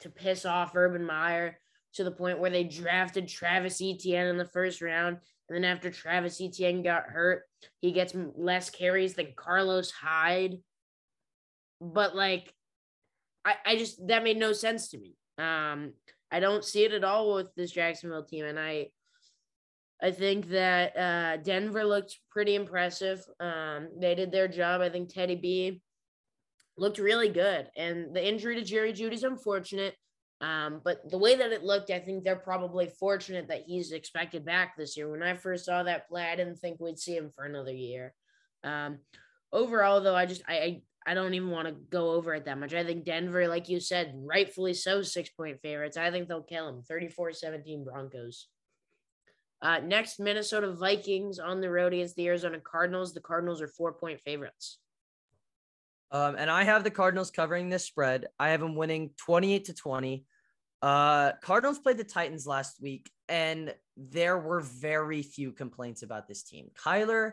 to 0.00 0.10
piss 0.10 0.44
off 0.44 0.74
Urban 0.74 1.04
Meyer 1.04 1.58
to 1.94 2.04
the 2.04 2.10
point 2.10 2.38
where 2.38 2.50
they 2.50 2.64
drafted 2.64 3.28
Travis 3.28 3.80
Etienne 3.82 4.26
in 4.26 4.38
the 4.38 4.44
first 4.44 4.82
round 4.82 5.18
and 5.48 5.56
then 5.56 5.64
after 5.64 5.90
Travis 5.90 6.40
Etienne 6.40 6.82
got 6.82 7.04
hurt 7.04 7.42
he 7.80 7.92
gets 7.92 8.14
less 8.36 8.70
carries 8.70 9.14
than 9.14 9.34
Carlos 9.36 9.90
Hyde 9.90 10.58
but 11.80 12.14
like 12.14 12.52
I 13.44 13.54
I 13.64 13.76
just 13.76 14.06
that 14.08 14.24
made 14.24 14.38
no 14.38 14.52
sense 14.52 14.88
to 14.90 14.98
me 14.98 15.16
um 15.38 15.92
I 16.30 16.40
don't 16.40 16.64
see 16.64 16.84
it 16.84 16.92
at 16.92 17.04
all 17.04 17.34
with 17.34 17.54
this 17.54 17.70
Jacksonville 17.70 18.24
team 18.24 18.44
and 18.44 18.58
I 18.58 18.88
I 20.02 20.10
think 20.10 20.48
that 20.48 20.96
uh, 20.96 21.36
Denver 21.38 21.82
looked 21.82 22.18
pretty 22.30 22.56
impressive. 22.56 23.24
Um, 23.40 23.88
they 23.98 24.14
did 24.14 24.30
their 24.30 24.48
job. 24.48 24.82
I 24.82 24.90
think 24.90 25.08
Teddy 25.08 25.34
B 25.34 25.80
looked 26.76 26.98
really 26.98 27.30
good. 27.30 27.70
And 27.76 28.14
the 28.14 28.26
injury 28.26 28.56
to 28.56 28.62
Jerry 28.62 28.92
Jeudy 28.92 29.14
is 29.14 29.22
unfortunate. 29.22 29.94
Um, 30.44 30.82
but 30.84 31.08
the 31.10 31.16
way 31.16 31.36
that 31.36 31.52
it 31.52 31.64
looked, 31.64 31.90
I 31.90 32.00
think 32.00 32.22
they're 32.22 32.36
probably 32.36 32.86
fortunate 33.00 33.48
that 33.48 33.62
he's 33.66 33.92
expected 33.92 34.44
back 34.44 34.76
this 34.76 34.94
year. 34.94 35.10
When 35.10 35.22
I 35.22 35.32
first 35.36 35.64
saw 35.64 35.82
that 35.82 36.06
play, 36.06 36.22
I 36.22 36.36
didn't 36.36 36.58
think 36.58 36.78
we'd 36.78 36.98
see 36.98 37.16
him 37.16 37.30
for 37.34 37.46
another 37.46 37.72
year. 37.72 38.12
Um, 38.62 38.98
overall, 39.54 40.02
though, 40.02 40.14
I 40.14 40.26
just 40.26 40.42
I, 40.46 40.54
I 40.54 40.82
I 41.06 41.14
don't 41.14 41.32
even 41.32 41.48
want 41.48 41.68
to 41.68 41.74
go 41.88 42.10
over 42.10 42.34
it 42.34 42.44
that 42.44 42.58
much. 42.58 42.74
I 42.74 42.84
think 42.84 43.06
Denver, 43.06 43.48
like 43.48 43.70
you 43.70 43.80
said, 43.80 44.12
rightfully 44.16 44.74
so, 44.74 45.00
six 45.00 45.30
point 45.30 45.62
favorites. 45.62 45.96
I 45.96 46.10
think 46.10 46.28
they'll 46.28 46.42
kill 46.42 46.66
them 46.66 46.82
34 46.82 47.32
17 47.32 47.82
Broncos. 47.82 48.48
Uh, 49.62 49.78
next, 49.78 50.20
Minnesota 50.20 50.74
Vikings 50.74 51.38
on 51.38 51.62
the 51.62 51.70
road 51.70 51.94
against 51.94 52.16
the 52.16 52.26
Arizona 52.26 52.60
Cardinals. 52.60 53.14
The 53.14 53.20
Cardinals 53.20 53.62
are 53.62 53.68
four 53.68 53.94
point 53.94 54.20
favorites. 54.20 54.78
Um, 56.10 56.36
and 56.36 56.50
I 56.50 56.64
have 56.64 56.84
the 56.84 56.90
Cardinals 56.90 57.30
covering 57.30 57.70
this 57.70 57.86
spread. 57.86 58.26
I 58.38 58.50
have 58.50 58.60
them 58.60 58.76
winning 58.76 59.10
28 59.16 59.64
to 59.64 59.74
20. 59.74 60.26
Uh, 60.84 61.32
Cardinals 61.40 61.78
played 61.78 61.96
the 61.96 62.04
Titans 62.04 62.46
last 62.46 62.76
week, 62.78 63.10
and 63.30 63.74
there 63.96 64.38
were 64.38 64.60
very 64.60 65.22
few 65.22 65.50
complaints 65.50 66.02
about 66.02 66.28
this 66.28 66.42
team. 66.42 66.68
Kyler, 66.78 67.32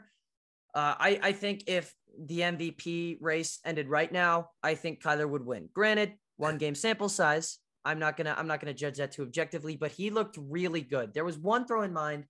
uh, 0.73 0.95
I, 0.97 1.19
I 1.21 1.31
think 1.33 1.65
if 1.67 1.93
the 2.17 2.39
MVP 2.39 3.17
race 3.19 3.59
ended 3.65 3.89
right 3.89 4.09
now, 4.09 4.51
I 4.63 4.75
think 4.75 5.03
Kyler 5.03 5.29
would 5.29 5.45
win. 5.45 5.67
Granted, 5.73 6.13
one 6.37 6.57
game 6.57 6.75
sample 6.75 7.09
size, 7.09 7.57
I'm 7.83 7.99
not 7.99 8.15
gonna 8.15 8.33
I'm 8.37 8.47
not 8.47 8.61
gonna 8.61 8.73
judge 8.73 8.99
that 8.99 9.11
too 9.11 9.23
objectively, 9.23 9.75
but 9.75 9.91
he 9.91 10.11
looked 10.11 10.37
really 10.39 10.81
good. 10.81 11.13
There 11.13 11.25
was 11.25 11.37
one 11.37 11.67
throw 11.67 11.81
in 11.81 11.91
mind 11.91 12.27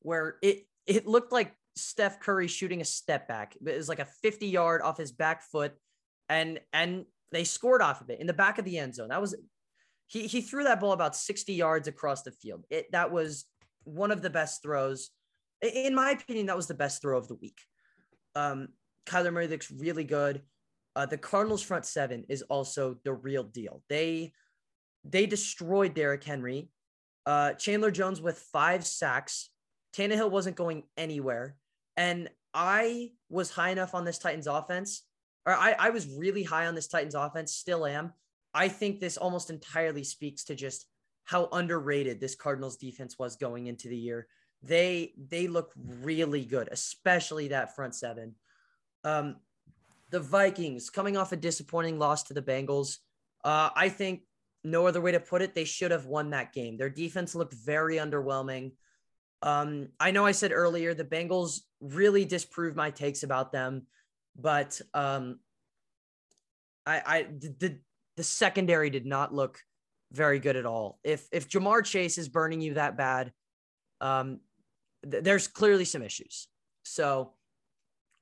where 0.00 0.38
it 0.42 0.66
it 0.88 1.06
looked 1.06 1.30
like 1.30 1.54
Steph 1.76 2.18
Curry 2.18 2.48
shooting 2.48 2.80
a 2.80 2.84
step 2.84 3.28
back. 3.28 3.54
It 3.64 3.76
was 3.76 3.88
like 3.88 4.00
a 4.00 4.08
50 4.24 4.48
yard 4.48 4.82
off 4.82 4.98
his 4.98 5.12
back 5.12 5.44
foot, 5.44 5.74
and 6.28 6.58
and 6.72 7.04
they 7.30 7.44
scored 7.44 7.80
off 7.80 8.00
of 8.00 8.10
it 8.10 8.18
in 8.18 8.26
the 8.26 8.32
back 8.32 8.58
of 8.58 8.64
the 8.64 8.78
end 8.78 8.96
zone. 8.96 9.10
That 9.10 9.20
was 9.20 9.36
he 10.06 10.26
he 10.26 10.40
threw 10.40 10.64
that 10.64 10.80
ball 10.80 10.92
about 10.92 11.16
60 11.16 11.52
yards 11.52 11.88
across 11.88 12.22
the 12.22 12.32
field. 12.32 12.64
It 12.70 12.90
that 12.92 13.10
was 13.10 13.46
one 13.84 14.10
of 14.10 14.22
the 14.22 14.30
best 14.30 14.62
throws. 14.62 15.10
In 15.62 15.94
my 15.94 16.10
opinion, 16.10 16.46
that 16.46 16.56
was 16.56 16.66
the 16.66 16.74
best 16.74 17.00
throw 17.00 17.16
of 17.16 17.28
the 17.28 17.36
week. 17.36 17.58
Um, 18.34 18.68
Kyler 19.06 19.32
Murray 19.32 19.48
looks 19.48 19.70
really 19.70 20.04
good. 20.04 20.42
Uh, 20.96 21.06
the 21.06 21.18
Cardinals 21.18 21.62
front 21.62 21.86
seven 21.86 22.24
is 22.28 22.42
also 22.42 22.96
the 23.04 23.12
real 23.12 23.44
deal. 23.44 23.82
They 23.88 24.32
they 25.04 25.26
destroyed 25.26 25.94
Derrick 25.94 26.24
Henry. 26.24 26.70
Uh, 27.26 27.54
Chandler 27.54 27.90
Jones 27.90 28.20
with 28.20 28.38
five 28.38 28.86
sacks. 28.86 29.50
Tannehill 29.96 30.30
wasn't 30.30 30.56
going 30.56 30.84
anywhere. 30.96 31.56
And 31.96 32.28
I 32.52 33.12
was 33.28 33.50
high 33.50 33.70
enough 33.70 33.94
on 33.94 34.04
this 34.04 34.18
Titans 34.18 34.46
offense, 34.46 35.02
or 35.46 35.54
I, 35.54 35.74
I 35.78 35.90
was 35.90 36.06
really 36.06 36.42
high 36.42 36.66
on 36.66 36.74
this 36.74 36.88
Titans 36.88 37.14
offense, 37.14 37.52
still 37.52 37.86
am. 37.86 38.12
I 38.54 38.68
think 38.68 39.00
this 39.00 39.16
almost 39.16 39.50
entirely 39.50 40.04
speaks 40.04 40.44
to 40.44 40.54
just 40.54 40.86
how 41.24 41.48
underrated 41.52 42.20
this 42.20 42.34
Cardinals 42.34 42.76
defense 42.76 43.18
was 43.18 43.36
going 43.36 43.66
into 43.66 43.88
the 43.88 43.96
year. 43.96 44.26
They 44.62 45.12
they 45.28 45.48
look 45.48 45.72
really 45.76 46.44
good, 46.44 46.68
especially 46.70 47.48
that 47.48 47.74
front 47.74 47.94
seven. 47.94 48.34
Um, 49.02 49.36
the 50.10 50.20
Vikings 50.20 50.90
coming 50.90 51.16
off 51.16 51.32
a 51.32 51.36
disappointing 51.36 51.98
loss 51.98 52.22
to 52.24 52.34
the 52.34 52.42
Bengals. 52.42 52.98
Uh, 53.42 53.70
I 53.74 53.88
think 53.88 54.22
no 54.62 54.86
other 54.86 55.00
way 55.00 55.12
to 55.12 55.20
put 55.20 55.42
it. 55.42 55.54
They 55.54 55.64
should 55.64 55.90
have 55.90 56.06
won 56.06 56.30
that 56.30 56.52
game. 56.52 56.76
Their 56.76 56.88
defense 56.88 57.34
looked 57.34 57.52
very 57.52 57.96
underwhelming. 57.96 58.72
Um, 59.42 59.88
I 60.00 60.10
know 60.10 60.24
I 60.24 60.32
said 60.32 60.52
earlier 60.52 60.94
the 60.94 61.04
Bengals 61.04 61.60
really 61.80 62.24
disproved 62.24 62.76
my 62.76 62.90
takes 62.90 63.22
about 63.22 63.52
them, 63.52 63.86
but 64.36 64.80
um, 64.94 65.40
I, 66.86 67.02
I 67.04 67.22
the 67.24 67.78
the 68.16 68.22
secondary 68.22 68.90
did 68.90 69.06
not 69.06 69.34
look 69.34 69.60
very 70.12 70.38
good 70.38 70.56
at 70.56 70.66
all. 70.66 70.98
If 71.02 71.26
if 71.32 71.48
Ja'Marr 71.48 71.84
Chase 71.84 72.18
is 72.18 72.28
burning 72.28 72.60
you 72.60 72.74
that 72.74 72.96
bad, 72.96 73.32
um, 74.00 74.40
th- 75.10 75.24
there's 75.24 75.48
clearly 75.48 75.84
some 75.84 76.02
issues. 76.02 76.48
So 76.84 77.32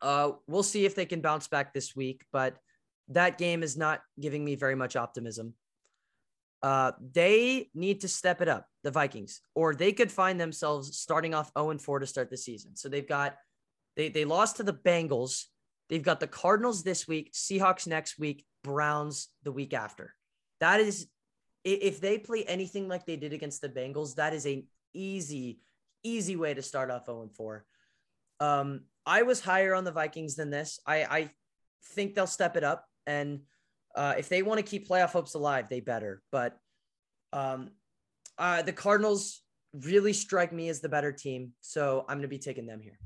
uh, 0.01 0.33
we'll 0.47 0.63
see 0.63 0.85
if 0.85 0.95
they 0.95 1.07
can 1.07 1.21
bounce 1.21 1.49
back 1.49 1.73
this 1.73 1.95
week, 1.95 2.25
but 2.33 2.57
that 3.09 3.39
game 3.39 3.63
is 3.63 3.77
not 3.77 4.03
giving 4.21 4.45
me 4.45 4.55
very 4.55 4.75
much 4.75 4.97
optimism. 4.97 5.55
Uh, 6.63 6.93
they 7.13 7.69
need 7.75 8.01
to 8.01 8.09
step 8.09 8.41
it 8.41 8.49
up, 8.49 8.67
the 8.85 8.91
Vikings, 8.91 9.41
or 9.55 9.75
they 9.75 9.93
could 9.93 10.13
find 10.13 10.41
themselves 10.41 10.97
starting 10.97 11.35
off 11.35 11.51
0 11.59 11.77
4 11.79 11.99
to 11.99 12.07
start 12.07 12.31
the 12.31 12.37
season. 12.37 12.77
So 12.77 12.89
they've 12.89 13.07
got, 13.07 13.37
they, 13.97 14.09
they 14.09 14.25
lost 14.25 14.57
to 14.57 14.63
the 14.63 14.73
Bengals. 14.73 15.47
They've 15.89 16.03
got 16.03 16.21
the 16.21 16.27
Cardinals 16.27 16.83
this 16.83 17.07
week, 17.07 17.33
Seahawks 17.33 17.87
next 17.87 18.19
week, 18.19 18.45
Browns 18.63 19.29
the 19.43 19.53
week 19.53 19.75
after. 19.75 20.15
That 20.61 20.81
is, 20.81 21.09
if 21.65 22.01
they 22.01 22.19
play 22.19 22.45
anything 22.45 22.89
like 22.89 23.07
they 23.07 23.17
did 23.17 23.33
against 23.33 23.61
the 23.61 23.69
Bengals, 23.69 24.15
that 24.17 24.33
is 24.33 24.47
an 24.47 24.65
easy, 24.95 25.59
easy 26.03 26.37
way 26.37 26.55
to 26.55 26.63
start 26.63 26.91
off 26.91 27.07
0 27.07 27.29
4. 27.37 27.65
Um, 28.41 28.83
I 29.05 29.23
was 29.23 29.41
higher 29.41 29.75
on 29.75 29.85
the 29.85 29.93
Vikings 29.93 30.37
than 30.37 30.51
this. 30.51 30.81
I, 30.87 31.05
I 31.05 31.31
think 31.95 32.15
they'll 32.15 32.27
step 32.27 32.57
it 32.57 32.65
up. 32.65 32.87
And 33.07 33.41
uh, 33.95 34.15
if 34.17 34.29
they 34.29 34.43
want 34.43 34.59
to 34.59 34.65
keep 34.65 34.89
playoff 34.89 35.11
hopes 35.11 35.35
alive, 35.35 35.69
they 35.69 35.81
better. 35.81 36.23
But 36.31 36.57
um, 37.33 37.71
uh, 38.39 38.63
the 38.63 38.73
Cardinals 38.73 39.43
really 39.75 40.13
strike 40.13 40.53
me 40.53 40.69
as 40.69 40.81
the 40.81 40.89
better 40.89 41.13
team. 41.13 41.53
So 41.61 42.05
I'm 42.09 42.17
going 42.17 42.23
to 42.23 42.29
be 42.29 42.39
taking 42.39 42.67
them 42.67 42.81
here. 42.81 42.99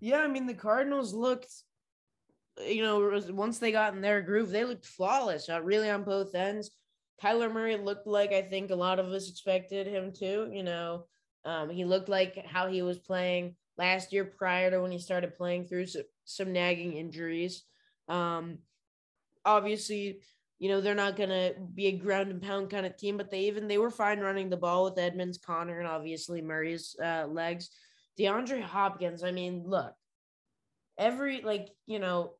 Yeah, 0.00 0.18
I 0.18 0.28
mean, 0.28 0.46
the 0.46 0.54
Cardinals 0.54 1.14
looked, 1.14 1.52
you 2.66 2.82
know, 2.82 3.20
once 3.30 3.58
they 3.58 3.72
got 3.72 3.94
in 3.94 4.00
their 4.00 4.22
groove, 4.22 4.50
they 4.50 4.64
looked 4.64 4.86
flawless, 4.86 5.48
uh, 5.48 5.60
really 5.62 5.90
on 5.90 6.04
both 6.04 6.34
ends. 6.34 6.70
Kyler 7.22 7.52
Murray 7.52 7.76
looked 7.76 8.06
like 8.06 8.32
I 8.32 8.42
think 8.42 8.70
a 8.70 8.76
lot 8.76 8.98
of 8.98 9.06
us 9.06 9.30
expected 9.30 9.86
him 9.86 10.12
to. 10.18 10.50
You 10.52 10.62
know, 10.62 11.06
um, 11.44 11.70
he 11.70 11.84
looked 11.84 12.08
like 12.08 12.44
how 12.46 12.68
he 12.68 12.82
was 12.82 12.98
playing 12.98 13.56
last 13.78 14.12
year 14.12 14.24
prior 14.24 14.70
to 14.70 14.80
when 14.80 14.92
he 14.92 14.98
started 14.98 15.34
playing 15.34 15.66
through 15.66 15.86
some, 15.86 16.02
some 16.24 16.52
nagging 16.52 16.94
injuries. 16.94 17.64
Um, 18.08 18.58
obviously, 19.44 20.20
you 20.58 20.68
know, 20.68 20.80
they're 20.80 20.94
not 20.94 21.16
going 21.16 21.28
to 21.30 21.54
be 21.74 21.86
a 21.86 21.92
ground 21.92 22.30
and 22.30 22.42
pound 22.42 22.70
kind 22.70 22.86
of 22.86 22.96
team, 22.96 23.16
but 23.16 23.30
they 23.30 23.40
even, 23.40 23.68
they 23.68 23.78
were 23.78 23.90
fine 23.90 24.20
running 24.20 24.48
the 24.48 24.56
ball 24.56 24.84
with 24.84 24.98
Edmonds, 24.98 25.38
Connor, 25.38 25.78
and 25.78 25.88
obviously 25.88 26.40
Murray's 26.40 26.96
uh, 27.02 27.26
legs. 27.28 27.70
DeAndre 28.18 28.62
Hopkins, 28.62 29.22
I 29.22 29.30
mean, 29.32 29.64
look, 29.66 29.92
every, 30.98 31.42
like, 31.42 31.68
you 31.86 31.98
know, 31.98 32.32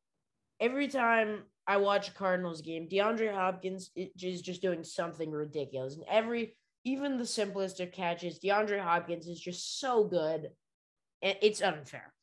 every 0.59 0.87
time 0.87 1.43
I 1.67 1.77
watch 1.77 2.09
a 2.09 2.13
Cardinals 2.13 2.61
game, 2.61 2.87
DeAndre 2.87 3.33
Hopkins 3.33 3.91
is 3.95 4.41
just 4.41 4.61
doing 4.61 4.83
something 4.83 5.31
ridiculous. 5.31 5.95
And 5.95 6.05
every, 6.09 6.55
even 6.83 7.17
the 7.17 7.25
simplest 7.25 7.79
of 7.79 7.91
catches, 7.91 8.39
DeAndre 8.39 8.81
Hopkins 8.81 9.27
is 9.27 9.39
just 9.39 9.79
so 9.79 10.03
good. 10.03 10.49
It's 11.21 11.61
unfair. 11.61 12.13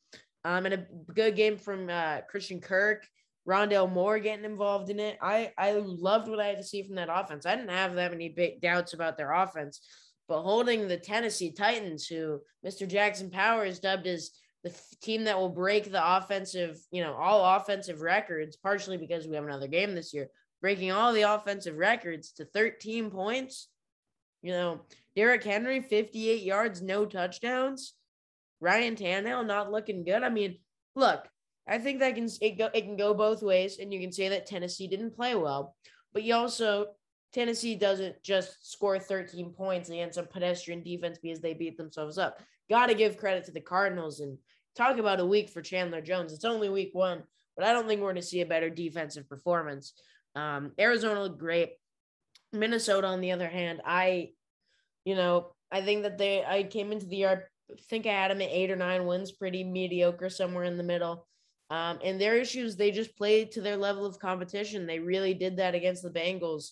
Um, 0.43 0.65
and 0.65 0.73
a 0.75 0.85
good 1.13 1.35
game 1.35 1.57
from 1.57 1.89
uh, 1.89 2.21
Christian 2.29 2.61
Kirk. 2.61 3.05
Rondale 3.47 3.91
Moore 3.91 4.17
getting 4.17 4.45
involved 4.45 4.89
in 4.89 4.99
it. 4.99 5.19
I 5.21 5.51
I 5.57 5.73
loved 5.73 6.27
what 6.27 6.39
I 6.39 6.47
had 6.47 6.57
to 6.57 6.63
see 6.63 6.81
from 6.81 6.95
that 6.95 7.09
offense. 7.11 7.45
I 7.45 7.55
didn't 7.55 7.69
have 7.69 7.93
that 7.93 8.09
many 8.11 8.29
big 8.29 8.59
doubts 8.59 8.93
about 8.93 9.17
their 9.17 9.31
offense, 9.31 9.81
but 10.27 10.41
holding 10.41 10.87
the 10.87 10.97
Tennessee 10.97 11.51
Titans, 11.51 12.07
who 12.07 12.41
Mr. 12.65 12.87
Jackson 12.87 13.29
Power 13.29 13.59
Powers 13.59 13.79
dubbed 13.79 14.07
as 14.07 14.31
the 14.63 14.73
team 15.01 15.25
that 15.25 15.37
will 15.37 15.49
break 15.49 15.91
the 15.91 16.17
offensive, 16.17 16.79
you 16.91 17.03
know, 17.03 17.13
all 17.13 17.55
offensive 17.55 18.01
records, 18.01 18.57
partially 18.57 18.97
because 18.97 19.27
we 19.27 19.35
have 19.35 19.43
another 19.43 19.67
game 19.67 19.93
this 19.93 20.13
year, 20.13 20.29
breaking 20.61 20.91
all 20.91 21.13
the 21.13 21.21
offensive 21.21 21.77
records 21.77 22.31
to 22.33 22.45
13 22.45 23.11
points. 23.11 23.67
You 24.41 24.51
know, 24.51 24.81
Derrick 25.15 25.43
Henry, 25.43 25.81
58 25.81 26.41
yards, 26.41 26.81
no 26.81 27.05
touchdowns. 27.05 27.93
Ryan 28.59 28.95
Tannehill 28.95 29.45
not 29.45 29.71
looking 29.71 30.03
good. 30.03 30.23
I 30.23 30.29
mean, 30.29 30.57
look, 30.95 31.27
I 31.67 31.77
think 31.77 31.99
that 31.99 32.15
can 32.15 32.27
it 32.41 32.57
go 32.57 32.69
it 32.73 32.81
can 32.81 32.97
go 32.97 33.13
both 33.13 33.41
ways, 33.41 33.79
and 33.79 33.93
you 33.93 33.99
can 33.99 34.11
say 34.11 34.29
that 34.29 34.45
Tennessee 34.45 34.87
didn't 34.87 35.15
play 35.15 35.35
well, 35.35 35.75
but 36.13 36.23
you 36.23 36.33
also 36.35 36.87
Tennessee 37.35 37.75
doesn't 37.75 38.23
just 38.23 38.71
score 38.71 38.97
13 38.97 39.49
points 39.51 39.89
against 39.89 40.17
a 40.17 40.23
pedestrian 40.23 40.81
defense 40.81 41.19
because 41.21 41.41
they 41.41 41.53
beat 41.53 41.75
themselves 41.75 42.17
up. 42.17 42.39
Got 42.69 42.85
to 42.85 42.95
give 42.95 43.17
credit 43.17 43.43
to 43.45 43.51
the 43.51 43.59
Cardinals 43.59 44.21
and 44.21 44.37
talk 44.73 44.99
about 44.99 45.19
a 45.19 45.25
week 45.25 45.49
for 45.49 45.61
Chandler 45.61 45.99
Jones. 45.99 46.31
It's 46.31 46.45
only 46.45 46.69
week 46.69 46.91
one, 46.93 47.23
but 47.57 47.65
I 47.65 47.73
don't 47.73 47.89
think 47.89 47.99
we're 47.99 48.13
going 48.13 48.21
to 48.21 48.27
see 48.27 48.39
a 48.39 48.45
better 48.45 48.69
defensive 48.69 49.27
performance. 49.27 49.91
Um, 50.33 50.71
Arizona 50.79 51.23
looked 51.23 51.37
great. 51.37 51.73
Minnesota, 52.53 53.07
on 53.07 53.19
the 53.19 53.33
other 53.33 53.49
hand, 53.49 53.81
I, 53.83 54.29
you 55.03 55.15
know, 55.15 55.55
I 55.69 55.81
think 55.81 56.03
that 56.03 56.17
they 56.17 56.41
I 56.45 56.63
came 56.63 56.93
into 56.93 57.05
the 57.05 57.17
yard. 57.17 57.43
think 57.89 58.05
I 58.05 58.13
had 58.13 58.31
them 58.31 58.41
at 58.41 58.49
eight 58.49 58.71
or 58.71 58.77
nine 58.77 59.05
wins, 59.05 59.33
pretty 59.33 59.65
mediocre, 59.65 60.29
somewhere 60.29 60.63
in 60.63 60.77
the 60.77 60.83
middle. 60.83 61.27
Um, 61.69 61.99
and 62.01 62.19
their 62.19 62.37
issues, 62.37 62.77
they 62.77 62.91
just 62.91 63.17
played 63.17 63.51
to 63.51 63.61
their 63.61 63.75
level 63.75 64.05
of 64.05 64.19
competition. 64.19 64.87
They 64.87 64.99
really 64.99 65.33
did 65.33 65.57
that 65.57 65.75
against 65.75 66.01
the 66.01 66.09
Bengals. 66.09 66.69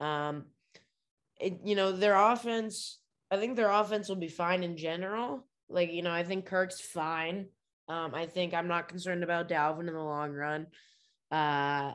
Um, 0.00 0.46
it, 1.40 1.60
you 1.64 1.74
know, 1.74 1.92
their 1.92 2.16
offense, 2.16 2.98
I 3.30 3.36
think 3.36 3.56
their 3.56 3.70
offense 3.70 4.08
will 4.08 4.16
be 4.16 4.28
fine 4.28 4.62
in 4.62 4.76
general. 4.76 5.46
Like, 5.68 5.92
you 5.92 6.02
know, 6.02 6.12
I 6.12 6.24
think 6.24 6.46
Kirk's 6.46 6.80
fine. 6.80 7.46
Um, 7.88 8.14
I 8.14 8.26
think 8.26 8.54
I'm 8.54 8.68
not 8.68 8.88
concerned 8.88 9.24
about 9.24 9.48
Dalvin 9.48 9.88
in 9.88 9.94
the 9.94 10.02
long 10.02 10.32
run. 10.32 10.66
Uh, 11.30 11.92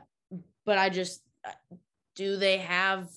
but 0.66 0.78
I 0.78 0.88
just, 0.90 1.22
uh, 1.46 1.76
do 2.14 2.36
they 2.36 2.58
have, 2.58 3.08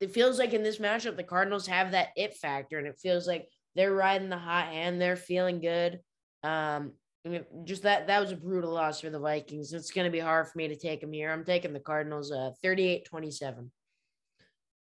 it 0.00 0.12
feels 0.12 0.38
like 0.38 0.52
in 0.52 0.62
this 0.62 0.78
matchup, 0.78 1.16
the 1.16 1.22
Cardinals 1.22 1.66
have 1.66 1.92
that 1.92 2.08
it 2.16 2.34
factor, 2.34 2.78
and 2.78 2.86
it 2.86 2.98
feels 3.00 3.26
like 3.26 3.48
they're 3.76 3.94
riding 3.94 4.28
the 4.28 4.38
hot 4.38 4.68
hand. 4.68 5.00
They're 5.00 5.16
feeling 5.16 5.60
good. 5.60 6.00
Um, 6.42 6.92
I 7.24 7.28
mean, 7.28 7.44
just 7.64 7.82
that 7.82 8.06
that 8.06 8.20
was 8.20 8.32
a 8.32 8.36
brutal 8.36 8.72
loss 8.72 9.00
for 9.00 9.10
the 9.10 9.18
Vikings. 9.18 9.72
It's 9.72 9.90
going 9.90 10.06
to 10.06 10.10
be 10.10 10.18
hard 10.18 10.48
for 10.48 10.56
me 10.56 10.68
to 10.68 10.76
take 10.76 11.02
them 11.02 11.12
here. 11.12 11.30
I'm 11.30 11.44
taking 11.44 11.72
the 11.72 11.80
Cardinals 11.80 12.32
uh 12.32 12.52
38-27. 12.64 13.68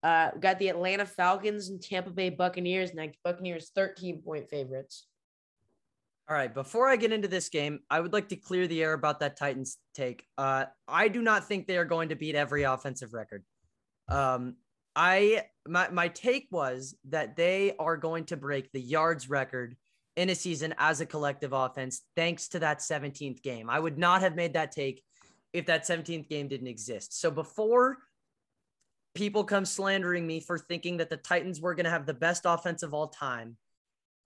Uh 0.04 0.32
got 0.40 0.60
the 0.60 0.70
Atlanta 0.70 1.06
Falcons 1.06 1.70
and 1.70 1.82
Tampa 1.82 2.10
Bay 2.10 2.30
Buccaneers 2.30 2.94
next. 2.94 3.18
Buccaneers 3.24 3.72
13 3.76 4.22
point 4.22 4.50
favorites. 4.50 5.08
All 6.30 6.36
right, 6.36 6.54
before 6.54 6.88
I 6.88 6.96
get 6.96 7.12
into 7.12 7.28
this 7.28 7.50
game, 7.50 7.80
I 7.90 8.00
would 8.00 8.14
like 8.14 8.30
to 8.30 8.36
clear 8.36 8.66
the 8.66 8.82
air 8.82 8.94
about 8.94 9.20
that 9.20 9.38
Titans 9.38 9.78
take. 9.94 10.26
Uh 10.38 10.66
I 10.88 11.08
do 11.08 11.22
not 11.22 11.48
think 11.48 11.68
they 11.68 11.78
are 11.78 11.86
going 11.86 12.10
to 12.10 12.16
beat 12.16 12.36
every 12.36 12.64
offensive 12.64 13.14
record. 13.14 13.44
Um 14.08 14.56
I 14.96 15.46
my 15.68 15.90
my 15.90 16.08
take 16.08 16.48
was 16.52 16.96
that 17.10 17.36
they 17.36 17.76
are 17.80 17.98
going 17.98 18.26
to 18.26 18.38
break 18.38 18.72
the 18.72 18.82
yards 18.82 19.30
record 19.30 19.76
in 20.16 20.30
a 20.30 20.36
season 20.36 20.74
as 20.78 21.02
a 21.02 21.06
collective 21.06 21.54
offense, 21.54 22.02
thanks 22.16 22.50
to 22.50 22.60
that 22.60 22.80
17th 22.80 23.42
game. 23.42 23.70
I 23.70 23.80
would 23.80 23.98
not 23.98 24.22
have 24.22 24.36
made 24.36 24.54
that 24.54 24.72
take 24.72 25.04
if 25.54 25.66
that 25.68 25.84
17th 25.84 26.28
game 26.30 26.48
didn't 26.48 26.68
exist. 26.68 27.20
So 27.20 27.32
before 27.32 27.98
people 29.14 29.44
come 29.44 29.66
slandering 29.66 30.26
me 30.26 30.40
for 30.40 30.58
thinking 30.58 30.98
that 30.98 31.10
the 31.10 31.18
Titans 31.18 31.60
were 31.60 31.76
going 31.76 31.86
to 31.86 31.92
have 31.92 32.06
the 32.06 32.14
best 32.14 32.44
offense 32.46 32.84
of 32.84 32.94
all 32.94 33.08
time, 33.08 33.58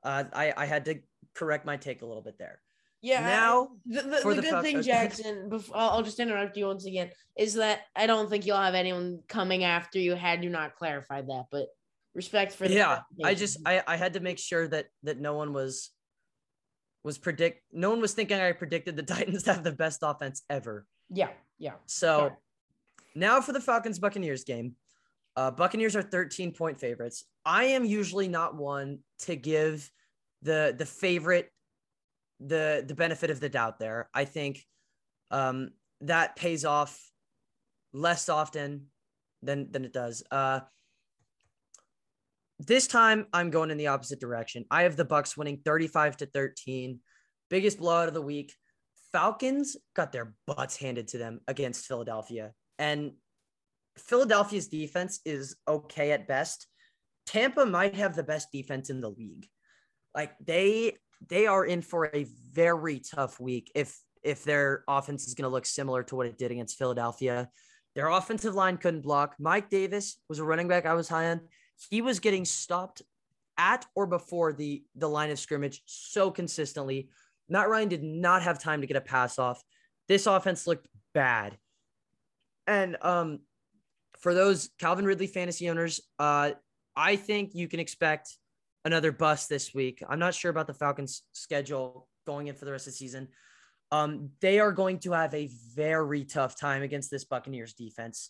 uh, 0.03 0.25
I, 0.33 0.53
I 0.55 0.65
had 0.65 0.85
to 0.85 0.99
correct 1.33 1.65
my 1.65 1.77
take 1.77 2.01
a 2.01 2.05
little 2.05 2.21
bit 2.21 2.37
there. 2.37 2.61
Yeah. 3.01 3.21
Now, 3.21 3.69
the, 3.85 4.01
the, 4.01 4.09
the, 4.09 4.33
the 4.35 4.41
good 4.41 4.63
thing, 4.63 4.81
Jackson, 4.81 5.49
before, 5.49 5.77
I'll 5.77 6.03
just 6.03 6.19
interrupt 6.19 6.57
you 6.57 6.65
once 6.65 6.85
again, 6.85 7.11
is 7.37 7.55
that 7.55 7.81
I 7.95 8.07
don't 8.07 8.29
think 8.29 8.45
you'll 8.45 8.57
have 8.57 8.73
anyone 8.73 9.19
coming 9.27 9.63
after 9.63 9.99
you 9.99 10.15
had 10.15 10.43
you 10.43 10.49
not 10.49 10.75
clarified 10.75 11.27
that. 11.27 11.45
But 11.51 11.67
respect 12.15 12.53
for 12.53 12.67
the 12.67 12.73
yeah 12.73 13.01
i 13.23 13.35
just 13.35 13.57
I, 13.65 13.83
I 13.85 13.97
had 13.97 14.13
to 14.13 14.21
make 14.21 14.39
sure 14.39 14.67
that 14.69 14.87
that 15.03 15.19
no 15.19 15.33
one 15.33 15.51
was 15.51 15.91
was 17.03 17.17
predict 17.17 17.61
no 17.73 17.89
one 17.89 17.99
was 17.99 18.13
thinking 18.13 18.39
i 18.39 18.51
predicted 18.53 18.95
the 18.95 19.03
titans 19.13 19.43
to 19.43 19.53
have 19.53 19.63
the 19.63 19.73
best 19.73 19.99
offense 20.01 20.41
ever 20.49 20.87
yeah 21.09 21.29
yeah 21.59 21.73
so. 21.85 22.31
Now 23.15 23.41
for 23.41 23.53
the 23.53 23.61
falcons 23.61 23.99
buccaneers 23.99 24.43
game 24.43 24.75
uh 25.35 25.51
buccaneers 25.51 25.95
are 25.95 26.01
13 26.01 26.51
point 26.51 26.79
favorites 26.79 27.25
i 27.45 27.65
am 27.65 27.85
usually 27.85 28.27
not 28.27 28.55
one 28.55 28.99
to 29.19 29.35
give 29.35 29.89
the 30.41 30.75
the 30.77 30.85
favorite 30.85 31.49
the 32.39 32.83
the 32.87 32.95
benefit 32.95 33.29
of 33.29 33.39
the 33.39 33.49
doubt 33.49 33.79
there 33.79 34.09
i 34.13 34.25
think 34.25 34.63
um 35.31 35.69
that 36.01 36.35
pays 36.35 36.65
off 36.65 36.99
less 37.93 38.29
often 38.29 38.87
than 39.41 39.71
than 39.71 39.85
it 39.85 39.93
does 39.93 40.23
uh 40.31 40.59
this 42.59 42.87
time 42.87 43.27
I'm 43.33 43.49
going 43.49 43.71
in 43.71 43.77
the 43.77 43.87
opposite 43.87 44.19
direction. 44.19 44.65
I 44.71 44.83
have 44.83 44.95
the 44.95 45.05
Bucks 45.05 45.35
winning 45.35 45.59
35 45.65 46.17
to 46.17 46.25
13. 46.25 46.99
Biggest 47.49 47.79
blowout 47.79 48.07
of 48.07 48.13
the 48.13 48.21
week. 48.21 48.53
Falcons 49.11 49.77
got 49.95 50.11
their 50.11 50.33
butts 50.47 50.77
handed 50.77 51.09
to 51.09 51.17
them 51.17 51.41
against 51.47 51.85
Philadelphia. 51.85 52.53
And 52.79 53.13
Philadelphia's 53.97 54.67
defense 54.67 55.19
is 55.25 55.55
okay 55.67 56.11
at 56.11 56.27
best. 56.27 56.67
Tampa 57.25 57.65
might 57.65 57.95
have 57.95 58.15
the 58.15 58.23
best 58.23 58.51
defense 58.51 58.89
in 58.89 59.01
the 59.01 59.09
league. 59.09 59.47
Like 60.13 60.33
they 60.39 60.97
they 61.27 61.47
are 61.47 61.65
in 61.65 61.81
for 61.81 62.09
a 62.13 62.27
very 62.51 62.99
tough 62.99 63.39
week 63.39 63.71
if 63.75 63.97
if 64.23 64.43
their 64.43 64.83
offense 64.87 65.27
is 65.27 65.33
going 65.33 65.47
to 65.49 65.53
look 65.53 65.65
similar 65.65 66.03
to 66.03 66.15
what 66.15 66.27
it 66.27 66.37
did 66.37 66.51
against 66.51 66.77
Philadelphia. 66.77 67.49
Their 67.95 68.09
offensive 68.09 68.55
line 68.55 68.77
couldn't 68.77 69.01
block. 69.01 69.35
Mike 69.39 69.69
Davis 69.69 70.17
was 70.27 70.39
a 70.39 70.43
running 70.43 70.67
back 70.67 70.85
I 70.85 70.93
was 70.93 71.07
high 71.07 71.29
on 71.31 71.41
he 71.89 72.01
was 72.01 72.19
getting 72.19 72.45
stopped 72.45 73.01
at 73.57 73.85
or 73.95 74.05
before 74.05 74.53
the 74.53 74.83
the 74.95 75.09
line 75.09 75.31
of 75.31 75.39
scrimmage 75.39 75.81
so 75.85 76.31
consistently. 76.31 77.09
Matt 77.47 77.69
Ryan 77.69 77.89
did 77.89 78.03
not 78.03 78.41
have 78.41 78.59
time 78.59 78.81
to 78.81 78.87
get 78.87 78.97
a 78.97 79.01
pass 79.01 79.37
off. 79.39 79.63
This 80.07 80.25
offense 80.25 80.67
looked 80.67 80.87
bad. 81.13 81.57
And 82.67 82.97
um 83.01 83.39
for 84.19 84.33
those 84.33 84.69
Calvin 84.79 85.05
Ridley 85.05 85.27
fantasy 85.27 85.69
owners, 85.69 86.01
uh 86.19 86.51
I 86.95 87.15
think 87.15 87.53
you 87.53 87.67
can 87.67 87.79
expect 87.79 88.37
another 88.85 89.11
bust 89.11 89.49
this 89.49 89.73
week. 89.73 90.01
I'm 90.07 90.19
not 90.19 90.33
sure 90.33 90.51
about 90.51 90.67
the 90.67 90.73
Falcons 90.73 91.23
schedule 91.33 92.07
going 92.25 92.47
in 92.47 92.55
for 92.55 92.65
the 92.65 92.71
rest 92.71 92.87
of 92.87 92.93
the 92.93 92.97
season. 92.97 93.27
Um, 93.91 94.29
they 94.41 94.59
are 94.59 94.71
going 94.71 94.99
to 94.99 95.11
have 95.11 95.33
a 95.33 95.49
very 95.75 96.23
tough 96.23 96.59
time 96.59 96.81
against 96.81 97.11
this 97.11 97.25
Buccaneers 97.25 97.73
defense. 97.73 98.29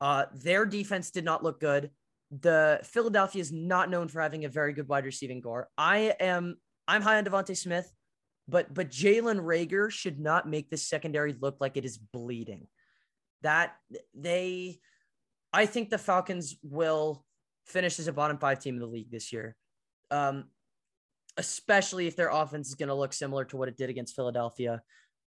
Uh, 0.00 0.26
their 0.34 0.66
defense 0.66 1.10
did 1.10 1.24
not 1.24 1.42
look 1.42 1.60
good. 1.60 1.90
The 2.30 2.80
Philadelphia 2.84 3.40
is 3.40 3.52
not 3.52 3.90
known 3.90 4.08
for 4.08 4.20
having 4.20 4.44
a 4.44 4.48
very 4.48 4.72
good 4.72 4.88
wide 4.88 5.04
receiving 5.04 5.42
corps. 5.42 5.68
I 5.76 6.14
am 6.20 6.56
I'm 6.86 7.02
high 7.02 7.18
on 7.18 7.24
DeVonta 7.24 7.56
Smith, 7.56 7.90
but 8.48 8.72
but 8.72 8.90
Jalen 8.90 9.40
Reagor 9.40 9.90
should 9.90 10.20
not 10.20 10.48
make 10.48 10.70
this 10.70 10.88
secondary 10.88 11.34
look 11.40 11.56
like 11.60 11.76
it 11.76 11.84
is 11.84 11.98
bleeding. 11.98 12.66
That 13.42 13.74
they, 14.14 14.80
I 15.52 15.66
think 15.66 15.90
the 15.90 15.98
Falcons 15.98 16.56
will 16.62 17.24
finish 17.66 17.98
as 17.98 18.08
a 18.08 18.12
bottom 18.12 18.38
five 18.38 18.60
team 18.60 18.74
in 18.74 18.80
the 18.80 18.86
league 18.86 19.10
this 19.10 19.32
year. 19.32 19.56
Um, 20.10 20.46
especially 21.36 22.06
if 22.06 22.16
their 22.16 22.28
offense 22.28 22.68
is 22.68 22.74
going 22.74 22.88
to 22.88 22.94
look 22.94 23.12
similar 23.12 23.44
to 23.46 23.56
what 23.56 23.68
it 23.68 23.76
did 23.76 23.88
against 23.90 24.16
Philadelphia. 24.16 24.82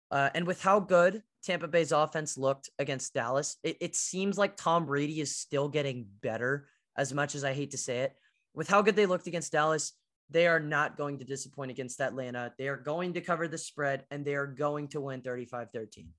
Uh, 0.09 0.29
and 0.35 0.45
with 0.45 0.61
how 0.61 0.79
good 0.79 1.23
Tampa 1.43 1.67
Bay's 1.67 1.91
offense 1.91 2.37
looked 2.37 2.69
against 2.79 3.13
Dallas, 3.13 3.57
it, 3.63 3.77
it 3.79 3.95
seems 3.95 4.37
like 4.37 4.57
Tom 4.57 4.85
Brady 4.85 5.21
is 5.21 5.35
still 5.35 5.69
getting 5.69 6.05
better, 6.21 6.67
as 6.97 7.13
much 7.13 7.35
as 7.35 7.43
I 7.43 7.53
hate 7.53 7.71
to 7.71 7.77
say 7.77 7.99
it. 7.99 8.13
With 8.53 8.67
how 8.67 8.81
good 8.81 8.95
they 8.95 9.05
looked 9.05 9.27
against 9.27 9.53
Dallas, 9.53 9.93
they 10.29 10.47
are 10.47 10.59
not 10.59 10.97
going 10.97 11.19
to 11.19 11.25
disappoint 11.25 11.71
against 11.71 12.01
Atlanta. 12.01 12.53
They 12.57 12.67
are 12.67 12.77
going 12.77 13.13
to 13.13 13.21
cover 13.21 13.47
the 13.47 13.57
spread 13.57 14.05
and 14.11 14.25
they 14.25 14.35
are 14.35 14.47
going 14.47 14.87
to 14.89 15.01
win 15.01 15.21
35 15.21 15.69
13. 15.71 16.09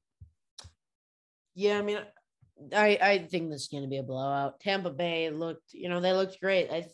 Yeah, 1.55 1.79
I 1.79 1.83
mean, 1.83 1.99
I, 2.75 2.99
I 3.01 3.19
think 3.19 3.51
this 3.51 3.63
is 3.63 3.69
going 3.69 3.83
to 3.83 3.89
be 3.89 3.99
a 3.99 4.03
blowout. 4.03 4.61
Tampa 4.61 4.91
Bay 4.91 5.31
looked, 5.31 5.73
you 5.73 5.89
know, 5.89 6.01
they 6.01 6.13
looked 6.13 6.41
great. 6.41 6.71
I 6.71 6.87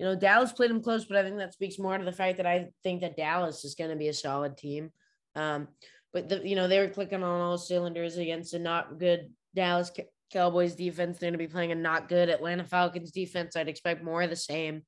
you 0.00 0.06
know, 0.06 0.16
Dallas 0.16 0.52
played 0.52 0.70
them 0.70 0.82
close, 0.82 1.04
but 1.04 1.18
I 1.18 1.22
think 1.22 1.36
that 1.36 1.52
speaks 1.52 1.78
more 1.78 1.98
to 1.98 2.04
the 2.04 2.10
fact 2.10 2.38
that 2.38 2.46
I 2.46 2.70
think 2.82 3.02
that 3.02 3.18
Dallas 3.18 3.66
is 3.66 3.74
going 3.74 3.90
to 3.90 3.96
be 3.96 4.08
a 4.08 4.14
solid 4.14 4.56
team. 4.56 4.90
Um, 5.36 5.68
but 6.14 6.30
the, 6.30 6.40
you 6.42 6.56
know, 6.56 6.68
they 6.68 6.78
were 6.78 6.88
clicking 6.88 7.22
on 7.22 7.40
all 7.42 7.58
cylinders 7.58 8.16
against 8.16 8.54
a 8.54 8.58
not 8.58 8.98
good 8.98 9.28
Dallas 9.54 9.92
Cowboys 10.32 10.74
defense. 10.74 11.18
They're 11.18 11.28
going 11.30 11.38
to 11.38 11.46
be 11.46 11.52
playing 11.52 11.72
a 11.72 11.74
not 11.74 12.08
good 12.08 12.30
Atlanta 12.30 12.64
Falcons 12.64 13.10
defense. 13.10 13.56
I'd 13.56 13.68
expect 13.68 14.02
more 14.02 14.22
of 14.22 14.30
the 14.30 14.36
same. 14.36 14.84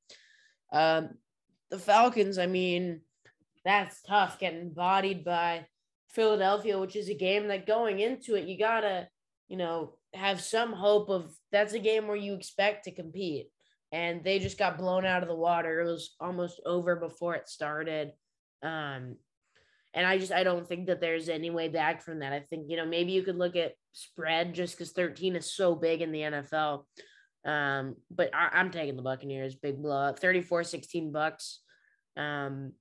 Um, 0.73 1.11
the 1.71 1.79
Falcons, 1.79 2.39
I 2.39 2.47
mean, 2.47 3.03
that's 3.67 4.01
tough 4.01 4.39
getting 4.39 4.71
bodied 4.71 5.27
by 5.27 5.67
Philadelphia, 6.09 6.79
which 6.79 6.97
is 6.97 7.11
a 7.11 7.15
game 7.15 7.49
that 7.49 7.67
going 7.67 8.01
into 8.01 8.35
it, 8.35 8.49
you 8.49 8.59
gotta, 8.59 9.09
you 9.53 9.59
know, 9.59 9.93
have 10.15 10.41
some 10.41 10.73
hope 10.73 11.11
of 11.11 11.31
that's 11.53 11.75
a 11.75 11.79
game 11.79 12.07
where 12.07 12.17
you 12.17 12.33
expect 12.33 12.85
to 12.85 12.91
compete 12.91 13.49
and 13.93 14.25
they 14.25 14.39
just 14.39 14.59
got 14.59 14.79
blown 14.79 15.05
out 15.05 15.21
of 15.21 15.29
the 15.29 15.35
water. 15.35 15.83
It 15.83 15.85
was 15.85 16.15
almost 16.19 16.59
over 16.65 16.97
before 16.97 17.35
it 17.35 17.51
started. 17.51 18.13
Um, 18.63 19.17
and 19.93 20.07
I 20.07 20.17
just 20.17 20.33
I 20.33 20.43
don't 20.43 20.67
think 20.67 20.87
that 20.87 21.03
there's 21.03 21.29
any 21.29 21.51
way 21.51 21.69
back 21.69 22.01
from 22.01 22.21
that. 22.21 22.33
I 22.33 22.41
think 22.41 22.71
you 22.71 22.79
know 22.79 22.87
maybe 22.87 23.13
you 23.13 23.23
could 23.23 23.37
look 23.37 23.55
at 23.55 23.75
spread 23.93 24.55
just 24.55 24.75
because 24.75 24.93
13 24.93 25.37
is 25.37 25.53
so 25.53 25.75
big 25.75 26.01
in 26.01 26.13
the 26.13 26.21
NFL. 26.21 26.85
Um, 27.45 27.97
but 28.11 28.31
I, 28.35 28.59
am 28.59 28.71
taking 28.71 28.97
the 28.97 29.03
Buccaneers 29.03 29.55
big 29.55 29.83
blowout 29.83 30.19
34 30.19 30.65
16 30.65 31.13
bucks. 31.13 31.61
Um, 32.17 32.73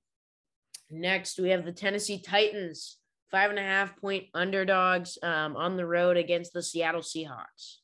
next 0.89 1.37
we 1.37 1.49
have 1.49 1.65
the 1.65 1.73
Tennessee 1.73 2.21
Titans 2.21 2.95
five 3.31 3.49
and 3.49 3.59
a 3.59 3.63
half 3.63 3.95
point 3.97 4.25
underdogs 4.33 5.17
um, 5.23 5.55
on 5.55 5.77
the 5.77 5.85
road 5.85 6.17
against 6.17 6.53
the 6.53 6.61
Seattle 6.61 7.01
Seahawks. 7.01 7.77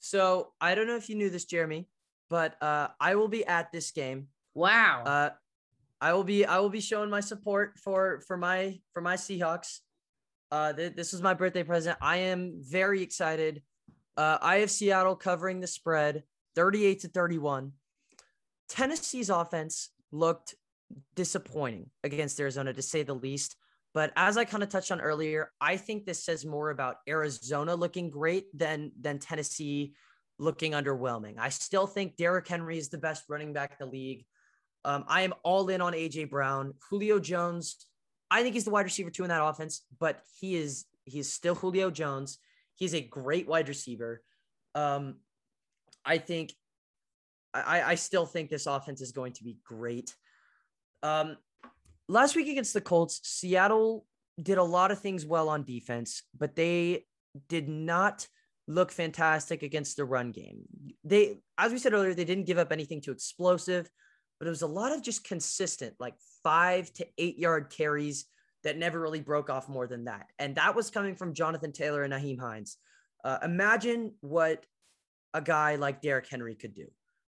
So 0.00 0.52
I 0.60 0.74
don't 0.74 0.86
know 0.86 0.96
if 0.96 1.08
you 1.08 1.14
knew 1.14 1.30
this, 1.30 1.44
Jeremy, 1.44 1.88
but 2.28 2.60
uh, 2.62 2.88
I 3.00 3.14
will 3.14 3.28
be 3.28 3.46
at 3.46 3.72
this 3.72 3.90
game. 3.90 4.28
Wow. 4.54 5.02
Uh, 5.04 5.30
I 6.00 6.12
will 6.12 6.24
be 6.24 6.44
I 6.44 6.58
will 6.58 6.70
be 6.70 6.80
showing 6.80 7.08
my 7.08 7.20
support 7.20 7.78
for 7.78 8.22
for 8.26 8.36
my 8.36 8.80
for 8.92 9.00
my 9.00 9.16
Seahawks. 9.16 9.80
Uh, 10.50 10.72
th- 10.72 10.94
this 10.94 11.12
was 11.12 11.22
my 11.22 11.34
birthday 11.34 11.62
present. 11.62 11.96
I 12.00 12.16
am 12.16 12.60
very 12.60 13.02
excited. 13.02 13.62
Uh, 14.16 14.38
I 14.40 14.56
have 14.56 14.70
Seattle 14.70 15.16
covering 15.16 15.60
the 15.60 15.66
spread, 15.66 16.24
thirty-eight 16.54 17.00
to 17.00 17.08
thirty-one. 17.08 17.72
Tennessee's 18.68 19.30
offense 19.30 19.90
looked 20.12 20.54
disappointing 21.14 21.90
against 22.02 22.40
Arizona, 22.40 22.72
to 22.72 22.82
say 22.82 23.02
the 23.02 23.14
least. 23.14 23.56
But 23.92 24.12
as 24.16 24.36
I 24.36 24.44
kind 24.44 24.62
of 24.62 24.68
touched 24.68 24.90
on 24.90 25.00
earlier, 25.00 25.52
I 25.60 25.76
think 25.76 26.04
this 26.04 26.24
says 26.24 26.44
more 26.44 26.70
about 26.70 26.96
Arizona 27.08 27.76
looking 27.76 28.10
great 28.10 28.46
than 28.56 28.90
than 29.00 29.18
Tennessee 29.18 29.94
looking 30.38 30.72
underwhelming. 30.72 31.38
I 31.38 31.48
still 31.50 31.86
think 31.86 32.16
Derrick 32.16 32.48
Henry 32.48 32.76
is 32.76 32.88
the 32.88 32.98
best 32.98 33.24
running 33.28 33.52
back 33.52 33.76
in 33.78 33.86
the 33.86 33.92
league. 33.92 34.24
Um, 34.84 35.04
I 35.08 35.22
am 35.22 35.32
all 35.44 35.68
in 35.68 35.80
on 35.80 35.92
AJ 35.92 36.28
Brown, 36.28 36.74
Julio 36.90 37.18
Jones. 37.20 37.86
I 38.30 38.42
think 38.42 38.54
he's 38.54 38.64
the 38.64 38.70
wide 38.70 38.84
receiver 38.84 39.10
two 39.10 39.22
in 39.22 39.28
that 39.28 39.44
offense, 39.44 39.82
but 40.00 40.20
he 40.40 40.56
is 40.56 40.86
he's 41.04 41.32
still 41.32 41.54
Julio 41.54 41.90
Jones. 41.90 42.38
He's 42.74 42.94
a 42.94 43.00
great 43.00 43.46
wide 43.46 43.68
receiver. 43.68 44.22
Um, 44.74 45.16
I 46.04 46.18
think 46.18 46.52
I, 47.54 47.82
I 47.82 47.94
still 47.94 48.26
think 48.26 48.50
this 48.50 48.66
offense 48.66 49.00
is 49.00 49.12
going 49.12 49.32
to 49.34 49.44
be 49.44 49.58
great. 49.64 50.14
Um, 51.04 51.36
last 52.08 52.34
week 52.34 52.48
against 52.48 52.72
the 52.72 52.80
Colts, 52.80 53.20
Seattle 53.22 54.06
did 54.42 54.58
a 54.58 54.64
lot 54.64 54.90
of 54.90 54.98
things 54.98 55.24
well 55.24 55.48
on 55.48 55.62
defense, 55.62 56.22
but 56.36 56.56
they 56.56 57.04
did 57.48 57.68
not 57.68 58.26
look 58.66 58.90
fantastic 58.90 59.62
against 59.62 59.96
the 59.96 60.04
run 60.04 60.32
game. 60.32 60.62
They, 61.04 61.40
as 61.58 61.70
we 61.70 61.78
said 61.78 61.92
earlier, 61.92 62.14
they 62.14 62.24
didn't 62.24 62.46
give 62.46 62.58
up 62.58 62.72
anything 62.72 63.02
too 63.02 63.12
explosive, 63.12 63.88
but 64.40 64.46
it 64.46 64.50
was 64.50 64.62
a 64.62 64.66
lot 64.66 64.92
of 64.92 65.02
just 65.02 65.24
consistent, 65.24 65.94
like 66.00 66.14
five 66.42 66.90
to 66.94 67.06
eight 67.18 67.38
yard 67.38 67.70
carries 67.70 68.24
that 68.64 68.78
never 68.78 68.98
really 68.98 69.20
broke 69.20 69.50
off 69.50 69.68
more 69.68 69.86
than 69.86 70.04
that. 70.04 70.30
And 70.38 70.54
that 70.54 70.74
was 70.74 70.90
coming 70.90 71.14
from 71.14 71.34
Jonathan 71.34 71.72
Taylor 71.72 72.02
and 72.02 72.14
Nyheim 72.14 72.40
Hines. 72.40 72.78
Uh, 73.22 73.38
imagine 73.42 74.14
what 74.22 74.64
a 75.34 75.42
guy 75.42 75.76
like 75.76 76.00
Derrick 76.00 76.28
Henry 76.30 76.54
could 76.54 76.74
do. 76.74 76.86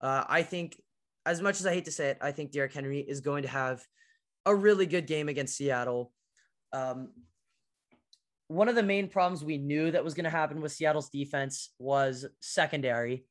Uh, 0.00 0.24
I 0.28 0.42
think, 0.42 0.80
as 1.26 1.42
much 1.42 1.58
as 1.58 1.66
I 1.66 1.74
hate 1.74 1.84
to 1.86 1.92
say 1.92 2.10
it, 2.10 2.18
I 2.20 2.30
think 2.30 2.52
Derrick 2.52 2.72
Henry 2.72 3.00
is 3.00 3.20
going 3.20 3.42
to 3.42 3.48
have 3.48 3.84
a 4.46 4.54
really 4.54 4.86
good 4.86 5.08
game 5.08 5.28
against 5.28 5.56
Seattle. 5.56 6.12
Um, 6.72 7.10
one 8.48 8.68
of 8.68 8.76
the 8.76 8.82
main 8.82 9.08
problems 9.08 9.44
we 9.44 9.58
knew 9.58 9.90
that 9.90 10.04
was 10.04 10.14
going 10.14 10.24
to 10.24 10.30
happen 10.30 10.60
with 10.60 10.70
Seattle's 10.70 11.10
defense 11.10 11.70
was 11.80 12.24
secondary, 12.40 13.26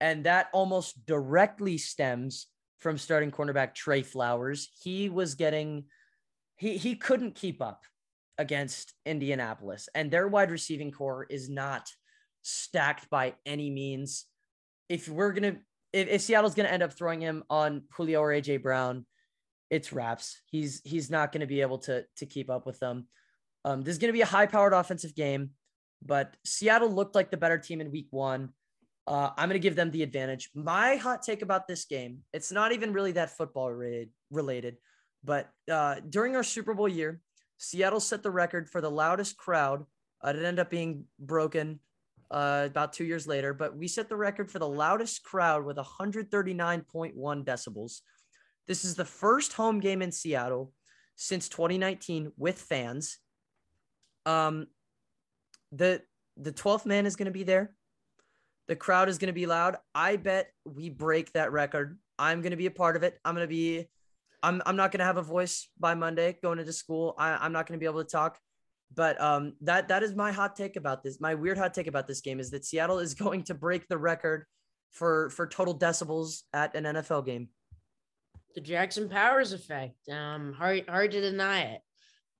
and 0.00 0.24
that 0.24 0.48
almost 0.52 1.06
directly 1.06 1.78
stems 1.78 2.48
from 2.78 2.98
starting 2.98 3.30
cornerback 3.30 3.74
Tre 3.74 4.02
Flowers. 4.02 4.68
He 4.82 5.08
was 5.08 5.36
getting 5.36 5.84
he 6.56 6.76
he 6.76 6.96
couldn't 6.96 7.36
keep 7.36 7.62
up 7.62 7.84
against 8.38 8.92
Indianapolis, 9.06 9.88
and 9.94 10.10
their 10.10 10.26
wide 10.26 10.50
receiving 10.50 10.90
corps 10.90 11.26
is 11.30 11.48
not 11.48 11.88
stacked 12.42 13.08
by 13.08 13.34
any 13.46 13.70
means. 13.70 14.24
If 14.88 15.08
we're 15.08 15.32
gonna 15.32 15.58
if, 15.96 16.08
if 16.08 16.20
Seattle's 16.20 16.54
gonna 16.54 16.68
end 16.68 16.82
up 16.82 16.92
throwing 16.92 17.20
him 17.20 17.44
on 17.48 17.82
Julio 17.90 18.20
or 18.20 18.30
AJ 18.30 18.62
Brown, 18.62 19.06
it's 19.70 19.92
wraps. 19.92 20.40
He's 20.46 20.80
he's 20.84 21.10
not 21.10 21.32
going 21.32 21.40
to 21.40 21.46
be 21.46 21.60
able 21.60 21.78
to 21.78 22.04
to 22.16 22.26
keep 22.26 22.50
up 22.50 22.66
with 22.66 22.78
them. 22.78 23.08
Um, 23.64 23.82
this 23.82 23.92
is 23.92 23.98
going 23.98 24.10
to 24.10 24.16
be 24.16 24.22
a 24.22 24.26
high 24.26 24.46
powered 24.46 24.72
offensive 24.72 25.14
game, 25.14 25.50
but 26.04 26.36
Seattle 26.44 26.90
looked 26.90 27.16
like 27.16 27.30
the 27.30 27.36
better 27.36 27.58
team 27.58 27.80
in 27.80 27.90
week 27.90 28.06
one. 28.10 28.50
Uh, 29.08 29.30
I'm 29.36 29.48
going 29.48 29.60
to 29.60 29.66
give 29.66 29.76
them 29.76 29.90
the 29.90 30.02
advantage. 30.02 30.50
My 30.54 30.96
hot 30.96 31.22
take 31.22 31.42
about 31.42 31.66
this 31.66 31.84
game, 31.84 32.22
it's 32.32 32.52
not 32.52 32.72
even 32.72 32.92
really 32.92 33.12
that 33.12 33.36
football 33.36 33.70
related, 33.72 34.10
related 34.30 34.76
but 35.26 35.50
uh, 35.70 35.96
during 36.08 36.36
our 36.36 36.44
Super 36.44 36.72
Bowl 36.72 36.88
year, 36.88 37.20
Seattle 37.58 38.00
set 38.00 38.22
the 38.22 38.30
record 38.30 38.70
for 38.70 38.80
the 38.80 38.90
loudest 38.90 39.36
crowd. 39.36 39.84
Uh, 40.24 40.30
it 40.30 40.36
ended 40.36 40.60
up 40.60 40.70
being 40.70 41.04
broken 41.18 41.80
uh, 42.30 42.64
about 42.66 42.92
two 42.92 43.04
years 43.04 43.26
later, 43.26 43.54
but 43.54 43.76
we 43.76 43.88
set 43.88 44.08
the 44.08 44.16
record 44.16 44.50
for 44.50 44.58
the 44.58 44.68
loudest 44.68 45.22
crowd 45.22 45.64
with 45.64 45.76
139.1 45.76 47.44
decibels. 47.44 48.00
This 48.66 48.84
is 48.84 48.94
the 48.94 49.04
first 49.04 49.52
home 49.52 49.80
game 49.80 50.02
in 50.02 50.10
Seattle 50.10 50.72
since 51.14 51.48
2019 51.48 52.32
with 52.36 52.58
fans. 52.58 53.18
Um, 54.24 54.66
the 55.72 56.02
the 56.36 56.52
12th 56.52 56.84
man 56.84 57.06
is 57.06 57.16
going 57.16 57.26
to 57.26 57.32
be 57.32 57.44
there. 57.44 57.72
The 58.68 58.76
crowd 58.76 59.08
is 59.08 59.18
going 59.18 59.28
to 59.28 59.32
be 59.32 59.46
loud. 59.46 59.76
I 59.94 60.16
bet 60.16 60.50
we 60.64 60.90
break 60.90 61.32
that 61.32 61.52
record. 61.52 61.98
I'm 62.18 62.42
going 62.42 62.50
to 62.50 62.56
be 62.56 62.66
a 62.66 62.70
part 62.70 62.96
of 62.96 63.02
it. 63.02 63.18
I'm 63.24 63.34
going 63.34 63.46
to 63.46 63.50
be. 63.52 63.86
I'm 64.42 64.60
I'm 64.66 64.76
not 64.76 64.90
going 64.92 64.98
to 64.98 65.04
have 65.04 65.16
a 65.16 65.22
voice 65.22 65.68
by 65.78 65.94
Monday 65.94 66.38
going 66.42 66.58
into 66.58 66.72
school. 66.72 67.14
I, 67.18 67.36
I'm 67.36 67.52
not 67.52 67.66
going 67.66 67.78
to 67.78 67.82
be 67.82 67.88
able 67.88 68.02
to 68.02 68.10
talk. 68.10 68.38
But 68.94 69.20
um, 69.20 69.54
that 69.62 69.88
that 69.88 70.02
is 70.02 70.14
my 70.14 70.32
hot 70.32 70.56
take 70.56 70.76
about 70.76 71.02
this. 71.02 71.20
My 71.20 71.34
weird 71.34 71.58
hot 71.58 71.74
take 71.74 71.86
about 71.86 72.06
this 72.06 72.20
game 72.20 72.40
is 72.40 72.50
that 72.50 72.64
Seattle 72.64 72.98
is 72.98 73.14
going 73.24 73.42
to 73.44 73.54
break 73.54 73.88
the 73.88 73.98
record 73.98 74.46
for 74.92 75.30
for 75.30 75.46
total 75.46 75.76
decibels 75.78 76.42
at 76.52 76.74
an 76.74 76.84
NFL 76.84 77.26
game. 77.26 77.48
The 78.54 78.60
Jackson 78.60 79.08
Powers 79.08 79.52
effect. 79.52 80.08
Um, 80.08 80.52
hard 80.54 80.88
hard 80.88 81.10
to 81.10 81.20
deny 81.20 81.62
it. 81.62 81.80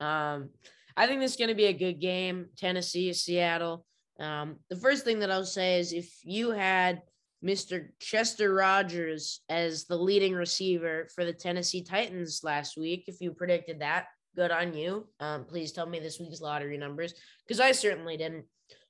Um, 0.05 0.51
I 0.97 1.07
think 1.07 1.21
this 1.21 1.33
is 1.33 1.37
going 1.37 1.49
to 1.49 1.55
be 1.55 1.67
a 1.67 1.73
good 1.73 2.01
game. 2.01 2.47
Tennessee, 2.57 3.13
Seattle. 3.13 3.85
Um, 4.19 4.57
the 4.71 4.77
first 4.77 5.05
thing 5.05 5.19
that 5.19 5.31
I'll 5.31 5.45
say 5.45 5.79
is 5.79 5.93
if 5.93 6.11
you 6.25 6.51
had 6.51 7.03
Mr. 7.45 7.89
Chester 8.01 8.55
Rogers 8.55 9.43
as 9.51 9.85
the 9.85 9.97
leading 9.97 10.35
receiver 10.35 11.07
for 11.15 11.25
the 11.25 11.35
Tennessee 11.35 11.83
Titans 11.83 12.41
last 12.43 12.79
week, 12.79 13.05
if 13.09 13.21
you 13.21 13.33
predicted 13.33 13.81
that, 13.81 14.07
good 14.37 14.51
on 14.51 14.75
you. 14.75 15.09
Um, 15.19 15.45
please 15.45 15.73
tell 15.73 15.87
me 15.87 15.99
this 15.99 16.21
week's 16.21 16.41
lottery 16.41 16.79
numbers 16.79 17.15
because 17.47 17.61
I 17.61 17.73
certainly 17.73 18.17
didn't. 18.17 18.45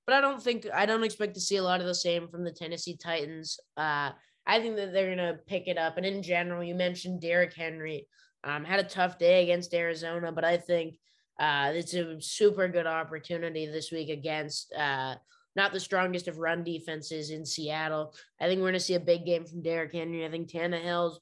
But 0.04 0.14
I 0.14 0.20
don't 0.20 0.42
think 0.42 0.66
I 0.74 0.86
don't 0.86 1.04
expect 1.04 1.34
to 1.34 1.40
see 1.40 1.56
a 1.56 1.62
lot 1.62 1.80
of 1.80 1.86
the 1.86 1.94
same 1.94 2.28
from 2.28 2.44
the 2.44 2.52
Tennessee 2.52 2.96
Titans. 2.96 3.58
Uh, 3.76 4.10
I 4.46 4.60
think 4.60 4.76
that 4.76 4.92
they're 4.92 5.14
gonna 5.14 5.38
pick 5.46 5.66
it 5.66 5.78
up. 5.78 5.96
And 5.96 6.04
in 6.06 6.22
general, 6.22 6.62
you 6.62 6.74
mentioned 6.74 7.20
Derrick 7.20 7.54
Henry. 7.54 8.06
Um, 8.44 8.64
had 8.64 8.78
a 8.78 8.84
tough 8.84 9.18
day 9.18 9.42
against 9.42 9.74
Arizona, 9.74 10.30
but 10.30 10.44
I 10.44 10.56
think 10.56 10.98
uh, 11.40 11.72
it's 11.74 11.94
a 11.94 12.20
super 12.20 12.68
good 12.68 12.86
opportunity 12.86 13.66
this 13.66 13.90
week 13.90 14.08
against 14.08 14.72
uh, 14.72 15.16
not 15.56 15.72
the 15.72 15.80
strongest 15.80 16.28
of 16.28 16.38
run 16.38 16.62
defenses 16.62 17.30
in 17.30 17.44
Seattle. 17.44 18.14
I 18.40 18.46
think 18.46 18.60
we're 18.60 18.72
to 18.72 18.80
see 18.80 18.94
a 18.94 19.00
big 19.00 19.24
game 19.24 19.44
from 19.44 19.62
Derrick 19.62 19.92
Henry. 19.92 20.24
I 20.24 20.30
think 20.30 20.48
Tannehill 20.48 21.16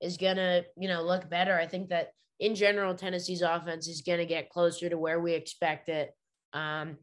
is 0.00 0.16
to, 0.16 0.64
you 0.76 0.88
know, 0.88 1.02
look 1.02 1.28
better. 1.28 1.54
I 1.58 1.66
think 1.66 1.90
that 1.90 2.12
in 2.40 2.54
general, 2.54 2.94
Tennessee's 2.94 3.42
offense 3.42 3.86
is 3.86 4.00
going 4.00 4.18
to 4.18 4.26
get 4.26 4.48
closer 4.48 4.88
to 4.88 4.98
where 4.98 5.20
we 5.20 5.34
expect 5.34 5.90
it. 5.90 6.10
Um, 6.54 6.96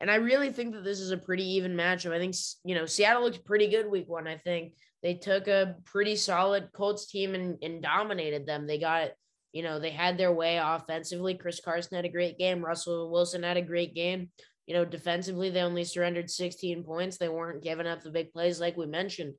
and 0.00 0.10
I 0.10 0.16
really 0.16 0.52
think 0.52 0.74
that 0.74 0.84
this 0.84 1.00
is 1.00 1.10
a 1.10 1.16
pretty 1.16 1.54
even 1.54 1.74
matchup. 1.74 2.12
I 2.12 2.18
think, 2.18 2.34
you 2.64 2.74
know, 2.74 2.84
Seattle 2.84 3.22
looks 3.22 3.38
pretty 3.38 3.68
good 3.68 3.90
week 3.90 4.06
one. 4.06 4.28
I 4.28 4.36
think 4.36 4.74
they 5.02 5.14
took 5.14 5.48
a 5.48 5.76
pretty 5.86 6.14
solid 6.14 6.68
Colts 6.74 7.06
team 7.06 7.34
and, 7.34 7.56
and 7.62 7.82
dominated 7.82 8.46
them. 8.46 8.66
They 8.66 8.78
got, 8.78 9.10
you 9.52 9.62
know, 9.62 9.80
they 9.80 9.90
had 9.90 10.18
their 10.18 10.32
way 10.32 10.58
offensively. 10.58 11.34
Chris 11.34 11.60
Carson 11.64 11.96
had 11.96 12.04
a 12.04 12.10
great 12.10 12.36
game. 12.36 12.62
Russell 12.62 13.10
Wilson 13.10 13.42
had 13.42 13.56
a 13.56 13.62
great 13.62 13.94
game. 13.94 14.28
You 14.66 14.74
know, 14.74 14.84
defensively, 14.84 15.48
they 15.48 15.62
only 15.62 15.84
surrendered 15.84 16.28
16 16.28 16.84
points. 16.84 17.16
They 17.16 17.30
weren't 17.30 17.62
giving 17.62 17.86
up 17.86 18.02
the 18.02 18.10
big 18.10 18.30
plays 18.32 18.60
like 18.60 18.76
we 18.76 18.84
mentioned. 18.84 19.34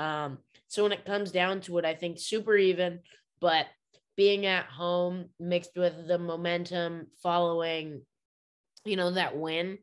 Um, 0.00 0.38
so 0.66 0.82
when 0.82 0.92
it 0.92 1.04
comes 1.04 1.30
down 1.30 1.60
to 1.62 1.78
it, 1.78 1.84
I 1.84 1.94
think 1.94 2.18
super 2.18 2.56
even, 2.56 3.00
but 3.40 3.66
being 4.20 4.44
at 4.44 4.66
home 4.66 5.30
mixed 5.38 5.70
with 5.76 6.06
the 6.06 6.18
momentum 6.18 7.06
following, 7.22 8.02
you 8.84 8.94
know, 8.94 9.10
that 9.12 9.34
win. 9.34 9.78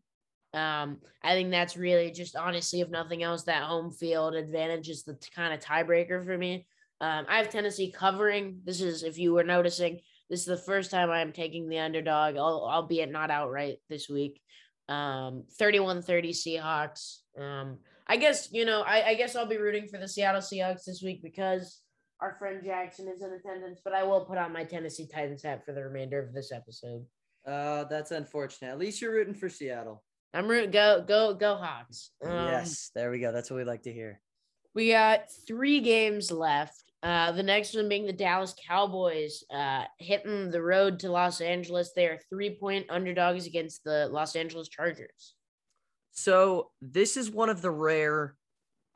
Um, 0.54 1.00
I 1.24 1.34
think 1.34 1.50
that's 1.50 1.76
really 1.76 2.12
just 2.12 2.36
honestly, 2.36 2.82
if 2.82 2.90
nothing 2.92 3.24
else, 3.24 3.46
that 3.46 3.64
home 3.64 3.90
field 3.90 4.36
advantage 4.36 4.90
is 4.90 5.02
the 5.02 5.16
t- 5.16 5.32
kind 5.36 5.56
of 5.56 5.60
tiebreaker 5.60 6.24
for 6.24 6.38
me. 6.38 6.68
Um, 7.02 7.26
I 7.28 7.38
have 7.40 7.50
Tennessee 7.50 7.92
covering. 7.92 8.60
This 8.64 8.80
is, 8.80 9.02
if 9.02 9.18
you 9.18 9.34
were 9.34 9.44
noticing, 9.44 10.02
this 10.30 10.42
is 10.42 10.46
the 10.46 10.56
first 10.56 10.92
time 10.92 11.10
I 11.10 11.22
am 11.22 11.34
taking 11.34 11.68
the 11.68 11.80
underdog, 11.80 12.36
albeit 12.36 13.12
not 13.12 13.32
outright 13.32 13.78
this 13.90 14.08
week 14.08 14.40
um 14.88 15.46
31 15.58 16.04
30 16.04 16.32
Seahawks. 16.32 17.22
Um, 17.42 17.80
I 18.06 18.18
guess, 18.18 18.50
you 18.52 18.66
know, 18.66 18.84
I, 18.84 19.08
I 19.08 19.14
guess 19.16 19.36
I'll 19.36 19.48
be 19.48 19.58
rooting 19.58 19.88
for 19.88 19.98
the 19.98 20.08
Seattle 20.08 20.42
Seahawks 20.42 20.86
this 20.86 21.02
week 21.02 21.24
because 21.24 21.82
our 22.20 22.36
friend 22.40 22.62
Jackson 22.64 23.08
is 23.08 23.22
in 23.22 23.32
attendance, 23.32 23.80
but 23.84 23.94
I 23.94 24.04
will 24.04 24.22
put 24.22 24.38
on 24.38 24.52
my 24.52 24.64
Tennessee 24.64 25.08
Titans 25.08 25.44
hat 25.44 25.64
for 25.66 25.74
the 25.74 25.84
remainder 25.84 26.20
of 26.20 26.34
this 26.34 26.52
episode. 26.52 27.06
Uh, 27.46 27.86
that's 27.86 28.12
unfortunate. 28.12 28.70
At 28.70 28.80
least 28.80 29.02
you're 29.02 29.14
rooting 29.14 29.34
for 29.34 29.50
Seattle. 29.50 30.04
I'm 30.34 30.48
rooting. 30.48 30.72
Go, 30.72 31.04
go, 31.08 31.34
go, 31.34 31.56
Hawks. 31.56 32.12
Um, 32.24 32.32
yes, 32.32 32.92
there 32.94 33.12
we 33.12 33.20
go. 33.20 33.32
That's 33.32 33.50
what 33.50 33.58
we 33.58 33.64
like 33.64 33.84
to 33.84 33.94
hear. 33.94 34.20
We 34.74 34.90
got 34.90 35.26
three 35.48 35.80
games 35.80 36.32
left. 36.32 36.84
Uh, 37.04 37.32
the 37.32 37.44
next 37.44 37.76
one 37.76 37.88
being 37.88 38.06
the 38.06 38.14
Dallas 38.14 38.56
Cowboys 38.68 39.44
uh, 39.54 39.84
hitting 40.00 40.52
the 40.52 40.62
road 40.62 41.00
to 41.00 41.12
Los 41.12 41.42
Angeles. 41.42 41.94
They 41.96 42.06
are 42.06 42.20
three 42.30 42.58
point 42.60 42.88
underdogs 42.90 43.48
against 43.48 43.84
the 43.84 44.08
Los 44.12 44.36
Angeles 44.36 44.68
Chargers. 44.68 45.36
So 46.12 46.72
this 46.82 47.16
is 47.16 47.32
one 47.32 47.50
of 47.50 47.62
the 47.62 47.72
rare. 47.72 48.36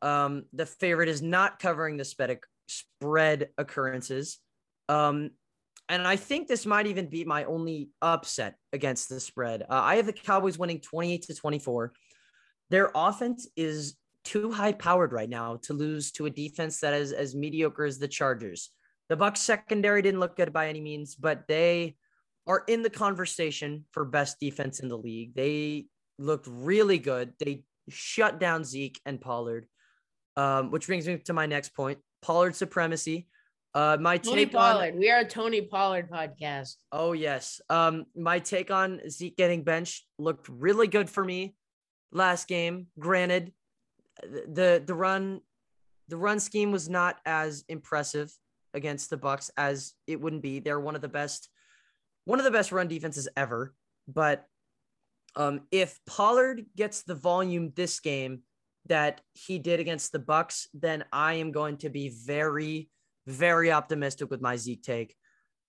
Um, 0.02 0.46
the 0.52 0.66
favorite 0.66 1.10
is 1.10 1.22
not 1.22 1.60
covering 1.60 1.98
the 1.98 2.06
spread 2.06 2.32
spread 2.72 3.50
occurrences. 3.58 4.40
Um, 4.90 5.32
and 5.90 6.08
I 6.08 6.16
think 6.16 6.48
this 6.48 6.66
might 6.66 6.88
even 6.88 7.08
be 7.08 7.26
my 7.26 7.44
only 7.44 7.90
upset 8.02 8.56
against 8.72 9.10
the 9.10 9.20
spread. 9.20 9.64
Uh, 9.64 9.82
I 9.84 9.98
have 9.98 10.06
the 10.06 10.14
Cowboys 10.14 10.58
winning 10.58 10.80
28 10.80 11.24
to 11.24 11.36
24. 11.36 11.94
Their 12.70 12.92
offense 12.96 13.50
is 13.58 13.98
too 14.24 14.52
high 14.52 14.72
powered 14.72 15.12
right 15.12 15.30
now 15.30 15.58
to 15.64 15.74
lose 15.74 16.12
to 16.14 16.28
a 16.28 16.30
defense 16.30 16.80
that 16.80 16.94
is 16.94 17.12
as 17.12 17.36
mediocre 17.36 17.84
as 17.84 18.00
the 18.00 18.08
Chargers. 18.08 18.72
The 19.10 19.18
Bucks 19.18 19.42
secondary 19.42 20.02
didn't 20.02 20.22
look 20.22 20.38
good 20.38 20.54
by 20.54 20.70
any 20.70 20.80
means, 20.80 21.16
but 21.16 21.48
they 21.48 21.98
are 22.48 22.64
in 22.68 22.82
the 22.82 22.90
conversation 22.90 23.86
for 23.92 24.06
best 24.06 24.40
defense 24.40 24.80
in 24.80 24.88
the 24.88 24.98
league. 24.98 25.36
They 25.36 25.88
looked 26.18 26.48
really 26.50 27.00
good. 27.00 27.34
They 27.40 27.64
shut 27.90 28.40
down 28.40 28.64
Zeke 28.64 29.02
and 29.06 29.20
Pollard, 29.20 29.68
um, 30.38 30.72
which 30.72 30.88
brings 30.88 31.08
me 31.08 31.18
to 31.18 31.34
my 31.34 31.46
next 31.46 31.76
point: 31.76 32.00
Pollard 32.22 32.56
supremacy. 32.56 33.28
Uh, 33.74 33.98
my 34.00 34.18
Tony 34.18 34.46
take 34.46 34.54
Pollard. 34.54 34.94
On, 34.94 35.00
we 35.00 35.10
are 35.10 35.20
a 35.20 35.28
Tony 35.28 35.62
Pollard 35.62 36.10
podcast. 36.10 36.76
Oh 36.92 37.14
yes. 37.14 37.62
Um, 37.70 38.06
my 38.16 38.40
take 38.40 38.70
on 38.70 39.02
Zeke 39.10 39.38
getting 39.38 39.64
benched 39.64 40.06
looked 40.18 40.50
really 40.50 40.88
good 40.88 41.10
for 41.10 41.24
me 41.24 41.56
last 42.12 42.48
game. 42.48 42.88
Granted, 43.00 43.54
the 44.22 44.84
the 44.86 44.94
run 44.94 45.42
the 46.10 46.18
run 46.18 46.40
scheme 46.40 46.72
was 46.72 46.90
not 46.90 47.18
as 47.26 47.64
impressive 47.70 48.32
against 48.74 49.10
the 49.10 49.18
Bucks 49.18 49.50
as 49.56 49.94
it 50.08 50.20
wouldn't 50.20 50.42
be. 50.42 50.60
They're 50.60 50.80
one 50.80 50.96
of 50.96 51.02
the 51.02 51.08
best 51.08 51.50
one 52.26 52.40
of 52.40 52.46
the 52.46 52.52
best 52.52 52.72
run 52.72 52.88
defenses 52.88 53.30
ever. 53.38 53.74
But 54.08 54.46
um, 55.38 55.62
if 55.72 55.98
Pollard 56.06 56.66
gets 56.76 57.04
the 57.04 57.16
volume 57.16 57.72
this 57.76 58.02
game 58.02 58.42
that 58.88 59.22
he 59.34 59.60
did 59.60 59.80
against 59.80 60.12
the 60.12 60.20
Bucks, 60.20 60.68
then 60.74 61.04
I 61.12 61.36
am 61.36 61.52
going 61.52 61.78
to 61.78 61.90
be 61.90 62.10
very, 62.10 62.90
very 63.28 63.72
optimistic 63.72 64.30
with 64.30 64.42
my 64.42 64.58
Zeke 64.58 64.84
take. 64.84 65.16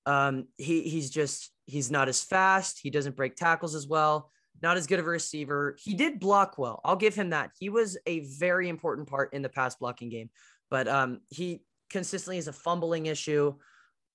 Um, 0.07 0.49
he 0.59 0.83
he's 0.83 1.11
just 1.11 1.53
he's 1.67 1.91
not 1.91 2.09
as 2.09 2.23
fast. 2.23 2.81
He 2.83 2.91
doesn't 2.91 3.17
break 3.17 3.37
tackles 3.37 3.75
as 3.75 3.87
well 3.87 4.31
not 4.63 4.77
as 4.77 4.87
good 4.87 5.01
of 5.01 5.07
a 5.07 5.11
receiver. 5.11 5.77
He 5.83 5.95
did 5.95 6.21
block 6.21 6.57
well. 6.57 6.81
I'll 6.85 6.97
give 6.97 7.15
him 7.15 7.31
that. 7.31 7.51
He 7.59 7.69
was 7.69 7.99
a 8.07 8.21
very 8.21 8.69
important 8.69 9.09
part 9.09 9.33
in 9.33 9.43
the 9.43 9.49
pass 9.49 9.75
blocking 9.75 10.09
game, 10.09 10.31
but 10.71 10.89
um, 10.89 11.21
he 11.29 11.63
consistently 11.91 12.39
is 12.39 12.49
a 12.49 12.53
fumbling 12.53 13.07
issue. 13.07 13.55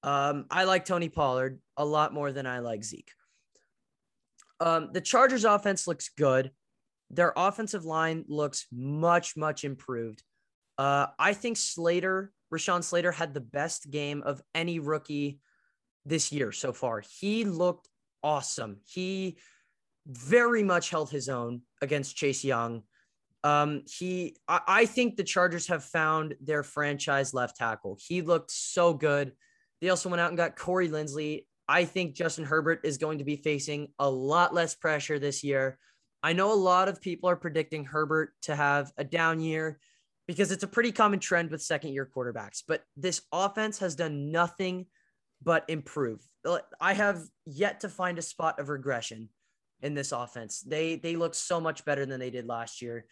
Um, 0.04 0.46
I 0.50 0.64
like 0.64 0.86
Tony 0.86 1.10
Pollard 1.10 1.60
a 1.76 1.86
lot 1.86 2.14
more 2.14 2.32
than 2.32 2.46
I 2.46 2.60
like 2.60 2.84
Zeke. 2.84 3.12
Um, 4.60 4.90
the 4.94 5.02
Chargers 5.02 5.46
offense 5.46 5.86
looks 5.86 6.10
good. 6.18 6.52
Their 7.10 7.34
offensive 7.36 7.86
line 7.86 8.26
looks 8.28 8.66
much, 8.72 9.38
much 9.38 9.64
improved. 9.64 10.24
Uh, 10.78 11.08
I 11.18 11.34
think 11.34 11.58
Slater, 11.58 12.32
Rashawn 12.54 12.84
Slater, 12.84 13.12
had 13.12 13.34
the 13.34 13.42
best 13.42 13.90
game 13.90 14.22
of 14.24 14.42
any 14.54 14.80
rookie 14.80 15.40
this 16.06 16.32
year 16.32 16.52
so 16.52 16.74
far. 16.74 17.02
He 17.20 17.46
looked 17.46 17.88
awesome. 18.24 18.78
He 18.86 19.38
very 20.06 20.64
much 20.64 20.90
held 20.90 21.10
his 21.10 21.30
own 21.30 21.62
against 21.82 22.16
Chase 22.16 22.44
Young. 22.44 22.84
Um, 23.44 23.84
he, 23.88 24.36
I, 24.48 24.62
I 24.68 24.86
think 24.86 25.16
the 25.16 25.24
Chargers 25.24 25.68
have 25.68 25.84
found 25.84 26.36
their 26.42 26.64
franchise 26.64 27.34
left 27.34 27.58
tackle. 27.58 27.98
He 28.06 28.22
looked 28.22 28.52
so 28.52 28.94
good. 28.94 29.34
They 29.82 29.90
also 29.90 30.10
went 30.10 30.22
out 30.22 30.30
and 30.30 30.38
got 30.38 30.56
Corey 30.56 30.90
Linsley. 30.90 31.46
I 31.68 31.86
think 31.86 32.16
Justin 32.16 32.46
Herbert 32.46 32.82
is 32.84 32.98
going 32.98 33.20
to 33.20 33.24
be 33.26 33.36
facing 33.36 33.90
a 34.00 34.10
lot 34.10 34.54
less 34.54 34.76
pressure 34.76 35.20
this 35.20 35.44
year. 35.44 35.78
I 36.24 36.34
know 36.34 36.52
a 36.52 36.56
lot 36.56 36.88
of 36.88 37.02
people 37.02 37.30
are 37.30 37.36
predicting 37.36 37.86
Herbert 37.86 38.34
to 38.44 38.56
have 38.56 38.92
a 38.98 39.04
down 39.04 39.40
year 39.40 39.80
because 40.28 40.52
it's 40.52 40.64
a 40.64 40.68
pretty 40.68 40.92
common 40.92 41.20
trend 41.20 41.52
with 41.52 41.62
second 41.62 41.94
year 41.94 42.10
quarterbacks, 42.14 42.64
but 42.68 42.84
this 42.96 43.22
offense 43.32 43.80
has 43.80 43.96
done 43.96 44.32
nothing 44.32 44.88
but 45.42 45.64
improve. 45.68 46.20
I 46.82 46.94
have 46.94 47.22
yet 47.46 47.82
to 47.82 47.90
find 47.90 48.18
a 48.18 48.22
spot 48.22 48.60
of 48.60 48.70
regression 48.70 49.30
in 49.82 49.94
this 49.94 50.12
offense. 50.12 50.62
They 50.62 50.96
they 50.96 51.16
look 51.16 51.36
so 51.36 51.60
much 51.60 51.86
better 51.86 52.06
than 52.06 52.20
they 52.20 52.30
did 52.30 52.48
last 52.48 52.82
year. 52.82 53.06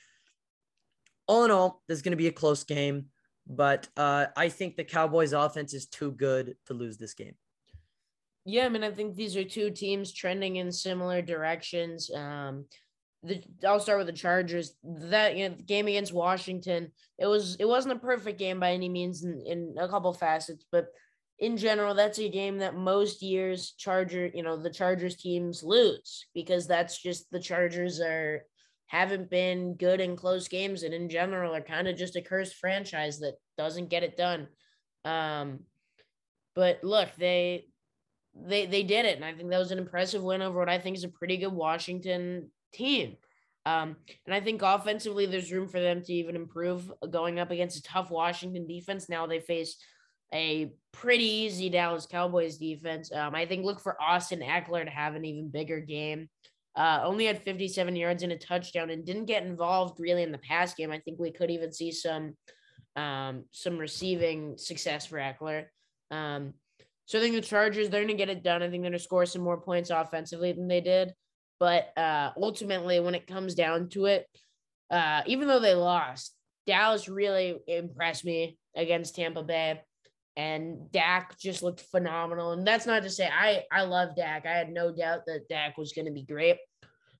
All 1.27 1.45
in 1.45 1.51
all, 1.51 1.81
this 1.87 1.97
is 1.97 2.01
going 2.01 2.11
to 2.11 2.17
be 2.17 2.27
a 2.27 2.31
close 2.31 2.63
game, 2.63 3.07
but 3.47 3.87
uh, 3.97 4.27
I 4.35 4.49
think 4.49 4.75
the 4.75 4.83
Cowboys' 4.83 5.33
offense 5.33 5.73
is 5.73 5.87
too 5.87 6.11
good 6.11 6.55
to 6.67 6.73
lose 6.73 6.97
this 6.97 7.13
game. 7.13 7.35
Yeah, 8.45 8.65
I 8.65 8.69
mean, 8.69 8.83
I 8.83 8.91
think 8.91 9.15
these 9.15 9.35
are 9.35 9.43
two 9.43 9.71
teams 9.71 10.13
trending 10.13 10.57
in 10.57 10.71
similar 10.71 11.21
directions. 11.23 12.11
Um, 12.13 12.65
the 13.25 13.43
I'll 13.67 13.79
start 13.79 13.97
with 13.97 14.07
the 14.07 14.13
Chargers. 14.13 14.73
That 14.83 15.35
you 15.35 15.49
know, 15.49 15.55
game 15.65 15.87
against 15.87 16.13
Washington, 16.13 16.91
it 17.17 17.25
was 17.25 17.55
it 17.59 17.67
wasn't 17.67 17.97
a 17.97 17.99
perfect 17.99 18.39
game 18.39 18.59
by 18.59 18.71
any 18.71 18.89
means 18.89 19.23
in, 19.23 19.43
in 19.45 19.75
a 19.79 19.87
couple 19.87 20.13
facets, 20.13 20.65
but 20.71 20.87
in 21.39 21.57
general, 21.57 21.93
that's 21.93 22.19
a 22.19 22.29
game 22.29 22.59
that 22.59 22.75
most 22.75 23.21
years 23.21 23.73
Charger, 23.77 24.27
you 24.33 24.41
know, 24.41 24.55
the 24.55 24.69
Chargers 24.69 25.17
teams 25.17 25.63
lose 25.63 26.25
because 26.33 26.65
that's 26.65 27.01
just 27.01 27.29
the 27.31 27.39
Chargers 27.39 27.99
are 27.99 28.43
haven't 28.87 29.29
been 29.29 29.75
good 29.75 29.99
in 29.99 30.15
close 30.15 30.47
games 30.47 30.83
and 30.83 30.93
in 30.93 31.09
general 31.09 31.53
are 31.53 31.61
kind 31.61 31.87
of 31.87 31.97
just 31.97 32.15
a 32.15 32.21
cursed 32.21 32.55
franchise 32.55 33.19
that 33.19 33.33
doesn't 33.57 33.89
get 33.89 34.03
it 34.03 34.15
done. 34.15 34.47
Um, 35.03 35.61
but 36.55 36.83
look, 36.83 37.09
they 37.17 37.65
they 38.33 38.65
they 38.65 38.83
did 38.83 39.05
it, 39.05 39.15
and 39.15 39.25
I 39.25 39.33
think 39.33 39.49
that 39.49 39.59
was 39.59 39.71
an 39.71 39.77
impressive 39.77 40.23
win 40.23 40.41
over 40.41 40.59
what 40.59 40.69
I 40.69 40.79
think 40.79 40.95
is 40.95 41.03
a 41.03 41.09
pretty 41.09 41.37
good 41.37 41.53
Washington 41.53 42.49
team. 42.75 43.17
Um, 43.65 43.95
and 44.25 44.35
I 44.35 44.41
think 44.41 44.61
offensively, 44.61 45.25
there's 45.25 45.51
room 45.51 45.67
for 45.67 45.79
them 45.79 46.01
to 46.03 46.13
even 46.13 46.35
improve 46.35 46.91
going 47.09 47.39
up 47.39 47.51
against 47.51 47.77
a 47.77 47.83
tough 47.83 48.11
Washington 48.11 48.67
defense. 48.67 49.09
Now 49.09 49.25
they 49.25 49.39
face 49.39 49.77
a 50.33 50.71
pretty 50.91 51.25
easy 51.25 51.69
Dallas 51.69 52.05
Cowboys 52.05 52.57
defense. 52.57 53.11
Um, 53.11 53.33
I 53.33 53.45
think 53.45 53.65
look 53.65 53.79
for 53.79 53.99
Austin 54.01 54.41
Ekeler 54.41 54.83
to 54.83 54.91
have 54.91 55.15
an 55.15 55.25
even 55.25 55.49
bigger 55.49 55.79
game. 55.79 56.29
Uh, 56.75 57.01
only 57.03 57.25
had 57.25 57.41
57 57.41 57.95
yards 57.95 58.21
and 58.21 58.33
a 58.33 58.37
touchdown 58.37 58.89
and 58.89 59.05
didn't 59.05 59.25
get 59.25 59.43
involved 59.43 59.99
really 59.99 60.23
in 60.23 60.31
the 60.31 60.37
pass 60.37 60.73
game. 60.73 60.91
I 60.91 60.99
think 60.99 61.19
we 61.19 61.31
could 61.31 61.49
even 61.49 61.71
see 61.71 61.91
some 61.91 62.35
um, 62.95 63.45
some 63.51 63.77
receiving 63.77 64.57
success 64.57 65.05
for 65.05 65.17
Ekeler. 65.17 65.65
Um, 66.11 66.53
so 67.05 67.17
I 67.17 67.21
think 67.21 67.35
the 67.35 67.41
Chargers, 67.41 67.89
they're 67.89 68.01
going 68.01 68.17
to 68.17 68.25
get 68.25 68.29
it 68.29 68.43
done. 68.43 68.61
I 68.61 68.69
think 68.69 68.83
they're 68.83 68.91
going 68.91 68.93
to 68.93 68.99
score 68.99 69.25
some 69.25 69.41
more 69.41 69.59
points 69.59 69.89
offensively 69.89 70.53
than 70.53 70.67
they 70.67 70.81
did. 70.81 71.13
But 71.59 71.97
uh, 71.97 72.31
ultimately, 72.37 72.99
when 72.99 73.15
it 73.15 73.27
comes 73.27 73.55
down 73.55 73.89
to 73.89 74.05
it, 74.05 74.27
uh, 74.91 75.21
even 75.25 75.47
though 75.47 75.59
they 75.59 75.73
lost, 75.73 76.33
Dallas 76.67 77.07
really 77.07 77.57
impressed 77.67 78.25
me 78.25 78.57
against 78.75 79.15
Tampa 79.15 79.43
Bay. 79.43 79.81
And 80.37 80.91
Dak 80.91 81.39
just 81.39 81.63
looked 81.63 81.79
phenomenal. 81.79 82.51
And 82.51 82.67
that's 82.67 82.85
not 82.85 83.03
to 83.03 83.09
say 83.09 83.29
I, 83.31 83.63
I 83.71 83.83
love 83.83 84.17
Dak. 84.17 84.45
I 84.45 84.51
had 84.51 84.69
no 84.69 84.93
doubt 84.93 85.21
that 85.27 85.47
Dak 85.47 85.77
was 85.77 85.93
going 85.93 86.07
to 86.07 86.11
be 86.11 86.23
great. 86.23 86.57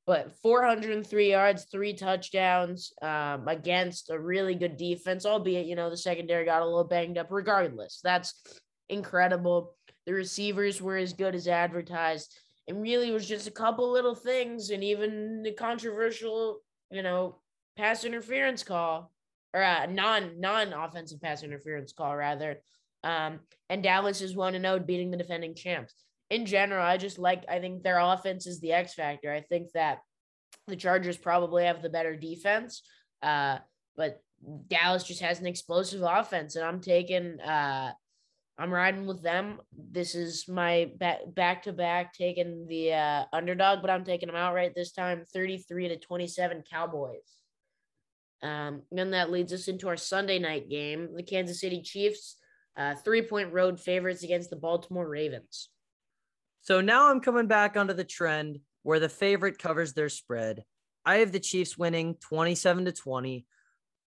But 0.06 0.36
403 0.44 1.32
yards, 1.32 1.66
three 1.66 1.94
touchdowns 1.94 2.94
um, 3.02 3.48
against 3.48 4.12
a 4.12 4.20
really 4.20 4.54
good 4.54 4.78
defense, 4.78 5.26
albeit, 5.26 5.66
you 5.66 5.76
know, 5.76 5.90
the 5.90 5.98
secondary 5.98 6.46
got 6.46 6.62
a 6.62 6.66
little 6.66 6.84
banged 6.84 7.18
up 7.18 7.28
regardless. 7.32 8.02
That's 8.04 8.36
incredible. 8.90 9.76
The 10.06 10.14
receivers 10.14 10.80
were 10.80 10.98
as 10.98 11.14
good 11.14 11.34
as 11.34 11.48
advertised. 11.48 12.38
And 12.68 12.82
really 12.82 13.12
was 13.12 13.28
just 13.28 13.48
a 13.48 13.52
couple 13.52 13.92
little 13.92 14.16
things 14.16 14.72
and 14.72 14.84
even 14.84 15.44
the 15.44 15.52
controversial, 15.52 16.62
you 16.90 17.04
know, 17.04 17.40
pass 17.78 18.04
interference 18.04 18.64
call 18.64 19.12
or 19.54 19.64
uh, 19.64 19.86
non 19.86 20.40
non 20.40 20.74
offensive 20.74 21.22
pass 21.22 21.44
interference 21.44 21.94
call 21.94 22.16
rather. 22.16 22.62
Um, 23.04 23.40
and 23.70 23.84
Dallas 23.84 24.22
is 24.22 24.36
one 24.36 24.54
to 24.54 24.60
know 24.60 24.80
beating 24.80 25.12
the 25.12 25.18
defending 25.18 25.56
champs. 25.56 25.94
In 26.32 26.46
general, 26.46 26.84
I 26.84 26.98
just 26.98 27.20
like 27.20 27.46
I 27.48 27.60
think 27.60 27.84
their 27.84 28.00
offense 28.00 28.48
is 28.48 28.60
the 28.60 28.74
X 28.74 28.96
factor. 28.96 29.32
I 29.32 29.42
think 29.42 29.72
that 29.74 30.00
the 30.68 30.76
Chargers 30.76 31.18
probably 31.18 31.66
have 31.66 31.82
the 31.82 31.90
better 31.90 32.16
defense, 32.16 32.82
uh, 33.22 33.60
but 33.96 34.22
Dallas 34.68 35.04
just 35.04 35.22
has 35.22 35.40
an 35.40 35.46
explosive 35.46 36.02
offense, 36.02 36.56
and 36.56 36.66
I'm 36.66 36.82
taking 36.82 37.40
uh, 37.40 37.92
I'm 38.58 38.72
riding 38.72 39.06
with 39.06 39.22
them. 39.22 39.60
This 39.78 40.16
is 40.16 40.48
my 40.48 40.92
back 40.98 41.64
to 41.64 41.74
back 41.74 42.14
taking 42.14 42.68
the 42.68 42.94
uh, 42.94 43.26
underdog, 43.34 43.82
but 43.82 43.90
I'm 43.90 44.06
taking 44.06 44.28
them 44.28 44.38
outright 44.38 44.74
this 44.74 44.94
time 44.94 45.24
33 45.34 45.90
to 45.90 45.98
27 45.98 46.64
Cowboys. 46.72 47.36
Um, 48.42 48.84
and 48.96 49.14
that 49.14 49.32
leads 49.32 49.52
us 49.52 49.68
into 49.68 49.90
our 49.90 49.98
Sunday 49.98 50.40
night 50.40 50.70
game. 50.70 51.10
The 51.16 51.24
Kansas 51.24 51.60
City 51.60 51.82
Chiefs, 51.82 52.38
uh, 52.78 52.96
three 52.96 53.24
point 53.24 53.52
road 53.52 53.80
favorites 53.80 54.24
against 54.24 54.50
the 54.50 54.56
Baltimore 54.56 55.08
Ravens. 55.08 55.70
So 56.62 56.80
now 56.80 57.10
I'm 57.10 57.20
coming 57.20 57.48
back 57.48 57.76
onto 57.76 57.94
the 57.94 58.04
trend 58.04 58.60
where 58.84 59.00
the 59.00 59.10
favorite 59.10 59.60
covers 59.60 59.94
their 59.94 60.10
spread. 60.10 60.64
I 61.06 61.18
have 61.18 61.32
the 61.32 61.40
Chiefs 61.40 61.78
winning 61.78 62.16
27 62.22 62.86
to 62.86 62.92
20. 62.92 63.46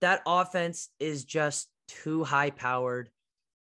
That 0.02 0.22
offense 0.26 0.90
is 1.00 1.26
just 1.26 1.68
too 1.88 2.24
high 2.24 2.52
powered. 2.52 3.10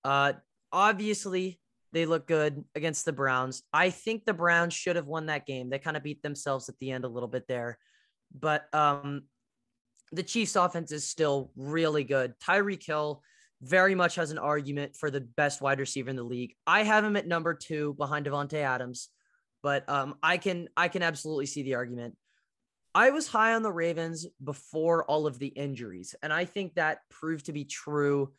Uh, 0.03 0.33
obviously 0.73 1.59
they 1.93 2.05
look 2.07 2.27
good 2.27 2.65
against 2.75 3.05
the 3.05 3.13
Browns. 3.13 3.61
I 3.71 3.91
think 3.91 4.25
the 4.25 4.33
Browns 4.33 4.73
should 4.73 4.95
have 4.95 5.05
won 5.05 5.27
that 5.27 5.45
game. 5.45 5.69
They 5.69 5.79
kind 5.79 5.95
of 5.95 6.03
beat 6.03 6.23
themselves 6.23 6.67
at 6.67 6.77
the 6.79 6.91
end 6.91 7.05
a 7.05 7.09
little 7.09 7.29
bit 7.29 7.47
there. 7.47 7.77
But 8.37 8.65
um, 8.73 9.23
the 10.11 10.23
Chiefs 10.23 10.55
offense 10.55 10.91
is 10.91 11.07
still 11.07 11.51
really 11.55 12.03
good. 12.03 12.33
Tyreek 12.39 12.83
Hill 12.83 13.21
very 13.61 13.95
much 13.95 14.15
has 14.15 14.31
an 14.31 14.39
argument 14.39 14.95
for 14.95 15.09
the 15.09 15.21
best 15.21 15.61
wide 15.61 15.79
receiver 15.79 16.09
in 16.09 16.15
the 16.15 16.23
league. 16.23 16.55
I 16.67 16.83
have 16.83 17.03
him 17.03 17.15
at 17.15 17.27
number 17.27 17.53
two 17.53 17.93
behind 17.93 18.25
Davante 18.25 18.55
Adams, 18.55 19.09
but 19.61 19.87
um, 19.87 20.15
I 20.21 20.37
can 20.37 20.67
I 20.75 20.87
can 20.87 21.03
absolutely 21.03 21.45
see 21.45 21.63
the 21.63 21.75
argument. 21.75 22.17
I 22.95 23.11
was 23.11 23.27
high 23.27 23.53
on 23.53 23.63
the 23.63 23.71
Ravens 23.71 24.27
before 24.43 25.05
all 25.05 25.25
of 25.27 25.39
the 25.39 25.47
injuries, 25.47 26.13
and 26.21 26.33
I 26.33 26.45
think 26.45 26.75
that 26.75 26.99
proved 27.09 27.45
to 27.45 27.53
be 27.53 27.63
true 27.63 28.33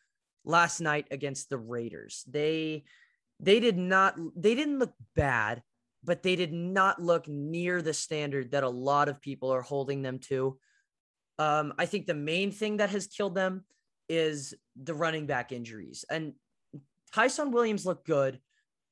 last 0.44 0.80
night 0.80 1.06
against 1.10 1.48
the 1.48 1.58
Raiders. 1.58 2.24
They 2.28 2.84
they 3.40 3.60
did 3.60 3.76
not 3.76 4.18
they 4.36 4.54
didn't 4.54 4.78
look 4.78 4.94
bad, 5.16 5.62
but 6.02 6.22
they 6.22 6.36
did 6.36 6.52
not 6.52 7.02
look 7.02 7.26
near 7.28 7.82
the 7.82 7.94
standard 7.94 8.52
that 8.52 8.64
a 8.64 8.68
lot 8.68 9.08
of 9.08 9.20
people 9.20 9.50
are 9.50 9.62
holding 9.62 10.02
them 10.02 10.18
to. 10.20 10.58
Um, 11.38 11.74
I 11.78 11.86
think 11.86 12.06
the 12.06 12.14
main 12.14 12.52
thing 12.52 12.76
that 12.76 12.90
has 12.90 13.06
killed 13.06 13.34
them 13.34 13.64
is 14.08 14.54
the 14.80 14.94
running 14.94 15.26
back 15.26 15.50
injuries. 15.50 16.04
And 16.08 16.34
Ty'Son 17.12 17.50
Williams 17.50 17.86
looked 17.86 18.06
good, 18.06 18.40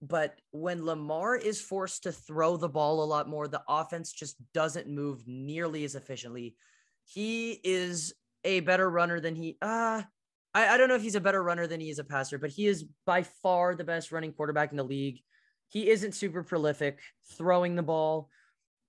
but 0.01 0.41
when 0.51 0.85
Lamar 0.85 1.37
is 1.37 1.61
forced 1.61 2.05
to 2.05 2.13
throw 2.13 2.57
the 2.57 2.69
ball 2.69 3.03
a 3.03 3.07
lot 3.07 3.29
more, 3.29 3.47
the 3.47 3.63
offense 3.69 4.13
just 4.13 4.37
doesn't 4.53 4.89
move 4.89 5.23
nearly 5.27 5.85
as 5.85 5.95
efficiently. 5.95 6.57
He 7.05 7.61
is 7.63 8.15
a 8.45 8.61
better 8.61 8.91
runner 8.91 9.21
than 9.21 9.37
he 9.37 9.57
uh 9.63 10.03
I, 10.55 10.69
I 10.69 10.77
don't 10.77 10.89
know 10.89 10.95
if 10.95 11.03
he's 11.03 11.15
a 11.15 11.21
better 11.21 11.43
runner 11.43 11.67
than 11.67 11.81
he 11.81 11.91
is 11.91 11.99
a 11.99 12.05
passer, 12.05 12.39
but 12.39 12.51
he 12.51 12.67
is 12.67 12.85
by 13.07 13.23
far 13.23 13.75
the 13.75 13.85
best 13.85 14.13
running 14.13 14.33
quarterback 14.33 14.71
in 14.71 14.77
the 14.77 14.85
league. 14.85 15.21
He 15.69 15.89
isn't 15.89 16.15
super 16.15 16.43
prolific 16.43 17.01
throwing 17.37 17.77
the 17.77 17.83
ball. 17.83 18.29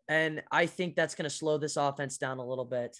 And 0.10 0.44
I 0.52 0.65
think 0.65 0.95
that's 0.95 1.15
going 1.15 1.30
to 1.30 1.35
slow 1.35 1.57
this 1.57 1.77
offense 1.77 2.18
down 2.18 2.40
a 2.40 2.45
little 2.45 2.65
bit. 2.65 2.98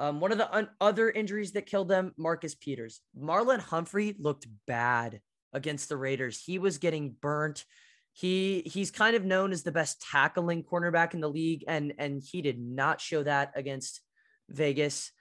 Um, 0.00 0.20
one 0.20 0.32
of 0.32 0.38
the 0.38 0.54
un- 0.54 0.68
other 0.80 1.10
injuries 1.10 1.52
that 1.52 1.66
killed 1.66 1.88
them, 1.88 2.12
Marcus 2.16 2.54
Peters. 2.54 3.00
Marlon 3.18 3.60
Humphrey 3.60 4.16
looked 4.18 4.46
bad 4.66 5.20
against 5.52 5.88
the 5.88 5.96
Raiders. 5.96 6.42
He 6.42 6.58
was 6.58 6.78
getting 6.78 7.14
burnt. 7.20 7.64
He 8.12 8.62
he's 8.66 8.90
kind 8.90 9.16
of 9.16 9.24
known 9.24 9.52
as 9.52 9.62
the 9.62 9.72
best 9.72 10.04
tackling 10.10 10.64
cornerback 10.64 11.14
in 11.14 11.20
the 11.20 11.30
league, 11.30 11.64
and 11.66 11.94
and 11.98 12.22
he 12.22 12.42
did 12.42 12.58
not 12.58 13.00
show 13.00 13.22
that 13.22 13.52
against 13.54 14.02
Vegas. 14.50 15.12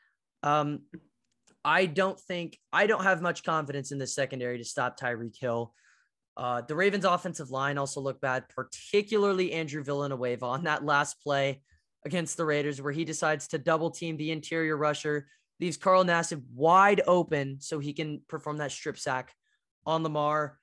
Um, 0.43 0.81
I 1.63 1.85
don't 1.85 2.19
think 2.19 2.57
I 2.73 2.87
don't 2.87 3.03
have 3.03 3.21
much 3.21 3.43
confidence 3.43 3.91
in 3.91 3.99
the 3.99 4.07
secondary 4.07 4.57
to 4.57 4.63
stop 4.63 4.99
Tyreek 4.99 5.37
Hill. 5.39 5.73
Uh, 6.35 6.61
the 6.61 6.75
Ravens' 6.75 7.05
offensive 7.05 7.51
line 7.51 7.77
also 7.77 8.01
looked 8.01 8.21
bad, 8.21 8.45
particularly 8.49 9.51
Andrew 9.51 9.83
Villanueva 9.83 10.45
on 10.45 10.63
that 10.63 10.85
last 10.85 11.21
play 11.21 11.61
against 12.05 12.37
the 12.37 12.45
Raiders, 12.45 12.81
where 12.81 12.93
he 12.93 13.05
decides 13.05 13.47
to 13.49 13.57
double 13.57 13.91
team 13.91 14.17
the 14.17 14.31
interior 14.31 14.75
rusher, 14.75 15.27
leaves 15.59 15.77
Carl 15.77 16.03
Nassib 16.03 16.41
wide 16.53 17.01
open 17.05 17.57
so 17.59 17.79
he 17.79 17.93
can 17.93 18.21
perform 18.27 18.57
that 18.57 18.71
strip 18.71 18.97
sack 18.97 19.35
on 19.85 20.03
Lamar. 20.03 20.57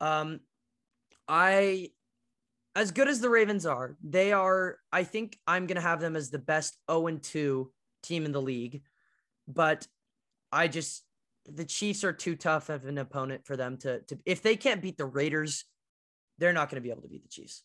Um, 0.00 0.40
I, 1.28 1.90
as 2.74 2.90
good 2.90 3.08
as 3.08 3.20
the 3.20 3.30
Ravens 3.30 3.64
are, 3.64 3.96
they 4.02 4.32
are. 4.32 4.78
I 4.92 5.04
think 5.04 5.38
I'm 5.46 5.66
gonna 5.66 5.80
have 5.80 6.00
them 6.00 6.16
as 6.16 6.30
the 6.30 6.38
best 6.38 6.76
0 6.90 7.08
2 7.22 7.72
team 8.02 8.24
in 8.26 8.32
the 8.32 8.42
league, 8.42 8.82
but 9.46 9.86
I 10.52 10.68
just 10.68 11.04
the 11.46 11.64
Chiefs 11.64 12.04
are 12.04 12.12
too 12.12 12.36
tough 12.36 12.68
of 12.68 12.84
an 12.84 12.98
opponent 12.98 13.46
for 13.46 13.56
them 13.56 13.76
to 13.78 14.00
to 14.00 14.18
if 14.26 14.42
they 14.42 14.56
can't 14.56 14.82
beat 14.82 14.98
the 14.98 15.06
Raiders, 15.06 15.64
they're 16.38 16.52
not 16.52 16.68
going 16.70 16.76
to 16.76 16.86
be 16.86 16.90
able 16.90 17.02
to 17.02 17.08
beat 17.08 17.22
the 17.22 17.28
Chiefs. 17.28 17.62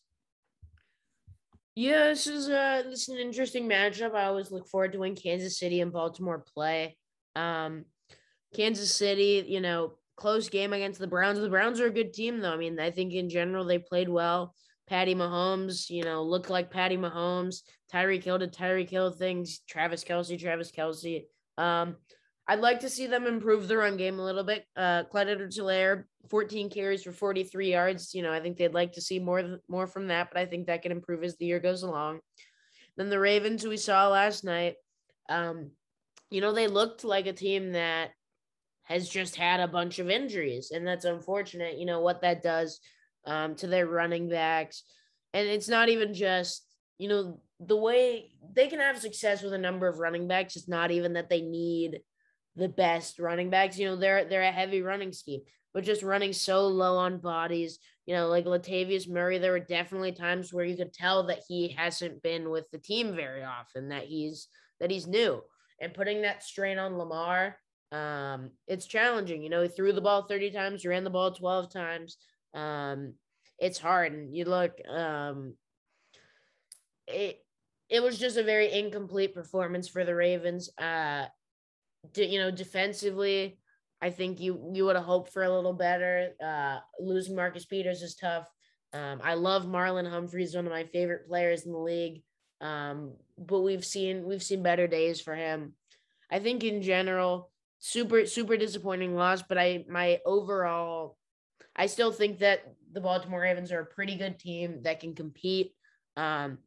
Yeah, 1.74 2.06
this 2.06 2.26
is 2.26 2.48
uh 2.48 2.82
this 2.88 3.02
is 3.02 3.08
an 3.08 3.18
interesting 3.18 3.68
matchup. 3.68 4.14
I 4.14 4.24
always 4.24 4.50
look 4.50 4.66
forward 4.66 4.92
to 4.92 4.98
when 4.98 5.14
Kansas 5.14 5.58
City 5.58 5.80
and 5.80 5.92
Baltimore 5.92 6.44
play. 6.54 6.96
Um 7.34 7.84
Kansas 8.54 8.94
City, 8.94 9.44
you 9.46 9.60
know, 9.60 9.92
close 10.16 10.48
game 10.48 10.72
against 10.72 10.98
the 10.98 11.06
Browns. 11.06 11.38
The 11.38 11.50
Browns 11.50 11.80
are 11.80 11.86
a 11.86 11.90
good 11.90 12.14
team 12.14 12.40
though. 12.40 12.52
I 12.52 12.56
mean, 12.56 12.80
I 12.80 12.90
think 12.90 13.12
in 13.12 13.28
general 13.28 13.64
they 13.64 13.78
played 13.78 14.08
well. 14.08 14.54
Patty 14.88 15.14
Mahomes, 15.14 15.90
you 15.90 16.04
know, 16.04 16.22
looked 16.22 16.48
like 16.48 16.70
Patty 16.70 16.96
Mahomes. 16.96 17.62
Tyreek 17.92 18.22
Hill 18.22 18.38
did 18.38 18.54
Tyreek 18.54 18.88
Hill 18.88 19.10
things. 19.10 19.60
Travis 19.68 20.04
Kelce, 20.04 20.40
Travis 20.40 20.70
Kelce. 20.70 21.24
Um, 21.58 21.96
I'd 22.48 22.60
like 22.60 22.80
to 22.80 22.90
see 22.90 23.06
them 23.06 23.26
improve 23.26 23.66
the 23.66 23.76
run 23.76 23.96
game 23.96 24.20
a 24.20 24.24
little 24.24 24.44
bit. 24.44 24.64
Uh, 24.76 25.04
Clyde 25.04 25.28
Edwards-Helaire, 25.28 26.04
14 26.30 26.70
carries 26.70 27.02
for 27.02 27.10
43 27.10 27.72
yards. 27.72 28.14
You 28.14 28.22
know, 28.22 28.32
I 28.32 28.40
think 28.40 28.56
they'd 28.56 28.74
like 28.74 28.92
to 28.92 29.00
see 29.00 29.18
more 29.18 29.58
more 29.68 29.86
from 29.86 30.08
that, 30.08 30.28
but 30.32 30.40
I 30.40 30.46
think 30.46 30.66
that 30.66 30.82
can 30.82 30.92
improve 30.92 31.24
as 31.24 31.36
the 31.36 31.46
year 31.46 31.58
goes 31.58 31.82
along. 31.82 32.20
Then 32.96 33.10
the 33.10 33.18
Ravens 33.18 33.66
we 33.66 33.76
saw 33.76 34.08
last 34.08 34.44
night, 34.44 34.74
um, 35.28 35.72
you 36.30 36.40
know, 36.40 36.52
they 36.52 36.68
looked 36.68 37.04
like 37.04 37.26
a 37.26 37.32
team 37.32 37.72
that 37.72 38.10
has 38.84 39.08
just 39.08 39.34
had 39.34 39.58
a 39.58 39.68
bunch 39.68 39.98
of 39.98 40.08
injuries, 40.08 40.70
and 40.70 40.86
that's 40.86 41.04
unfortunate. 41.04 41.78
You 41.78 41.86
know 41.86 42.00
what 42.00 42.22
that 42.22 42.42
does 42.42 42.80
um, 43.26 43.56
to 43.56 43.66
their 43.66 43.86
running 43.86 44.28
backs, 44.28 44.84
and 45.34 45.48
it's 45.48 45.68
not 45.68 45.88
even 45.88 46.14
just 46.14 46.64
you 46.98 47.08
know 47.08 47.40
the 47.58 47.76
way 47.76 48.30
they 48.54 48.68
can 48.68 48.78
have 48.78 48.98
success 48.98 49.42
with 49.42 49.52
a 49.52 49.58
number 49.58 49.88
of 49.88 49.98
running 49.98 50.28
backs, 50.28 50.56
it's 50.56 50.68
not 50.68 50.90
even 50.92 51.14
that 51.14 51.28
they 51.28 51.40
need 51.40 52.00
the 52.56 52.68
best 52.68 53.18
running 53.18 53.50
backs. 53.50 53.78
You 53.78 53.86
know, 53.86 53.96
they're 53.96 54.24
they're 54.24 54.42
a 54.42 54.52
heavy 54.52 54.82
running 54.82 55.12
scheme, 55.12 55.42
but 55.74 55.84
just 55.84 56.02
running 56.02 56.32
so 56.32 56.66
low 56.66 56.96
on 56.96 57.18
bodies. 57.18 57.78
You 58.06 58.14
know, 58.14 58.28
like 58.28 58.44
Latavius 58.44 59.08
Murray, 59.08 59.38
there 59.38 59.52
were 59.52 59.60
definitely 59.60 60.12
times 60.12 60.52
where 60.52 60.64
you 60.64 60.76
could 60.76 60.92
tell 60.92 61.26
that 61.26 61.42
he 61.48 61.68
hasn't 61.68 62.22
been 62.22 62.50
with 62.50 62.70
the 62.70 62.78
team 62.78 63.14
very 63.14 63.44
often, 63.44 63.88
that 63.88 64.04
he's 64.04 64.48
that 64.80 64.90
he's 64.90 65.06
new, 65.06 65.42
and 65.80 65.94
putting 65.94 66.22
that 66.22 66.42
strain 66.42 66.78
on 66.78 66.98
Lamar, 66.98 67.56
um, 67.92 68.50
it's 68.66 68.86
challenging. 68.86 69.42
You 69.42 69.50
know, 69.50 69.62
he 69.62 69.68
threw 69.68 69.92
the 69.92 70.00
ball 70.00 70.22
thirty 70.22 70.50
times, 70.50 70.86
ran 70.86 71.04
the 71.04 71.10
ball 71.10 71.32
twelve 71.32 71.72
times. 71.72 72.16
Um, 72.54 73.14
it's 73.58 73.78
hard, 73.78 74.12
and 74.12 74.34
you 74.34 74.44
look, 74.44 74.72
um, 74.88 75.54
it 77.06 77.44
it 77.88 78.02
was 78.02 78.18
just 78.18 78.36
a 78.36 78.42
very 78.42 78.72
incomplete 78.72 79.34
performance 79.34 79.88
for 79.88 80.04
the 80.04 80.14
Ravens. 80.14 80.70
Uh, 80.78 81.26
you 82.14 82.38
know, 82.38 82.50
defensively, 82.50 83.58
I 84.00 84.10
think 84.10 84.40
you 84.40 84.70
you 84.74 84.84
would 84.84 84.96
have 84.96 85.04
hoped 85.04 85.32
for 85.32 85.42
a 85.42 85.54
little 85.54 85.72
better. 85.72 86.32
Uh, 86.42 86.78
losing 87.00 87.34
Marcus 87.34 87.64
Peters 87.64 88.02
is 88.02 88.14
tough. 88.14 88.48
Um, 88.92 89.20
I 89.22 89.34
love 89.34 89.64
Marlon 89.66 90.08
Humphreys, 90.08 90.54
one 90.54 90.66
of 90.66 90.72
my 90.72 90.84
favorite 90.84 91.28
players 91.28 91.66
in 91.66 91.72
the 91.72 91.78
league. 91.78 92.22
Um, 92.60 93.14
but 93.38 93.60
we've 93.60 93.84
seen 93.84 94.24
we've 94.24 94.42
seen 94.42 94.62
better 94.62 94.86
days 94.86 95.20
for 95.20 95.34
him. 95.34 95.74
I 96.30 96.38
think 96.38 96.64
in 96.64 96.82
general, 96.82 97.50
super 97.78 98.26
super 98.26 98.56
disappointing 98.56 99.14
loss. 99.14 99.42
But 99.42 99.58
I 99.58 99.84
my 99.88 100.20
overall, 100.24 101.16
I 101.74 101.86
still 101.86 102.12
think 102.12 102.38
that 102.38 102.60
the 102.92 103.00
Baltimore 103.00 103.40
Ravens 103.40 103.72
are 103.72 103.80
a 103.80 103.86
pretty 103.86 104.16
good 104.16 104.38
team 104.38 104.82
that 104.82 105.00
can 105.00 105.14
compete. 105.14 105.72
Um, 106.16 106.58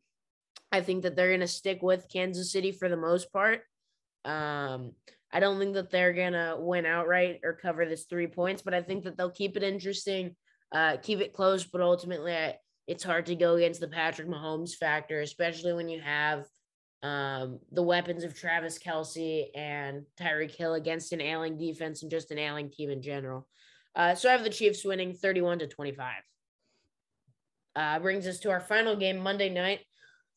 I 0.71 0.81
think 0.81 1.03
that 1.03 1.15
they're 1.15 1.29
going 1.29 1.39
to 1.39 1.47
stick 1.47 1.81
with 1.81 2.09
Kansas 2.11 2.51
City 2.51 2.71
for 2.71 2.89
the 2.89 2.97
most 2.97 3.33
part. 3.33 3.61
Um, 4.25 4.93
I 5.31 5.39
don't 5.39 5.59
think 5.59 5.75
that 5.75 5.91
they're 5.91 6.13
gonna 6.13 6.55
win 6.59 6.85
outright 6.85 7.41
or 7.43 7.53
cover 7.53 7.85
this 7.85 8.05
three 8.05 8.27
points, 8.27 8.61
but 8.61 8.73
I 8.73 8.81
think 8.81 9.03
that 9.03 9.17
they'll 9.17 9.29
keep 9.29 9.55
it 9.55 9.63
interesting, 9.63 10.35
uh, 10.71 10.97
keep 10.97 11.19
it 11.19 11.33
close. 11.33 11.63
But 11.63 11.81
ultimately, 11.81 12.33
I, 12.33 12.57
it's 12.87 13.03
hard 13.03 13.27
to 13.27 13.35
go 13.35 13.55
against 13.55 13.79
the 13.79 13.87
Patrick 13.87 14.27
Mahomes 14.27 14.73
factor, 14.73 15.21
especially 15.21 15.73
when 15.73 15.89
you 15.89 16.01
have 16.01 16.45
um, 17.03 17.59
the 17.71 17.83
weapons 17.83 18.23
of 18.23 18.35
Travis 18.35 18.79
Kelce 18.79 19.45
and 19.55 20.03
Tyreek 20.19 20.55
Hill 20.55 20.73
against 20.73 21.13
an 21.13 21.21
ailing 21.21 21.57
defense 21.57 22.01
and 22.01 22.11
just 22.11 22.31
an 22.31 22.39
ailing 22.39 22.69
team 22.71 22.89
in 22.89 23.01
general. 23.01 23.47
Uh, 23.95 24.15
so 24.15 24.29
I 24.29 24.31
have 24.33 24.43
the 24.43 24.49
Chiefs 24.49 24.83
winning 24.83 25.13
31 25.13 25.59
to 25.59 25.67
25. 25.67 26.13
Uh, 27.75 27.99
brings 27.99 28.27
us 28.27 28.39
to 28.39 28.49
our 28.49 28.59
final 28.59 28.95
game 28.95 29.19
Monday 29.19 29.49
night. 29.49 29.81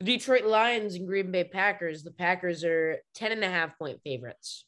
Detroit 0.02 0.44
Lions 0.44 0.94
and 0.94 1.06
Green 1.06 1.30
Bay 1.30 1.44
Packers. 1.44 2.02
The 2.02 2.12
Packers 2.12 2.64
are 2.64 2.98
10 3.14 3.32
and 3.32 3.44
a 3.44 3.48
half 3.48 3.78
point 3.78 4.00
favorites. 4.04 4.64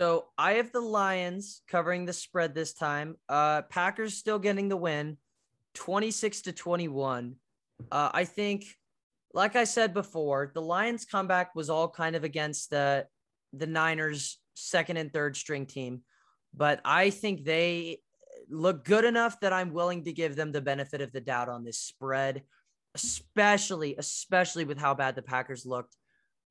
So 0.00 0.28
I 0.38 0.52
have 0.52 0.72
the 0.72 0.80
Lions 0.80 1.60
covering 1.68 2.06
the 2.06 2.14
spread 2.14 2.54
this 2.54 2.72
time. 2.72 3.16
Uh, 3.28 3.60
Packers 3.62 4.14
still 4.14 4.38
getting 4.38 4.70
the 4.70 4.76
win, 4.76 5.18
26 5.74 6.40
to 6.42 6.52
21. 6.52 7.34
Uh, 7.92 8.10
I 8.14 8.24
think, 8.24 8.64
like 9.34 9.56
I 9.56 9.64
said 9.64 9.92
before, 9.92 10.52
the 10.54 10.62
Lions 10.62 11.04
comeback 11.04 11.54
was 11.54 11.68
all 11.68 11.86
kind 11.86 12.16
of 12.16 12.24
against 12.24 12.70
the 12.70 13.06
the 13.52 13.66
Niners 13.66 14.38
second 14.54 14.96
and 14.96 15.12
third 15.12 15.36
string 15.36 15.66
team, 15.66 16.00
but 16.54 16.80
I 16.82 17.10
think 17.10 17.44
they 17.44 17.98
look 18.48 18.86
good 18.86 19.04
enough 19.04 19.38
that 19.40 19.52
I'm 19.52 19.74
willing 19.74 20.04
to 20.04 20.14
give 20.14 20.34
them 20.34 20.50
the 20.50 20.62
benefit 20.62 21.02
of 21.02 21.12
the 21.12 21.20
doubt 21.20 21.50
on 21.50 21.62
this 21.62 21.78
spread, 21.78 22.42
especially 22.94 23.96
especially 23.98 24.64
with 24.64 24.78
how 24.78 24.94
bad 24.94 25.14
the 25.14 25.20
Packers 25.20 25.66
looked. 25.66 25.94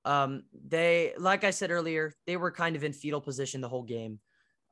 Um, 0.05 0.43
they, 0.67 1.13
like 1.17 1.43
I 1.43 1.51
said 1.51 1.71
earlier, 1.71 2.13
they 2.25 2.37
were 2.37 2.51
kind 2.51 2.75
of 2.75 2.83
in 2.83 2.93
fetal 2.93 3.21
position 3.21 3.61
the 3.61 3.69
whole 3.69 3.83
game. 3.83 4.19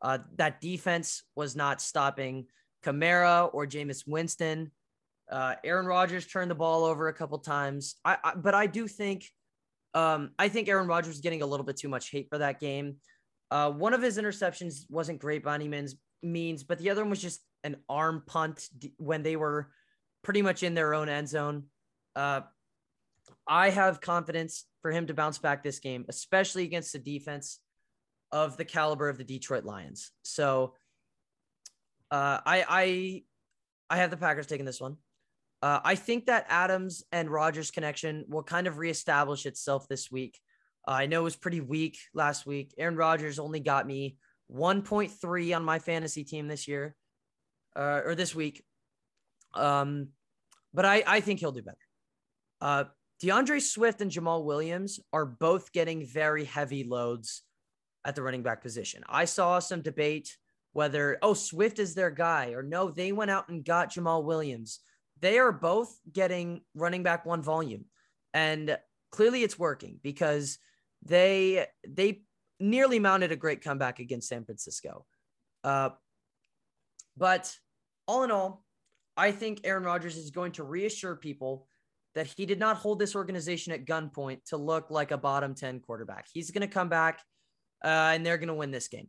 Uh, 0.02 0.20
that 0.36 0.62
defense 0.62 1.24
was 1.36 1.56
not 1.56 1.82
stopping 1.82 2.46
Kamara 2.84 3.50
or 3.54 3.66
Jameis 3.66 4.04
Winston. 4.08 4.72
Uh, 5.30 5.56
Aaron 5.64 5.86
Rodgers 5.86 6.26
turned 6.26 6.50
the 6.50 6.56
ball 6.56 6.86
over 6.86 7.08
a 7.08 7.14
couple 7.14 7.38
times. 7.40 7.96
I, 8.06 8.18
I 8.24 8.36
but 8.36 8.54
I 8.54 8.68
do 8.68 8.88
think, 8.88 9.26
um, 9.94 10.32
I 10.40 10.48
think 10.48 10.70
Aaron 10.70 10.88
Rodgers 10.88 11.16
was 11.16 11.22
getting 11.22 11.42
a 11.42 11.46
little 11.46 11.66
bit 11.66 11.78
too 11.78 11.90
much 11.90 12.12
hate 12.12 12.30
for 12.30 12.38
that 12.38 12.60
game. 12.60 12.98
Uh, 13.52 13.72
one 13.72 13.94
of 13.94 14.02
his 14.02 14.18
interceptions 14.18 14.86
wasn't 14.90 15.20
great 15.20 15.44
by 15.44 15.56
any 15.56 15.68
means, 15.68 15.96
means, 16.22 16.64
but 16.64 16.78
the 16.80 16.90
other 16.90 17.02
one 17.02 17.10
was 17.10 17.22
just 17.22 17.42
an 17.64 17.78
arm 17.90 18.24
punt 18.26 18.68
when 18.98 19.24
they 19.24 19.36
were 19.36 19.72
pretty 20.24 20.42
much 20.42 20.64
in 20.64 20.74
their 20.74 20.94
own 20.94 21.10
end 21.10 21.28
zone. 21.28 21.64
Uh, 22.16 22.42
I 23.48 23.70
have 23.70 24.02
confidence 24.02 24.66
for 24.88 24.92
him 24.94 25.08
to 25.08 25.14
bounce 25.14 25.38
back 25.38 25.64
this 25.64 25.80
game, 25.80 26.06
especially 26.08 26.64
against 26.64 26.94
the 26.94 27.00
defense 27.00 27.60
of 28.32 28.56
the 28.56 28.64
caliber 28.64 29.10
of 29.10 29.18
the 29.18 29.24
Detroit 29.26 29.66
Lions. 29.66 30.12
So 30.22 30.76
uh, 32.10 32.40
I 32.46 32.66
I 32.70 33.24
I 33.90 33.98
have 33.98 34.12
the 34.12 34.16
Packers 34.16 34.48
taking 34.48 34.66
this 34.66 34.80
one. 34.80 34.96
Uh, 35.62 35.82
I 35.84 35.96
think 35.96 36.28
that 36.28 36.46
Adams 36.48 37.04
and 37.12 37.30
Rodgers 37.30 37.70
connection 37.70 38.24
will 38.30 38.44
kind 38.44 38.66
of 38.66 38.78
reestablish 38.78 39.46
itself 39.46 39.90
this 39.90 40.10
week. 40.10 40.40
Uh, 40.88 40.92
I 40.92 41.06
know 41.08 41.20
it 41.20 41.26
was 41.26 41.36
pretty 41.36 41.60
weak 41.60 41.98
last 42.14 42.46
week. 42.46 42.74
Aaron 42.78 42.96
Rodgers 42.96 43.40
only 43.40 43.60
got 43.60 43.86
me 43.86 44.16
1.3 44.50 45.54
on 45.54 45.66
my 45.66 45.80
fantasy 45.80 46.24
team 46.24 46.48
this 46.48 46.66
year 46.66 46.96
uh, 47.76 48.04
or 48.06 48.16
this 48.16 48.34
week. 48.34 48.64
Um, 49.54 50.12
but 50.74 50.86
I, 50.86 51.04
I 51.06 51.20
think 51.20 51.42
he'll 51.42 51.52
do 51.52 51.62
better. 51.62 52.88
D'Andre 53.20 53.60
Swift 53.60 54.02
and 54.02 54.12
Jamaal 54.12 54.44
Williams 54.44 55.00
are 55.12 55.26
both 55.26 55.72
getting 55.72 56.06
very 56.06 56.44
heavy 56.44 56.84
loads 56.84 57.42
at 58.06 58.16
the 58.16 58.22
running 58.22 58.44
back 58.44 58.62
position. 58.62 59.04
I 59.10 59.26
saw 59.26 59.60
some 59.60 59.82
debate 59.82 60.38
whether, 60.74 61.18
oh, 61.24 61.34
Swift 61.34 61.80
is 61.80 61.96
their 61.96 62.12
guy, 62.12 62.52
or 62.52 62.62
no, 62.62 62.92
they 62.92 63.12
went 63.12 63.32
out 63.32 63.50
and 63.50 63.66
got 63.66 63.92
Jamaal 63.92 64.24
Williams. 64.24 64.80
They 65.20 65.40
are 65.40 65.52
both 65.52 65.98
getting 66.12 66.62
running 66.76 67.02
back 67.02 67.26
one 67.26 67.42
volume. 67.42 67.86
And 68.34 68.78
clearly 69.12 69.42
it's 69.42 69.58
working 69.58 70.00
because 70.04 70.60
they 71.04 71.66
they 71.88 72.22
nearly 72.60 73.00
mounted 73.00 73.32
a 73.32 73.36
great 73.36 73.64
comeback 73.64 74.00
against 74.00 74.30
San 74.30 74.46
Francisco. 74.46 75.06
Uh, 75.64 75.90
but 77.16 77.56
all 78.08 78.24
in 78.24 78.32
all, 78.32 78.64
I 79.16 79.32
think 79.32 79.62
Aaron 79.64 79.84
Rodgers 79.84 80.18
is 80.18 80.30
going 80.30 80.52
to 80.54 80.64
reassure 80.64 81.16
people 81.16 81.68
that 82.18 82.26
he 82.26 82.48
did 82.48 82.58
not 82.58 82.78
hold 82.78 82.98
this 82.98 83.16
organization 83.16 83.72
at 83.74 83.86
gunpoint 83.86 84.44
to 84.46 84.58
look 84.58 84.90
like 84.90 85.12
a 85.12 85.18
bottom 85.18 85.54
10 85.54 85.82
quarterback. 85.82 86.26
He's 86.34 86.50
going 86.50 86.68
to 86.68 86.74
come 86.74 86.90
back 86.90 87.22
uh, 87.86 88.12
and 88.14 88.26
they're 88.26 88.40
going 88.40 88.48
to 88.48 88.56
win 88.56 88.72
this 88.72 88.88
game. 88.88 89.08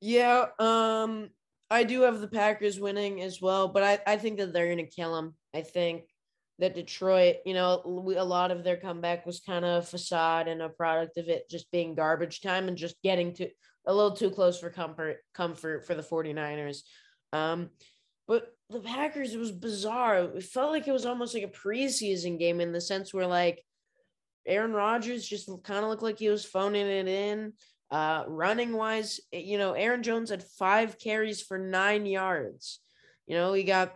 Yeah, 0.00 0.46
um, 0.58 1.28
I 1.70 1.84
do 1.84 2.00
have 2.02 2.22
the 2.22 2.28
Packers 2.28 2.80
winning 2.80 3.20
as 3.20 3.42
well, 3.42 3.68
but 3.68 3.82
I, 3.82 3.98
I 4.06 4.16
think 4.16 4.38
that 4.38 4.54
they're 4.54 4.74
going 4.74 4.78
to 4.78 4.86
kill 4.86 5.14
them. 5.14 5.34
I 5.54 5.60
think 5.60 6.04
that 6.58 6.74
Detroit, 6.74 7.36
you 7.44 7.52
know, 7.52 7.82
we, 7.84 8.16
a 8.16 8.24
lot 8.24 8.50
of 8.50 8.64
their 8.64 8.78
comeback 8.78 9.26
was 9.26 9.40
kind 9.40 9.62
of 9.62 9.82
a 9.82 9.86
facade 9.86 10.48
and 10.48 10.62
a 10.62 10.70
product 10.70 11.18
of 11.18 11.28
it 11.28 11.50
just 11.50 11.70
being 11.70 11.94
garbage 11.94 12.40
time 12.40 12.68
and 12.68 12.78
just 12.78 12.96
getting 13.02 13.34
to 13.34 13.50
a 13.86 13.92
little 13.92 14.16
too 14.16 14.30
close 14.30 14.58
for 14.58 14.70
comfort 14.70 15.18
comfort 15.34 15.86
for 15.86 15.94
the 15.94 16.02
49ers. 16.02 16.78
Um, 17.34 17.68
but 18.26 18.55
the 18.70 18.80
Packers, 18.80 19.34
it 19.34 19.38
was 19.38 19.52
bizarre. 19.52 20.30
It 20.36 20.42
felt 20.44 20.72
like 20.72 20.88
it 20.88 20.92
was 20.92 21.06
almost 21.06 21.34
like 21.34 21.44
a 21.44 21.48
preseason 21.48 22.38
game 22.38 22.60
in 22.60 22.72
the 22.72 22.80
sense 22.80 23.14
where 23.14 23.26
like 23.26 23.62
Aaron 24.46 24.72
Rodgers 24.72 25.26
just 25.26 25.48
kind 25.62 25.84
of 25.84 25.90
looked 25.90 26.02
like 26.02 26.18
he 26.18 26.28
was 26.28 26.44
phoning 26.44 26.86
it 26.86 27.08
in. 27.08 27.52
Uh, 27.90 28.24
running 28.26 28.72
wise, 28.72 29.20
you 29.32 29.58
know, 29.58 29.72
Aaron 29.72 30.02
Jones 30.02 30.30
had 30.30 30.42
five 30.42 30.98
carries 30.98 31.40
for 31.40 31.56
nine 31.56 32.04
yards. 32.04 32.80
You 33.26 33.36
know, 33.36 33.52
he 33.52 33.62
got 33.62 33.94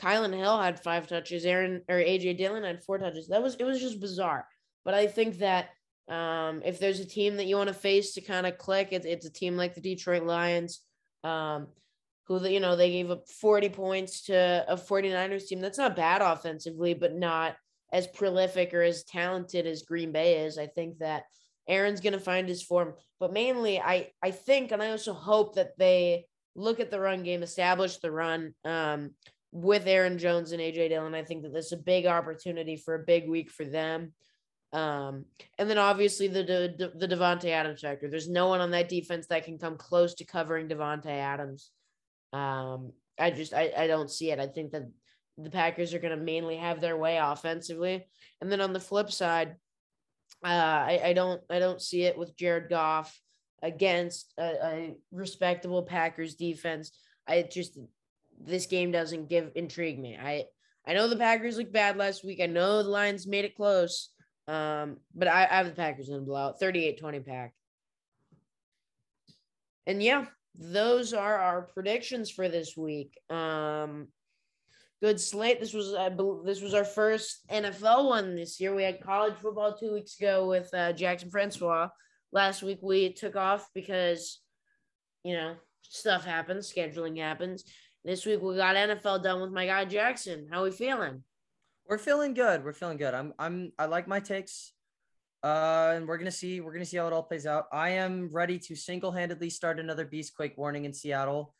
Kylin 0.00 0.36
Hill 0.36 0.60
had 0.60 0.82
five 0.82 1.06
touches. 1.06 1.44
Aaron 1.44 1.82
or 1.88 1.96
AJ 1.96 2.38
Dillon 2.38 2.64
had 2.64 2.82
four 2.82 2.98
touches. 2.98 3.28
That 3.28 3.42
was 3.42 3.54
it 3.56 3.64
was 3.64 3.80
just 3.80 4.00
bizarre. 4.00 4.46
But 4.84 4.94
I 4.94 5.06
think 5.06 5.38
that 5.38 5.70
um, 6.08 6.62
if 6.64 6.78
there's 6.78 7.00
a 7.00 7.04
team 7.04 7.36
that 7.36 7.46
you 7.46 7.56
want 7.56 7.68
to 7.68 7.74
face 7.74 8.14
to 8.14 8.20
kind 8.20 8.46
of 8.46 8.58
click, 8.58 8.88
it's 8.92 9.06
it's 9.06 9.26
a 9.26 9.32
team 9.32 9.56
like 9.56 9.74
the 9.74 9.80
Detroit 9.80 10.24
Lions. 10.24 10.80
Um, 11.22 11.68
who 12.28 12.46
you 12.46 12.60
know 12.60 12.76
they 12.76 12.90
gave 12.90 13.10
up 13.10 13.26
40 13.26 13.70
points 13.70 14.22
to 14.24 14.64
a 14.68 14.76
49ers 14.76 15.46
team. 15.46 15.60
That's 15.60 15.78
not 15.78 15.96
bad 15.96 16.22
offensively 16.22 16.94
but 16.94 17.14
not 17.14 17.56
as 17.90 18.06
prolific 18.06 18.74
or 18.74 18.82
as 18.82 19.04
talented 19.04 19.66
as 19.66 19.82
Green 19.82 20.12
Bay 20.12 20.44
is. 20.44 20.58
I 20.58 20.66
think 20.66 20.98
that 20.98 21.24
Aaron's 21.66 22.00
going 22.00 22.12
to 22.12 22.20
find 22.20 22.46
his 22.46 22.62
form. 22.62 22.94
But 23.18 23.32
mainly 23.32 23.80
I 23.80 24.10
I 24.22 24.30
think 24.30 24.72
and 24.72 24.82
I 24.82 24.90
also 24.90 25.14
hope 25.14 25.54
that 25.54 25.78
they 25.78 26.26
look 26.54 26.80
at 26.80 26.90
the 26.90 27.00
run 27.00 27.22
game 27.22 27.42
establish 27.42 27.96
the 27.96 28.10
run 28.10 28.54
um, 28.64 29.12
with 29.50 29.86
Aaron 29.86 30.18
Jones 30.18 30.52
and 30.52 30.60
AJ 30.60 30.90
Dillon. 30.90 31.14
I 31.14 31.24
think 31.24 31.42
that 31.42 31.54
this 31.54 31.66
is 31.66 31.72
a 31.72 31.78
big 31.78 32.04
opportunity 32.04 32.76
for 32.76 32.94
a 32.94 33.04
big 33.06 33.28
week 33.28 33.50
for 33.50 33.64
them. 33.64 34.12
Um, 34.74 35.24
and 35.58 35.70
then 35.70 35.78
obviously 35.78 36.28
the 36.28 36.42
the, 36.42 36.92
the 36.94 37.08
Davante 37.08 37.46
Adams 37.46 37.80
factor. 37.80 38.10
There's 38.10 38.28
no 38.28 38.48
one 38.48 38.60
on 38.60 38.72
that 38.72 38.90
defense 38.90 39.28
that 39.28 39.46
can 39.46 39.56
come 39.56 39.78
close 39.78 40.12
to 40.16 40.26
covering 40.26 40.68
Davante 40.68 41.06
Adams 41.06 41.70
um, 42.32 42.92
I 43.18 43.30
just 43.30 43.54
I, 43.54 43.72
I 43.76 43.86
don't 43.86 44.10
see 44.10 44.30
it. 44.30 44.38
I 44.38 44.46
think 44.46 44.72
that 44.72 44.88
the 45.36 45.50
Packers 45.50 45.94
are 45.94 45.98
going 45.98 46.16
to 46.16 46.22
mainly 46.22 46.56
have 46.56 46.80
their 46.80 46.96
way 46.96 47.18
offensively. 47.18 48.06
And 48.40 48.50
then 48.50 48.60
on 48.60 48.72
the 48.72 48.80
flip 48.80 49.10
side, 49.10 49.56
uh, 50.44 50.48
I, 50.48 51.00
I 51.06 51.12
don't 51.12 51.40
I 51.50 51.58
don't 51.58 51.80
see 51.80 52.02
it 52.02 52.18
with 52.18 52.36
Jared 52.36 52.68
Goff 52.68 53.20
against 53.62 54.32
a, 54.38 54.66
a 54.66 54.94
respectable 55.10 55.82
Packers 55.82 56.34
defense. 56.34 56.92
I 57.26 57.42
just 57.42 57.78
this 58.40 58.66
game 58.66 58.92
doesn't 58.92 59.28
give 59.28 59.50
intrigue 59.54 59.98
me. 59.98 60.16
I 60.16 60.44
I 60.86 60.94
know 60.94 61.08
the 61.08 61.16
Packers 61.16 61.58
looked 61.58 61.72
bad 61.72 61.96
last 61.96 62.24
week. 62.24 62.40
I 62.40 62.46
know 62.46 62.82
the 62.82 62.88
Lions 62.88 63.26
made 63.26 63.44
it 63.44 63.56
close. 63.56 64.10
Um, 64.46 64.96
but 65.14 65.28
I, 65.28 65.44
I 65.44 65.56
have 65.56 65.66
the 65.66 65.72
Packers 65.72 66.08
in 66.08 66.14
a 66.14 66.20
blowout, 66.20 66.58
38-20 66.58 67.26
pack. 67.26 67.52
And 69.86 70.02
yeah, 70.02 70.24
those 70.58 71.14
are 71.14 71.38
our 71.38 71.62
predictions 71.62 72.30
for 72.30 72.48
this 72.48 72.76
week. 72.76 73.16
Um, 73.30 74.08
good 75.00 75.20
slate. 75.20 75.60
This 75.60 75.72
was 75.72 75.94
I 75.94 76.08
believe 76.08 76.44
this 76.44 76.60
was 76.60 76.74
our 76.74 76.84
first 76.84 77.46
NFL 77.48 78.08
one 78.08 78.34
this 78.34 78.60
year. 78.60 78.74
We 78.74 78.82
had 78.82 79.00
college 79.00 79.34
football 79.40 79.76
two 79.76 79.92
weeks 79.94 80.18
ago 80.18 80.48
with 80.48 80.68
uh, 80.74 80.92
Jackson 80.92 81.30
Francois. 81.30 81.88
Last 82.32 82.62
week 82.62 82.80
we 82.82 83.12
took 83.12 83.36
off 83.36 83.68
because 83.74 84.40
you 85.22 85.34
know 85.34 85.54
stuff 85.82 86.24
happens, 86.24 86.72
scheduling 86.72 87.18
happens. 87.18 87.64
This 88.04 88.26
week 88.26 88.42
we 88.42 88.56
got 88.56 88.76
NFL 88.76 89.22
done 89.22 89.40
with 89.40 89.52
my 89.52 89.66
guy 89.66 89.84
Jackson. 89.84 90.48
How 90.50 90.64
we 90.64 90.72
feeling? 90.72 91.22
We're 91.86 91.98
feeling 91.98 92.34
good. 92.34 92.64
We're 92.64 92.72
feeling 92.72 92.98
good. 92.98 93.14
I'm 93.14 93.32
I'm 93.38 93.72
I 93.78 93.86
like 93.86 94.08
my 94.08 94.20
takes. 94.20 94.72
Uh, 95.42 95.92
and 95.94 96.08
we're 96.08 96.18
gonna 96.18 96.30
see 96.30 96.60
we're 96.60 96.72
gonna 96.72 96.84
see 96.84 96.96
how 96.96 97.06
it 97.06 97.12
all 97.12 97.22
plays 97.22 97.46
out. 97.46 97.66
I 97.72 97.90
am 97.90 98.28
ready 98.32 98.58
to 98.60 98.74
single-handedly 98.74 99.50
start 99.50 99.78
another 99.78 100.04
Beastquake 100.04 100.56
warning 100.56 100.84
in 100.84 100.92
Seattle. 100.92 101.54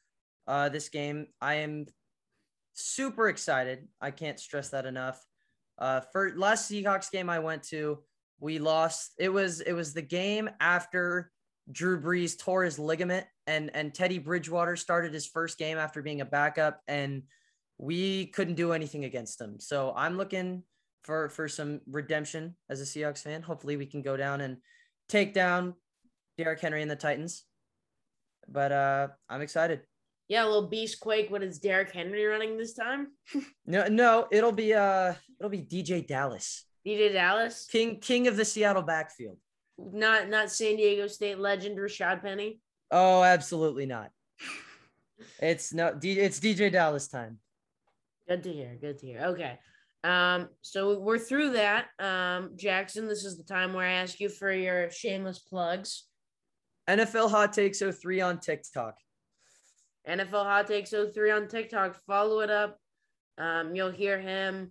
Uh, 0.47 0.69
this 0.69 0.89
game, 0.89 1.27
I 1.41 1.55
am 1.55 1.87
super 2.73 3.29
excited. 3.29 3.87
I 4.01 4.11
can't 4.11 4.41
stress 4.41 4.71
that 4.71 4.87
enough. 4.87 5.25
Uh, 5.79 6.01
for 6.13 6.33
last 6.37 6.71
Seahawks 6.71 7.11
game 7.11 7.31
I 7.31 7.39
went 7.39 7.63
to, 7.65 7.99
we 8.41 8.59
lost. 8.59 9.13
It 9.19 9.29
was 9.29 9.61
it 9.61 9.73
was 9.73 9.95
the 9.95 10.03
game 10.03 10.51
after 10.61 11.31
Drew 11.71 12.01
Brees 12.01 12.39
tore 12.39 12.65
his 12.65 12.79
ligament 12.79 13.27
and 13.47 13.71
and 13.75 13.95
Teddy 13.95 14.19
Bridgewater 14.19 14.77
started 14.77 15.13
his 15.13 15.27
first 15.27 15.59
game 15.59 15.79
after 15.79 16.03
being 16.03 16.21
a 16.21 16.25
backup 16.25 16.81
and 16.89 17.23
we 17.79 18.27
couldn't 18.27 18.57
do 18.57 18.73
anything 18.73 19.05
against 19.05 19.41
him. 19.41 19.61
So 19.61 19.93
I'm 19.95 20.17
looking 20.17 20.65
for 21.03 21.29
for 21.29 21.49
some 21.49 21.81
redemption 21.91 22.57
as 22.69 22.81
a 22.81 22.85
Seahawks 22.85 23.23
fan. 23.23 23.43
Hopefully 23.43 23.77
we 23.77 23.87
can 23.87 24.03
go 24.03 24.17
down 24.17 24.41
and 24.41 24.59
take 25.09 25.35
down 25.35 25.75
Derrick 26.37 26.61
Henry 26.61 26.83
and 26.83 26.91
the 26.91 26.97
Titans. 26.97 27.45
But 28.49 28.73
uh 28.73 29.09
I'm 29.29 29.41
excited. 29.41 29.83
Yeah, 30.29 30.45
a 30.45 30.47
little 30.47 30.69
beast 30.69 31.01
quake. 31.01 31.31
What 31.31 31.43
is 31.43 31.59
Derrick 31.59 31.91
Henry 31.91 32.25
running 32.27 32.59
this 32.59 32.75
time? 32.75 33.09
no, 33.67 33.87
no, 33.87 34.27
it'll 34.31 34.53
be 34.53 34.75
uh 34.75 35.15
it'll 35.41 35.51
be 35.51 35.63
DeeJay 35.63 36.07
Dallas. 36.07 36.65
DeeJay 36.87 37.13
Dallas? 37.13 37.67
King 37.71 38.01
king 38.01 38.27
of 38.27 38.37
the 38.37 38.45
Seattle 38.45 38.83
backfield. 38.83 39.39
Not 39.79 40.29
not 40.29 40.51
San 40.51 40.77
Diego 40.77 41.07
State 41.07 41.39
legend 41.39 41.79
Rashad 41.79 42.23
Penny. 42.23 42.61
Oh, 42.91 43.23
absolutely 43.23 43.87
not. 43.87 44.11
It's 45.41 45.75
no 45.75 45.99
it's 46.01 46.39
DeeJay 46.39 46.71
Dallas 46.71 47.09
time. 47.09 47.39
Good 48.29 48.43
to 48.45 48.53
hear. 48.53 48.77
Good 48.81 48.99
to 49.01 49.07
hear. 49.07 49.21
Okay. 49.27 49.59
Um, 50.05 50.49
so 50.63 50.99
we're 50.99 51.19
through 51.19 51.53
that. 51.53 51.87
Um, 51.99 52.53
Jackson, 52.57 53.09
this 53.09 53.25
is 53.25 53.37
the 53.37 53.45
time 53.45 53.73
where 53.73 53.87
I 53.87 53.93
ask 53.93 54.21
you 54.21 54.29
for 54.29 54.53
your 54.53 54.91
shameless 54.91 55.41
plugs. 55.41 56.05
NFL 56.89 57.31
Hot 57.31 57.53
Takes 57.53 57.81
03 57.81 58.21
on 58.21 58.39
TikTok. 58.39 58.95
NFL 60.09 60.45
Hot 60.45 60.67
Takes 60.67 60.91
03 60.91 61.31
on 61.31 61.49
TikTok. 61.49 61.97
Follow 62.07 62.41
it 62.41 62.51
up. 62.51 62.79
Um, 63.37 63.75
you'll 63.75 63.91
hear 63.91 64.19
him 64.19 64.71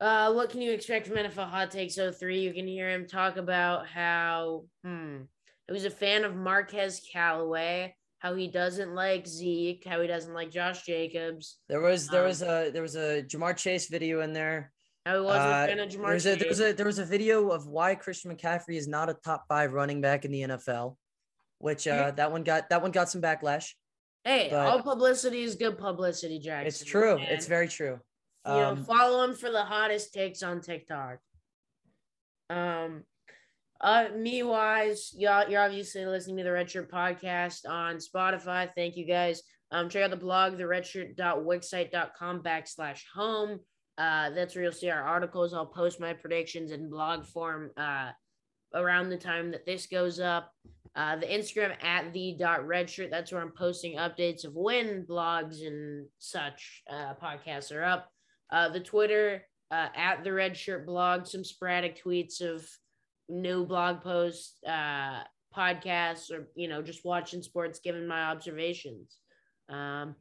uh, 0.00 0.32
what 0.32 0.50
can 0.50 0.60
you 0.60 0.72
expect 0.72 1.06
from 1.06 1.16
NFL 1.16 1.48
Hot 1.48 1.70
Takes 1.70 1.96
03? 1.96 2.40
You 2.40 2.52
can 2.52 2.66
hear 2.66 2.90
him 2.90 3.06
talk 3.06 3.36
about 3.36 3.86
how 3.86 4.64
hmm, 4.84 5.18
he 5.66 5.72
was 5.72 5.84
a 5.84 5.90
fan 5.90 6.24
of 6.24 6.34
Marquez 6.34 7.00
Callaway, 7.12 7.94
how 8.24 8.34
he 8.34 8.48
doesn't 8.48 8.94
like 8.94 9.26
Zeke, 9.26 9.84
how 9.86 10.00
he 10.00 10.06
doesn't 10.06 10.32
like 10.32 10.50
Josh 10.50 10.82
Jacobs. 10.84 11.58
There 11.68 11.82
was 11.82 12.08
there 12.08 12.22
um, 12.22 12.28
was 12.28 12.40
a 12.40 12.70
there 12.72 12.80
was 12.80 12.96
a 12.96 13.22
Ja'Marr 13.22 13.54
Chase 13.54 13.88
video 13.88 14.22
in 14.22 14.32
there. 14.32 14.72
How 15.04 15.16
he 15.16 15.20
was 15.20 15.36
uh, 15.36 15.64
a 15.64 15.66
fan 15.68 15.78
of 15.78 15.90
Ja'Marr 15.90 16.14
Chase. 16.14 16.26
A, 16.26 16.36
there 16.36 16.48
was 16.48 16.60
a 16.60 16.72
there 16.72 16.86
was 16.86 16.98
a 16.98 17.04
video 17.04 17.50
of 17.50 17.66
why 17.66 17.94
Christian 17.94 18.34
McCaffrey 18.34 18.76
is 18.76 18.88
not 18.88 19.10
a 19.10 19.14
top 19.14 19.44
five 19.46 19.74
running 19.74 20.00
back 20.00 20.24
in 20.24 20.32
the 20.32 20.40
NFL, 20.40 20.96
which 21.58 21.86
uh, 21.86 22.12
that 22.12 22.32
one 22.32 22.44
got 22.44 22.70
that 22.70 22.80
one 22.80 22.92
got 22.92 23.10
some 23.10 23.20
backlash. 23.20 23.72
Hey, 24.24 24.50
all 24.50 24.80
publicity 24.80 25.42
is 25.42 25.54
good 25.54 25.76
publicity, 25.76 26.38
Jackson. 26.38 26.66
It's 26.66 26.82
true. 26.82 27.18
Man. 27.18 27.26
It's 27.28 27.46
very 27.46 27.68
true. 27.68 28.00
You 28.46 28.52
know, 28.52 28.68
um, 28.70 28.84
follow 28.84 29.22
him 29.24 29.34
for 29.34 29.50
the 29.50 29.62
hottest 29.62 30.14
takes 30.14 30.42
on 30.42 30.62
TikTok. 30.62 31.18
Um, 32.48 33.04
uh, 33.84 34.08
me 34.16 34.42
wise, 34.42 35.12
y'all, 35.14 35.46
you're 35.46 35.60
obviously 35.60 36.06
listening 36.06 36.38
to 36.38 36.42
the 36.42 36.48
Redshirt 36.48 36.88
podcast 36.88 37.68
on 37.68 37.96
Spotify. 37.96 38.70
Thank 38.74 38.96
you 38.96 39.06
guys. 39.06 39.42
Um, 39.70 39.90
check 39.90 40.04
out 40.04 40.10
the 40.10 40.16
blog, 40.16 40.56
the 40.56 40.62
redshirt.wixsite.com 40.64 42.42
backslash 42.42 43.02
home. 43.14 43.60
Uh, 43.98 44.30
that's 44.30 44.54
where 44.54 44.64
you'll 44.64 44.72
see 44.72 44.88
our 44.88 45.02
articles. 45.02 45.52
I'll 45.52 45.66
post 45.66 46.00
my 46.00 46.14
predictions 46.14 46.70
in 46.70 46.88
blog 46.88 47.26
form 47.26 47.72
uh, 47.76 48.12
around 48.72 49.10
the 49.10 49.18
time 49.18 49.50
that 49.50 49.66
this 49.66 49.86
goes 49.86 50.18
up. 50.18 50.50
Uh, 50.96 51.16
the 51.16 51.26
Instagram 51.26 51.74
at 51.84 52.10
the 52.14 52.36
dot 52.38 52.60
redshirt. 52.60 53.10
That's 53.10 53.32
where 53.32 53.42
I'm 53.42 53.52
posting 53.52 53.98
updates 53.98 54.46
of 54.46 54.54
when 54.54 55.04
blogs 55.06 55.66
and 55.66 56.06
such 56.20 56.82
uh, 56.90 57.12
podcasts 57.22 57.70
are 57.70 57.84
up. 57.84 58.08
Uh, 58.50 58.70
the 58.70 58.80
Twitter 58.80 59.42
uh, 59.70 59.88
at 59.94 60.24
the 60.24 60.32
Red 60.32 60.56
Shirt 60.56 60.86
blog, 60.86 61.26
some 61.26 61.44
sporadic 61.44 62.02
tweets 62.02 62.40
of 62.40 62.66
new 63.28 63.64
blog 63.64 64.02
posts, 64.02 64.58
uh, 64.66 65.22
podcasts, 65.56 66.30
or 66.30 66.48
you 66.54 66.68
know, 66.68 66.82
just 66.82 67.04
watching 67.04 67.42
sports, 67.42 67.80
giving 67.82 68.06
my 68.06 68.24
observations. 68.24 69.18
Um, 69.68 70.16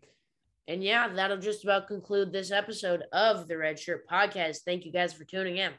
and 0.67 0.83
yeah, 0.83 1.09
that'll 1.09 1.37
just 1.37 1.63
about 1.63 1.87
conclude 1.87 2.31
this 2.31 2.51
episode 2.51 3.03
of 3.11 3.47
the 3.47 3.57
Red 3.57 3.77
Shirt 3.77 4.07
Podcast. 4.07 4.59
Thank 4.65 4.85
you 4.85 4.91
guys 4.91 5.13
for 5.13 5.25
tuning 5.25 5.57
in. 5.57 5.71